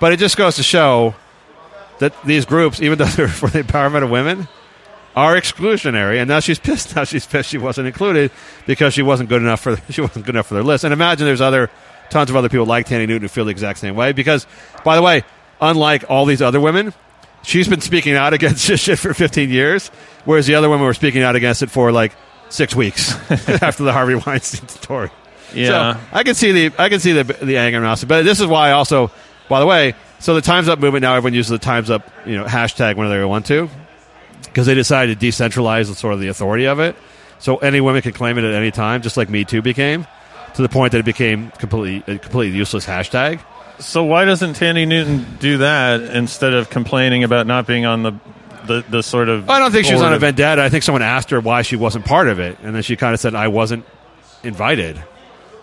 But 0.00 0.12
it 0.12 0.18
just 0.18 0.36
goes 0.36 0.56
to 0.56 0.62
show 0.62 1.14
that 1.98 2.14
these 2.24 2.46
groups, 2.46 2.80
even 2.80 2.98
though 2.98 3.04
they're 3.16 3.28
for 3.28 3.50
the 3.50 3.62
empowerment 3.62 4.02
of 4.02 4.10
women, 4.10 4.48
are 5.14 5.34
exclusionary. 5.34 6.18
And 6.18 6.28
now 6.28 6.40
she's 6.40 6.58
pissed. 6.58 6.88
Now 6.96 7.04
she's 7.04 7.26
pissed 7.26 7.50
she 7.50 7.58
wasn't 7.58 7.86
included 7.86 8.30
because 8.66 8.94
she 8.94 9.02
wasn't 9.02 9.28
good 9.28 9.42
enough 9.42 9.60
for 9.60 9.76
she 9.90 10.00
wasn't 10.00 10.24
good 10.24 10.34
enough 10.34 10.46
for 10.46 10.54
their 10.54 10.62
list. 10.62 10.84
And 10.84 10.92
imagine 10.92 11.26
there's 11.26 11.40
other 11.40 11.70
tons 12.08 12.30
of 12.30 12.36
other 12.36 12.48
people 12.48 12.64
like 12.64 12.86
Thandie 12.86 13.06
Newton 13.06 13.22
who 13.22 13.28
feel 13.28 13.44
the 13.44 13.50
exact 13.50 13.78
same 13.78 13.94
way. 13.94 14.12
Because, 14.12 14.46
by 14.84 14.96
the 14.96 15.02
way, 15.02 15.22
unlike 15.60 16.04
all 16.08 16.24
these 16.24 16.40
other 16.40 16.60
women, 16.60 16.94
she's 17.42 17.68
been 17.68 17.80
speaking 17.80 18.14
out 18.14 18.32
against 18.34 18.66
this 18.68 18.80
shit 18.80 18.98
for 18.98 19.14
15 19.14 19.50
years, 19.50 19.88
whereas 20.24 20.46
the 20.46 20.54
other 20.54 20.68
women 20.68 20.86
were 20.86 20.94
speaking 20.94 21.22
out 21.22 21.36
against 21.36 21.62
it 21.62 21.70
for 21.70 21.92
like 21.92 22.12
six 22.48 22.74
weeks 22.74 23.12
after 23.62 23.84
the 23.84 23.92
Harvey 23.92 24.14
Weinstein 24.14 24.68
story. 24.68 25.10
yeah. 25.54 25.94
So 25.94 26.00
I 26.12 26.22
can 26.22 26.34
see 26.34 26.52
the 26.68 26.82
I 26.82 26.88
can 26.88 27.00
see 27.00 27.12
the 27.12 27.24
the 27.24 27.56
anger 27.58 27.78
and 27.78 27.86
also, 27.86 28.06
but 28.06 28.24
this 28.24 28.40
is 28.40 28.46
why 28.46 28.72
also, 28.72 29.10
by 29.48 29.60
the 29.60 29.66
way, 29.66 29.94
so 30.18 30.34
the 30.34 30.40
Times 30.40 30.68
Up 30.68 30.78
movement 30.78 31.02
now 31.02 31.14
everyone 31.14 31.34
uses 31.34 31.50
the 31.50 31.58
Times 31.58 31.90
Up 31.90 32.10
you 32.26 32.36
know 32.36 32.44
hashtag 32.44 32.96
whenever 32.96 33.18
they 33.18 33.24
want 33.24 33.46
to, 33.46 33.68
because 34.44 34.66
they 34.66 34.74
decided 34.74 35.18
to 35.18 35.26
decentralize 35.26 35.88
the 35.88 35.94
sort 35.94 36.14
of 36.14 36.20
the 36.20 36.28
authority 36.28 36.66
of 36.66 36.80
it, 36.80 36.96
so 37.38 37.56
any 37.58 37.80
woman 37.80 38.02
can 38.02 38.12
claim 38.12 38.38
it 38.38 38.44
at 38.44 38.54
any 38.54 38.70
time, 38.70 39.02
just 39.02 39.16
like 39.16 39.28
Me 39.28 39.44
Too 39.44 39.62
became, 39.62 40.06
to 40.54 40.62
the 40.62 40.68
point 40.68 40.92
that 40.92 40.98
it 40.98 41.04
became 41.04 41.50
completely 41.52 42.14
a 42.14 42.18
completely 42.18 42.56
useless 42.56 42.86
hashtag. 42.86 43.40
So 43.80 44.04
why 44.04 44.24
doesn't 44.24 44.54
Thandie 44.54 44.88
Newton 44.88 45.24
do 45.38 45.58
that 45.58 46.00
instead 46.00 46.52
of 46.52 46.68
complaining 46.70 47.24
about 47.24 47.46
not 47.46 47.66
being 47.66 47.86
on 47.86 48.02
the 48.02 48.12
the 48.66 48.84
the 48.88 49.02
sort 49.02 49.28
of. 49.28 49.48
I 49.48 49.58
don't 49.58 49.70
think 49.72 49.86
she 49.86 49.94
was 49.94 50.02
on 50.02 50.12
a 50.12 50.16
of- 50.16 50.20
vendetta. 50.20 50.62
I 50.62 50.68
think 50.68 50.84
someone 50.84 51.02
asked 51.02 51.30
her 51.30 51.40
why 51.40 51.62
she 51.62 51.76
wasn't 51.76 52.04
part 52.04 52.28
of 52.28 52.38
it, 52.38 52.58
and 52.62 52.74
then 52.74 52.82
she 52.82 52.96
kind 52.96 53.14
of 53.14 53.20
said, 53.20 53.34
"I 53.34 53.48
wasn't 53.48 53.84
invited." 54.42 55.02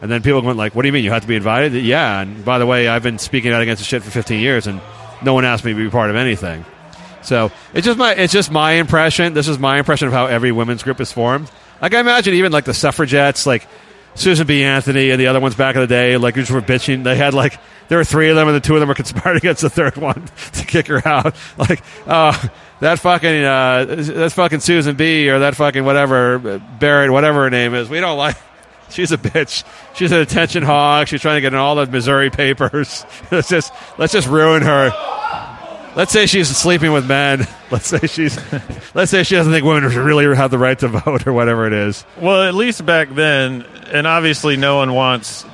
And 0.01 0.11
then 0.11 0.21
people 0.21 0.41
went 0.41 0.57
like, 0.57 0.75
"What 0.75 0.81
do 0.81 0.87
you 0.87 0.93
mean 0.93 1.03
you 1.03 1.11
have 1.11 1.21
to 1.21 1.27
be 1.27 1.35
invited?" 1.35 1.73
Yeah, 1.73 2.21
and 2.21 2.43
by 2.43 2.57
the 2.57 2.65
way, 2.65 2.87
I've 2.87 3.03
been 3.03 3.19
speaking 3.19 3.51
out 3.51 3.61
against 3.61 3.81
the 3.81 3.85
shit 3.85 4.03
for 4.03 4.11
15 4.11 4.39
years, 4.39 4.67
and 4.67 4.81
no 5.21 5.33
one 5.33 5.45
asked 5.45 5.63
me 5.65 5.73
to 5.73 5.77
be 5.77 5.89
part 5.89 6.09
of 6.09 6.15
anything. 6.15 6.65
So 7.21 7.51
it's 7.73 7.85
just 7.85 7.97
my 7.97 8.13
it's 8.13 8.33
just 8.33 8.51
my 8.51 8.73
impression. 8.73 9.33
This 9.33 9.47
is 9.47 9.59
my 9.59 9.77
impression 9.77 10.07
of 10.07 10.13
how 10.13 10.25
every 10.27 10.51
women's 10.51 10.83
group 10.83 10.99
is 11.01 11.11
formed. 11.11 11.49
Like 11.81 11.93
I 11.93 11.99
imagine 11.99 12.33
even 12.35 12.51
like 12.51 12.65
the 12.65 12.73
suffragettes, 12.73 13.45
like 13.45 13.67
Susan 14.15 14.47
B. 14.47 14.63
Anthony 14.63 15.11
and 15.11 15.19
the 15.19 15.27
other 15.27 15.39
ones 15.39 15.55
back 15.55 15.75
in 15.75 15.81
the 15.81 15.87
day, 15.87 16.17
like 16.17 16.35
just 16.35 16.49
were 16.49 16.61
bitching. 16.61 17.03
They 17.03 17.15
had 17.15 17.33
like 17.33 17.59
there 17.89 17.97
were 17.97 18.03
three 18.03 18.29
of 18.29 18.35
them, 18.35 18.47
and 18.47 18.55
the 18.55 18.61
two 18.61 18.73
of 18.73 18.79
them 18.79 18.89
were 18.89 18.95
conspiring 18.95 19.37
against 19.37 19.61
the 19.61 19.69
third 19.69 19.97
one 19.97 20.25
to 20.53 20.65
kick 20.65 20.87
her 20.87 21.05
out. 21.07 21.35
Like, 21.57 21.81
oh, 22.07 22.49
that 22.79 22.99
fucking 22.99 23.43
uh, 23.43 24.29
fucking 24.29 24.59
Susan 24.59 24.95
B. 24.95 25.29
or 25.29 25.39
that 25.39 25.55
fucking 25.55 25.83
whatever 25.83 26.59
Barrett, 26.79 27.11
whatever 27.11 27.43
her 27.43 27.49
name 27.49 27.73
is. 27.73 27.89
We 27.89 27.99
don't 27.99 28.17
like. 28.17 28.37
She's 28.89 29.11
a 29.11 29.17
bitch. 29.17 29.63
She's 29.95 30.11
an 30.11 30.19
attention 30.19 30.63
hog. 30.63 31.07
She's 31.07 31.21
trying 31.21 31.37
to 31.37 31.41
get 31.41 31.53
in 31.53 31.59
all 31.59 31.75
the 31.75 31.87
Missouri 31.87 32.29
papers. 32.29 33.05
let's 33.31 33.49
just 33.49 33.73
let's 33.97 34.13
just 34.13 34.27
ruin 34.27 34.61
her. 34.61 34.91
Let's 35.95 36.11
say 36.11 36.25
she's 36.25 36.49
sleeping 36.55 36.91
with 36.91 37.07
men. 37.07 37.47
Let's 37.71 37.87
say 37.87 37.99
she's. 38.05 38.37
let's 38.93 39.09
say 39.11 39.23
she 39.23 39.35
doesn't 39.35 39.51
think 39.51 39.65
women 39.65 39.83
really 39.89 40.35
have 40.35 40.51
the 40.51 40.57
right 40.57 40.77
to 40.79 40.87
vote 40.87 41.25
or 41.25 41.33
whatever 41.33 41.65
it 41.67 41.73
is. 41.73 42.05
Well, 42.19 42.43
at 42.43 42.53
least 42.53 42.85
back 42.85 43.09
then, 43.09 43.63
and 43.91 44.05
obviously, 44.05 44.55
no 44.55 44.75
one 44.77 44.93
wants, 44.93 45.45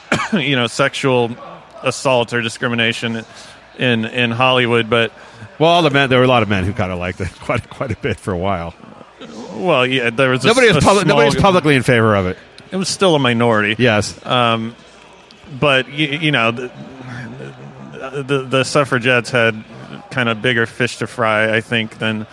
you 0.32 0.54
know, 0.54 0.66
sexual 0.66 1.36
assault 1.82 2.32
or 2.32 2.40
discrimination 2.42 3.24
in 3.78 4.04
in 4.04 4.30
Hollywood. 4.30 4.88
But 4.88 5.12
Well, 5.58 5.70
all 5.70 5.82
the 5.82 5.90
men. 5.90 6.08
There 6.10 6.18
were 6.18 6.24
a 6.24 6.28
lot 6.28 6.42
of 6.42 6.48
men 6.48 6.64
who 6.64 6.72
kind 6.72 6.92
of 6.92 6.98
liked 6.98 7.20
it 7.20 7.32
quite 7.40 7.68
quite 7.68 7.90
a 7.90 7.96
bit 7.96 8.18
for 8.20 8.32
a 8.32 8.38
while. 8.38 8.74
well, 9.54 9.86
yeah, 9.86 10.10
there 10.10 10.30
was 10.30 10.44
a, 10.44 10.48
Nobody 10.48 10.68
was 10.72 10.84
public, 10.84 11.06
small- 11.06 11.16
nobody 11.16 11.34
was 11.34 11.42
publicly 11.42 11.74
in 11.74 11.82
favor 11.82 12.14
of 12.14 12.26
it. 12.26 12.38
It 12.70 12.76
was 12.76 12.88
still 12.88 13.14
a 13.14 13.18
minority. 13.18 13.74
Yes. 13.78 14.24
Um, 14.26 14.76
but 15.58 15.88
you, 15.90 16.06
you 16.08 16.30
know 16.32 16.50
the, 16.52 16.70
the 18.22 18.42
the 18.48 18.64
suffragettes 18.64 19.30
had 19.30 19.64
kind 20.16 20.30
of 20.30 20.40
bigger 20.40 20.64
fish 20.64 20.96
to 20.96 21.06
fry 21.06 21.54
i 21.54 21.60
think 21.60 21.98
than 21.98 22.26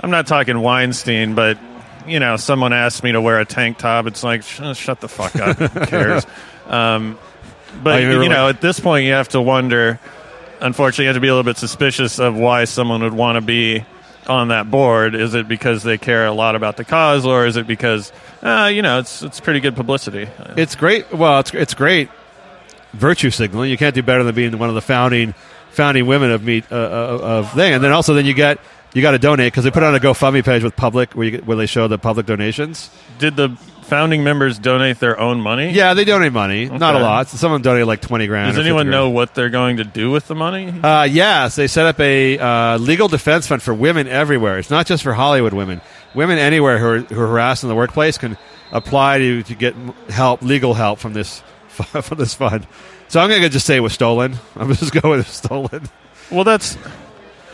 i'm 0.00 0.10
not 0.10 0.24
talking 0.28 0.60
weinstein 0.60 1.34
but 1.34 1.58
you 2.06 2.20
know 2.20 2.36
someone 2.36 2.72
asked 2.72 3.02
me 3.02 3.10
to 3.10 3.20
wear 3.20 3.40
a 3.40 3.44
tank 3.44 3.76
top 3.76 4.06
it's 4.06 4.22
like 4.22 4.44
sh- 4.44 4.60
shut 4.74 5.00
the 5.00 5.08
fuck 5.08 5.34
up 5.34 5.56
who 5.56 5.86
cares 5.86 6.24
um, 6.68 7.18
but 7.82 8.00
you 8.00 8.20
mean 8.20 8.30
know 8.30 8.48
at 8.48 8.60
this 8.60 8.78
point 8.78 9.04
you 9.04 9.12
have 9.12 9.28
to 9.28 9.40
wonder 9.40 9.98
unfortunately 10.60 11.06
you 11.06 11.08
have 11.08 11.16
to 11.16 11.20
be 11.20 11.26
a 11.26 11.32
little 11.34 11.42
bit 11.42 11.56
suspicious 11.56 12.20
of 12.20 12.36
why 12.36 12.64
someone 12.66 13.02
would 13.02 13.12
want 13.12 13.34
to 13.34 13.40
be 13.40 13.84
on 14.28 14.48
that 14.48 14.70
board 14.70 15.16
is 15.16 15.34
it 15.34 15.48
because 15.48 15.82
they 15.82 15.98
care 15.98 16.24
a 16.26 16.32
lot 16.32 16.54
about 16.54 16.76
the 16.76 16.84
cause 16.84 17.26
or 17.26 17.46
is 17.46 17.56
it 17.56 17.66
because 17.66 18.12
uh, 18.42 18.70
you 18.72 18.80
know 18.80 19.00
it's 19.00 19.22
it's 19.24 19.40
pretty 19.40 19.58
good 19.58 19.74
publicity 19.74 20.28
It's 20.56 20.76
great. 20.76 21.12
Well, 21.12 21.40
it's 21.40 21.52
it's 21.52 21.74
great 21.74 22.10
virtue 22.92 23.30
signaling. 23.30 23.70
You 23.70 23.76
can't 23.76 23.94
do 23.94 24.02
better 24.02 24.22
than 24.22 24.34
being 24.36 24.56
one 24.56 24.68
of 24.68 24.74
the 24.76 24.80
founding 24.80 25.34
founding 25.74 26.06
women 26.06 26.30
of 26.30 26.42
me 26.42 26.62
uh, 26.70 26.74
uh, 26.74 27.18
of 27.22 27.52
thing. 27.52 27.72
And 27.74 27.82
then 27.84 27.92
also 27.92 28.14
then 28.14 28.26
you 28.26 28.34
got 28.34 28.58
you 28.94 29.02
got 29.02 29.10
to 29.12 29.18
donate 29.18 29.52
because 29.52 29.64
they 29.64 29.70
put 29.70 29.82
on 29.82 29.94
a 29.94 29.98
GoFundMe 30.00 30.44
page 30.44 30.62
with 30.62 30.76
public 30.76 31.12
where 31.14 31.26
you 31.28 31.38
where 31.38 31.56
they 31.56 31.66
show 31.66 31.88
the 31.88 31.98
public 31.98 32.26
donations. 32.26 32.90
did 33.18 33.36
the 33.36 33.50
founding 33.82 34.24
members 34.24 34.58
donate 34.58 34.98
their 34.98 35.20
own 35.20 35.38
money 35.42 35.70
Yeah, 35.70 35.92
they 35.92 36.06
donate 36.06 36.32
money, 36.32 36.64
not 36.70 36.94
a 36.94 36.98
Okay. 36.98 37.02
lot. 37.04 37.28
Some 37.28 37.52
of 37.52 37.56
them 37.56 37.62
donate 37.70 37.86
like 37.86 38.00
twenty 38.00 38.26
grand. 38.26 38.48
Does 38.48 38.56
or 38.56 38.60
50 38.60 38.68
anyone 38.68 38.86
grand. 38.86 38.90
know 38.92 39.10
what 39.10 39.34
they're 39.34 39.50
going 39.50 39.76
to 39.76 39.84
do 39.84 40.10
with 40.10 40.26
the 40.26 40.34
money? 40.34 40.72
Uh, 40.82 41.02
yes, 41.04 41.54
they 41.56 41.66
set 41.66 41.84
up 41.86 42.00
a 42.00 42.38
uh, 42.38 42.78
legal 42.78 43.08
defense 43.08 43.46
fund 43.46 43.62
for 43.62 43.74
women 43.74 44.06
everywhere. 44.08 44.58
It's 44.58 44.70
not 44.70 44.86
just 44.86 45.02
for 45.02 45.12
Hollywood 45.12 45.52
women. 45.52 45.80
Women 46.14 46.38
anywhere 46.38 46.78
who 46.78 46.86
are, 46.86 46.98
who 47.00 47.20
are 47.20 47.26
harassed 47.26 47.62
in 47.64 47.68
the 47.68 47.74
workplace 47.74 48.16
can 48.16 48.38
apply 48.72 49.18
to, 49.18 49.42
to 49.42 49.54
get 49.54 49.74
help, 50.08 50.40
legal 50.42 50.72
help 50.74 50.98
from 50.98 51.12
this 51.12 51.40
from 51.68 52.16
this 52.16 52.32
fund. 52.34 52.66
So 53.14 53.20
I'm 53.20 53.28
going 53.28 53.42
to 53.42 53.48
just 53.48 53.64
say 53.64 53.76
it 53.76 53.80
was 53.80 53.92
stolen. 53.92 54.34
I'm 54.56 54.74
just 54.74 54.92
going 54.92 55.18
with 55.18 55.30
stolen. 55.30 55.88
Well, 56.32 56.42
that's 56.42 56.76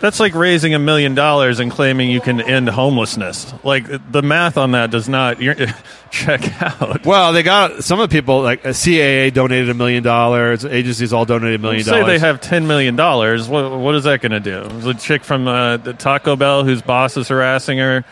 that's 0.01 0.19
like 0.19 0.35
raising 0.35 0.73
a 0.73 0.79
million 0.79 1.15
dollars 1.15 1.61
and 1.61 1.71
claiming 1.71 2.09
you 2.09 2.23
can 2.23 2.41
end 2.41 2.71
homelessness. 2.71 3.53
Like 3.63 3.85
the 4.11 4.23
math 4.23 4.57
on 4.57 4.71
that 4.71 4.91
does 4.91 5.07
not 5.07 5.37
check 6.11 6.63
out. 6.63 7.05
Well, 7.05 7.35
they 7.35 7.43
got 7.43 7.85
some 7.85 8.01
of 8.01 8.09
the 8.09 8.17
people 8.17 8.41
like 8.41 8.65
uh, 8.65 8.71
CAA 8.71 9.35
donated 9.35 9.69
a 9.69 9.75
million 9.75 10.03
dollars. 10.03 10.65
Agencies 10.65 11.13
all 11.13 11.27
donated 11.27 11.61
a 11.61 11.63
million 11.63 11.85
Say 11.85 11.91
dollars. 11.91 12.07
they 12.07 12.19
have 12.21 12.41
ten 12.41 12.67
million 12.67 12.97
dollars. 12.97 13.47
What, 13.47 13.71
what 13.79 13.95
is 13.95 14.05
that 14.05 14.23
going 14.23 14.33
to 14.33 14.41
do? 14.41 14.67
The 14.81 14.95
chick 14.95 15.25
from 15.25 15.47
uh, 15.47 15.77
the 15.77 15.93
Taco 15.93 16.37
Bell 16.37 16.65
whose 16.65 16.81
boss 16.81 17.19
is 17.19 17.29
harassing 17.29 17.77
her 17.77 18.03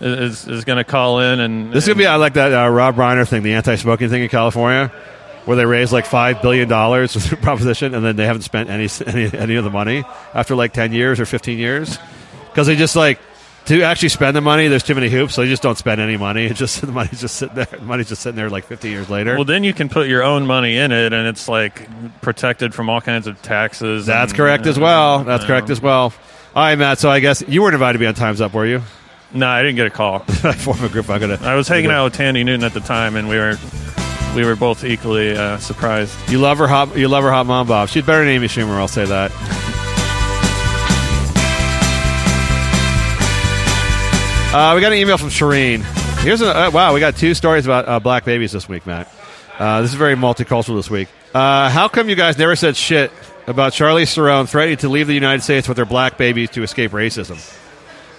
is 0.00 0.48
is 0.48 0.64
going 0.64 0.78
to 0.78 0.84
call 0.84 1.20
in 1.20 1.38
and 1.38 1.72
This 1.72 1.84
is 1.84 1.88
gonna 1.88 1.98
be 1.98 2.06
I 2.08 2.16
like 2.16 2.34
that 2.34 2.52
uh, 2.52 2.68
Rob 2.68 2.96
Reiner 2.96 3.28
thing, 3.28 3.44
the 3.44 3.52
anti-smoking 3.52 4.08
thing 4.08 4.24
in 4.24 4.28
California, 4.28 4.90
where 5.46 5.56
they 5.56 5.64
raised 5.64 5.92
like 5.92 6.04
five 6.04 6.42
billion 6.42 6.68
dollars 6.68 7.14
with 7.14 7.30
the 7.30 7.36
proposition, 7.48 7.94
and 7.94 8.04
then 8.04 8.16
they 8.16 8.26
haven't 8.26 8.42
spent 8.42 8.68
any 8.68 8.88
any 9.06 9.32
any 9.32 9.54
of 9.54 9.64
the 9.64 9.70
money 9.70 10.04
after 10.34 10.54
like 10.54 10.72
ten 10.74 10.92
years 10.92 11.18
or 11.18 11.24
fifteen 11.26 11.58
years, 11.58 11.98
because 12.50 12.66
they 12.66 12.76
just 12.76 12.96
like 12.96 13.18
to 13.66 13.82
actually 13.82 14.10
spend 14.10 14.36
the 14.36 14.40
money. 14.40 14.68
There's 14.68 14.82
too 14.82 14.94
many 14.94 15.08
hoops, 15.08 15.34
so 15.34 15.42
they 15.42 15.48
just 15.48 15.62
don't 15.62 15.78
spend 15.78 16.00
any 16.00 16.16
money. 16.16 16.46
It's 16.46 16.58
just 16.58 16.80
the 16.82 16.92
money's 16.92 17.20
just 17.20 17.36
sitting 17.36 17.54
there. 17.54 17.64
The 17.66 17.80
money's 17.80 18.08
just 18.08 18.22
sitting 18.22 18.36
there 18.36 18.50
like 18.50 18.64
fifteen 18.64 18.92
years 18.92 19.08
later. 19.08 19.36
Well, 19.36 19.44
then 19.44 19.64
you 19.64 19.72
can 19.72 19.88
put 19.88 20.08
your 20.08 20.22
own 20.22 20.46
money 20.46 20.76
in 20.76 20.92
it, 20.92 21.12
and 21.12 21.26
it's 21.26 21.48
like 21.48 21.88
protected 22.20 22.74
from 22.74 22.90
all 22.90 23.00
kinds 23.00 23.26
of 23.26 23.40
taxes. 23.42 24.06
That's 24.06 24.32
and- 24.32 24.36
correct 24.36 24.66
as 24.66 24.78
well. 24.78 25.24
That's 25.24 25.44
uh, 25.44 25.46
correct 25.46 25.70
as 25.70 25.80
well. 25.80 26.12
All 26.54 26.62
right, 26.62 26.76
Matt. 26.76 26.98
So 26.98 27.10
I 27.10 27.20
guess 27.20 27.44
you 27.46 27.62
weren't 27.62 27.74
invited 27.74 27.94
to 27.94 27.98
be 27.98 28.06
on 28.06 28.14
Times 28.14 28.40
Up, 28.40 28.54
were 28.54 28.66
you? 28.66 28.82
No, 29.34 29.46
I 29.46 29.62
didn't 29.62 29.76
get 29.76 29.86
a 29.86 29.90
call. 29.90 30.24
I 30.44 30.52
form 30.52 30.82
a 30.82 30.88
group. 30.88 31.10
I'm 31.10 31.20
gonna. 31.20 31.38
I 31.42 31.54
was 31.54 31.68
hanging 31.68 31.90
out 31.90 32.04
with 32.04 32.16
Thandie 32.16 32.44
Newton 32.44 32.64
at 32.64 32.72
the 32.72 32.80
time, 32.80 33.16
and 33.16 33.28
we 33.28 33.36
were 33.36 33.58
we 34.36 34.44
were 34.44 34.54
both 34.54 34.84
equally 34.84 35.34
uh, 35.34 35.58
surprised. 35.58 36.14
You 36.30 36.38
love 36.38 36.58
her 36.58 36.68
hot. 36.68 36.96
You 36.96 37.08
love 37.08 37.24
her 37.24 37.30
hot 37.32 37.46
mom, 37.46 37.66
Bob. 37.66 37.88
She's 37.88 38.04
better 38.04 38.20
than 38.20 38.28
Amy 38.28 38.46
Schumer. 38.46 38.76
I'll 38.76 38.86
say 38.86 39.06
that. 39.06 39.32
Uh, 44.54 44.74
we 44.74 44.80
got 44.80 44.92
an 44.92 44.98
email 44.98 45.18
from 45.18 45.28
Shireen. 45.28 45.82
Here's 46.22 46.42
a 46.42 46.66
uh, 46.66 46.70
wow. 46.70 46.94
We 46.94 47.00
got 47.00 47.16
two 47.16 47.34
stories 47.34 47.64
about 47.64 47.88
uh, 47.88 47.98
black 47.98 48.24
babies 48.24 48.52
this 48.52 48.68
week, 48.68 48.86
Matt. 48.86 49.12
Uh, 49.58 49.82
this 49.82 49.90
is 49.90 49.96
very 49.96 50.14
multicultural 50.14 50.76
this 50.76 50.90
week. 50.90 51.08
Uh, 51.34 51.70
how 51.70 51.88
come 51.88 52.08
you 52.08 52.14
guys 52.14 52.38
never 52.38 52.56
said 52.56 52.76
shit 52.76 53.10
about 53.46 53.72
Charlize 53.72 54.14
Theron 54.14 54.46
threatening 54.46 54.76
to 54.78 54.88
leave 54.88 55.06
the 55.06 55.14
United 55.14 55.42
States 55.42 55.68
with 55.68 55.78
her 55.78 55.84
black 55.84 56.18
babies 56.18 56.50
to 56.50 56.62
escape 56.62 56.92
racism? 56.92 57.38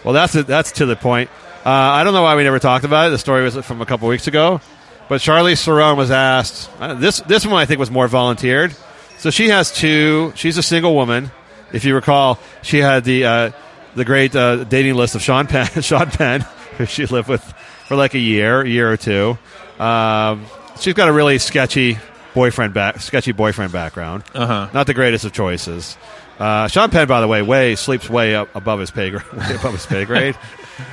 Well, 0.03 0.13
that's 0.13 0.33
that's 0.33 0.73
to 0.73 0.85
the 0.85 0.95
point. 0.95 1.29
I 1.63 2.03
don't 2.03 2.13
know 2.13 2.23
why 2.23 2.35
we 2.35 2.43
never 2.43 2.59
talked 2.59 2.85
about 2.85 3.07
it. 3.07 3.09
The 3.09 3.17
story 3.17 3.43
was 3.43 3.55
from 3.57 3.81
a 3.81 3.85
couple 3.85 4.07
weeks 4.07 4.27
ago, 4.27 4.61
but 5.09 5.21
Charlize 5.21 5.63
Theron 5.63 5.97
was 5.97 6.11
asked. 6.11 6.69
Uh, 6.79 6.93
this 6.93 7.19
this 7.21 7.45
one 7.45 7.55
I 7.55 7.65
think 7.65 7.79
was 7.79 7.91
more 7.91 8.07
volunteered. 8.07 8.75
So 9.17 9.29
she 9.29 9.49
has 9.49 9.71
two. 9.71 10.31
She's 10.35 10.57
a 10.57 10.63
single 10.63 10.93
woman. 10.93 11.31
If 11.73 11.85
you 11.85 11.95
recall, 11.95 12.39
she 12.61 12.79
had 12.79 13.03
the 13.03 13.25
uh, 13.25 13.51
the 13.95 14.05
great 14.05 14.35
uh, 14.35 14.63
dating 14.63 14.95
list 14.95 15.15
of 15.15 15.21
Sean 15.21 15.47
Penn, 15.47 15.65
Sean 15.81 16.09
Penn, 16.09 16.41
who 16.77 16.85
she 16.85 17.05
lived 17.05 17.27
with 17.27 17.43
for 17.87 17.95
like 17.95 18.13
a 18.13 18.19
year, 18.19 18.61
a 18.61 18.67
year 18.67 18.91
or 18.91 18.97
two. 18.97 19.37
Um, 19.79 20.45
she's 20.79 20.93
got 20.93 21.07
a 21.07 21.13
really 21.13 21.39
sketchy 21.39 21.97
boyfriend 22.33 22.73
back, 22.73 23.01
sketchy 23.01 23.31
boyfriend 23.31 23.71
background. 23.71 24.23
Uh-huh. 24.33 24.69
Not 24.73 24.87
the 24.87 24.93
greatest 24.93 25.25
of 25.25 25.33
choices. 25.33 25.97
Uh, 26.37 26.67
Sean 26.67 26.91
Penn, 26.91 27.07
by 27.07 27.21
the 27.21 27.27
way, 27.27 27.41
way 27.41 27.75
sleeps 27.75 28.09
way 28.09 28.35
up 28.35 28.55
above 28.55 28.79
his 28.79 28.91
pay 28.91 29.09
grade. 29.09 29.23
Above 29.33 29.73
his 29.73 29.85
pay 29.85 30.05
grade. 30.05 30.37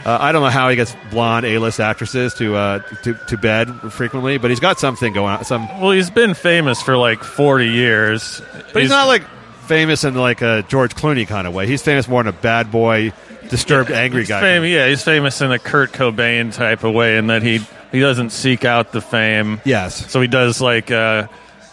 Uh, 0.05 0.19
I 0.21 0.33
don't 0.33 0.43
know 0.43 0.49
how 0.51 0.69
he 0.69 0.77
gets 0.77 0.95
blonde 1.11 1.47
A-list 1.47 1.81
actresses 1.81 2.35
to 2.35 2.55
uh, 2.57 2.79
to 3.03 3.15
to 3.29 3.37
bed 3.37 3.71
frequently, 3.93 4.39
but 4.39 4.51
he's 4.51 4.61
got 4.61 4.79
something 4.79 5.13
going 5.13 5.35
on. 5.35 5.45
Some, 5.45 5.69
Well, 5.81 5.91
he's 5.93 6.11
been 6.11 6.35
famous 6.35 6.81
for 6.83 6.97
like 6.97 7.23
forty 7.23 7.69
years, 7.71 8.41
but 8.73 8.83
he's 8.83 8.91
not 8.91 9.07
like 9.07 9.23
famous 9.67 10.05
in 10.05 10.15
like 10.15 10.43
a 10.43 10.63
George 10.69 10.95
Clooney 10.95 11.27
kind 11.27 11.47
of 11.47 11.55
way. 11.55 11.67
He's 11.67 11.83
famous 11.83 12.07
more 12.09 12.21
in 12.21 12.27
a 12.27 12.33
bad 12.33 12.71
boy, 12.71 13.13
disturbed, 13.49 13.91
angry 13.91 14.25
guy. 14.25 14.41
fam- 14.41 14.65
yeah, 14.65 14.89
he's 14.89 15.03
famous 15.03 15.41
in 15.41 15.53
a 15.53 15.59
Kurt 15.59 15.93
Cobain 15.93 16.53
type 16.53 16.85
of 16.85 16.95
way, 16.95 17.17
in 17.17 17.29
that 17.29 17.43
he 17.43 17.61
he 17.93 18.01
doesn't 18.01 18.31
seek 18.31 18.65
out 18.65 18.93
the 18.93 19.01
fame. 19.01 19.61
Yes. 19.65 20.11
So 20.11 20.21
he 20.21 20.29
does 20.29 20.61
like 20.61 20.91
uh, 20.91 21.29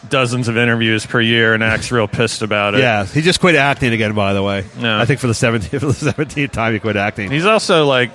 dozens 0.10 0.48
of 0.48 0.58
interviews 0.58 1.06
per 1.06 1.22
year 1.22 1.54
and 1.54 1.64
acts 1.64 1.92
real 1.92 2.08
pissed 2.08 2.42
about 2.42 2.74
it. 2.76 2.80
Yeah, 2.80 3.06
he 3.06 3.22
just 3.22 3.40
quit 3.40 3.56
acting 3.56 3.94
again. 3.94 4.14
By 4.14 4.34
the 4.34 4.44
way, 4.44 4.66
No. 4.80 5.00
I 5.00 5.06
think 5.06 5.20
for 5.20 5.28
the 5.28 5.34
seventeenth 5.34 5.80
for 5.82 5.88
the 5.88 5.94
seventeenth 5.94 6.52
time 6.52 6.74
he 6.74 6.80
quit 6.80 6.96
acting. 6.96 7.30
He's 7.32 7.46
also 7.46 7.86
like, 7.86 8.12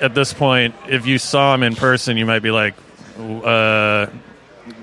at 0.00 0.14
this 0.14 0.32
point, 0.32 0.74
if 0.88 1.06
you 1.06 1.18
saw 1.18 1.54
him 1.54 1.62
in 1.62 1.74
person, 1.76 2.16
you 2.16 2.26
might 2.26 2.40
be 2.42 2.50
like, 2.50 2.74
uh, 3.18 4.06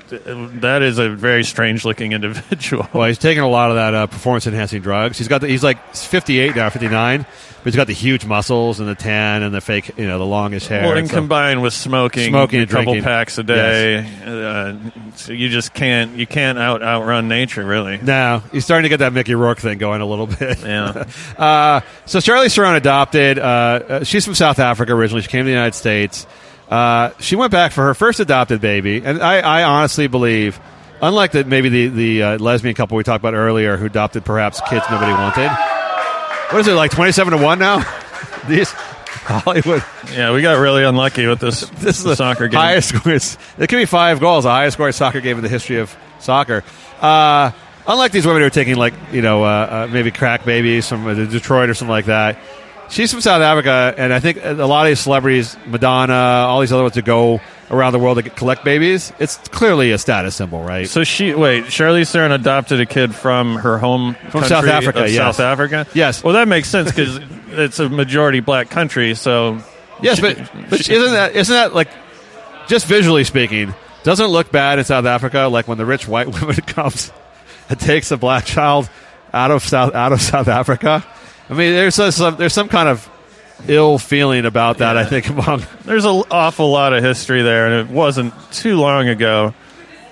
that 0.09 0.81
is 0.81 0.97
a 0.99 1.09
very 1.09 1.43
strange 1.43 1.85
looking 1.85 2.11
individual. 2.13 2.87
Well, 2.93 3.07
he's 3.07 3.17
taking 3.17 3.43
a 3.43 3.47
lot 3.49 3.69
of 3.69 3.75
that 3.75 3.93
uh, 3.93 4.07
performance 4.07 4.47
enhancing 4.47 4.81
drugs. 4.81 5.17
He's 5.17 5.27
got 5.27 5.41
the, 5.41 5.47
he's 5.47 5.63
like 5.63 5.93
58 5.95 6.55
now, 6.55 6.69
59, 6.69 7.21
but 7.21 7.63
he's 7.65 7.75
got 7.75 7.87
the 7.87 7.93
huge 7.93 8.25
muscles 8.25 8.79
and 8.79 8.87
the 8.89 8.95
tan 8.95 9.43
and 9.43 9.53
the 9.53 9.61
fake, 9.61 9.91
you 9.97 10.07
know, 10.07 10.17
the 10.17 10.25
longish 10.25 10.67
hair. 10.67 10.83
Well, 10.83 10.97
and 10.97 11.07
stuff. 11.07 11.17
combined 11.19 11.61
with 11.61 11.73
smoking, 11.73 12.29
Smoking 12.29 12.61
a 12.61 12.65
couple 12.67 12.83
drinking. 12.93 13.03
packs 13.03 13.37
a 13.37 13.43
day, 13.43 13.97
uh, 14.25 14.75
so 15.15 15.33
you 15.33 15.49
just 15.49 15.73
can't 15.73 16.15
you 16.17 16.25
can't 16.25 16.57
out 16.57 16.81
outrun 16.81 17.27
nature, 17.27 17.65
really. 17.65 17.97
now 17.97 18.39
he's 18.51 18.63
starting 18.63 18.83
to 18.83 18.89
get 18.89 18.97
that 18.99 19.13
Mickey 19.13 19.35
Rourke 19.35 19.59
thing 19.59 19.77
going 19.77 20.01
a 20.01 20.05
little 20.05 20.27
bit. 20.39 20.59
Yeah. 20.61 21.05
Uh, 21.37 21.81
so 22.05 22.19
Charlize 22.19 22.55
Theron 22.55 22.75
adopted. 22.75 23.37
Uh, 23.37 23.41
uh, 23.43 24.03
she's 24.03 24.25
from 24.25 24.35
South 24.35 24.59
Africa 24.59 24.93
originally. 24.93 25.21
She 25.21 25.27
came 25.29 25.41
to 25.41 25.45
the 25.45 25.51
United 25.51 25.75
States. 25.75 26.25
Uh, 26.69 27.11
she 27.19 27.35
went 27.35 27.51
back 27.51 27.71
for 27.71 27.83
her 27.83 27.93
first 27.93 28.19
adopted 28.19 28.59
baby, 28.61 29.01
and 29.03 29.21
I, 29.21 29.39
I 29.39 29.63
honestly 29.63 30.07
believe, 30.07 30.59
unlike 31.01 31.31
the, 31.31 31.43
maybe 31.45 31.69
the 31.69 31.87
the 31.87 32.23
uh, 32.23 32.37
lesbian 32.39 32.75
couple 32.75 32.97
we 32.97 33.03
talked 33.03 33.21
about 33.21 33.33
earlier, 33.33 33.77
who 33.77 33.85
adopted 33.85 34.25
perhaps 34.25 34.59
kids 34.69 34.85
nobody 34.91 35.11
wanted. 35.11 35.49
What 36.51 36.59
is 36.59 36.67
it 36.67 36.73
like 36.73 36.91
twenty 36.91 37.11
seven 37.13 37.37
to 37.37 37.43
one 37.43 37.59
now? 37.59 37.83
These 38.47 38.71
Hollywood. 38.71 39.83
Yeah, 40.11 40.33
we 40.33 40.41
got 40.41 40.57
really 40.59 40.83
unlucky 40.83 41.27
with 41.27 41.39
this, 41.39 41.61
This 41.79 41.97
is 41.97 42.03
the 42.03 42.15
soccer 42.15 42.47
game. 42.47 42.59
highest 42.59 42.89
score. 42.89 43.13
It 43.13 43.67
could 43.67 43.77
be 43.77 43.85
five 43.85 44.19
goals, 44.19 44.43
the 44.45 44.49
highest 44.49 44.75
scoring 44.75 44.93
soccer 44.93 45.21
game 45.21 45.37
in 45.37 45.43
the 45.43 45.49
history 45.49 45.77
of 45.79 45.95
soccer. 46.19 46.63
Uh, 47.01 47.51
unlike 47.87 48.11
these 48.11 48.25
women 48.25 48.41
who 48.41 48.47
are 48.47 48.51
taking 48.51 48.75
like 48.75 48.93
you 49.11 49.21
know 49.21 49.43
uh, 49.43 49.87
uh, 49.87 49.89
maybe 49.91 50.11
crack 50.11 50.45
babies 50.45 50.87
from 50.87 51.05
uh, 51.07 51.13
Detroit 51.13 51.69
or 51.69 51.73
something 51.73 51.91
like 51.91 52.05
that. 52.05 52.37
She's 52.89 53.11
from 53.11 53.21
South 53.21 53.41
Africa, 53.41 53.93
and 53.97 54.13
I 54.13 54.19
think 54.19 54.39
a 54.43 54.53
lot 54.53 54.85
of 54.85 54.91
these 54.91 54.99
celebrities, 54.99 55.57
Madonna, 55.65 56.13
all 56.13 56.61
these 56.61 56.71
other 56.71 56.83
ones, 56.83 56.95
that 56.95 57.05
go 57.05 57.41
around 57.69 57.91
the 57.93 57.99
world 57.99 58.17
to 58.17 58.23
get- 58.23 58.35
collect 58.35 58.63
babies. 58.63 59.11
It's 59.19 59.35
clearly 59.49 59.91
a 59.91 59.97
status 59.97 60.35
symbol, 60.35 60.63
right? 60.63 60.87
So 60.87 61.03
she 61.03 61.33
wait, 61.33 61.65
Charlize 61.65 62.11
Theron 62.11 62.31
adopted 62.31 62.79
a 62.79 62.85
kid 62.85 63.13
from 63.13 63.55
her 63.57 63.77
home 63.77 64.15
From 64.29 64.45
South 64.45 64.65
Africa, 64.67 65.01
yes. 65.01 65.15
South 65.15 65.39
Africa. 65.41 65.85
Yes. 65.93 66.23
Well, 66.23 66.33
that 66.33 66.47
makes 66.47 66.69
sense 66.69 66.89
because 66.89 67.19
it's 67.51 67.79
a 67.79 67.89
majority 67.89 68.39
black 68.39 68.69
country. 68.69 69.15
So 69.15 69.59
Yes, 70.01 70.19
but, 70.19 70.37
but 70.69 70.89
isn't 70.89 71.13
that 71.13 71.35
isn't 71.35 71.53
that 71.53 71.73
like 71.73 71.89
just 72.67 72.85
visually 72.85 73.23
speaking? 73.23 73.73
Doesn't 74.03 74.25
it 74.25 74.29
look 74.29 74.51
bad 74.51 74.79
in 74.79 74.85
South 74.85 75.05
Africa? 75.05 75.49
Like 75.51 75.67
when 75.67 75.77
the 75.77 75.85
rich 75.85 76.07
white 76.07 76.27
woman 76.41 76.55
comes 76.55 77.11
and 77.69 77.79
takes 77.79 78.11
a 78.11 78.17
black 78.17 78.45
child 78.45 78.89
out 79.33 79.51
of 79.51 79.63
South 79.63 79.93
out 79.93 80.13
of 80.13 80.21
South 80.21 80.47
Africa. 80.47 81.05
I 81.49 81.53
mean, 81.53 81.73
there's 81.73 81.97
a, 81.99 82.11
some 82.11 82.35
there's 82.35 82.53
some 82.53 82.67
kind 82.67 82.89
of 82.89 83.09
ill 83.67 83.97
feeling 83.97 84.45
about 84.45 84.79
that. 84.79 84.97
I 84.97 85.05
think 85.05 85.29
among 85.29 85.63
there's 85.85 86.05
an 86.05 86.23
awful 86.29 86.71
lot 86.71 86.93
of 86.93 87.03
history 87.03 87.41
there, 87.41 87.67
and 87.67 87.89
it 87.89 87.93
wasn't 87.93 88.33
too 88.51 88.77
long 88.77 89.07
ago 89.07 89.53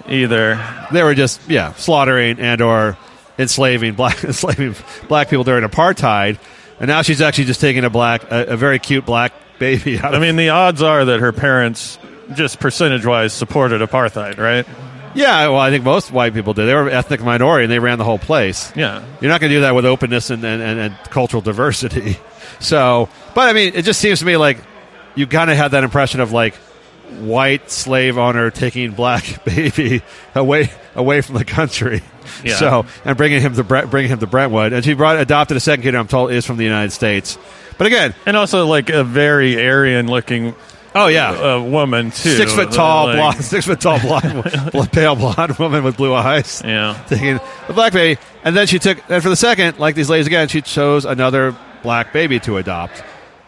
either. 0.07 0.59
they 0.91 1.03
were 1.03 1.15
just 1.15 1.41
yeah 1.49 1.73
slaughtering 1.73 2.39
and 2.39 2.61
or 2.61 2.97
enslaving 3.37 3.93
black 3.95 4.23
enslaving 4.23 4.75
black 5.07 5.29
people 5.29 5.43
during 5.43 5.67
apartheid, 5.67 6.37
and 6.79 6.87
now 6.87 7.01
she's 7.01 7.21
actually 7.21 7.45
just 7.45 7.61
taking 7.61 7.83
a 7.83 7.89
black 7.89 8.23
a, 8.31 8.45
a 8.53 8.57
very 8.57 8.79
cute 8.79 9.05
black 9.05 9.33
baby 9.59 9.99
out. 9.99 10.15
I 10.15 10.19
mean, 10.19 10.35
the 10.35 10.49
odds 10.49 10.81
are 10.81 11.05
that 11.05 11.19
her 11.19 11.31
parents, 11.31 11.99
just 12.33 12.59
percentage 12.59 13.05
wise, 13.05 13.33
supported 13.33 13.81
apartheid, 13.81 14.37
right? 14.37 14.65
Yeah, 15.15 15.47
well, 15.47 15.59
I 15.59 15.71
think 15.71 15.83
most 15.83 16.11
white 16.11 16.33
people 16.33 16.53
did. 16.53 16.65
They 16.65 16.73
were 16.75 16.89
ethnic 16.89 17.21
minority 17.21 17.63
and 17.63 17.71
they 17.71 17.79
ran 17.79 17.97
the 17.97 18.03
whole 18.03 18.19
place. 18.19 18.71
Yeah. 18.75 19.03
You're 19.21 19.31
not 19.31 19.41
going 19.41 19.49
to 19.49 19.57
do 19.57 19.61
that 19.61 19.73
with 19.73 19.85
openness 19.85 20.29
and, 20.29 20.43
and, 20.43 20.61
and, 20.61 20.79
and 20.79 20.95
cultural 21.09 21.41
diversity. 21.41 22.17
So, 22.59 23.09
but 23.33 23.49
I 23.49 23.53
mean, 23.53 23.73
it 23.75 23.81
just 23.83 23.99
seems 23.99 24.19
to 24.19 24.25
me 24.25 24.37
like 24.37 24.59
you 25.15 25.27
kind 25.27 25.51
of 25.51 25.57
had 25.57 25.71
that 25.71 25.83
impression 25.83 26.21
of 26.21 26.31
like 26.31 26.55
white 27.19 27.69
slave 27.69 28.17
owner 28.17 28.49
taking 28.49 28.91
black 28.91 29.43
baby 29.45 30.03
away 30.33 30.71
away 30.95 31.21
from 31.21 31.35
the 31.35 31.43
country. 31.43 32.01
Yeah. 32.43 32.55
So 32.55 32.85
and 33.03 33.17
bringing 33.17 33.41
him 33.41 33.55
to 33.55 33.63
Bre- 33.63 33.85
bringing 33.87 34.09
him 34.09 34.19
to 34.19 34.27
Brentwood, 34.27 34.71
and 34.73 34.85
she 34.85 34.93
brought 34.93 35.17
adopted 35.19 35.57
a 35.57 35.59
second 35.59 35.83
kid. 35.83 35.95
I'm 35.95 36.07
told 36.07 36.31
is 36.31 36.45
from 36.45 36.55
the 36.57 36.63
United 36.63 36.91
States. 36.91 37.37
But 37.77 37.87
again, 37.87 38.15
And 38.25 38.37
also, 38.37 38.65
like 38.67 38.89
a 38.89 39.03
very 39.03 39.57
Aryan 39.67 40.07
looking 40.07 40.55
oh 40.95 41.07
yeah, 41.07 41.31
uh, 41.55 41.61
woman 41.61 42.11
too, 42.11 42.35
six 42.35 42.53
foot 42.53 42.71
tall, 42.71 43.07
Like, 43.07 43.17
blonde, 43.17 43.43
six 43.43 43.65
foot 43.65 43.79
tall, 43.81 43.99
blonde, 44.71 44.91
pale 44.91 45.15
blonde 45.15 45.57
woman 45.59 45.83
with 45.83 45.97
blue 45.97 46.13
eyes. 46.13 46.61
Yeah. 46.65 46.97
taking 47.07 47.39
the 47.67 47.73
black 47.73 47.93
baby, 47.93 48.19
and 48.43 48.55
then 48.55 48.65
she 48.67 48.79
took. 48.79 48.97
And 49.09 49.21
for 49.21 49.29
the 49.29 49.35
second, 49.35 49.77
like 49.79 49.95
these 49.95 50.09
ladies 50.09 50.27
again, 50.27 50.47
she 50.47 50.61
chose 50.61 51.05
another 51.05 51.55
black 51.83 52.11
baby 52.13 52.39
to 52.41 52.57
adopt. 52.57 53.03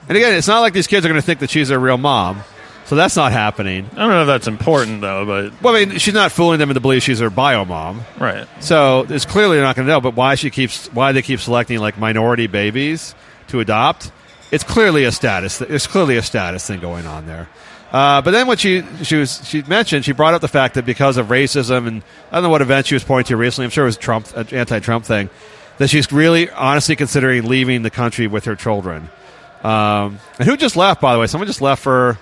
And 0.07 0.15
again, 0.15 0.35
it's 0.35 0.47
not 0.47 0.59
like 0.61 0.73
these 0.73 0.87
kids 0.87 1.05
are 1.05 1.09
going 1.09 1.19
to 1.19 1.25
think 1.25 1.39
that 1.39 1.49
she's 1.49 1.67
their 1.69 1.79
real 1.79 1.97
mom, 1.97 2.41
so 2.85 2.95
that's 2.95 3.15
not 3.17 3.31
happening. 3.33 3.89
I 3.93 3.95
don't 3.97 4.09
know 4.09 4.21
if 4.21 4.27
that's 4.27 4.47
important 4.47 5.01
though, 5.01 5.25
but 5.25 5.61
Well, 5.61 5.75
I 5.75 5.85
mean, 5.85 5.97
she's 5.97 6.13
not 6.13 6.31
fooling 6.31 6.59
them 6.59 6.69
into 6.69 6.79
believe 6.79 7.03
she's 7.03 7.19
their 7.19 7.29
bio 7.29 7.65
mom. 7.65 8.01
right. 8.19 8.47
So 8.61 9.05
it's 9.09 9.25
clearly 9.25 9.59
not 9.59 9.75
going 9.75 9.85
to 9.85 9.91
know. 9.91 9.99
But 9.99 10.15
why 10.15 10.35
she 10.35 10.49
keeps 10.49 10.87
why 10.93 11.11
they 11.11 11.21
keep 11.21 11.39
selecting 11.41 11.79
like 11.79 11.97
minority 11.97 12.47
babies 12.47 13.15
to 13.49 13.59
adopt? 13.59 14.11
It's 14.51 14.63
clearly 14.63 15.03
a 15.03 15.11
status. 15.11 15.61
It's 15.61 15.87
clearly 15.87 16.17
a 16.17 16.21
status 16.21 16.65
thing 16.67 16.79
going 16.79 17.05
on 17.05 17.25
there. 17.25 17.49
Uh, 17.91 18.21
but 18.21 18.31
then 18.31 18.47
what 18.47 18.59
she 18.59 18.83
she 19.03 19.15
was 19.15 19.45
she 19.47 19.61
mentioned 19.63 20.03
she 20.03 20.11
brought 20.11 20.33
up 20.33 20.41
the 20.41 20.47
fact 20.47 20.75
that 20.75 20.85
because 20.85 21.15
of 21.15 21.27
racism 21.27 21.87
and 21.87 22.03
I 22.31 22.35
don't 22.35 22.43
know 22.43 22.49
what 22.49 22.61
event 22.61 22.85
she 22.85 22.95
was 22.95 23.03
pointing 23.03 23.29
to 23.29 23.37
recently. 23.37 23.65
I'm 23.65 23.71
sure 23.71 23.85
it 23.85 23.87
was 23.87 23.97
Trump 23.97 24.35
an 24.35 24.47
anti-Trump 24.51 25.05
thing 25.05 25.29
that 25.77 25.89
she's 25.89 26.11
really 26.11 26.49
honestly 26.49 26.95
considering 26.95 27.47
leaving 27.47 27.83
the 27.83 27.89
country 27.89 28.27
with 28.27 28.45
her 28.45 28.55
children. 28.55 29.09
Um, 29.63 30.19
and 30.37 30.47
who 30.47 30.57
just 30.57 30.75
left? 30.75 30.99
By 31.01 31.13
the 31.13 31.19
way, 31.19 31.27
someone 31.27 31.47
just 31.47 31.61
left 31.61 31.81
for 31.81 32.17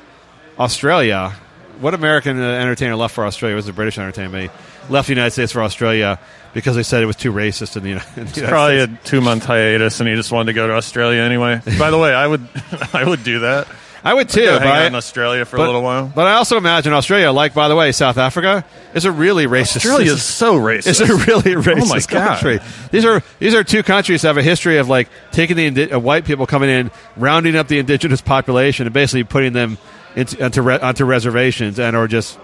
Australia. 0.60 1.34
What 1.80 1.93
American 1.93 2.39
uh, 2.39 2.43
entertainer 2.43 2.95
left 2.95 3.14
for 3.15 3.26
Australia? 3.26 3.53
It 3.53 3.57
was 3.57 3.68
a 3.68 3.73
British 3.73 3.97
entertainer. 3.97 4.30
but 4.30 4.41
he 4.41 4.49
Left 4.89 5.07
the 5.07 5.14
United 5.14 5.31
States 5.31 5.52
for 5.52 5.61
Australia 5.64 6.19
because 6.53 6.76
they 6.76 6.84
said 6.84 7.02
it 7.02 7.07
was 7.07 7.15
too 7.15 7.31
racist 7.31 7.76
in 7.76 7.84
the, 7.84 7.91
in 8.15 8.26
the 8.27 8.34
United 8.41 8.47
Probably 8.49 8.80
a 8.80 8.88
two 9.03 9.19
month 9.22 9.45
hiatus, 9.45 9.99
and 9.99 10.07
he 10.07 10.15
just 10.15 10.31
wanted 10.31 10.47
to 10.47 10.53
go 10.53 10.68
to 10.68 10.73
Australia 10.73 11.22
anyway. 11.22 11.61
By 11.80 11.89
the 11.91 11.97
way, 11.97 12.14
I 12.14 12.27
would 12.27 12.47
I 12.93 13.03
would 13.03 13.23
do 13.23 13.39
that. 13.39 13.68
I 14.03 14.14
would 14.14 14.30
too. 14.30 14.45
But 14.45 14.61
hang 14.61 14.72
I- 14.72 14.80
out 14.81 14.85
in 14.85 14.95
Australia 14.95 15.45
for 15.45 15.57
but- 15.57 15.64
a 15.64 15.65
little 15.65 15.81
while. 15.81 16.11
But 16.14 16.27
I 16.27 16.34
also 16.34 16.57
imagine 16.57 16.93
Australia, 16.93 17.31
like 17.31 17.56
by 17.56 17.68
the 17.69 17.76
way, 17.76 17.91
South 17.91 18.19
Africa, 18.19 18.64
is 18.93 19.06
a 19.06 19.11
really 19.11 19.47
racist. 19.47 19.77
Australia 19.77 20.11
is 20.11 20.22
so 20.22 20.60
racist. 20.60 20.88
It's 20.88 20.99
a 20.99 21.07
really 21.15 21.56
racist 21.60 21.81
Oh 21.81 21.85
my 21.88 21.99
God. 22.02 22.27
country. 22.39 22.60
These 22.91 23.03
are 23.03 23.23
these 23.39 23.56
are 23.56 23.64
two 23.64 23.81
countries 23.81 24.22
that 24.22 24.27
have 24.27 24.38
a 24.38 24.43
history 24.43 24.77
of 24.77 24.88
like 24.88 25.10
taking 25.31 25.57
the 25.57 25.65
indi- 25.65 25.91
uh, 25.91 25.97
white 25.97 26.23
people 26.26 26.45
coming 26.45 26.69
in, 26.69 26.91
rounding 27.18 27.56
up 27.56 27.68
the 27.68 27.80
indigenous 27.80 28.22
population, 28.22 28.85
and 28.85 28.93
basically 28.93 29.23
putting 29.23 29.53
them 29.53 29.80
into, 30.16 30.44
onto, 30.44 30.62
re- 30.62 30.80
onto 30.80 31.06
reservations 31.06 31.80
and 31.80 31.96
are 31.96 32.08
just 32.08 32.40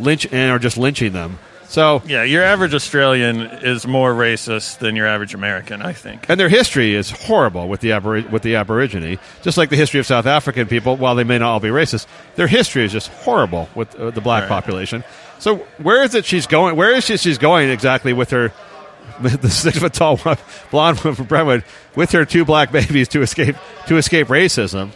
lynch 0.00 0.26
and 0.32 0.52
or 0.52 0.58
just 0.58 0.76
lynching 0.78 1.12
them. 1.12 1.38
So 1.68 2.02
Yeah, 2.04 2.22
your 2.22 2.42
average 2.44 2.74
Australian 2.74 3.40
is 3.40 3.86
more 3.86 4.12
racist 4.12 4.78
than 4.78 4.94
your 4.94 5.06
average 5.06 5.32
American, 5.32 5.80
I 5.80 5.94
think. 5.94 6.26
and 6.28 6.38
their 6.38 6.50
history 6.50 6.94
is 6.94 7.10
horrible 7.10 7.66
with 7.66 7.80
the 7.80 7.90
abori- 7.90 8.28
with 8.30 8.42
the 8.42 8.56
Aborigine, 8.56 9.18
just 9.40 9.56
like 9.56 9.70
the 9.70 9.76
history 9.76 9.98
of 9.98 10.06
South 10.06 10.26
African 10.26 10.66
people. 10.68 10.96
While 10.96 11.14
they 11.14 11.24
may 11.24 11.38
not 11.38 11.48
all 11.50 11.60
be 11.60 11.68
racist, 11.70 12.06
their 12.36 12.46
history 12.46 12.84
is 12.84 12.92
just 12.92 13.08
horrible 13.08 13.70
with 13.74 13.94
uh, 13.98 14.10
the 14.10 14.20
black 14.20 14.42
Right. 14.42 14.48
population. 14.50 15.02
So 15.38 15.56
where 15.78 16.02
is 16.02 16.14
it 16.14 16.26
she's 16.26 16.46
going? 16.46 16.76
Where 16.76 16.92
is 16.94 17.04
she 17.06 17.16
she's 17.16 17.38
going 17.38 17.70
exactly 17.70 18.12
with 18.12 18.30
her 18.32 18.52
the 19.22 19.48
six 19.50 19.78
foot 19.78 19.94
tall 19.94 20.20
blonde 20.70 21.00
woman 21.00 21.14
from 21.16 21.24
Brentwood 21.26 21.64
with 21.96 22.10
her 22.12 22.26
two 22.26 22.44
black 22.44 22.70
babies 22.80 23.08
to 23.08 23.22
escape 23.22 23.56
to 23.86 23.96
escape 23.96 24.26
racism? 24.26 24.90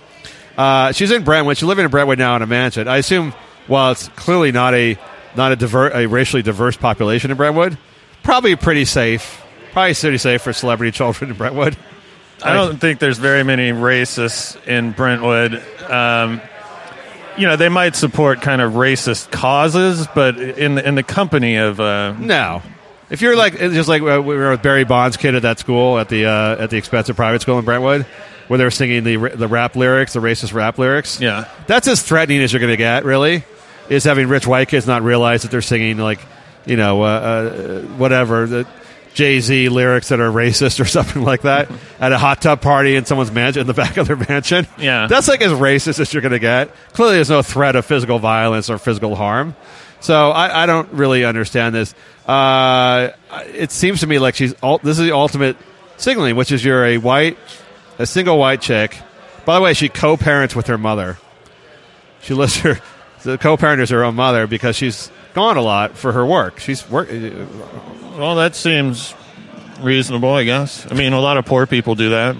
Uh, 0.57 0.93
she's 0.93 1.11
in 1.11 1.24
Brentwood. 1.24 1.57
She's 1.57 1.65
living 1.65 1.85
in 1.85 1.91
Brentwood 1.91 2.19
now 2.19 2.37
in 2.37 2.43
a 2.43 2.47
mansion. 2.47 2.89
I 2.89 2.97
assume 2.99 3.33
while 3.66 3.93
it's 3.93 4.09
clearly 4.09 4.53
not 4.53 4.74
a 4.74 4.99
not 5.37 5.53
a 5.53 5.57
diver- 5.57 5.91
a 5.91 6.07
racially 6.07 6.43
diverse 6.43 6.77
population 6.77 7.31
in 7.31 7.37
Brentwood, 7.37 7.77
probably 8.23 8.57
pretty 8.57 8.85
safe. 8.85 9.43
Probably 9.73 9.95
pretty 9.95 10.19
safe 10.19 10.43
for 10.43 10.53
celebrity 10.53 10.91
children 10.97 11.31
in 11.31 11.37
Brentwood. 11.37 11.77
I 12.43 12.53
don't 12.53 12.78
think 12.78 13.01
there's 13.01 13.19
very 13.19 13.45
many 13.45 13.70
racists 13.70 14.62
in 14.66 14.93
Brentwood. 14.93 15.62
Um, 15.91 16.41
you 17.39 17.47
know, 17.47 17.57
they 17.57 17.69
might 17.70 17.97
support 17.97 18.41
kind 18.41 18.61
of 18.61 18.74
racist 18.74 19.31
causes, 19.31 20.07
but 20.15 20.39
in 20.39 20.74
the, 20.74 20.87
in 20.87 20.95
the 20.95 21.03
company 21.03 21.57
of 21.57 21.81
uh, 21.81 22.12
No. 22.12 22.62
If 23.09 23.23
you're 23.23 23.37
like 23.37 23.57
just 23.59 23.89
like 23.89 24.03
uh, 24.03 24.20
we 24.20 24.37
were 24.37 24.51
with 24.51 24.62
Barry 24.62 24.85
Bond's 24.85 25.16
kid 25.16 25.35
at 25.35 25.43
that 25.43 25.59
school 25.61 25.99
at 25.99 26.09
the 26.09 26.27
uh, 26.27 26.62
at 26.65 26.70
the 26.70 26.77
expensive 26.77 27.15
private 27.15 27.41
school 27.41 27.59
in 27.59 27.65
Brentwood, 27.65 28.05
where 28.48 28.59
they 28.59 28.64
were 28.64 28.70
singing 28.70 29.05
the 29.05 29.16
the 29.35 29.48
rap 29.48 29.77
lyrics, 29.77 30.12
the 30.12 30.20
racist 30.20 30.52
rap 30.55 30.78
lyrics. 30.78 31.20
Yeah. 31.20 31.48
that's 31.66 31.89
as 31.89 32.02
threatening 32.02 32.43
as 32.43 32.52
you're 32.52 32.60
going 32.60 32.73
to 32.73 32.77
get. 32.77 33.05
Really, 33.05 33.44
is 33.89 34.05
having 34.05 34.28
rich 34.28 34.47
white 34.47 34.68
kids 34.68 34.86
not 34.86 35.02
realize 35.02 35.43
that 35.43 35.51
they're 35.51 35.62
singing 35.62 35.98
like 35.98 36.20
you 36.64 36.77
know 36.77 37.02
uh, 37.02 37.06
uh, 37.06 37.81
whatever 37.97 38.47
the 38.47 38.66
Jay 39.14 39.40
Z 39.40 39.70
lyrics 39.70 40.09
that 40.09 40.20
are 40.20 40.31
racist 40.31 40.78
or 40.78 40.85
something 40.97 41.23
like 41.23 41.43
that 41.43 41.70
at 42.01 42.12
a 42.12 42.18
hot 42.18 42.43
tub 42.43 42.60
party 42.60 42.97
in 42.97 43.05
someone's 43.06 43.32
mansion 43.32 43.62
in 43.62 43.66
the 43.66 43.74
back 43.74 43.97
of 43.97 44.06
their 44.06 44.16
mansion. 44.16 44.66
Yeah. 44.78 45.06
that's 45.06 45.27
like 45.28 45.40
as 45.40 45.52
racist 45.52 46.01
as 46.01 46.12
you're 46.12 46.20
going 46.20 46.32
to 46.32 46.39
get. 46.39 46.70
Clearly, 46.93 47.14
there's 47.14 47.31
no 47.31 47.43
threat 47.43 47.77
of 47.77 47.86
physical 47.86 48.18
violence 48.18 48.68
or 48.68 48.78
physical 48.78 49.16
harm. 49.16 49.56
So 50.01 50.31
I, 50.31 50.64
I 50.64 50.66
don't 50.66 50.93
really 50.93 51.24
understand 51.24 51.74
this. 51.74 51.94
Uh, 52.27 53.10
it 53.55 53.70
seems 53.70 54.01
to 54.01 54.06
me 54.06 54.18
like 54.18 54.35
she's 54.35 54.55
this 54.82 54.98
is 54.98 55.05
the 55.06 55.12
ultimate 55.12 55.56
signaling, 55.97 56.36
which 56.36 56.52
is 56.52 56.64
you're 56.64 56.85
a 56.85 56.98
white, 56.98 57.39
a 57.98 58.06
single 58.06 58.39
white 58.39 58.60
chick. 58.60 58.97
By 59.44 59.55
the 59.56 59.60
way, 59.60 59.74
she 59.74 59.89
co-parents 59.89 60.56
with 60.56 60.66
her 60.68 60.78
mother. 60.78 61.18
She 62.23 62.35
lives 62.35 62.56
her. 62.59 62.81
the 63.23 63.39
co-parent 63.39 63.81
is 63.81 63.90
her 63.90 64.05
own 64.05 64.14
mother 64.16 64.47
because 64.47 64.77
she's 64.77 65.10
gone 65.35 65.56
a 65.56 65.62
lot 65.62 65.97
for 65.97 66.12
her 66.12 66.24
work. 66.27 66.59
She's 66.60 66.89
work. 66.90 67.09
Well, 67.10 68.36
that 68.36 68.55
seems 68.56 69.14
reasonable, 69.81 70.31
I 70.32 70.44
guess. 70.44 70.90
I 70.90 70.94
mean, 70.94 71.12
a 71.12 71.20
lot 71.20 71.36
of 71.36 71.44
poor 71.47 71.66
people 71.66 71.94
do 71.94 72.10
that. 72.10 72.36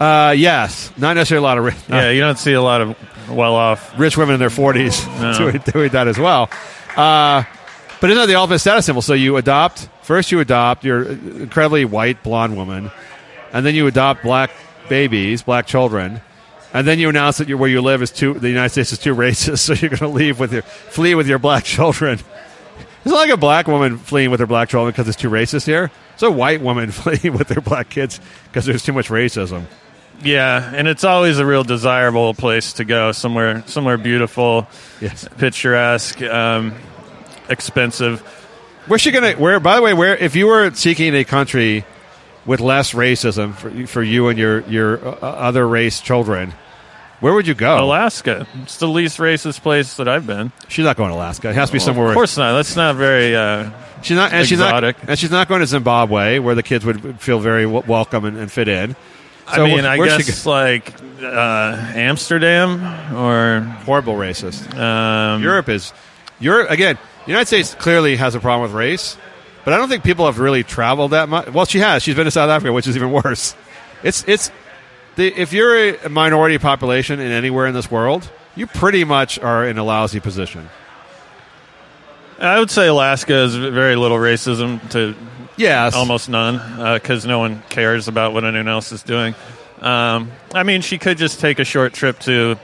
Uh, 0.00 0.32
yes, 0.36 0.92
not 0.98 1.14
necessarily 1.14 1.44
a 1.44 1.48
lot 1.48 1.58
of 1.58 1.64
rich, 1.64 1.76
Yeah, 1.88 2.10
you 2.10 2.20
don't 2.20 2.38
see 2.38 2.52
a 2.52 2.60
lot 2.60 2.80
of 2.80 3.30
well-off. 3.30 3.96
rich 3.98 4.16
women 4.18 4.34
in 4.34 4.40
their 4.40 4.50
forties 4.50 5.06
No. 5.06 5.32
doing, 5.38 5.58
doing 5.72 5.88
that 5.90 6.08
as 6.08 6.18
well. 6.18 6.50
Uh, 6.96 7.44
but 8.00 8.10
isn't 8.10 8.20
that 8.20 8.26
the 8.26 8.34
ultimate 8.34 8.58
status 8.58 8.84
symbol? 8.86 9.02
So 9.02 9.14
you 9.14 9.36
adopt 9.36 9.88
first. 10.02 10.32
You 10.32 10.40
adopt 10.40 10.84
your 10.84 11.04
incredibly 11.04 11.84
white 11.84 12.22
blonde 12.24 12.56
woman, 12.56 12.90
and 13.52 13.64
then 13.64 13.74
you 13.76 13.86
adopt 13.86 14.22
black 14.24 14.50
babies, 14.88 15.42
black 15.42 15.66
children, 15.66 16.20
and 16.72 16.86
then 16.86 16.98
you 16.98 17.08
announce 17.08 17.38
that 17.38 17.48
where 17.54 17.70
you 17.70 17.80
live 17.80 18.02
is 18.02 18.10
too. 18.10 18.34
The 18.34 18.48
United 18.48 18.70
States 18.70 18.92
is 18.92 18.98
too 18.98 19.14
racist, 19.14 19.58
so 19.60 19.72
you're 19.74 19.90
going 19.90 19.98
to 19.98 20.08
leave 20.08 20.40
with 20.40 20.52
your 20.52 20.62
flee 20.62 21.14
with 21.14 21.28
your 21.28 21.38
black 21.38 21.64
children. 21.64 22.18
It's 22.18 23.10
not 23.12 23.16
like 23.18 23.30
a 23.30 23.36
black 23.36 23.68
woman 23.68 23.98
fleeing 23.98 24.30
with 24.30 24.40
her 24.40 24.46
black 24.46 24.70
children 24.70 24.90
because 24.90 25.06
it's 25.08 25.16
too 25.20 25.28
racist 25.30 25.66
here. 25.66 25.90
It's 26.14 26.22
a 26.22 26.30
white 26.30 26.60
woman 26.62 26.90
fleeing 26.92 27.36
with 27.36 27.48
their 27.48 27.60
black 27.60 27.90
kids 27.90 28.18
because 28.48 28.64
there's 28.64 28.82
too 28.82 28.92
much 28.94 29.08
racism. 29.08 29.64
Yeah, 30.22 30.72
and 30.74 30.88
it's 30.88 31.04
always 31.04 31.38
a 31.38 31.44
real 31.44 31.64
desirable 31.64 32.34
place 32.34 32.72
to 32.74 32.84
go. 32.84 33.12
Somewhere, 33.12 33.62
somewhere 33.66 33.98
beautiful, 33.98 34.66
Yes. 35.00 35.28
picturesque, 35.38 36.22
um, 36.22 36.72
expensive. 37.50 38.20
Where's 38.86 39.00
she 39.02 39.10
gonna? 39.10 39.32
Where? 39.32 39.60
By 39.60 39.76
the 39.76 39.82
way, 39.82 39.92
where 39.92 40.16
if 40.16 40.36
you 40.36 40.46
were 40.46 40.70
seeking 40.74 41.14
a 41.14 41.24
country 41.24 41.84
with 42.46 42.60
less 42.60 42.92
racism 42.92 43.54
for, 43.54 43.86
for 43.86 44.02
you 44.02 44.28
and 44.28 44.38
your 44.38 44.60
your 44.62 45.06
uh, 45.06 45.10
other 45.20 45.66
race 45.66 46.00
children, 46.00 46.52
where 47.20 47.32
would 47.32 47.46
you 47.46 47.54
go? 47.54 47.82
Alaska. 47.82 48.46
It's 48.62 48.78
the 48.78 48.88
least 48.88 49.18
racist 49.18 49.62
place 49.62 49.96
that 49.96 50.08
I've 50.08 50.26
been. 50.26 50.52
She's 50.68 50.84
not 50.84 50.96
going 50.96 51.10
to 51.10 51.16
Alaska. 51.16 51.48
It 51.50 51.54
has 51.54 51.70
to 51.70 51.72
be 51.72 51.78
somewhere. 51.78 52.08
Of 52.08 52.14
course 52.14 52.36
not. 52.36 52.52
That's 52.54 52.76
not 52.76 52.96
very. 52.96 53.34
Uh, 53.34 53.70
she's 54.02 54.16
not, 54.16 54.32
and 54.32 54.42
exotic. 54.42 54.96
she's 54.96 55.02
not, 55.02 55.08
and 55.10 55.18
she's 55.18 55.30
not 55.30 55.48
going 55.48 55.60
to 55.60 55.66
Zimbabwe, 55.66 56.38
where 56.38 56.54
the 56.54 56.62
kids 56.62 56.84
would 56.84 57.20
feel 57.20 57.38
very 57.38 57.64
w- 57.64 57.84
welcome 57.86 58.24
and, 58.24 58.36
and 58.36 58.52
fit 58.52 58.68
in. 58.68 58.94
I 59.46 59.62
mean, 59.62 59.84
wh- 59.84 59.86
I 59.86 59.96
guess 59.98 60.46
like 60.46 60.92
uh, 61.22 61.92
Amsterdam 61.94 62.82
or 63.14 63.60
horrible 63.84 64.14
racist. 64.14 64.74
um, 64.78 65.42
Europe 65.42 65.68
is 65.68 65.92
Europe 66.40 66.70
again. 66.70 66.98
The 67.24 67.30
United 67.30 67.46
States 67.46 67.74
clearly 67.74 68.16
has 68.16 68.34
a 68.34 68.40
problem 68.40 68.62
with 68.70 68.76
race, 68.78 69.16
but 69.64 69.74
I 69.74 69.76
don't 69.76 69.88
think 69.88 70.04
people 70.04 70.26
have 70.26 70.38
really 70.38 70.62
traveled 70.62 71.12
that 71.12 71.28
much. 71.28 71.50
Well, 71.52 71.66
she 71.66 71.78
has. 71.78 72.02
She's 72.02 72.14
been 72.14 72.26
to 72.26 72.30
South 72.30 72.50
Africa, 72.50 72.72
which 72.72 72.86
is 72.86 72.96
even 72.96 73.10
worse. 73.12 73.54
It's 74.02 74.24
it's 74.28 74.50
the, 75.16 75.28
if 75.28 75.52
you're 75.52 75.94
a 75.94 76.08
minority 76.08 76.58
population 76.58 77.20
in 77.20 77.30
anywhere 77.30 77.66
in 77.66 77.74
this 77.74 77.90
world, 77.90 78.30
you 78.56 78.66
pretty 78.66 79.04
much 79.04 79.38
are 79.38 79.66
in 79.66 79.78
a 79.78 79.84
lousy 79.84 80.20
position. 80.20 80.68
I 82.38 82.58
would 82.58 82.70
say 82.70 82.88
Alaska 82.88 83.44
is 83.44 83.54
very 83.54 83.96
little 83.96 84.18
racism 84.18 84.90
to 84.90 85.14
Yes, 85.56 85.94
almost 85.94 86.28
none 86.28 86.94
because 86.94 87.24
no 87.24 87.38
one 87.38 87.62
cares 87.68 88.08
about 88.08 88.32
what 88.34 88.44
anyone 88.44 88.68
else 88.68 88.92
is 88.92 89.02
doing. 89.02 89.34
Um, 89.80 90.32
I 90.52 90.62
mean, 90.62 90.80
she 90.80 90.98
could 90.98 91.18
just 91.18 91.40
take 91.40 91.58
a 91.58 91.64
short 91.64 91.92
trip 91.92 92.18
to 92.20 92.58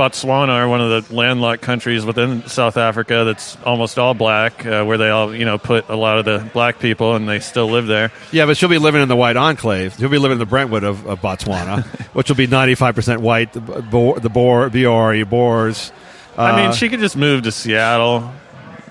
Botswana, 0.00 0.48
are 0.48 0.68
one 0.68 0.80
of 0.80 1.06
the 1.08 1.14
landlocked 1.14 1.60
countries 1.62 2.06
within 2.06 2.46
South 2.48 2.76
Africa 2.78 3.24
that's 3.26 3.56
almost 3.64 3.98
all 3.98 4.14
black, 4.14 4.64
uh, 4.64 4.82
where 4.84 4.96
they 4.96 5.10
all 5.10 5.34
you 5.34 5.44
know 5.44 5.58
put 5.58 5.88
a 5.90 5.94
lot 5.96 6.18
of 6.18 6.24
the 6.24 6.48
black 6.54 6.78
people 6.78 7.14
and 7.16 7.28
they 7.28 7.38
still 7.40 7.66
live 7.66 7.86
there. 7.86 8.10
Yeah, 8.32 8.46
but 8.46 8.56
she'll 8.56 8.68
be 8.70 8.78
living 8.78 9.02
in 9.02 9.08
the 9.08 9.16
white 9.16 9.36
enclave. 9.36 9.94
She'll 9.98 10.08
be 10.08 10.16
living 10.18 10.36
in 10.36 10.38
the 10.38 10.46
Brentwood 10.46 10.84
of, 10.84 11.06
of 11.06 11.20
Botswana, 11.20 11.84
which 12.14 12.28
will 12.30 12.36
be 12.36 12.46
95% 12.48 13.18
white, 13.18 13.52
the, 13.52 13.60
Bo- 13.60 14.18
the 14.18 14.30
Boer, 14.30 14.70
BRE, 14.70 15.24
Boers. 15.24 15.92
I 16.38 16.50
Uh, 16.50 16.56
mean, 16.56 16.72
she 16.72 16.88
could 16.88 17.00
just 17.00 17.16
move 17.16 17.42
to 17.42 17.52
Seattle. 17.52 18.32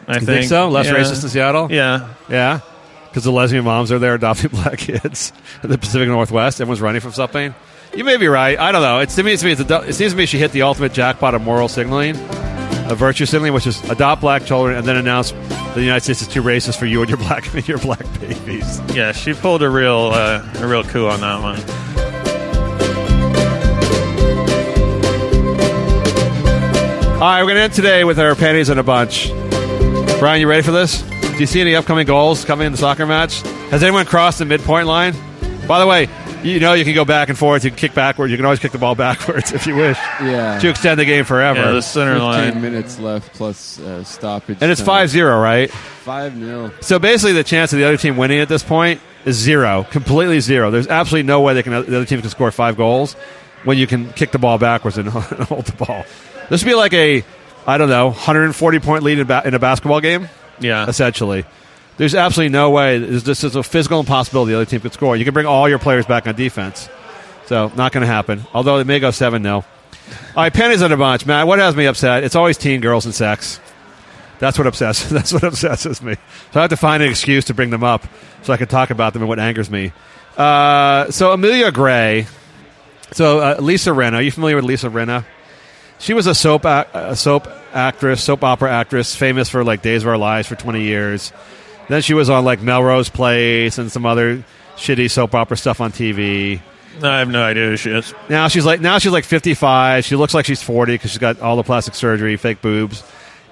I 0.07 0.13
you 0.15 0.19
think. 0.19 0.25
think 0.27 0.45
so? 0.49 0.69
Less 0.69 0.85
Yeah. 0.85 0.93
racist 0.93 1.23
in 1.23 1.29
Seattle? 1.29 1.71
Yeah. 1.71 2.09
Yeah, 2.29 2.59
because 3.09 3.23
the 3.23 3.31
lesbian 3.31 3.63
moms 3.65 3.91
are 3.91 3.97
there 3.99 4.13
adopting 4.13 4.49
black 4.53 4.77
kids 4.77 5.33
in 5.63 5.69
the 5.71 5.77
Pacific 5.79 6.07
Northwest. 6.07 6.61
Everyone's 6.61 6.81
running 6.81 7.01
from 7.01 7.13
something. 7.13 7.55
You 7.99 8.05
may 8.05 8.15
be 8.15 8.29
right. 8.29 8.57
I 8.57 8.71
don't 8.71 8.81
know. 8.81 8.95
Me. 8.95 9.03
It's 9.03 9.15
to 9.15 9.23
me. 9.23 9.33
It's 9.33 9.43
a, 9.43 9.81
it 9.81 9.91
seems 9.91 10.13
to 10.13 10.17
me 10.17 10.25
she 10.25 10.37
hit 10.37 10.53
the 10.53 10.61
ultimate 10.61 10.93
jackpot 10.93 11.35
of 11.35 11.41
moral 11.41 11.67
signaling, 11.67 12.15
of 12.15 12.97
virtue 12.97 13.25
signaling, 13.25 13.51
which 13.51 13.67
is 13.67 13.83
adopt 13.89 14.21
black 14.21 14.45
children 14.45 14.77
and 14.77 14.87
then 14.87 14.95
announce 14.95 15.31
the 15.31 15.81
United 15.81 16.05
States 16.05 16.21
is 16.21 16.29
too 16.29 16.41
racist 16.41 16.79
for 16.79 16.85
you 16.85 17.01
and 17.01 17.09
your 17.09 17.17
black 17.17 17.53
your 17.67 17.77
black 17.77 18.05
babies. 18.21 18.79
Yeah, 18.95 19.11
she 19.11 19.33
pulled 19.33 19.61
a 19.63 19.69
real 19.69 20.11
uh, 20.13 20.49
a 20.59 20.65
real 20.65 20.85
coup 20.85 21.07
on 21.07 21.19
that 21.19 21.41
one. 21.41 21.59
All 27.15 27.19
right, 27.19 27.43
we're 27.43 27.49
going 27.49 27.57
to 27.57 27.63
end 27.63 27.73
today 27.73 28.05
with 28.05 28.17
our 28.17 28.33
panties 28.33 28.69
in 28.69 28.77
a 28.77 28.83
bunch. 28.83 29.27
Brian, 30.19 30.39
you 30.39 30.47
ready 30.47 30.63
for 30.63 30.71
this? 30.71 31.01
Do 31.01 31.37
you 31.37 31.47
see 31.47 31.59
any 31.59 31.75
upcoming 31.75 32.07
goals 32.07 32.45
coming 32.45 32.65
in 32.65 32.71
the 32.71 32.77
soccer 32.77 33.05
match? 33.05 33.41
Has 33.71 33.83
anyone 33.83 34.05
crossed 34.05 34.39
the 34.39 34.45
midpoint 34.45 34.87
line? 34.87 35.13
By 35.67 35.79
the 35.79 35.85
way, 35.85 36.07
you 36.43 36.59
know 36.59 36.73
you 36.73 36.85
can 36.85 36.93
go 36.93 37.05
back 37.05 37.29
and 37.29 37.37
forth. 37.37 37.63
You 37.63 37.69
can 37.71 37.77
kick 37.77 37.93
backwards. 37.93 38.31
You 38.31 38.37
can 38.37 38.45
always 38.45 38.59
kick 38.59 38.71
the 38.71 38.77
ball 38.77 38.95
backwards 39.07 39.51
if 39.51 39.65
you 39.67 39.75
wish 39.75 39.97
Yeah. 40.21 40.59
to 40.59 40.69
extend 40.69 40.99
the 40.99 41.05
game 41.05 41.25
forever. 41.25 41.59
Yeah, 41.59 41.71
the 41.71 41.81
center 41.81 42.13
15 42.13 42.23
line. 42.29 42.61
minutes 42.61 42.99
left 42.99 43.33
plus 43.33 43.79
uh, 43.79 44.03
stoppage. 44.03 44.57
and 44.61 44.71
it's 44.71 44.81
time. 44.81 45.07
5-0, 45.07 45.41
right? 45.41 45.69
5 45.71 46.37
0. 46.37 46.71
So 46.81 46.99
basically, 46.99 47.33
the 47.33 47.43
chance 47.43 47.73
of 47.73 47.79
the 47.79 47.85
other 47.85 47.97
team 47.97 48.17
winning 48.17 48.39
at 48.39 48.49
this 48.49 48.63
point 48.63 49.01
is 49.25 49.35
zero, 49.35 49.85
completely 49.91 50.39
zero. 50.39 50.71
There's 50.71 50.87
absolutely 50.87 51.27
no 51.27 51.41
way 51.41 51.53
they 51.53 51.63
can 51.63 51.73
the 51.73 51.79
other 51.79 52.05
team 52.05 52.21
can 52.21 52.29
score 52.29 52.51
five 52.51 52.77
goals 52.77 53.13
when 53.65 53.77
you 53.77 53.85
can 53.87 54.11
kick 54.13 54.31
the 54.31 54.39
ball 54.39 54.57
backwards 54.57 54.97
and 54.97 55.09
hold 55.09 55.65
the 55.65 55.85
ball. 55.85 56.05
This 56.49 56.63
would 56.63 56.69
be 56.69 56.75
like 56.75 56.93
a, 56.93 57.23
I 57.67 57.77
don't 57.77 57.89
know, 57.89 58.07
140 58.07 58.79
point 58.79 59.03
lead 59.03 59.19
in, 59.19 59.27
ba- 59.27 59.41
in 59.45 59.53
a 59.53 59.59
basketball 59.59 59.99
game, 59.99 60.29
Yeah. 60.61 60.87
essentially. 60.87 61.43
There's 61.99 62.15
absolutely 62.15 62.53
no 62.53 62.69
way. 62.69 62.97
This 62.97 63.43
is 63.43 63.57
a 63.57 63.61
physical 63.61 63.99
impossibility 63.99 64.53
the 64.53 64.55
other 64.55 64.65
team 64.65 64.79
could 64.79 64.93
score. 64.93 65.17
You 65.17 65.25
can 65.25 65.33
bring 65.33 65.45
all 65.45 65.67
your 65.67 65.79
players 65.79 66.05
back 66.05 66.27
on 66.27 66.35
defense. 66.35 66.87
So, 67.47 67.73
not 67.75 67.91
going 67.91 68.03
to 68.03 68.07
happen. 68.07 68.45
Although 68.53 68.77
it 68.77 68.87
may 68.87 68.99
go 68.99 69.11
7 69.11 69.43
0. 69.43 69.53
All 69.55 69.65
right, 70.37 70.53
panties 70.53 70.81
in 70.81 70.93
a 70.93 70.97
bunch. 70.97 71.25
Matt, 71.25 71.45
what 71.45 71.59
has 71.59 71.75
me 71.75 71.87
upset? 71.87 72.23
It's 72.23 72.37
always 72.37 72.57
teen 72.57 72.79
girls 72.79 73.03
and 73.03 73.13
sex. 73.13 73.59
That's 74.39 74.57
what 74.57 74.65
obsesses. 74.65 75.09
That's 75.09 75.33
what 75.33 75.43
obsesses 75.43 76.01
me. 76.01 76.15
So 76.53 76.61
I 76.61 76.61
have 76.61 76.69
to 76.69 76.77
find 76.77 77.03
an 77.03 77.09
excuse 77.09 77.43
to 77.45 77.53
bring 77.53 77.69
them 77.69 77.83
up 77.83 78.05
so 78.43 78.53
I 78.53 78.57
can 78.57 78.69
talk 78.69 78.91
about 78.91 79.11
them 79.11 79.21
and 79.21 79.27
what 79.27 79.37
angers 79.37 79.69
me. 79.69 79.91
Uh, 80.37 81.11
so 81.11 81.33
Amelia 81.33 81.69
Gray. 81.69 82.27
So 83.11 83.39
uh, 83.39 83.57
Lisa 83.59 83.89
Rinna. 83.89 84.13
Are 84.13 84.21
you 84.21 84.31
familiar 84.31 84.55
with 84.55 84.63
Lisa 84.63 84.87
Rinna? 84.87 85.25
She 85.97 86.13
was 86.13 86.27
a 86.27 86.33
soap 86.33 86.65
ac- 86.65 86.87
a 86.93 87.17
soap 87.17 87.49
actress, 87.73 88.23
soap 88.23 88.45
opera 88.45 88.71
actress, 88.71 89.17
famous 89.17 89.49
for 89.49 89.65
like 89.65 89.81
Days 89.81 90.03
of 90.03 90.07
Our 90.07 90.17
Lives 90.17 90.47
for 90.47 90.55
twenty 90.55 90.83
years. 90.83 91.33
Then 91.89 92.01
she 92.01 92.13
was 92.13 92.29
on 92.29 92.45
like 92.45 92.61
Melrose 92.61 93.09
Place 93.09 93.77
and 93.77 93.91
some 93.91 94.05
other 94.05 94.43
shitty 94.77 95.11
soap 95.11 95.35
opera 95.35 95.57
stuff 95.57 95.81
on 95.81 95.91
TV. 95.91 96.61
I 97.03 97.19
have 97.19 97.29
no 97.29 97.43
idea 97.43 97.67
who 97.67 97.77
she 97.77 97.91
is. 97.91 98.13
Now 98.29 98.47
she's 98.47 98.65
like 98.65 98.79
now 98.81 98.97
she's 98.99 99.11
like 99.11 99.25
55. 99.25 100.05
She 100.05 100.15
looks 100.15 100.33
like 100.33 100.45
she's 100.45 100.61
40 100.61 100.93
because 100.93 101.11
she's 101.11 101.17
got 101.17 101.39
all 101.41 101.55
the 101.55 101.63
plastic 101.63 101.95
surgery, 101.95 102.35
fake 102.37 102.61
boobs, 102.61 103.03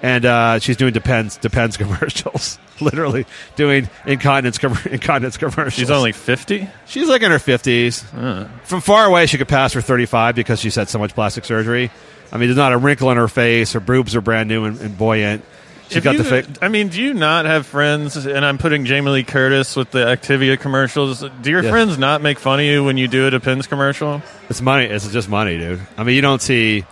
and 0.02 0.24
uh, 0.24 0.58
she's 0.58 0.76
doing 0.76 0.92
Depends 0.92 1.36
Depends 1.36 1.76
commercials. 1.78 2.58
Literally 2.80 3.26
doing 3.56 3.88
incontinence 4.06 4.58
com- 4.58 4.78
incontinence 4.90 5.36
commercials. 5.36 5.74
She's 5.74 5.90
only 5.90 6.12
50? 6.12 6.68
she's 6.86 7.08
like 7.08 7.22
in 7.22 7.30
her 7.32 7.38
50s. 7.38 8.48
From 8.64 8.80
far 8.80 9.06
away, 9.06 9.26
she 9.26 9.36
could 9.36 9.48
pass 9.48 9.72
for 9.72 9.80
35 9.80 10.36
because 10.36 10.60
she's 10.60 10.76
had 10.76 10.88
so 10.88 10.98
much 10.98 11.12
plastic 11.14 11.44
surgery. 11.44 11.90
I 12.30 12.36
mean, 12.36 12.48
there's 12.48 12.56
not 12.56 12.72
a 12.72 12.78
wrinkle 12.78 13.10
in 13.10 13.16
her 13.16 13.26
face. 13.26 13.72
Her 13.72 13.80
boobs 13.80 14.14
are 14.14 14.20
brand 14.20 14.48
new 14.48 14.64
and, 14.64 14.78
and 14.80 14.96
buoyant. 14.96 15.44
She's 15.88 15.96
If 15.98 16.04
got 16.04 16.12
you- 16.12 16.18
the 16.18 16.24
fake. 16.24 16.44
I 16.60 16.68
mean, 16.68 16.88
do 16.88 17.00
you 17.00 17.14
not 17.14 17.46
have 17.46 17.66
friends? 17.66 18.14
And 18.26 18.44
I'm 18.44 18.58
putting 18.58 18.84
Jamie 18.84 19.10
Lee 19.10 19.22
Curtis 19.24 19.74
with 19.74 19.90
the 19.90 20.00
Activia 20.04 20.58
commercials. 20.60 21.24
Do 21.42 21.50
your 21.50 21.62
Yeah. 21.64 21.70
friends 21.70 21.96
not 21.98 22.20
make 22.22 22.38
fun 22.38 22.60
of 22.60 22.66
you 22.66 22.84
when 22.84 22.96
you 22.98 23.08
do 23.08 23.26
a 23.26 23.30
Depends 23.30 23.66
commercial? 23.66 24.22
It's 24.50 24.60
money. 24.60 24.84
It's 24.84 25.10
just 25.10 25.28
money, 25.30 25.56
dude. 25.58 25.80
I 25.96 26.02
mean, 26.04 26.14
you 26.14 26.20
don't 26.22 26.42
see. 26.42 26.84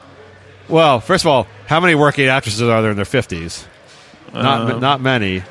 Well, 0.69 1.01
first 1.01 1.25
of 1.25 1.29
all, 1.29 1.47
how 1.67 1.79
many 1.81 1.95
working 1.95 2.27
actresses 2.27 2.63
are 2.63 2.81
there 2.83 2.91
in 2.91 2.97
their 2.97 3.05
50s? 3.05 3.67
Not 4.35 4.71
Uh, 4.73 4.79
not 4.79 5.01
many. 5.01 5.43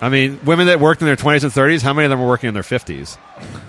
I 0.00 0.08
mean, 0.08 0.38
women 0.44 0.66
that 0.68 0.80
worked 0.80 1.00
in 1.02 1.06
their 1.06 1.16
20s 1.16 1.44
and 1.44 1.52
30s, 1.52 1.82
how 1.82 1.92
many 1.92 2.06
of 2.06 2.10
them 2.10 2.20
are 2.20 2.26
working 2.26 2.48
in 2.48 2.54
their 2.54 2.62
50s? 2.62 3.18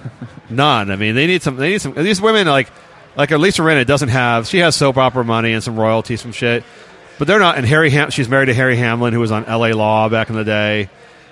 None. 0.50 0.92
I 0.92 0.96
mean, 0.96 1.16
they 1.16 1.28
need 1.28 1.42
some. 1.44 1.56
They 1.58 1.70
need 1.70 1.82
some. 1.82 1.94
These 1.96 2.22
women, 2.22 2.48
like 2.48 2.68
like 3.16 3.32
Lisa 3.32 3.62
Rinna, 3.62 3.86
doesn't 3.86 4.10
have. 4.10 4.48
She 4.48 4.60
has 4.60 4.76
soap 4.76 4.98
opera 4.98 5.24
money 5.24 5.54
and 5.54 5.64
some 5.64 5.76
royalties, 5.80 6.22
some 6.22 6.32
shit. 6.32 6.64
But 7.20 7.28
they're 7.28 7.40
not. 7.40 7.58
And 7.58 7.66
Harry, 7.66 7.90
Ham, 7.92 8.10
she's 8.10 8.28
married 8.28 8.48
to 8.48 8.54
Harry 8.54 8.76
Hamlin, 8.76 9.14
who 9.14 9.20
was 9.20 9.32
on 9.32 9.46
L.A. 9.46 9.74
Law 9.74 10.10
back 10.10 10.30
in 10.30 10.36
the 10.36 10.44
day, 10.44 10.90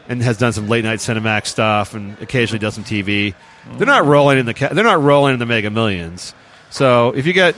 and 0.08 0.22
has 0.22 0.38
done 0.38 0.54
some 0.54 0.68
late 0.68 0.84
night 0.84 1.00
Cinemax 1.00 1.48
stuff, 1.48 1.94
and 1.94 2.18
occasionally 2.22 2.60
does 2.60 2.76
some 2.76 2.84
TV. 2.84 3.34
They're 3.78 3.88
not 3.88 4.06
rolling 4.06 4.38
in 4.40 4.46
the. 4.46 4.54
Ca- 4.54 4.70
they're 4.74 4.84
not 4.84 5.02
rolling 5.02 5.34
in 5.34 5.40
the 5.40 5.46
Mega 5.46 5.70
Millions. 5.70 6.34
So 6.70 7.10
if 7.16 7.26
you 7.28 7.34
get 7.34 7.56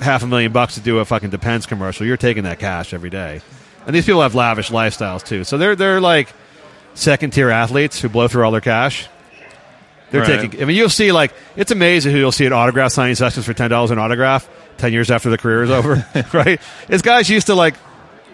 half 0.00 0.22
a 0.22 0.26
million 0.26 0.52
bucks 0.52 0.74
to 0.74 0.80
do 0.80 0.98
a 0.98 1.04
fucking 1.04 1.30
Depends 1.30 1.66
commercial, 1.66 2.06
you're 2.06 2.16
taking 2.16 2.44
that 2.44 2.58
cash 2.58 2.92
every 2.94 3.10
day. 3.10 3.40
And 3.86 3.94
these 3.94 4.06
people 4.06 4.22
have 4.22 4.34
lavish 4.34 4.70
lifestyles 4.70 5.24
too. 5.24 5.44
So 5.44 5.58
they're 5.58 5.76
they're 5.76 6.00
like 6.00 6.32
second 6.94 7.32
tier 7.32 7.50
athletes 7.50 8.00
who 8.00 8.08
blow 8.08 8.28
through 8.28 8.44
all 8.44 8.50
their 8.52 8.60
cash. 8.60 9.08
They're 10.10 10.20
Right. 10.22 10.40
taking. 10.40 10.62
I 10.62 10.66
mean, 10.66 10.76
you'll 10.76 10.88
see 10.90 11.10
like 11.10 11.32
it's 11.56 11.70
amazing 11.70 12.12
who 12.12 12.18
you'll 12.18 12.32
see 12.32 12.46
at 12.46 12.52
autograph 12.52 12.92
signing 12.92 13.14
sessions 13.14 13.46
for 13.46 13.54
ten 13.54 13.70
dollars 13.70 13.90
an 13.90 13.98
autograph 13.98 14.48
ten 14.78 14.92
years 14.92 15.10
after 15.10 15.30
the 15.30 15.38
career 15.38 15.62
is 15.62 15.70
over. 15.70 16.06
right? 16.32 16.60
It's 16.88 17.02
guys 17.02 17.28
used 17.28 17.46
to 17.48 17.54
like 17.54 17.74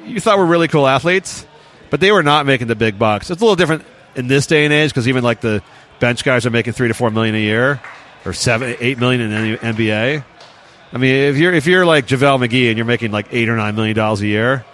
you 0.06 0.20
thought 0.20 0.39
were 0.39 0.47
really 0.47 0.69
cool 0.69 0.86
athletes, 0.86 1.47
but 1.90 2.01
they 2.01 2.10
were 2.12 2.23
not 2.23 2.47
making 2.47 2.66
the 2.69 2.77
big 2.77 2.98
bucks. 2.98 3.31
It's 3.31 3.40
a 3.40 3.44
little 3.44 3.56
different 3.56 3.85
in 4.16 4.27
this 4.28 4.47
day 4.47 4.65
and 4.65 4.73
age 4.73 4.90
because 4.90 5.09
even 5.09 5.23
like 5.24 5.40
the 5.40 5.62
bench 6.01 6.24
guys 6.24 6.47
are 6.47 6.51
making 6.51 6.73
three 6.73 6.89
to 6.89 6.94
four 6.94 7.10
million 7.10 7.35
a 7.35 7.39
year, 7.40 7.81
or 8.24 8.32
seven, 8.32 8.77
eight 8.81 8.98
million 8.98 9.20
in 9.20 9.31
the 9.52 9.59
NBA. 9.59 10.24
I 10.90 10.97
mean, 10.97 11.15
if 11.15 11.36
you're 11.36 11.52
if 11.52 11.66
you're 11.66 11.85
like 11.85 12.06
JaVale 12.06 12.47
McGee 12.48 12.69
and 12.69 12.77
you're 12.78 12.86
making 12.86 13.10
like 13.10 13.27
eight 13.32 13.48
or 13.48 13.56
nine 13.56 13.74
million 13.74 13.94
dollars 13.94 14.20
a 14.23 14.27
year 14.27 14.65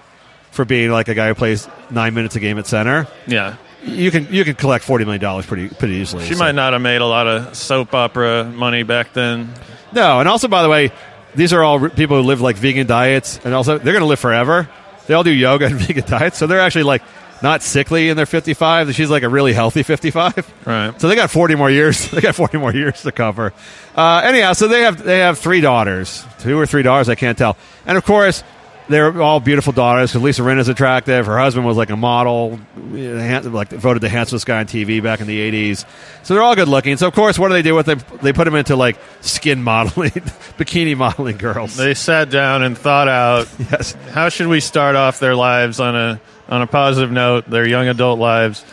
for 0.53 0.65
being 0.65 0.91
like 0.91 1.09
a 1.09 1.15
guy 1.15 1.27
who 1.29 1.35
plays 1.35 1.69
nine 1.91 2.15
minutes 2.15 2.37
a 2.37 2.41
game 2.41 2.57
at 2.59 2.67
center, 2.69 3.09
Yeah. 3.27 3.57
you 3.83 4.13
can 4.13 4.33
you 4.33 4.45
can 4.45 4.55
collect 4.55 4.85
forty 4.85 5.05
million 5.05 5.21
dollars 5.21 5.45
pretty 5.47 5.69
pretty 5.69 5.95
easily. 5.95 6.25
She 6.27 6.35
So- 6.35 6.39
might 6.45 6.55
not 6.55 6.73
have 6.73 6.83
made 6.83 7.01
a 7.01 7.07
lot 7.07 7.27
of 7.27 7.57
soap 7.57 7.95
opera 7.95 8.45
money 8.45 8.85
back 8.85 9.13
then. 9.13 9.53
No, 9.93 10.21
and 10.21 10.29
also 10.29 10.47
by 10.47 10.63
the 10.63 10.69
way, 10.69 10.93
these 11.35 11.53
are 11.53 11.63
all 11.63 11.89
people 11.91 12.21
who 12.21 12.27
live 12.27 12.41
like 12.41 12.57
vegan 12.57 12.87
diets, 12.87 13.41
and 13.45 13.55
also 13.55 13.79
they're 13.79 13.93
going 13.93 14.03
to 14.03 14.09
live 14.09 14.21
forever. 14.21 14.69
They 15.07 15.15
all 15.15 15.25
do 15.25 15.31
yoga 15.33 15.67
and 15.67 15.75
vegan 15.81 16.05
diets, 16.05 16.39
so 16.39 16.47
they're 16.47 16.61
actually 16.61 16.85
like 16.85 17.03
not 17.43 17.63
sickly 17.63 18.09
in 18.09 18.17
their 18.17 18.27
fifty-five. 18.27 18.95
She's 18.95 19.11
like 19.11 19.23
a 19.23 19.29
really 19.29 19.53
healthy 19.53 19.83
fifty-five. 19.83 20.53
Right. 20.65 20.99
So 21.01 21.09
they 21.09 21.17
got 21.17 21.31
forty 21.31 21.55
more 21.55 21.71
years. 21.71 22.09
They 22.11 22.21
got 22.21 22.35
forty 22.35 22.59
more 22.59 22.73
years 22.73 23.03
to 23.03 23.13
cover. 23.13 23.53
Uh, 23.95 24.23
anyhow, 24.25 24.53
so 24.55 24.69
they 24.69 24.83
have 24.83 25.03
they 25.03 25.19
have 25.19 25.39
three 25.39 25.61
daughters, 25.61 26.25
two 26.41 26.59
or 26.59 26.67
three 26.67 26.83
daughters, 26.83 27.09
I 27.09 27.17
can't 27.17 27.37
tell. 27.37 27.57
And 27.87 27.99
of 27.99 28.05
course, 28.05 28.43
they're 28.89 29.21
all 29.23 29.41
beautiful 29.41 29.73
daughters 29.73 30.11
because 30.11 30.23
Lisa 30.23 30.43
Rinna's 30.43 30.69
attractive. 30.69 31.27
Her 31.27 31.39
husband 31.39 31.67
was 31.67 31.77
like 31.77 31.91
a 31.91 31.97
model, 31.97 32.59
uh, 32.77 33.41
like 33.45 33.71
voted 33.71 34.03
the 34.03 34.09
handsomest 34.09 34.47
guy 34.47 34.61
on 34.61 34.67
TV 34.67 35.03
back 35.03 35.21
in 35.21 35.27
the 35.27 35.39
'80s. 35.73 35.85
So 36.23 36.35
they're 36.35 36.43
all 36.43 36.55
good 36.55 36.69
looking. 36.69 36.97
So 36.97 37.07
of 37.09 37.15
course, 37.15 37.39
what 37.39 37.49
do 37.49 37.55
they 37.55 37.63
do 37.63 37.75
with 37.75 37.87
them? 37.87 38.01
They 38.23 38.33
put 38.33 38.45
them 38.45 38.55
into 38.55 38.77
like 38.77 38.99
skin 39.21 39.63
modeling, 39.63 40.11
bikini 40.59 40.97
modeling 40.97 41.39
girls. 41.39 41.77
They 41.77 41.95
sat 41.95 42.31
down 42.31 42.63
and 42.63 42.77
thought 42.77 43.09
out 43.09 43.49
yes. 43.59 43.93
how 44.11 44.29
should 44.29 44.49
we 44.49 44.61
start 44.61 44.97
off 44.97 45.19
their 45.19 45.35
lives 45.35 45.81
on 45.81 45.97
a 45.97 46.21
on 46.49 46.63
a 46.63 46.67
positive 46.67 47.11
note, 47.11 47.49
their 47.49 47.67
young 47.67 47.89
adult 47.89 48.19
lives. 48.19 48.65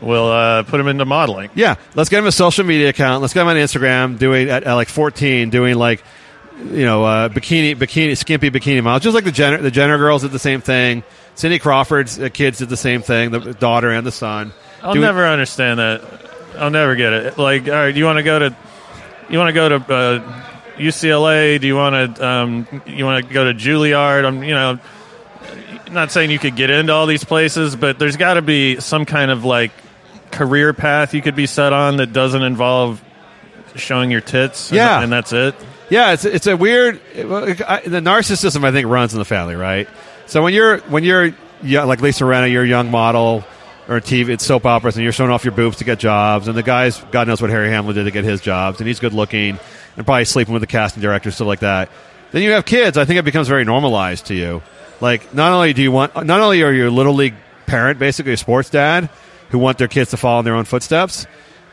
We'll 0.00 0.28
uh, 0.28 0.62
put 0.62 0.78
them 0.78 0.88
into 0.88 1.04
modeling. 1.04 1.50
Yeah, 1.54 1.76
let's 1.94 2.08
get 2.08 2.16
them 2.16 2.26
a 2.26 2.32
social 2.32 2.64
media 2.64 2.88
account. 2.88 3.20
Let's 3.20 3.34
get 3.34 3.40
them 3.40 3.48
on 3.48 3.56
Instagram 3.56 4.18
doing 4.18 4.48
at, 4.48 4.64
at 4.64 4.72
like 4.72 4.88
14, 4.88 5.50
doing 5.50 5.76
like 5.76 6.02
you 6.64 6.84
know 6.84 7.04
uh, 7.04 7.28
bikini, 7.28 7.74
bikini, 7.74 8.16
skimpy 8.16 8.50
bikini 8.50 8.82
models, 8.82 9.02
just 9.02 9.14
like 9.14 9.24
the 9.24 9.32
Jenner, 9.32 9.58
the 9.58 9.70
Jenner 9.70 9.98
girls 9.98 10.22
did 10.22 10.32
the 10.32 10.38
same 10.38 10.60
thing. 10.60 11.02
Cindy 11.34 11.58
Crawford's 11.58 12.18
uh, 12.18 12.28
kids 12.28 12.58
did 12.58 12.68
the 12.68 12.76
same 12.76 13.02
thing. 13.02 13.30
The 13.30 13.54
daughter 13.54 13.90
and 13.90 14.06
the 14.06 14.12
son. 14.12 14.52
I'll 14.82 14.94
Doing- 14.94 15.06
never 15.06 15.26
understand 15.26 15.78
that. 15.78 16.02
I'll 16.58 16.70
never 16.70 16.96
get 16.96 17.12
it. 17.12 17.38
Like, 17.38 17.68
all 17.68 17.74
right, 17.74 17.94
you 17.94 18.04
want 18.04 18.18
to 18.18 18.22
go 18.22 18.38
to 18.38 18.56
you 19.28 19.38
want 19.38 19.48
to 19.48 19.52
go 19.52 19.68
to 19.68 19.76
uh, 19.94 20.42
UCLA? 20.76 21.60
Do 21.60 21.66
you 21.66 21.76
want 21.76 22.16
to 22.16 22.26
um, 22.26 22.82
you 22.86 23.04
want 23.04 23.26
to 23.26 23.32
go 23.32 23.44
to 23.44 23.54
Juilliard? 23.58 24.24
I'm 24.24 24.42
you 24.42 24.54
know 24.54 24.78
not 25.90 26.10
saying 26.10 26.30
you 26.30 26.38
could 26.38 26.56
get 26.56 26.70
into 26.70 26.92
all 26.92 27.06
these 27.06 27.24
places, 27.24 27.76
but 27.76 27.98
there's 27.98 28.16
got 28.16 28.34
to 28.34 28.42
be 28.42 28.80
some 28.80 29.04
kind 29.04 29.30
of 29.30 29.44
like 29.44 29.72
career 30.30 30.72
path 30.72 31.14
you 31.14 31.22
could 31.22 31.34
be 31.34 31.46
set 31.46 31.72
on 31.72 31.96
that 31.96 32.12
doesn't 32.12 32.42
involve 32.42 33.02
showing 33.76 34.10
your 34.10 34.20
tits. 34.20 34.70
and- 34.70 34.76
Yeah. 34.76 35.02
and, 35.02 35.12
that's 35.12 35.32
it. 35.32 35.54
Yeah, 35.88 36.12
it's 36.12 36.24
it's 36.24 36.46
a 36.46 36.56
weird. 36.56 37.00
I, 37.16 37.82
the 37.84 38.00
narcissism 38.00 38.64
I 38.64 38.70
think 38.70 38.86
runs 38.88 39.12
in 39.12 39.18
the 39.18 39.24
family, 39.24 39.56
right? 39.56 39.88
So 40.26 40.42
when 40.42 40.54
you're 40.54 40.78
when 40.82 41.02
you're 41.02 41.34
young, 41.62 41.88
like 41.88 42.00
Lisa 42.00 42.22
Rinna, 42.24 42.50
you're 42.50 42.62
a 42.62 42.68
young 42.68 42.90
model 42.92 43.44
or 43.88 44.00
TV, 44.00 44.28
it's 44.28 44.44
soap 44.46 44.66
operas, 44.66 44.94
and 44.96 45.02
you're 45.02 45.12
showing 45.12 45.32
off 45.32 45.44
your 45.44 45.50
boobs 45.52 45.78
to 45.78 45.84
get 45.84 45.98
jobs, 45.98 46.46
and 46.46 46.56
the 46.56 46.62
guys, 46.62 47.02
God 47.10 47.26
knows 47.26 47.40
what 47.42 47.50
Harry 47.50 47.70
Hamlin 47.70 47.96
did 47.96 48.04
to 48.04 48.12
get 48.12 48.22
his 48.22 48.40
jobs, 48.40 48.78
and 48.78 48.86
he's 48.86 49.00
good 49.00 49.12
looking 49.12 49.58
and 49.96 50.06
probably 50.06 50.24
sleeping 50.26 50.52
with 50.54 50.60
the 50.60 50.68
casting 50.68 51.02
director, 51.02 51.32
stuff 51.32 51.48
like 51.48 51.58
that. 51.60 51.90
Then 52.30 52.42
you 52.42 52.52
have 52.52 52.64
kids. 52.64 52.96
I 52.96 53.04
think 53.04 53.18
it 53.18 53.24
becomes 53.24 53.48
very 53.48 53.64
normalized 53.64 54.26
to 54.26 54.34
you. 54.34 54.62
Like 55.00 55.34
not 55.34 55.50
only 55.50 55.72
do 55.72 55.82
you 55.82 55.90
want, 55.90 56.14
not 56.24 56.40
only 56.40 56.62
are 56.62 56.72
you 56.72 56.88
a 56.88 56.90
little 56.90 57.14
league 57.14 57.34
parent, 57.66 57.98
basically 57.98 58.32
a 58.34 58.36
sports 58.36 58.70
dad, 58.70 59.10
who 59.48 59.58
want 59.58 59.78
their 59.78 59.88
kids 59.88 60.10
to 60.10 60.16
follow 60.16 60.38
in 60.38 60.44
their 60.44 60.54
own 60.54 60.66
footsteps. 60.66 61.26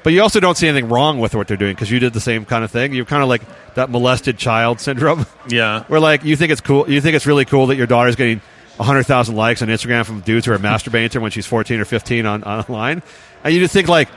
But 0.08 0.14
you 0.14 0.22
also 0.22 0.40
don't 0.40 0.56
see 0.56 0.70
anything 0.70 0.88
wrong 0.88 1.20
with 1.20 1.36
what 1.36 1.50
they're 1.50 1.58
doing 1.58 1.74
because 1.76 1.92
you 1.92 2.00
did 2.00 2.14
the 2.14 2.22
same 2.22 2.46
kind 2.46 2.64
of 2.64 2.72
thing. 2.72 2.94
You're 2.94 3.04
kind 3.04 3.22
of 3.22 3.28
like 3.28 3.42
that 3.74 3.90
molested 3.90 4.38
child 4.38 4.80
syndrome, 4.80 5.26
Yeah. 5.50 5.84
where 5.90 6.00
like 6.00 6.24
you 6.24 6.38
think 6.38 6.54
it's 6.54 6.62
cool, 6.62 6.90
you 6.90 7.02
think 7.02 7.18
it's 7.18 7.26
really 7.26 7.44
cool 7.44 7.68
that 7.68 7.76
your 7.76 7.88
daughter's 7.88 8.16
getting 8.16 8.40
hundred 8.80 9.04
thousand 9.04 9.36
likes 9.36 9.62
on 9.62 9.68
Instagram 9.68 10.06
from 10.06 10.22
dudes 10.22 10.46
who 10.46 10.54
are 10.54 10.58
masturbating 10.60 11.12
to 11.12 11.18
her 11.18 11.22
when 11.24 11.32
she's 11.32 11.46
fourteen 11.46 11.82
or 11.82 11.84
fifteen 11.84 12.26
on 12.26 12.42
online, 12.46 13.04
and 13.44 13.54
you 13.54 13.60
just 13.60 13.74
think 13.74 13.90
like, 13.90 14.08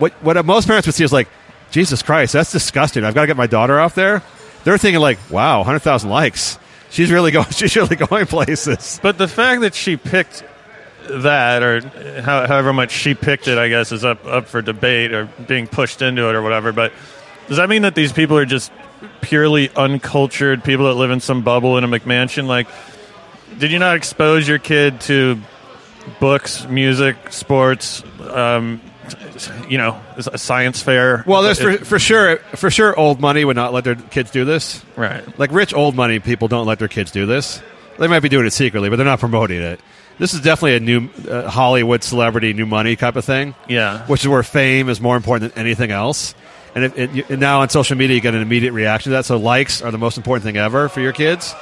what 0.00 0.12
what 0.24 0.44
most 0.44 0.66
parents 0.66 0.88
would 0.88 0.96
see 0.96 1.04
is 1.04 1.12
like, 1.12 1.28
Jesus 1.70 2.02
Christ, 2.02 2.32
that's 2.32 2.50
disgusting. 2.50 3.04
I've 3.04 3.14
got 3.14 3.20
to 3.20 3.26
get 3.28 3.36
my 3.36 3.46
daughter 3.46 3.78
off 3.78 3.94
there. 3.94 4.24
They're 4.64 4.76
thinking 4.76 5.00
like, 5.00 5.20
wow, 5.30 5.62
hundred 5.62 5.82
thousand 5.82 6.10
likes. 6.10 6.58
She's 6.90 7.12
really 7.12 7.30
going. 7.30 7.46
She's 7.50 7.76
really 7.76 7.94
going 7.94 8.26
places. 8.26 8.98
But 9.04 9.18
the 9.18 9.28
fact 9.28 9.60
that 9.60 9.76
she 9.76 9.96
picked 9.96 10.42
that, 11.08 11.62
or 11.62 11.80
how, 12.20 12.46
however 12.46 12.72
much 12.72 12.90
she 12.90 13.14
picked 13.14 13.48
it, 13.48 13.58
I 13.58 13.68
guess, 13.68 13.92
is 13.92 14.04
up 14.04 14.24
up 14.26 14.48
for 14.48 14.62
debate 14.62 15.12
or 15.12 15.26
being 15.46 15.66
pushed 15.66 16.02
into 16.02 16.28
it 16.28 16.34
or 16.34 16.42
whatever. 16.42 16.72
But 16.72 16.92
does 17.48 17.56
that 17.56 17.68
mean 17.68 17.82
that 17.82 17.94
these 17.94 18.12
people 18.12 18.36
are 18.38 18.46
just 18.46 18.70
purely 19.20 19.70
uncultured 19.70 20.64
people 20.64 20.86
that 20.86 20.94
live 20.94 21.10
in 21.10 21.20
some 21.20 21.42
bubble 21.42 21.78
in 21.78 21.84
a 21.84 21.88
McMansion? 21.88 22.46
Like, 22.46 22.68
did 23.58 23.72
you 23.72 23.78
not 23.78 23.96
expose 23.96 24.46
your 24.46 24.58
kid 24.58 25.00
to 25.02 25.40
books, 26.20 26.66
music, 26.66 27.16
sports? 27.32 28.02
Um, 28.20 28.80
you 29.68 29.78
know, 29.78 30.00
a 30.16 30.36
science 30.36 30.82
fair. 30.82 31.24
Well, 31.26 31.42
there's 31.42 31.60
for, 31.60 31.78
for 31.78 31.98
sure 31.98 32.38
for 32.56 32.70
sure 32.70 32.98
old 32.98 33.20
money 33.20 33.44
would 33.44 33.56
not 33.56 33.72
let 33.72 33.84
their 33.84 33.94
kids 33.94 34.30
do 34.30 34.44
this. 34.44 34.84
right. 34.96 35.38
Like 35.38 35.52
rich 35.52 35.72
old 35.72 35.94
money 35.94 36.18
people 36.18 36.48
don't 36.48 36.66
let 36.66 36.78
their 36.78 36.88
kids 36.88 37.10
do 37.10 37.24
this. 37.24 37.62
They 37.98 38.06
might 38.06 38.20
be 38.20 38.28
doing 38.28 38.46
it 38.46 38.52
secretly, 38.52 38.90
but 38.90 38.96
they're 38.96 39.06
not 39.06 39.20
promoting 39.20 39.60
it. 39.60 39.80
This 40.18 40.34
is 40.34 40.40
definitely 40.40 40.76
a 40.76 40.80
new 40.80 41.08
uh, 41.28 41.48
Hollywood 41.48 42.02
celebrity, 42.02 42.52
new 42.52 42.66
money 42.66 42.96
type 42.96 43.16
of 43.16 43.24
thing. 43.24 43.54
Yeah. 43.68 44.04
which 44.06 44.22
is 44.22 44.28
where 44.28 44.42
fame 44.42 44.88
is 44.88 45.00
more 45.00 45.16
important 45.16 45.54
than 45.54 45.64
anything 45.64 45.90
else. 45.90 46.34
And, 46.74 46.84
it, 46.84 47.30
and 47.30 47.40
now 47.40 47.60
on 47.60 47.68
social 47.68 47.96
media, 47.96 48.16
you 48.16 48.20
get 48.20 48.34
an 48.34 48.42
immediate 48.42 48.72
reaction 48.72 49.10
to 49.10 49.16
that. 49.16 49.24
So 49.24 49.36
likes 49.36 49.80
are 49.82 49.90
the 49.90 49.98
most 49.98 50.16
important 50.16 50.44
thing 50.44 50.56
ever 50.56 50.88
for 50.88 51.00
your 51.00 51.12
kids. 51.12 51.54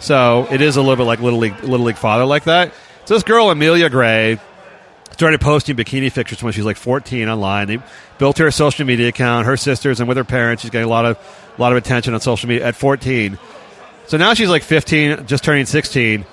So 0.00 0.46
it 0.50 0.60
is 0.60 0.76
a 0.76 0.80
little 0.80 0.96
bit 0.96 1.04
like 1.04 1.20
little 1.20 1.38
league, 1.38 1.58
little 1.62 1.86
league 1.86 1.96
father 1.96 2.24
like 2.24 2.44
that. 2.44 2.72
So 3.04 3.14
this 3.14 3.22
girl 3.22 3.50
Amelia 3.50 3.88
Gray 3.90 4.38
started 5.12 5.40
posting 5.40 5.76
bikini 5.76 6.12
pictures 6.12 6.42
when 6.42 6.52
she 6.52 6.60
was 6.60 6.66
like 6.66 6.76
14 6.76 7.28
online. 7.28 7.66
They 7.66 7.78
built 8.18 8.38
her 8.38 8.46
a 8.46 8.52
social 8.52 8.86
media 8.86 9.08
account. 9.08 9.46
Her 9.46 9.56
sisters 9.56 10.00
and 10.00 10.08
with 10.08 10.16
her 10.16 10.24
parents, 10.24 10.62
she's 10.62 10.70
getting 10.70 10.86
a 10.86 10.90
lot 10.90 11.04
of 11.04 11.16
a 11.56 11.60
lot 11.60 11.72
of 11.72 11.78
attention 11.78 12.14
on 12.14 12.20
social 12.20 12.48
media 12.48 12.66
at 12.66 12.76
14. 12.76 13.38
So 14.06 14.16
now 14.16 14.34
she's 14.34 14.48
like 14.48 14.62
15, 14.62 15.26
just 15.26 15.44
turning 15.44 15.66
16. 15.66 16.24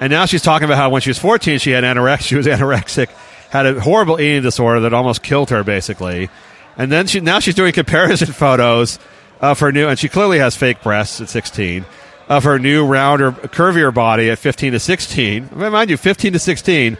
And 0.00 0.10
now 0.10 0.24
she's 0.24 0.42
talking 0.42 0.64
about 0.64 0.78
how 0.78 0.88
when 0.88 1.02
she 1.02 1.10
was 1.10 1.18
14, 1.18 1.58
she 1.58 1.70
had 1.72 1.84
anorexia. 1.84 2.20
She 2.22 2.36
was 2.36 2.46
anorexic, 2.48 3.08
had 3.50 3.66
a 3.66 3.78
horrible 3.80 4.18
eating 4.18 4.42
disorder 4.42 4.80
that 4.80 4.94
almost 4.94 5.22
killed 5.22 5.50
her, 5.50 5.62
basically. 5.62 6.30
And 6.76 6.90
then 6.90 7.06
she 7.06 7.20
now 7.20 7.38
she's 7.38 7.54
doing 7.54 7.72
comparison 7.74 8.32
photos 8.32 8.98
of 9.40 9.60
her 9.60 9.70
new, 9.70 9.86
and 9.88 9.98
she 9.98 10.08
clearly 10.08 10.38
has 10.38 10.56
fake 10.56 10.82
breasts 10.82 11.20
at 11.20 11.28
16, 11.28 11.84
of 12.28 12.44
her 12.44 12.58
new 12.58 12.86
rounder, 12.86 13.32
curvier 13.32 13.92
body 13.92 14.30
at 14.30 14.38
15 14.38 14.72
to 14.72 14.80
16. 14.80 15.50
Mind 15.52 15.90
you, 15.90 15.96
15 15.96 16.34
to 16.34 16.38
16, 16.38 16.98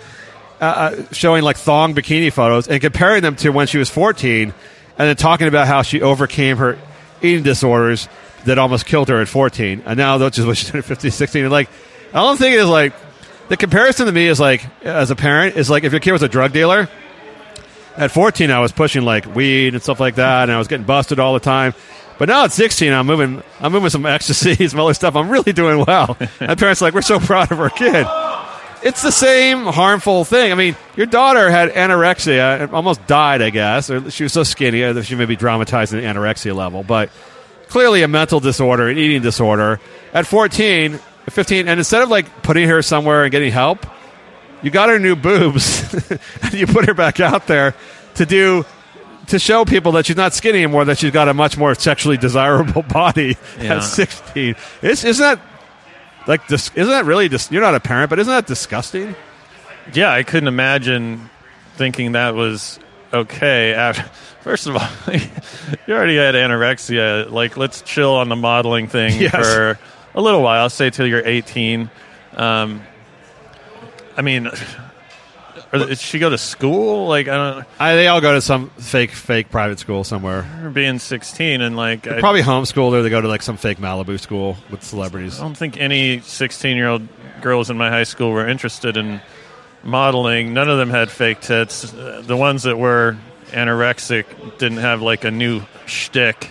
uh, 0.61 0.65
uh, 0.65 1.03
showing 1.13 1.43
like 1.43 1.57
thong 1.57 1.95
bikini 1.95 2.33
photos 2.33 2.67
and 2.69 2.81
comparing 2.81 3.23
them 3.23 3.37
to 3.37 3.51
when 3.51 3.67
she 3.67 3.79
was 3.79 3.91
14, 3.91 4.43
and 4.49 4.55
then 4.97 5.17
talking 5.17 5.49
about 5.49 5.67
how 5.67 5.83
she 5.83 6.03
overcame 6.03 6.57
her 6.57 6.79
eating 7.23 7.43
disorders 7.43 8.09
that 8.45 8.59
almost 8.59 8.87
killed 8.87 9.09
her 9.09 9.21
at 9.21 9.29
14, 9.29 9.83
and 9.87 9.97
now 9.99 10.19
just 10.29 10.47
what 10.47 10.57
she's 10.57 10.71
doing 10.71 10.81
at 10.81 10.85
15, 10.85 11.11
16. 11.11 11.43
And 11.45 11.53
like, 11.53 11.69
all 12.15 12.31
I'm 12.31 12.37
thinking 12.37 12.61
is 12.61 12.69
like, 12.69 12.93
the 13.49 13.57
comparison 13.57 14.07
to 14.07 14.13
me 14.13 14.27
is 14.29 14.39
like, 14.39 14.65
as 14.85 15.11
a 15.11 15.17
parent, 15.17 15.57
is 15.57 15.69
like 15.69 15.85
if 15.85 15.93
your 15.93 16.01
kid 16.01 16.13
was 16.13 16.23
a 16.23 16.29
drug 16.29 16.53
dealer. 16.53 16.89
At 17.97 18.13
14, 18.13 18.51
I 18.51 18.61
was 18.61 18.73
pushing 18.73 19.03
like 19.03 19.27
weed 19.35 19.75
and 19.75 19.83
stuff 19.83 20.01
like 20.01 20.15
that, 20.15 20.45
and 20.45 20.53
I 20.53 20.59
was 20.59 20.69
getting 20.69 20.87
busted 20.87 21.19
all 21.19 21.35
the 21.35 21.41
time. 21.41 21.75
But 22.19 22.29
now 22.29 22.45
at 22.45 22.53
16, 22.53 22.93
I'm 22.93 23.07
moving. 23.07 23.43
I'm 23.61 23.73
moving 23.73 23.91
some 23.91 24.07
ecstasy, 24.07 24.69
some 24.69 24.79
other 24.79 24.95
stuff. 24.95 25.17
I'm 25.17 25.31
really 25.31 25.53
doing 25.53 25.85
well. 25.87 26.17
My 26.41 26.55
parents 26.55 26.81
are 26.81 26.85
like, 26.85 26.95
we're 26.95 27.03
so 27.03 27.19
proud 27.19 27.51
of 27.51 27.61
our 27.61 27.71
kid. 27.71 28.07
It's 28.83 29.03
the 29.03 29.11
same 29.11 29.67
harmful 29.67 30.25
thing. 30.25 30.53
I 30.53 30.55
mean, 30.55 30.77
your 30.97 31.07
daughter 31.07 31.51
had 31.51 31.71
anorexia, 31.71 32.61
and 32.61 32.73
almost 32.73 33.07
died, 33.07 33.43
I 33.43 33.51
guess, 33.51 33.91
or 33.91 34.11
she 34.11 34.23
was 34.23 34.33
so 34.33 34.43
skinny 34.43 34.81
that 34.81 35.05
she 35.05 35.17
may 35.17 35.27
be 35.27 35.37
dramatizing 35.37 36.01
the 36.01 36.07
anorexia 36.07 36.55
level, 36.55 36.83
but 36.83 37.11
clearly 37.69 38.03
a 38.03 38.09
mental 38.09 38.41
disorder, 38.41 38.89
an 38.89 38.97
eating 38.97 39.23
disorder. 39.23 39.81
At 40.15 40.27
14, 40.27 40.99
15, 41.29 41.69
and 41.69 41.79
instead 41.79 42.03
of 42.03 42.09
like 42.09 42.43
putting 42.43 42.69
her 42.69 42.83
somewhere 42.83 43.25
and 43.25 43.31
getting 43.33 43.53
help, 43.53 43.87
you 44.63 44.71
got 44.71 44.89
her 44.89 44.99
new 44.99 45.17
boobs 45.17 45.93
and 46.43 46.55
you 46.55 46.67
put 46.67 46.87
her 46.87 46.95
back 46.95 47.21
out 47.21 47.47
there 47.47 47.75
to 48.15 48.27
do 48.27 48.65
to 49.29 49.39
show 49.39 49.65
people 49.65 49.93
that 49.93 50.07
she's 50.07 50.17
not 50.17 50.35
skinny 50.35 50.59
anymore 50.65 50.85
that 50.87 50.99
she's 50.99 51.13
got 51.13 51.29
a 51.29 51.35
much 51.35 51.57
more 51.57 51.75
sexually 51.75 52.17
desirable 52.17 52.83
body 52.89 53.37
Yeah. 53.61 53.77
at 53.77 53.81
16 53.85 54.57
it's, 54.83 55.05
isn't 55.05 55.23
that 55.23 55.41
like 56.27 56.47
dis- 56.49 56.73
isn't 56.75 56.91
that 56.91 57.05
really 57.05 57.29
dis- 57.29 57.51
you're 57.53 57.63
not 57.63 57.75
a 57.77 57.81
parent 57.81 58.11
but 58.11 58.19
isn't 58.19 58.31
that 58.33 58.47
disgusting 58.47 59.15
Yeah, 59.95 60.11
I 60.13 60.25
couldn't 60.25 60.49
imagine 60.49 61.31
thinking 61.77 62.13
that 62.13 62.35
was 62.35 62.79
okay. 63.13 63.73
After, 63.73 64.03
first 64.43 64.67
of 64.67 64.77
all, 64.77 64.89
you 65.87 65.95
already 65.95 66.17
had 66.17 66.35
anorexia. 66.35 67.31
Like, 67.31 67.57
let's 67.57 67.83
chill 67.83 68.15
on 68.15 68.29
the 68.29 68.37
modeling 68.37 68.87
thing 68.89 69.21
Yes. 69.21 69.31
for 69.35 69.79
a 70.15 70.21
little 70.21 70.43
while. 70.43 70.63
I'll 70.63 70.71
say 70.71 70.91
till 70.91 71.07
you're 71.07 71.27
18. 71.27 71.91
Um, 72.37 72.83
I 74.17 74.23
mean, 74.23 74.51
did 75.73 75.99
she 75.99 76.19
go 76.19 76.31
to 76.31 76.39
school? 76.39 77.09
Like 77.09 77.29
I 77.29 77.37
don't 77.37 77.67
I, 77.79 77.95
they 77.95 78.09
all 78.09 78.21
go 78.21 78.35
to 78.35 78.41
some 78.41 78.71
fake 78.71 79.13
fake 79.13 79.51
private 79.51 79.79
school 79.79 80.05
somewhere. 80.05 80.71
being 80.73 80.99
16 80.99 81.61
and 81.61 81.77
like 81.77 82.07
I, 82.07 82.21
Probably 82.21 82.43
homeschooled 82.43 82.93
or 82.93 83.03
they 83.03 83.11
go 83.11 83.21
to 83.21 83.29
like 83.29 83.43
some 83.43 83.57
fake 83.57 83.79
Malibu 83.79 84.19
school 84.19 84.57
with 84.71 84.83
celebrities. 84.83 85.39
I 85.39 85.43
don't 85.43 85.57
think 85.57 85.79
any 85.79 86.21
16 86.21 86.77
year 86.77 86.89
old 86.89 87.09
girls 87.41 87.71
in 87.71 87.79
my 87.79 87.89
high 87.89 88.05
school 88.05 88.31
were 88.31 88.49
interested 88.49 88.97
in 88.97 89.21
modeling. 89.83 90.53
None 90.53 90.69
of 90.69 90.79
them 90.79 90.91
had 90.91 91.11
fake 91.11 91.41
tits. 91.41 91.91
The 91.91 92.37
ones 92.37 92.65
that 92.65 92.79
were 92.79 93.17
anorexic 93.49 94.59
didn't 94.59 94.79
have 94.79 95.03
like 95.03 95.25
a 95.25 95.31
new 95.31 95.63
shtick 95.87 96.51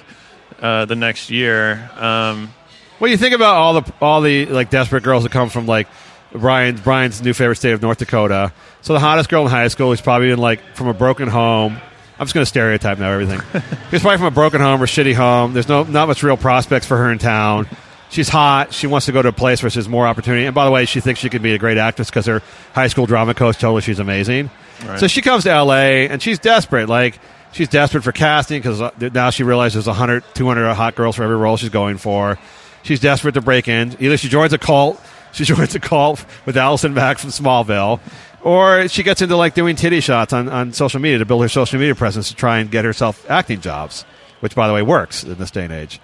uh, 0.62 0.86
the 0.86 0.96
next 0.96 1.30
year. 1.30 1.90
Um, 1.96 2.54
Well, 3.00 3.10
you 3.10 3.18
think 3.18 3.34
about 3.34 3.56
all 3.56 3.82
the 3.82 3.94
all 4.02 4.22
the 4.22 4.46
like 4.48 4.70
desperate 4.70 5.04
girls 5.04 5.24
that 5.24 5.32
come 5.32 5.50
from 5.50 5.66
like 5.66 5.88
Brian's 6.34 6.82
Brian's 6.82 7.22
new 7.22 7.34
favorite 7.34 7.56
state 7.56 7.72
of 7.72 7.82
North 7.82 7.98
Dakota. 7.98 8.52
So 8.82 8.94
the 8.94 9.00
hottest 9.00 9.30
girl 9.30 9.44
in 9.44 9.50
high 9.50 9.68
school 9.70 9.92
is 9.92 10.02
probably 10.02 10.32
in 10.32 10.40
like 10.40 10.62
from 10.76 10.88
a 10.88 10.94
broken 10.94 11.28
home. 11.28 11.80
I'm 12.20 12.26
just 12.26 12.34
going 12.34 12.44
to 12.44 12.50
stereotype 12.50 13.00
now 13.00 13.12
everything. 13.12 13.40
She's 13.92 14.02
probably 14.02 14.18
from 14.18 14.28
a 14.28 14.32
broken 14.32 14.60
home 14.60 14.84
or 14.84 14.86
shitty 14.86 15.16
home. 15.16 15.54
There's 15.54 15.70
no 15.70 15.84
not 15.84 16.08
much 16.08 16.22
real 16.22 16.36
prospects 16.36 16.86
for 16.86 16.98
her 16.98 17.12
in 17.12 17.18
town. 17.18 17.68
She's 18.10 18.28
hot. 18.28 18.74
She 18.74 18.88
wants 18.88 19.06
to 19.06 19.12
go 19.12 19.22
to 19.22 19.30
a 19.30 19.34
place 19.34 19.62
where 19.64 19.70
there's 19.70 19.88
more 19.88 20.06
opportunity. 20.08 20.46
And 20.46 20.54
by 20.56 20.66
the 20.66 20.72
way, 20.72 20.86
she 20.86 21.00
thinks 21.00 21.20
she 21.22 21.30
could 21.30 21.44
be 21.44 21.54
a 21.54 21.60
great 21.60 21.78
actress 21.78 22.10
because 22.10 22.26
her 22.26 22.42
high 22.74 22.88
school 22.88 23.06
drama 23.06 23.34
coach 23.36 23.58
told 23.60 23.78
her 23.78 23.82
she's 23.82 24.00
amazing. 24.00 24.50
So 24.98 25.08
she 25.08 25.22
comes 25.22 25.44
to 25.44 25.64
LA 25.64 26.08
and 26.10 26.22
she's 26.22 26.40
desperate. 26.40 26.90
Like 26.90 27.20
she's 27.54 27.70
desperate 27.70 28.04
for 28.04 28.12
casting 28.12 28.60
because 28.60 28.82
uh, 28.82 28.92
now 29.14 29.30
she 29.30 29.44
realizes 29.44 29.86
there's 29.86 29.88
100, 29.88 30.24
200 30.34 30.74
hot 30.74 30.96
girls 30.96 31.16
for 31.16 31.24
every 31.24 31.36
role 31.38 31.56
she's 31.56 31.70
going 31.70 31.98
for. 31.98 32.38
She's 32.84 33.00
desperate 33.00 33.34
to 33.34 33.42
break 33.42 33.68
in. 33.68 33.96
Either 34.00 34.18
she 34.18 34.30
joins 34.30 34.54
a 34.54 34.58
cult, 34.58 35.02
she 35.32 35.44
joins 35.46 35.76
a 35.76 35.80
cult 35.80 36.26
with 36.46 36.58
Allison 36.58 36.94
Mack 36.94 37.18
from 37.20 37.30
Smallville, 37.30 38.00
or 38.42 38.88
she 38.88 39.04
gets 39.04 39.22
into 39.22 39.36
like 39.36 39.54
doing 39.54 39.76
titty 39.76 40.00
shots 40.00 40.34
on, 40.34 40.50
on 40.50 40.74
social 40.74 41.00
media 41.00 41.20
to 41.20 41.26
build 41.26 41.42
her 41.42 41.50
social 41.50 41.80
media 41.80 41.96
presence 41.96 42.30
to 42.30 42.36
try 42.36 42.60
and 42.60 42.72
get 42.72 42.86
herself 42.86 43.30
acting 43.30 43.62
jobs, 43.62 44.04
which 44.40 44.56
by 44.56 44.68
the 44.68 44.74
way 44.74 44.82
works 44.82 45.24
in 45.24 45.36
this 45.36 45.52
day 45.52 45.66
and 45.66 45.74
age. 45.74 46.00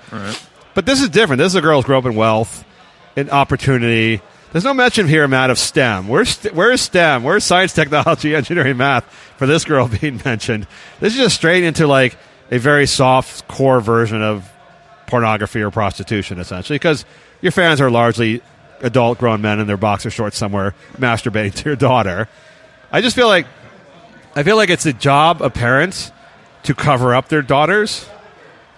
But 0.74 0.86
this 0.86 1.02
is 1.02 1.10
different. 1.10 1.40
This 1.40 1.54
is 1.54 1.56
a 1.56 1.62
girl 1.62 1.78
who's 1.78 1.86
grew 1.86 1.98
up 1.98 2.06
in 2.06 2.16
wealth, 2.16 2.66
in 3.16 3.30
opportunity. 3.30 4.22
There's 4.52 4.66
no 4.66 4.74
mention 4.74 5.08
here, 5.08 5.28
Matt, 5.28 5.50
of 5.50 5.58
STEM. 5.58 6.08
Where's 6.08 6.38
where's 6.46 6.82
STEM? 6.82 7.24
Where's 7.24 7.44
science, 7.44 7.74
technology, 7.74 8.36
engineering, 8.38 8.78
math 8.78 9.06
for 9.38 9.48
this 9.48 9.64
girl 9.64 9.88
being 10.02 10.22
mentioned? 10.24 10.68
This 11.00 11.14
is 11.14 11.20
just 11.20 11.36
straight 11.36 11.64
into 11.64 11.88
like 11.88 12.18
a 12.52 12.58
very 12.58 12.86
soft 12.86 13.48
core 13.48 13.80
version 13.80 14.22
of 14.22 14.52
pornography 15.08 15.62
or 15.62 15.72
prostitution, 15.72 16.40
essentially, 16.40 16.76
because 16.76 17.06
your 17.42 17.52
fans 17.52 17.80
are 17.82 17.90
largely 17.92 18.42
adult 18.82 19.18
grown 19.18 19.42
men 19.42 19.60
in 19.60 19.68
their 19.68 19.78
boxer 19.78 20.10
shorts 20.10 20.38
somewhere 20.38 20.74
masturbating 20.98 21.54
to 21.56 21.64
your 21.70 21.76
daughter. 21.76 22.28
I 22.92 23.02
just 23.02 23.16
feel 23.16 23.28
like 23.28 23.48
I 24.36 24.44
feel 24.44 24.58
like 24.58 24.70
it's 24.70 24.84
the 24.84 24.94
job 24.94 25.42
of 25.42 25.54
parents 25.54 26.12
to 26.64 26.74
cover 26.76 27.16
up 27.16 27.30
their 27.30 27.42
daughters, 27.42 28.08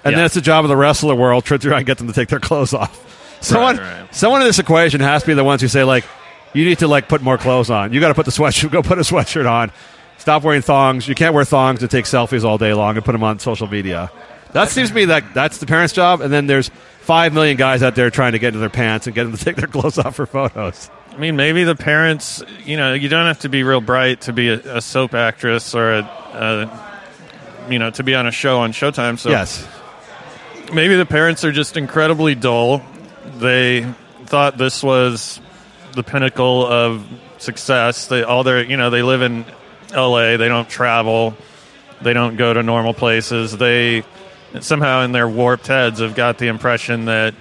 and 0.04 0.12
Yeah. 0.12 0.18
then 0.18 0.26
it's 0.26 0.36
the 0.36 0.42
job 0.42 0.66
of 0.66 0.70
the 0.70 0.78
rest 0.78 1.04
of 1.04 1.10
the 1.10 1.16
world 1.16 1.46
to 1.46 1.58
try 1.58 1.78
and 1.78 1.86
get 1.86 1.98
them 1.98 2.08
to 2.08 2.14
take 2.14 2.30
their 2.30 2.40
clothes 2.40 2.74
off. 2.74 3.04
Someone, 3.42 3.78
right. 3.78 4.16
someone 4.16 4.42
in 4.42 4.48
this 4.48 4.60
equation 4.60 5.00
has 5.02 5.22
to 5.24 5.28
be 5.28 5.34
the 5.34 5.44
ones 5.44 5.62
who 5.62 5.68
say 5.68 5.84
like, 5.84 6.04
you 6.54 6.66
need 6.66 6.80
to 6.80 6.88
like 6.88 7.08
put 7.08 7.22
more 7.22 7.38
clothes 7.38 7.70
on. 7.70 7.94
You 7.94 8.00
got 8.00 8.08
to 8.10 8.14
put 8.16 8.26
the 8.26 8.32
sweatshirt. 8.32 8.72
Go 8.72 8.82
put 8.82 8.98
a 8.98 9.02
sweatshirt 9.02 9.50
on. 9.50 9.72
Stop 10.18 10.44
wearing 10.44 10.62
thongs. 10.64 11.08
You 11.08 11.14
can't 11.16 11.34
wear 11.36 11.46
thongs 11.46 11.82
and 11.82 11.92
take 11.92 12.06
selfies 12.06 12.44
all 12.44 12.58
day 12.58 12.74
long 12.74 12.96
and 12.96 13.06
put 13.06 13.12
them 13.12 13.24
on 13.24 13.38
social 13.40 13.68
media. 13.68 14.12
That 14.58 14.70
seems 14.70 14.90
to 14.90 14.96
me 14.96 15.06
that 15.06 15.34
that's 15.34 15.60
the 15.60 15.66
parents' 15.66 15.94
job. 15.94 16.22
And 16.22 16.32
then 16.34 16.48
there's 16.48 16.70
five 17.02 17.34
million 17.34 17.58
guys 17.58 17.84
out 17.84 17.96
there 17.96 18.10
trying 18.10 18.34
to 18.34 18.40
get 18.40 18.48
into 18.50 18.60
their 18.60 18.70
pants 18.70 19.08
and 19.08 19.16
get 19.16 19.24
them 19.24 19.36
to 19.38 19.44
take 19.46 19.56
their 19.56 19.68
clothes 19.68 19.98
off 19.98 20.16
for 20.16 20.26
photos. 20.26 20.90
I 21.12 21.18
mean, 21.18 21.36
maybe 21.36 21.64
the 21.64 21.76
parents, 21.76 22.44
you 22.66 22.78
know, 22.78 22.94
you 22.94 23.10
don't 23.10 23.26
have 23.26 23.40
to 23.40 23.50
be 23.50 23.64
real 23.64 23.82
bright 23.82 24.22
to 24.22 24.34
be 24.34 24.50
a, 24.50 24.78
a 24.78 24.82
soap 24.82 25.14
actress 25.16 25.74
or 25.74 25.94
a, 25.94 26.00
a, 26.02 27.72
you 27.72 27.80
know, 27.80 27.90
to 27.92 28.04
be 28.04 28.14
on 28.14 28.28
a 28.28 28.32
show 28.32 28.60
on 28.60 28.72
Showtime. 28.72 29.18
So 29.18 29.30
Yes. 29.30 29.68
maybe 30.74 30.96
the 30.96 31.06
parents 31.06 31.44
are 31.44 31.52
just 31.52 31.76
incredibly 31.78 32.36
dull. 32.36 32.84
They 33.38 33.84
thought 34.26 34.58
this 34.58 34.84
was 34.84 35.40
the 35.94 36.04
pinnacle 36.04 36.66
of 36.66 37.06
success. 37.40 38.08
They 38.08 38.24
all 38.24 38.44
their, 38.44 38.64
you 38.64 38.78
know, 38.78 38.90
they 38.90 39.02
live 39.02 39.22
in 39.22 39.46
L.A. 39.94 40.38
They 40.38 40.48
don't 40.48 40.70
travel. 40.70 41.36
They 42.02 42.14
don't 42.14 42.36
go 42.36 42.54
to 42.54 42.62
normal 42.62 42.94
places. 42.94 43.58
They 43.58 44.04
somehow 44.62 45.02
in 45.02 45.12
their 45.12 45.28
warped 45.28 45.68
heads 45.68 46.00
have 46.00 46.16
got 46.16 46.38
the 46.38 46.48
impression 46.48 47.06
that 47.06 47.34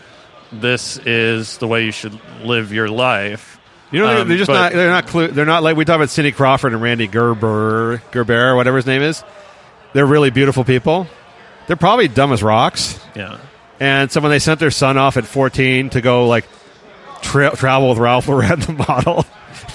this 0.53 0.99
is 0.99 1.59
the 1.59 1.67
way 1.67 1.85
you 1.85 1.93
should 1.93 2.19
live 2.43 2.73
your 2.73 2.89
life. 2.89 3.59
You 3.91 4.01
know, 4.01 4.07
they're, 4.09 4.19
Um, 4.23 4.29
they're 4.29 4.37
just 4.39 4.49
but- 4.49 4.55
not. 4.55 4.73
They're 4.73 4.91
not. 4.91 5.07
Clu- 5.07 5.29
they're 5.29 5.45
not 5.45 5.63
like 5.63 5.77
we 5.77 5.85
talk 5.85 5.97
about 5.97 6.11
Cindy 6.11 6.33
Crawford 6.33 6.73
and 6.73 6.83
Rande 6.83 7.11
Gerber, 7.11 8.03
Gerber, 8.11 8.51
or 8.51 8.57
whatever 8.57 8.77
his 8.77 8.87
name 8.87 9.03
is. 9.03 9.23
They're 9.93 10.07
really 10.07 10.31
beautiful 10.31 10.65
people. 10.65 11.07
They're 11.67 11.77
probably 11.77 12.09
dumb 12.09 12.33
as 12.33 12.43
rocks. 12.43 12.99
Yeah. 13.15 13.39
And 13.81 14.11
so 14.11 14.21
when 14.21 14.31
they 14.31 14.39
sent 14.39 14.59
their 14.61 14.71
son 14.71 14.97
off 14.99 15.17
at 15.17 15.25
14 15.25 15.91
to 15.91 16.01
go 16.01 16.27
like 16.27 16.47
tra- 17.23 17.55
travel 17.57 17.91
with 17.91 17.99
Ralph 17.99 18.27
Lauren, 18.29 18.61
the 18.61 18.73
model, 18.73 19.25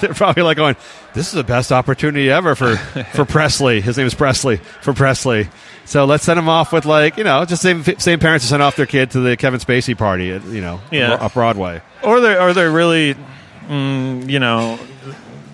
they're 0.07 0.13
probably 0.13 0.43
like 0.43 0.57
going, 0.57 0.75
"This 1.13 1.27
is 1.27 1.33
the 1.33 1.43
best 1.43 1.71
opportunity 1.71 2.29
ever 2.29 2.55
for 2.55 2.75
for 3.13 3.25
Presley." 3.25 3.79
His 3.81 3.97
name 3.97 4.07
is 4.07 4.13
Presley 4.13 4.57
for 4.81 4.93
Presley. 4.93 5.47
So 5.85 6.05
let's 6.05 6.23
send 6.23 6.37
him 6.39 6.49
off 6.49 6.71
with 6.73 6.85
like 6.85 7.17
you 7.17 7.23
know 7.23 7.43
just 7.45 7.61
same 7.61 7.83
same 7.83 8.19
parents 8.19 8.45
who 8.45 8.49
sent 8.49 8.61
off 8.61 8.75
their 8.75 8.85
kid 8.85 9.11
to 9.11 9.19
the 9.19 9.37
Kevin 9.37 9.59
Spacey 9.59 9.97
party 9.97 10.31
at 10.31 10.43
you 10.45 10.61
know 10.61 10.79
Yeah. 10.91 11.13
up 11.13 11.33
Broadway. 11.33 11.81
Or 12.03 12.19
they're 12.19 12.53
they're 12.53 12.71
really, 12.71 13.15
mm, 13.67 14.29
you 14.29 14.39
know, 14.39 14.79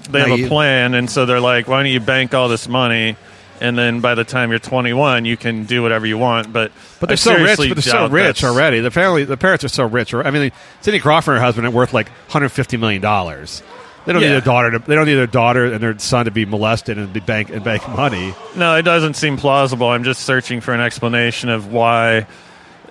they 0.09 0.19
have 0.19 0.29
Naive. 0.29 0.45
a 0.45 0.49
plan, 0.49 0.93
and 0.93 1.09
so 1.09 1.25
they're 1.25 1.39
like, 1.39 1.67
why 1.67 1.81
don't 1.83 1.91
you 1.91 1.99
bank 1.99 2.33
all 2.33 2.47
this 2.49 2.67
money, 2.67 3.15
and 3.59 3.77
then 3.77 3.99
by 4.01 4.15
the 4.15 4.23
time 4.23 4.49
you're 4.51 4.59
21, 4.59 5.25
you 5.25 5.35
can 5.37 5.65
do 5.65 5.81
whatever 5.81 6.05
you 6.05 6.17
want. 6.17 6.53
But 6.53 6.71
But 6.99 7.09
they're 7.09 7.17
so 7.17 7.33
rich. 7.35 7.57
But 7.57 7.69
they're 7.75 7.81
so 7.81 8.07
rich 8.07 8.43
already. 8.43 8.79
The 8.79 8.91
family, 8.91 9.23
the 9.25 9.37
parents 9.37 9.63
are 9.63 9.69
so 9.69 9.85
rich. 9.85 10.13
I 10.13 10.29
mean, 10.31 10.51
Cindy 10.81 10.99
Crawford 10.99 11.33
and 11.33 11.39
her 11.39 11.45
husband 11.45 11.67
are 11.67 11.71
worth 11.71 11.93
like 11.93 12.09
150 12.27 12.77
million 12.77 13.01
dollars. 13.01 13.63
They 14.07 14.13
don't 14.13 14.21
Yeah. 14.21 14.29
need 14.29 14.33
their 14.35 14.41
daughter. 14.41 14.71
To, 14.71 14.79
they 14.79 14.95
don't 14.95 15.05
need 15.05 15.15
their 15.15 15.27
daughter 15.27 15.65
and 15.65 15.83
their 15.83 15.99
son 15.99 16.25
to 16.25 16.31
be 16.31 16.45
molested 16.45 16.97
and 16.97 17.11
be 17.13 17.19
bank 17.19 17.49
and 17.49 17.63
bank 17.63 17.87
money. 17.89 18.33
No, 18.55 18.75
it 18.75 18.81
doesn't 18.83 19.15
seem 19.15 19.37
plausible. 19.37 19.87
I'm 19.89 20.03
just 20.05 20.21
searching 20.21 20.61
for 20.61 20.73
an 20.73 20.79
explanation 20.79 21.49
of 21.49 21.71
why, 21.71 22.25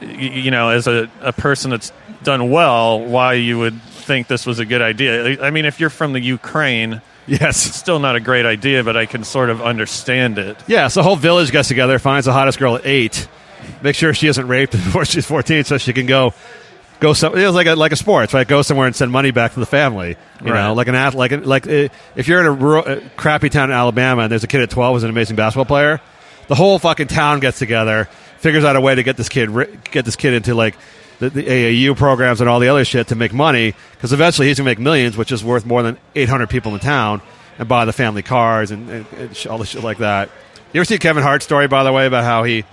you 0.01 0.51
know, 0.51 0.69
as 0.69 0.87
a, 0.87 1.09
a 1.23 1.33
person 1.33 1.71
that's 1.71 1.91
done 2.23 2.51
well, 2.51 3.01
why 3.01 3.33
you 3.33 3.59
would 3.59 3.81
think 3.83 4.27
this 4.29 4.47
was 4.47 4.59
a 4.59 4.65
good 4.67 4.83
idea. 4.83 5.43
I 5.43 5.51
mean, 5.51 5.65
if 5.65 5.81
you're 5.81 5.91
from 5.91 6.13
the 6.13 6.21
Ukraine, 6.21 7.01
Yes. 7.27 7.57
still 7.57 7.99
not 7.99 8.15
a 8.15 8.21
great 8.21 8.47
idea, 8.47 8.85
but 8.85 8.97
I 8.97 9.07
can 9.07 9.25
sort 9.25 9.51
of 9.51 9.61
understand 9.61 10.39
it. 10.39 10.57
Yeah. 10.69 10.87
So 10.89 11.01
the 11.01 11.05
whole 11.05 11.17
village 11.17 11.51
gets 11.51 11.67
together, 11.69 11.99
finds 11.99 12.27
the 12.27 12.33
hottest 12.33 12.59
girl 12.59 12.77
at 12.77 12.87
eight, 12.87 13.27
make 13.83 13.97
sure 13.97 14.15
she 14.15 14.29
isn't 14.29 14.47
raped 14.47 14.73
before 14.73 15.05
she's 15.05 15.27
14, 15.27 15.65
so 15.65 15.77
she 15.79 15.93
can 15.93 16.07
go. 16.07 16.35
Go 16.99 17.13
some. 17.13 17.37
It 17.37 17.45
was 17.45 17.55
like 17.55 17.67
a 17.67 17.75
like 17.75 17.93
a 17.93 17.97
sports, 17.97 18.33
right? 18.33 18.47
Go 18.49 18.63
somewhere 18.63 18.87
and 18.87 18.97
send 18.97 19.13
money 19.13 19.31
back 19.31 19.53
to 19.55 19.61
the 19.61 19.67
family. 19.67 20.17
You 20.45 20.53
Right. 20.53 20.63
know, 20.65 20.73
like 20.75 20.89
an 20.89 20.95
ath- 20.95 21.15
like 21.15 21.31
like 21.45 21.67
uh, 21.67 21.89
if 22.17 22.27
you're 22.27 22.41
in 22.41 22.47
a 22.47 22.51
rural, 22.53 22.85
uh, 22.87 23.01
crappy 23.17 23.51
town 23.51 23.71
in 23.71 23.77
Alabama 23.77 24.23
and 24.23 24.33
there's 24.33 24.45
a 24.45 24.47
kid 24.47 24.63
at 24.63 24.71
12 24.71 24.97
who's 24.97 25.03
an 25.03 25.11
amazing 25.11 25.37
basketball 25.37 25.67
player, 25.67 26.01
the 26.49 26.55
whole 26.55 26.79
fucking 26.79 27.09
town 27.09 27.41
gets 27.41 27.59
together, 27.59 28.09
figures 28.39 28.65
out 28.65 28.77
a 28.77 28.81
way 28.81 28.95
to 28.95 29.03
get 29.03 29.17
this 29.19 29.29
kid 29.29 29.51
ri- 29.51 29.79
get 29.91 30.07
this 30.07 30.17
kid 30.17 30.33
into 30.33 30.55
like 30.55 30.75
the, 31.19 31.29
the 31.29 31.43
AAU 31.43 31.95
programs 31.97 32.41
and 32.41 32.49
all 32.49 32.61
the 32.61 32.69
other 32.69 32.85
shit 32.85 33.09
to 33.09 33.15
make 33.15 33.33
money 33.35 33.75
because 33.93 34.15
eventually 34.15 34.49
he's 34.49 34.57
gonna 34.57 34.69
make 34.71 34.79
millions, 34.79 35.19
which 35.19 35.33
is 35.33 35.45
worth 35.45 35.67
more 35.67 35.83
than 35.83 35.99
800 36.15 36.49
people 36.49 36.73
in 36.73 36.79
the 36.79 36.85
town 36.85 37.21
and 37.59 37.69
buy 37.69 37.85
the 37.85 37.93
family 37.93 38.23
cars 38.23 38.71
and, 38.71 38.89
and, 38.89 39.07
and 39.19 39.47
all 39.51 39.59
the 39.59 39.67
shit 39.67 39.83
like 39.83 39.99
that. 39.99 40.31
You 40.73 40.81
ever 40.81 40.85
see 40.87 40.99
Kevin 40.99 41.23
Hart's 41.23 41.45
story, 41.45 41.69
by 41.69 41.85
the 41.85 41.93
way, 41.93 42.07
about 42.07 42.25
how 42.25 42.43
he 42.45 42.65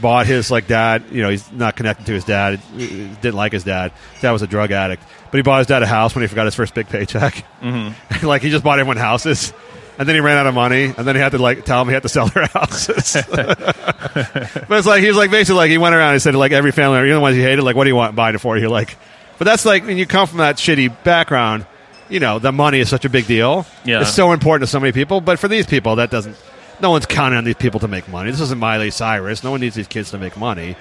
bought 0.00 0.26
his 0.26 0.50
like 0.50 0.66
dad? 0.66 1.04
You 1.10 1.22
know, 1.22 1.30
he's 1.30 1.50
not 1.52 1.76
connected 1.76 2.06
to 2.06 2.12
his 2.12 2.24
dad. 2.24 2.58
He 2.76 3.08
Didn't 3.20 3.34
like 3.34 3.52
his 3.52 3.64
dad. 3.64 3.92
His 4.14 4.22
dad 4.22 4.32
was 4.32 4.42
a 4.42 4.46
drug 4.46 4.70
addict, 4.70 5.02
but 5.30 5.36
he 5.38 5.42
bought 5.42 5.58
his 5.58 5.66
dad 5.66 5.82
a 5.82 5.86
house 5.86 6.14
when 6.14 6.22
he 6.22 6.28
forgot 6.28 6.44
his 6.46 6.54
first 6.54 6.74
big 6.74 6.88
paycheck. 6.88 7.44
Mm-hmm. 7.60 8.26
like 8.26 8.42
he 8.42 8.50
just 8.50 8.64
bought 8.64 8.78
everyone 8.78 8.96
houses. 8.96 9.52
And 9.98 10.06
then 10.06 10.14
he 10.14 10.20
ran 10.20 10.36
out 10.36 10.46
of 10.46 10.52
money, 10.52 10.84
and 10.84 11.06
then 11.06 11.14
he 11.14 11.22
had 11.22 11.32
to 11.32 11.38
like 11.38 11.64
tell 11.64 11.80
him 11.80 11.88
he 11.88 11.94
had 11.94 12.02
to 12.02 12.10
sell 12.10 12.28
their 12.28 12.46
houses. 12.52 13.16
but 13.30 14.70
it's 14.70 14.86
like 14.86 15.00
he 15.00 15.08
was 15.08 15.16
like 15.16 15.30
basically 15.30 15.56
like 15.56 15.70
he 15.70 15.78
went 15.78 15.94
around 15.94 16.12
and 16.12 16.20
said 16.20 16.32
to 16.32 16.38
like 16.38 16.52
every 16.52 16.70
family, 16.70 16.98
you're 16.98 17.14
the 17.14 17.20
ones 17.20 17.34
he 17.34 17.42
hated, 17.42 17.62
like 17.62 17.76
what 17.76 17.84
do 17.84 17.88
you 17.90 17.96
want 17.96 18.14
buying 18.14 18.34
it 18.34 18.38
for? 18.38 18.58
You're 18.58 18.68
like, 18.68 18.98
but 19.38 19.46
that's 19.46 19.64
like 19.64 19.86
when 19.86 19.96
you 19.96 20.04
come 20.04 20.26
from 20.26 20.38
that 20.38 20.56
shitty 20.56 21.02
background, 21.02 21.66
you 22.10 22.20
know, 22.20 22.38
the 22.38 22.52
money 22.52 22.80
is 22.80 22.90
such 22.90 23.06
a 23.06 23.08
big 23.08 23.26
deal. 23.26 23.66
Yeah. 23.86 24.02
it's 24.02 24.12
so 24.12 24.32
important 24.32 24.68
to 24.68 24.70
so 24.70 24.80
many 24.80 24.92
people. 24.92 25.22
But 25.22 25.38
for 25.38 25.48
these 25.48 25.66
people, 25.66 25.96
that 25.96 26.10
doesn't. 26.10 26.36
No 26.80 26.90
one's 26.90 27.06
counting 27.06 27.38
on 27.38 27.44
these 27.44 27.54
people 27.56 27.80
to 27.80 27.88
make 27.88 28.08
money. 28.08 28.30
This 28.30 28.40
isn't 28.40 28.58
Miley 28.58 28.90
Cyrus. 28.90 29.42
No 29.42 29.50
one 29.50 29.60
needs 29.60 29.74
these 29.74 29.86
kids 29.88 30.10
to 30.10 30.18
make 30.18 30.36
money. 30.36 30.76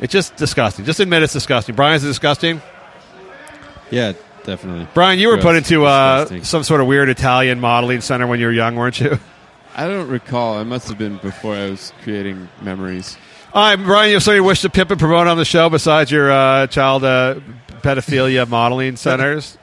It's 0.00 0.12
just 0.12 0.36
disgusting. 0.36 0.84
Just 0.84 1.00
admit 1.00 1.22
it's 1.22 1.32
disgusting. 1.32 1.74
Brian's 1.74 2.02
disgusting. 2.02 2.60
Yeah, 3.90 4.12
definitely. 4.44 4.88
Brian, 4.94 5.18
you 5.18 5.28
were 5.28 5.34
Gross. 5.34 5.44
put 5.44 5.56
into 5.56 5.86
uh, 5.86 6.42
some 6.42 6.64
sort 6.64 6.80
of 6.80 6.86
weird 6.86 7.08
Italian 7.08 7.60
modeling 7.60 8.00
center 8.00 8.26
when 8.26 8.40
you 8.40 8.46
were 8.46 8.52
young, 8.52 8.76
weren't 8.76 9.00
you? 9.00 9.18
I 9.76 9.86
don't 9.86 10.08
recall. 10.08 10.60
It 10.60 10.64
must 10.64 10.88
have 10.88 10.98
been 10.98 11.18
before 11.18 11.54
I 11.54 11.70
was 11.70 11.92
creating 12.02 12.48
memories. 12.62 13.16
All 13.52 13.62
right, 13.62 13.76
Brian, 13.76 14.08
you 14.08 14.14
have 14.16 14.22
something 14.22 14.42
you 14.42 14.44
wish 14.44 14.62
to 14.62 14.70
pimp 14.70 14.90
and 14.90 14.98
promote 14.98 15.26
on 15.26 15.36
the 15.36 15.44
show 15.44 15.70
besides 15.70 16.10
your 16.10 16.30
uh, 16.30 16.66
child 16.66 17.04
uh, 17.04 17.36
pedophilia 17.82 18.48
modeling 18.48 18.96
centers? 18.96 19.56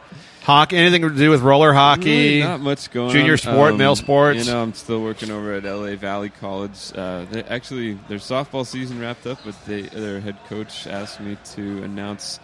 Hockey? 0.44 0.78
Anything 0.78 1.02
to 1.02 1.10
do 1.10 1.30
with 1.30 1.42
roller 1.42 1.74
hockey? 1.74 2.40
Really 2.40 2.40
not 2.44 2.60
much 2.60 2.92
going 2.92 3.12
Junior 3.12 3.34
on. 3.34 3.38
sport, 3.38 3.76
male 3.78 3.96
sports? 3.96 4.46
You 4.46 4.52
know, 4.52 4.62
I'm 4.62 4.74
still 4.74 5.02
working 5.02 5.32
over 5.32 5.54
at 5.54 5.64
LA 5.64 5.96
Valley 5.96 6.30
College. 6.30 6.92
Uh, 6.94 7.26
they, 7.32 7.44
actually, 7.44 7.94
their 8.08 8.20
softball 8.20 8.66
season 8.66 9.00
wrapped 9.00 9.26
up, 9.26 9.40
but 9.44 9.56
they, 9.66 9.84
their 9.84 10.20
head 10.20 10.38
coach 10.48 10.86
asked 10.88 11.20
me 11.20 11.38
to 11.54 11.84
announce 11.84 12.40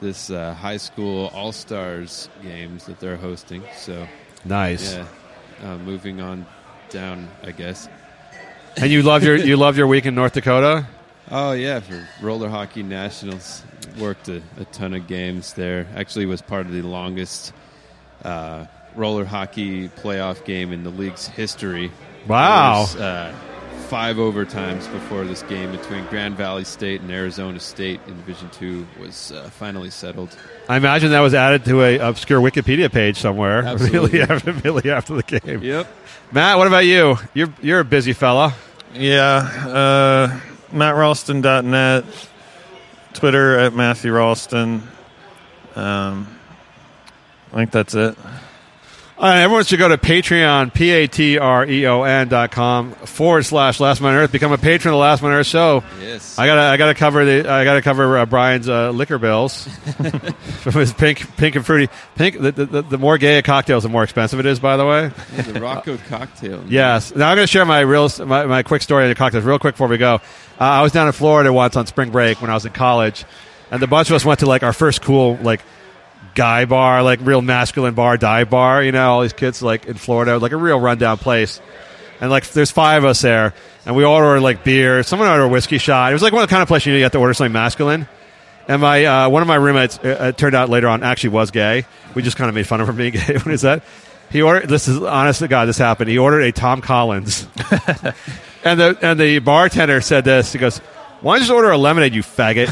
this 0.00 0.30
uh, 0.30 0.52
high 0.54 0.76
school 0.76 1.28
All 1.28 1.52
Stars 1.52 2.28
games 2.42 2.84
that 2.86 3.00
they're 3.00 3.16
hosting. 3.16 3.62
So, 3.76 4.06
nice. 4.44 4.94
yeah, 4.94 5.06
uh, 5.62 5.78
moving 5.78 6.20
on 6.20 6.46
down, 6.90 7.28
I 7.42 7.52
guess. 7.52 7.88
And 8.76 8.90
you 8.90 9.02
love 9.02 9.24
your 9.24 9.36
you 9.36 9.56
love 9.56 9.78
your 9.78 9.86
week 9.86 10.04
in 10.04 10.14
North 10.14 10.34
Dakota. 10.34 10.86
Oh 11.30 11.52
yeah, 11.52 11.80
for 11.80 12.06
roller 12.20 12.48
hockey 12.48 12.82
nationals, 12.82 13.64
worked 13.98 14.28
a, 14.28 14.42
a 14.58 14.64
ton 14.66 14.94
of 14.94 15.06
games 15.06 15.54
there. 15.54 15.86
Actually, 15.96 16.26
was 16.26 16.42
part 16.42 16.66
of 16.66 16.72
the 16.72 16.82
longest 16.82 17.52
uh, 18.24 18.66
roller 18.94 19.24
hockey 19.24 19.88
playoff 19.88 20.44
game 20.44 20.72
in 20.72 20.84
the 20.84 20.90
league's 20.90 21.26
history. 21.26 21.90
Wow. 22.28 22.80
Was, 22.82 22.96
uh, 22.96 23.34
five 23.88 24.16
overtimes 24.16 24.90
before 24.92 25.24
this 25.24 25.42
game 25.44 25.70
between 25.70 26.04
Grand 26.06 26.36
Valley 26.36 26.64
State 26.64 27.00
and 27.00 27.10
Arizona 27.10 27.60
State 27.60 28.00
in 28.06 28.16
Division 28.16 28.50
Two 28.50 28.86
was 29.00 29.32
uh, 29.32 29.48
finally 29.50 29.90
settled. 29.90 30.36
I 30.68 30.76
imagine 30.76 31.10
that 31.10 31.20
was 31.20 31.34
added 31.34 31.64
to 31.66 31.82
a 31.82 31.98
obscure 31.98 32.40
Wikipedia 32.40 32.90
page 32.90 33.18
somewhere. 33.18 33.62
Absolutely. 33.64 34.18
Really 34.18 34.22
after, 34.30 34.52
really 34.52 34.90
after 34.90 35.14
the 35.14 35.22
game. 35.22 35.62
Yep. 35.62 35.86
Matt, 36.32 36.58
what 36.58 36.66
about 36.66 36.84
you? 36.84 37.16
You're 37.34 37.52
you're 37.62 37.80
a 37.80 37.84
busy 37.84 38.12
fella. 38.12 38.54
Yeah, 38.94 39.36
uh, 39.66 40.40
MattRalston.net, 40.70 42.04
Twitter 43.14 43.58
at 43.58 43.74
Matthew 43.74 44.12
Ralston. 44.12 44.82
Um, 45.74 46.38
I 47.52 47.56
think 47.56 47.70
that's 47.70 47.94
it. 47.94 48.16
All 49.18 49.24
right, 49.24 49.40
everyone 49.40 49.64
should 49.64 49.78
go 49.78 49.88
to 49.88 49.96
Patreon, 49.96 50.74
P 50.74 50.90
A 50.90 51.06
T 51.06 51.38
R 51.38 51.64
E 51.64 51.86
O 51.86 52.02
N 52.02 52.28
dot 52.28 52.50
com 52.50 52.92
forward 52.92 53.44
slash 53.44 53.80
Last 53.80 54.02
Man 54.02 54.12
on 54.12 54.18
Earth. 54.18 54.30
Become 54.30 54.52
a 54.52 54.58
patron 54.58 54.92
of 54.92 54.98
the 54.98 55.00
Last 55.00 55.22
Man 55.22 55.32
on 55.32 55.38
Earth 55.38 55.46
show. 55.46 55.82
Yes. 56.02 56.38
I 56.38 56.46
gotta, 56.46 56.60
I 56.60 56.76
gotta 56.76 56.94
cover 56.94 57.24
the, 57.24 57.50
I 57.50 57.64
gotta 57.64 57.80
cover 57.80 58.18
uh, 58.18 58.26
Brian's 58.26 58.68
uh, 58.68 58.90
liquor 58.90 59.16
bills 59.16 59.66
from 60.60 60.72
his 60.74 60.92
pink, 60.92 61.34
pink 61.38 61.56
and 61.56 61.64
fruity. 61.64 61.90
Pink. 62.16 62.38
The, 62.38 62.52
the, 62.52 62.82
the 62.82 62.98
more 62.98 63.16
gay 63.16 63.38
a 63.38 63.42
cocktail 63.42 63.78
is, 63.78 63.84
the 63.84 63.88
more 63.88 64.04
expensive 64.04 64.38
it 64.38 64.44
is. 64.44 64.60
By 64.60 64.76
the 64.76 64.84
way. 64.84 65.10
Yeah, 65.34 65.42
the 65.42 65.60
Rocco 65.62 65.96
cocktail. 65.96 66.62
Yes. 66.68 67.16
Now 67.16 67.30
I'm 67.30 67.36
going 67.36 67.46
to 67.46 67.50
share 67.50 67.64
my 67.64 67.80
real 67.80 68.10
my, 68.18 68.44
my 68.44 68.62
quick 68.64 68.82
story 68.82 69.04
on 69.04 69.08
the 69.08 69.14
cocktails 69.14 69.44
real 69.44 69.58
quick 69.58 69.76
before 69.76 69.88
we 69.88 69.96
go. 69.96 70.20
Uh, 70.58 70.64
I 70.64 70.82
was 70.82 70.92
down 70.92 71.06
in 71.06 71.12
Florida 71.12 71.52
once 71.52 71.76
on 71.76 71.86
spring 71.86 72.10
break 72.10 72.40
when 72.40 72.50
I 72.50 72.54
was 72.54 72.64
in 72.64 72.72
college, 72.72 73.24
and 73.70 73.82
the 73.82 73.86
bunch 73.86 74.10
of 74.10 74.16
us 74.16 74.24
went 74.24 74.40
to 74.40 74.46
like 74.46 74.62
our 74.62 74.72
first 74.72 75.02
cool 75.02 75.36
like 75.42 75.60
guy 76.34 76.64
bar, 76.64 77.02
like 77.02 77.20
real 77.22 77.42
masculine 77.42 77.94
bar, 77.94 78.16
dive 78.16 78.48
bar. 78.50 78.82
You 78.82 78.92
know, 78.92 79.12
all 79.12 79.22
these 79.22 79.32
kids 79.32 79.62
like 79.62 79.86
in 79.86 79.94
Florida, 79.94 80.38
like 80.38 80.52
a 80.52 80.56
real 80.56 80.78
rundown 80.80 81.18
place. 81.18 81.60
And 82.20 82.30
like, 82.30 82.48
there's 82.48 82.70
five 82.70 83.04
of 83.04 83.10
us 83.10 83.20
there, 83.20 83.52
and 83.84 83.94
we 83.94 84.04
all 84.04 84.14
ordered 84.14 84.40
like 84.40 84.64
beer. 84.64 85.02
Someone 85.02 85.28
ordered 85.28 85.44
a 85.44 85.48
whiskey 85.48 85.76
shot. 85.78 86.12
It 86.12 86.14
was 86.14 86.22
like 86.22 86.32
one 86.32 86.42
of 86.42 86.48
the 86.48 86.52
kind 86.52 86.62
of 86.62 86.68
places 86.68 86.86
you 86.86 86.92
know 86.92 86.98
you 86.98 87.02
have 87.02 87.12
to 87.12 87.18
order 87.18 87.34
something 87.34 87.52
masculine. 87.52 88.08
And 88.68 88.80
my 88.80 89.04
uh, 89.04 89.28
one 89.28 89.42
of 89.42 89.48
my 89.48 89.56
roommates, 89.56 89.98
uh, 89.98 90.28
it 90.28 90.38
turned 90.38 90.56
out 90.56 90.70
later 90.70 90.88
on, 90.88 91.02
actually 91.02 91.30
was 91.30 91.50
gay. 91.50 91.84
We 92.14 92.22
just 92.22 92.36
kind 92.36 92.48
of 92.48 92.54
made 92.54 92.66
fun 92.66 92.80
of 92.80 92.88
him 92.88 92.96
being 92.96 93.12
gay. 93.12 93.34
What 93.34 93.48
is 93.48 93.62
that? 93.62 93.84
He 94.30 94.42
ordered. 94.42 94.68
This 94.68 94.88
is 94.88 95.00
honest 95.02 95.40
to 95.40 95.48
God, 95.48 95.66
this 95.66 95.78
happened. 95.78 96.10
He 96.10 96.18
ordered 96.18 96.40
a 96.40 96.52
Tom 96.52 96.80
Collins, 96.80 97.46
and 98.66 98.80
the 98.80 98.98
and 99.02 99.18
the 99.20 99.38
bartender 99.38 100.00
said 100.00 100.24
this. 100.24 100.52
He 100.52 100.58
goes, 100.58 100.78
"Why 101.20 101.34
don't 101.34 101.42
you 101.42 101.46
just 101.46 101.54
order 101.54 101.70
a 101.70 101.78
lemonade, 101.78 102.14
you 102.14 102.22
faggot?" 102.22 102.68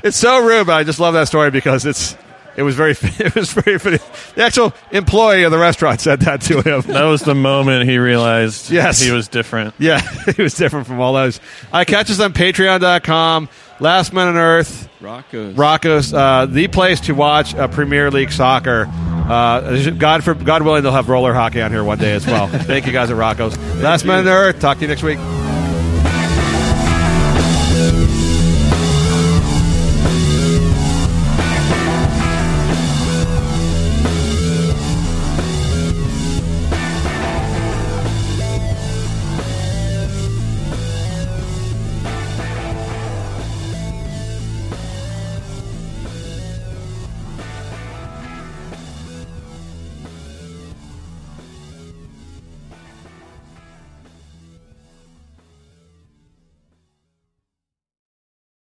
it's 0.04 0.16
so 0.16 0.44
rude, 0.46 0.66
but 0.66 0.74
I 0.74 0.84
just 0.84 1.00
love 1.00 1.14
that 1.14 1.26
story 1.28 1.50
because 1.50 1.86
it's 1.86 2.16
it 2.56 2.62
was 2.62 2.74
very 2.74 2.92
it 3.00 3.34
was 3.34 3.52
very 3.52 3.78
funny. 3.78 3.98
The 4.34 4.44
actual 4.44 4.72
employee 4.90 5.44
of 5.44 5.50
the 5.52 5.58
restaurant 5.58 6.00
said 6.00 6.20
that 6.20 6.40
to 6.42 6.62
him. 6.62 6.80
That 6.82 7.04
was 7.04 7.22
the 7.22 7.34
moment 7.34 7.88
he 7.88 7.98
realized 7.98 8.70
Yes. 8.70 9.00
he 9.00 9.10
was 9.10 9.28
different. 9.28 9.74
Yeah, 9.78 10.00
he 10.36 10.42
was 10.42 10.54
different 10.54 10.86
from 10.86 11.00
all 11.00 11.12
those. 11.12 11.40
I 11.72 11.84
catch 11.84 12.10
us 12.10 12.20
on 12.20 12.32
Patreon.com. 12.32 13.48
Last 13.78 14.12
Man 14.12 14.28
on 14.28 14.36
Earth. 14.36 14.88
Rocco's. 15.00 15.56
Rocco's, 15.56 16.12
uh, 16.12 16.44
the 16.44 16.68
place 16.68 17.00
to 17.02 17.14
watch 17.14 17.54
uh, 17.54 17.66
Premier 17.68 18.10
League 18.10 18.30
soccer. 18.30 18.84
Uh, 19.30 19.90
God 19.90 20.24
for 20.24 20.34
God 20.34 20.62
willing, 20.62 20.82
they'll 20.82 20.92
have 20.92 21.08
roller 21.08 21.32
hockey 21.32 21.60
on 21.62 21.70
here 21.70 21.84
one 21.84 21.98
day 21.98 22.12
as 22.12 22.26
well. 22.26 22.48
Thank 22.48 22.86
you 22.86 22.92
guys 22.92 23.10
at 23.10 23.16
Rocco's. 23.16 23.56
Last 23.76 24.04
Man 24.04 24.20
on 24.20 24.28
Earth. 24.28 24.60
Talk 24.60 24.78
to 24.78 24.82
you 24.82 24.88
next 24.88 25.02
week. 25.02 25.18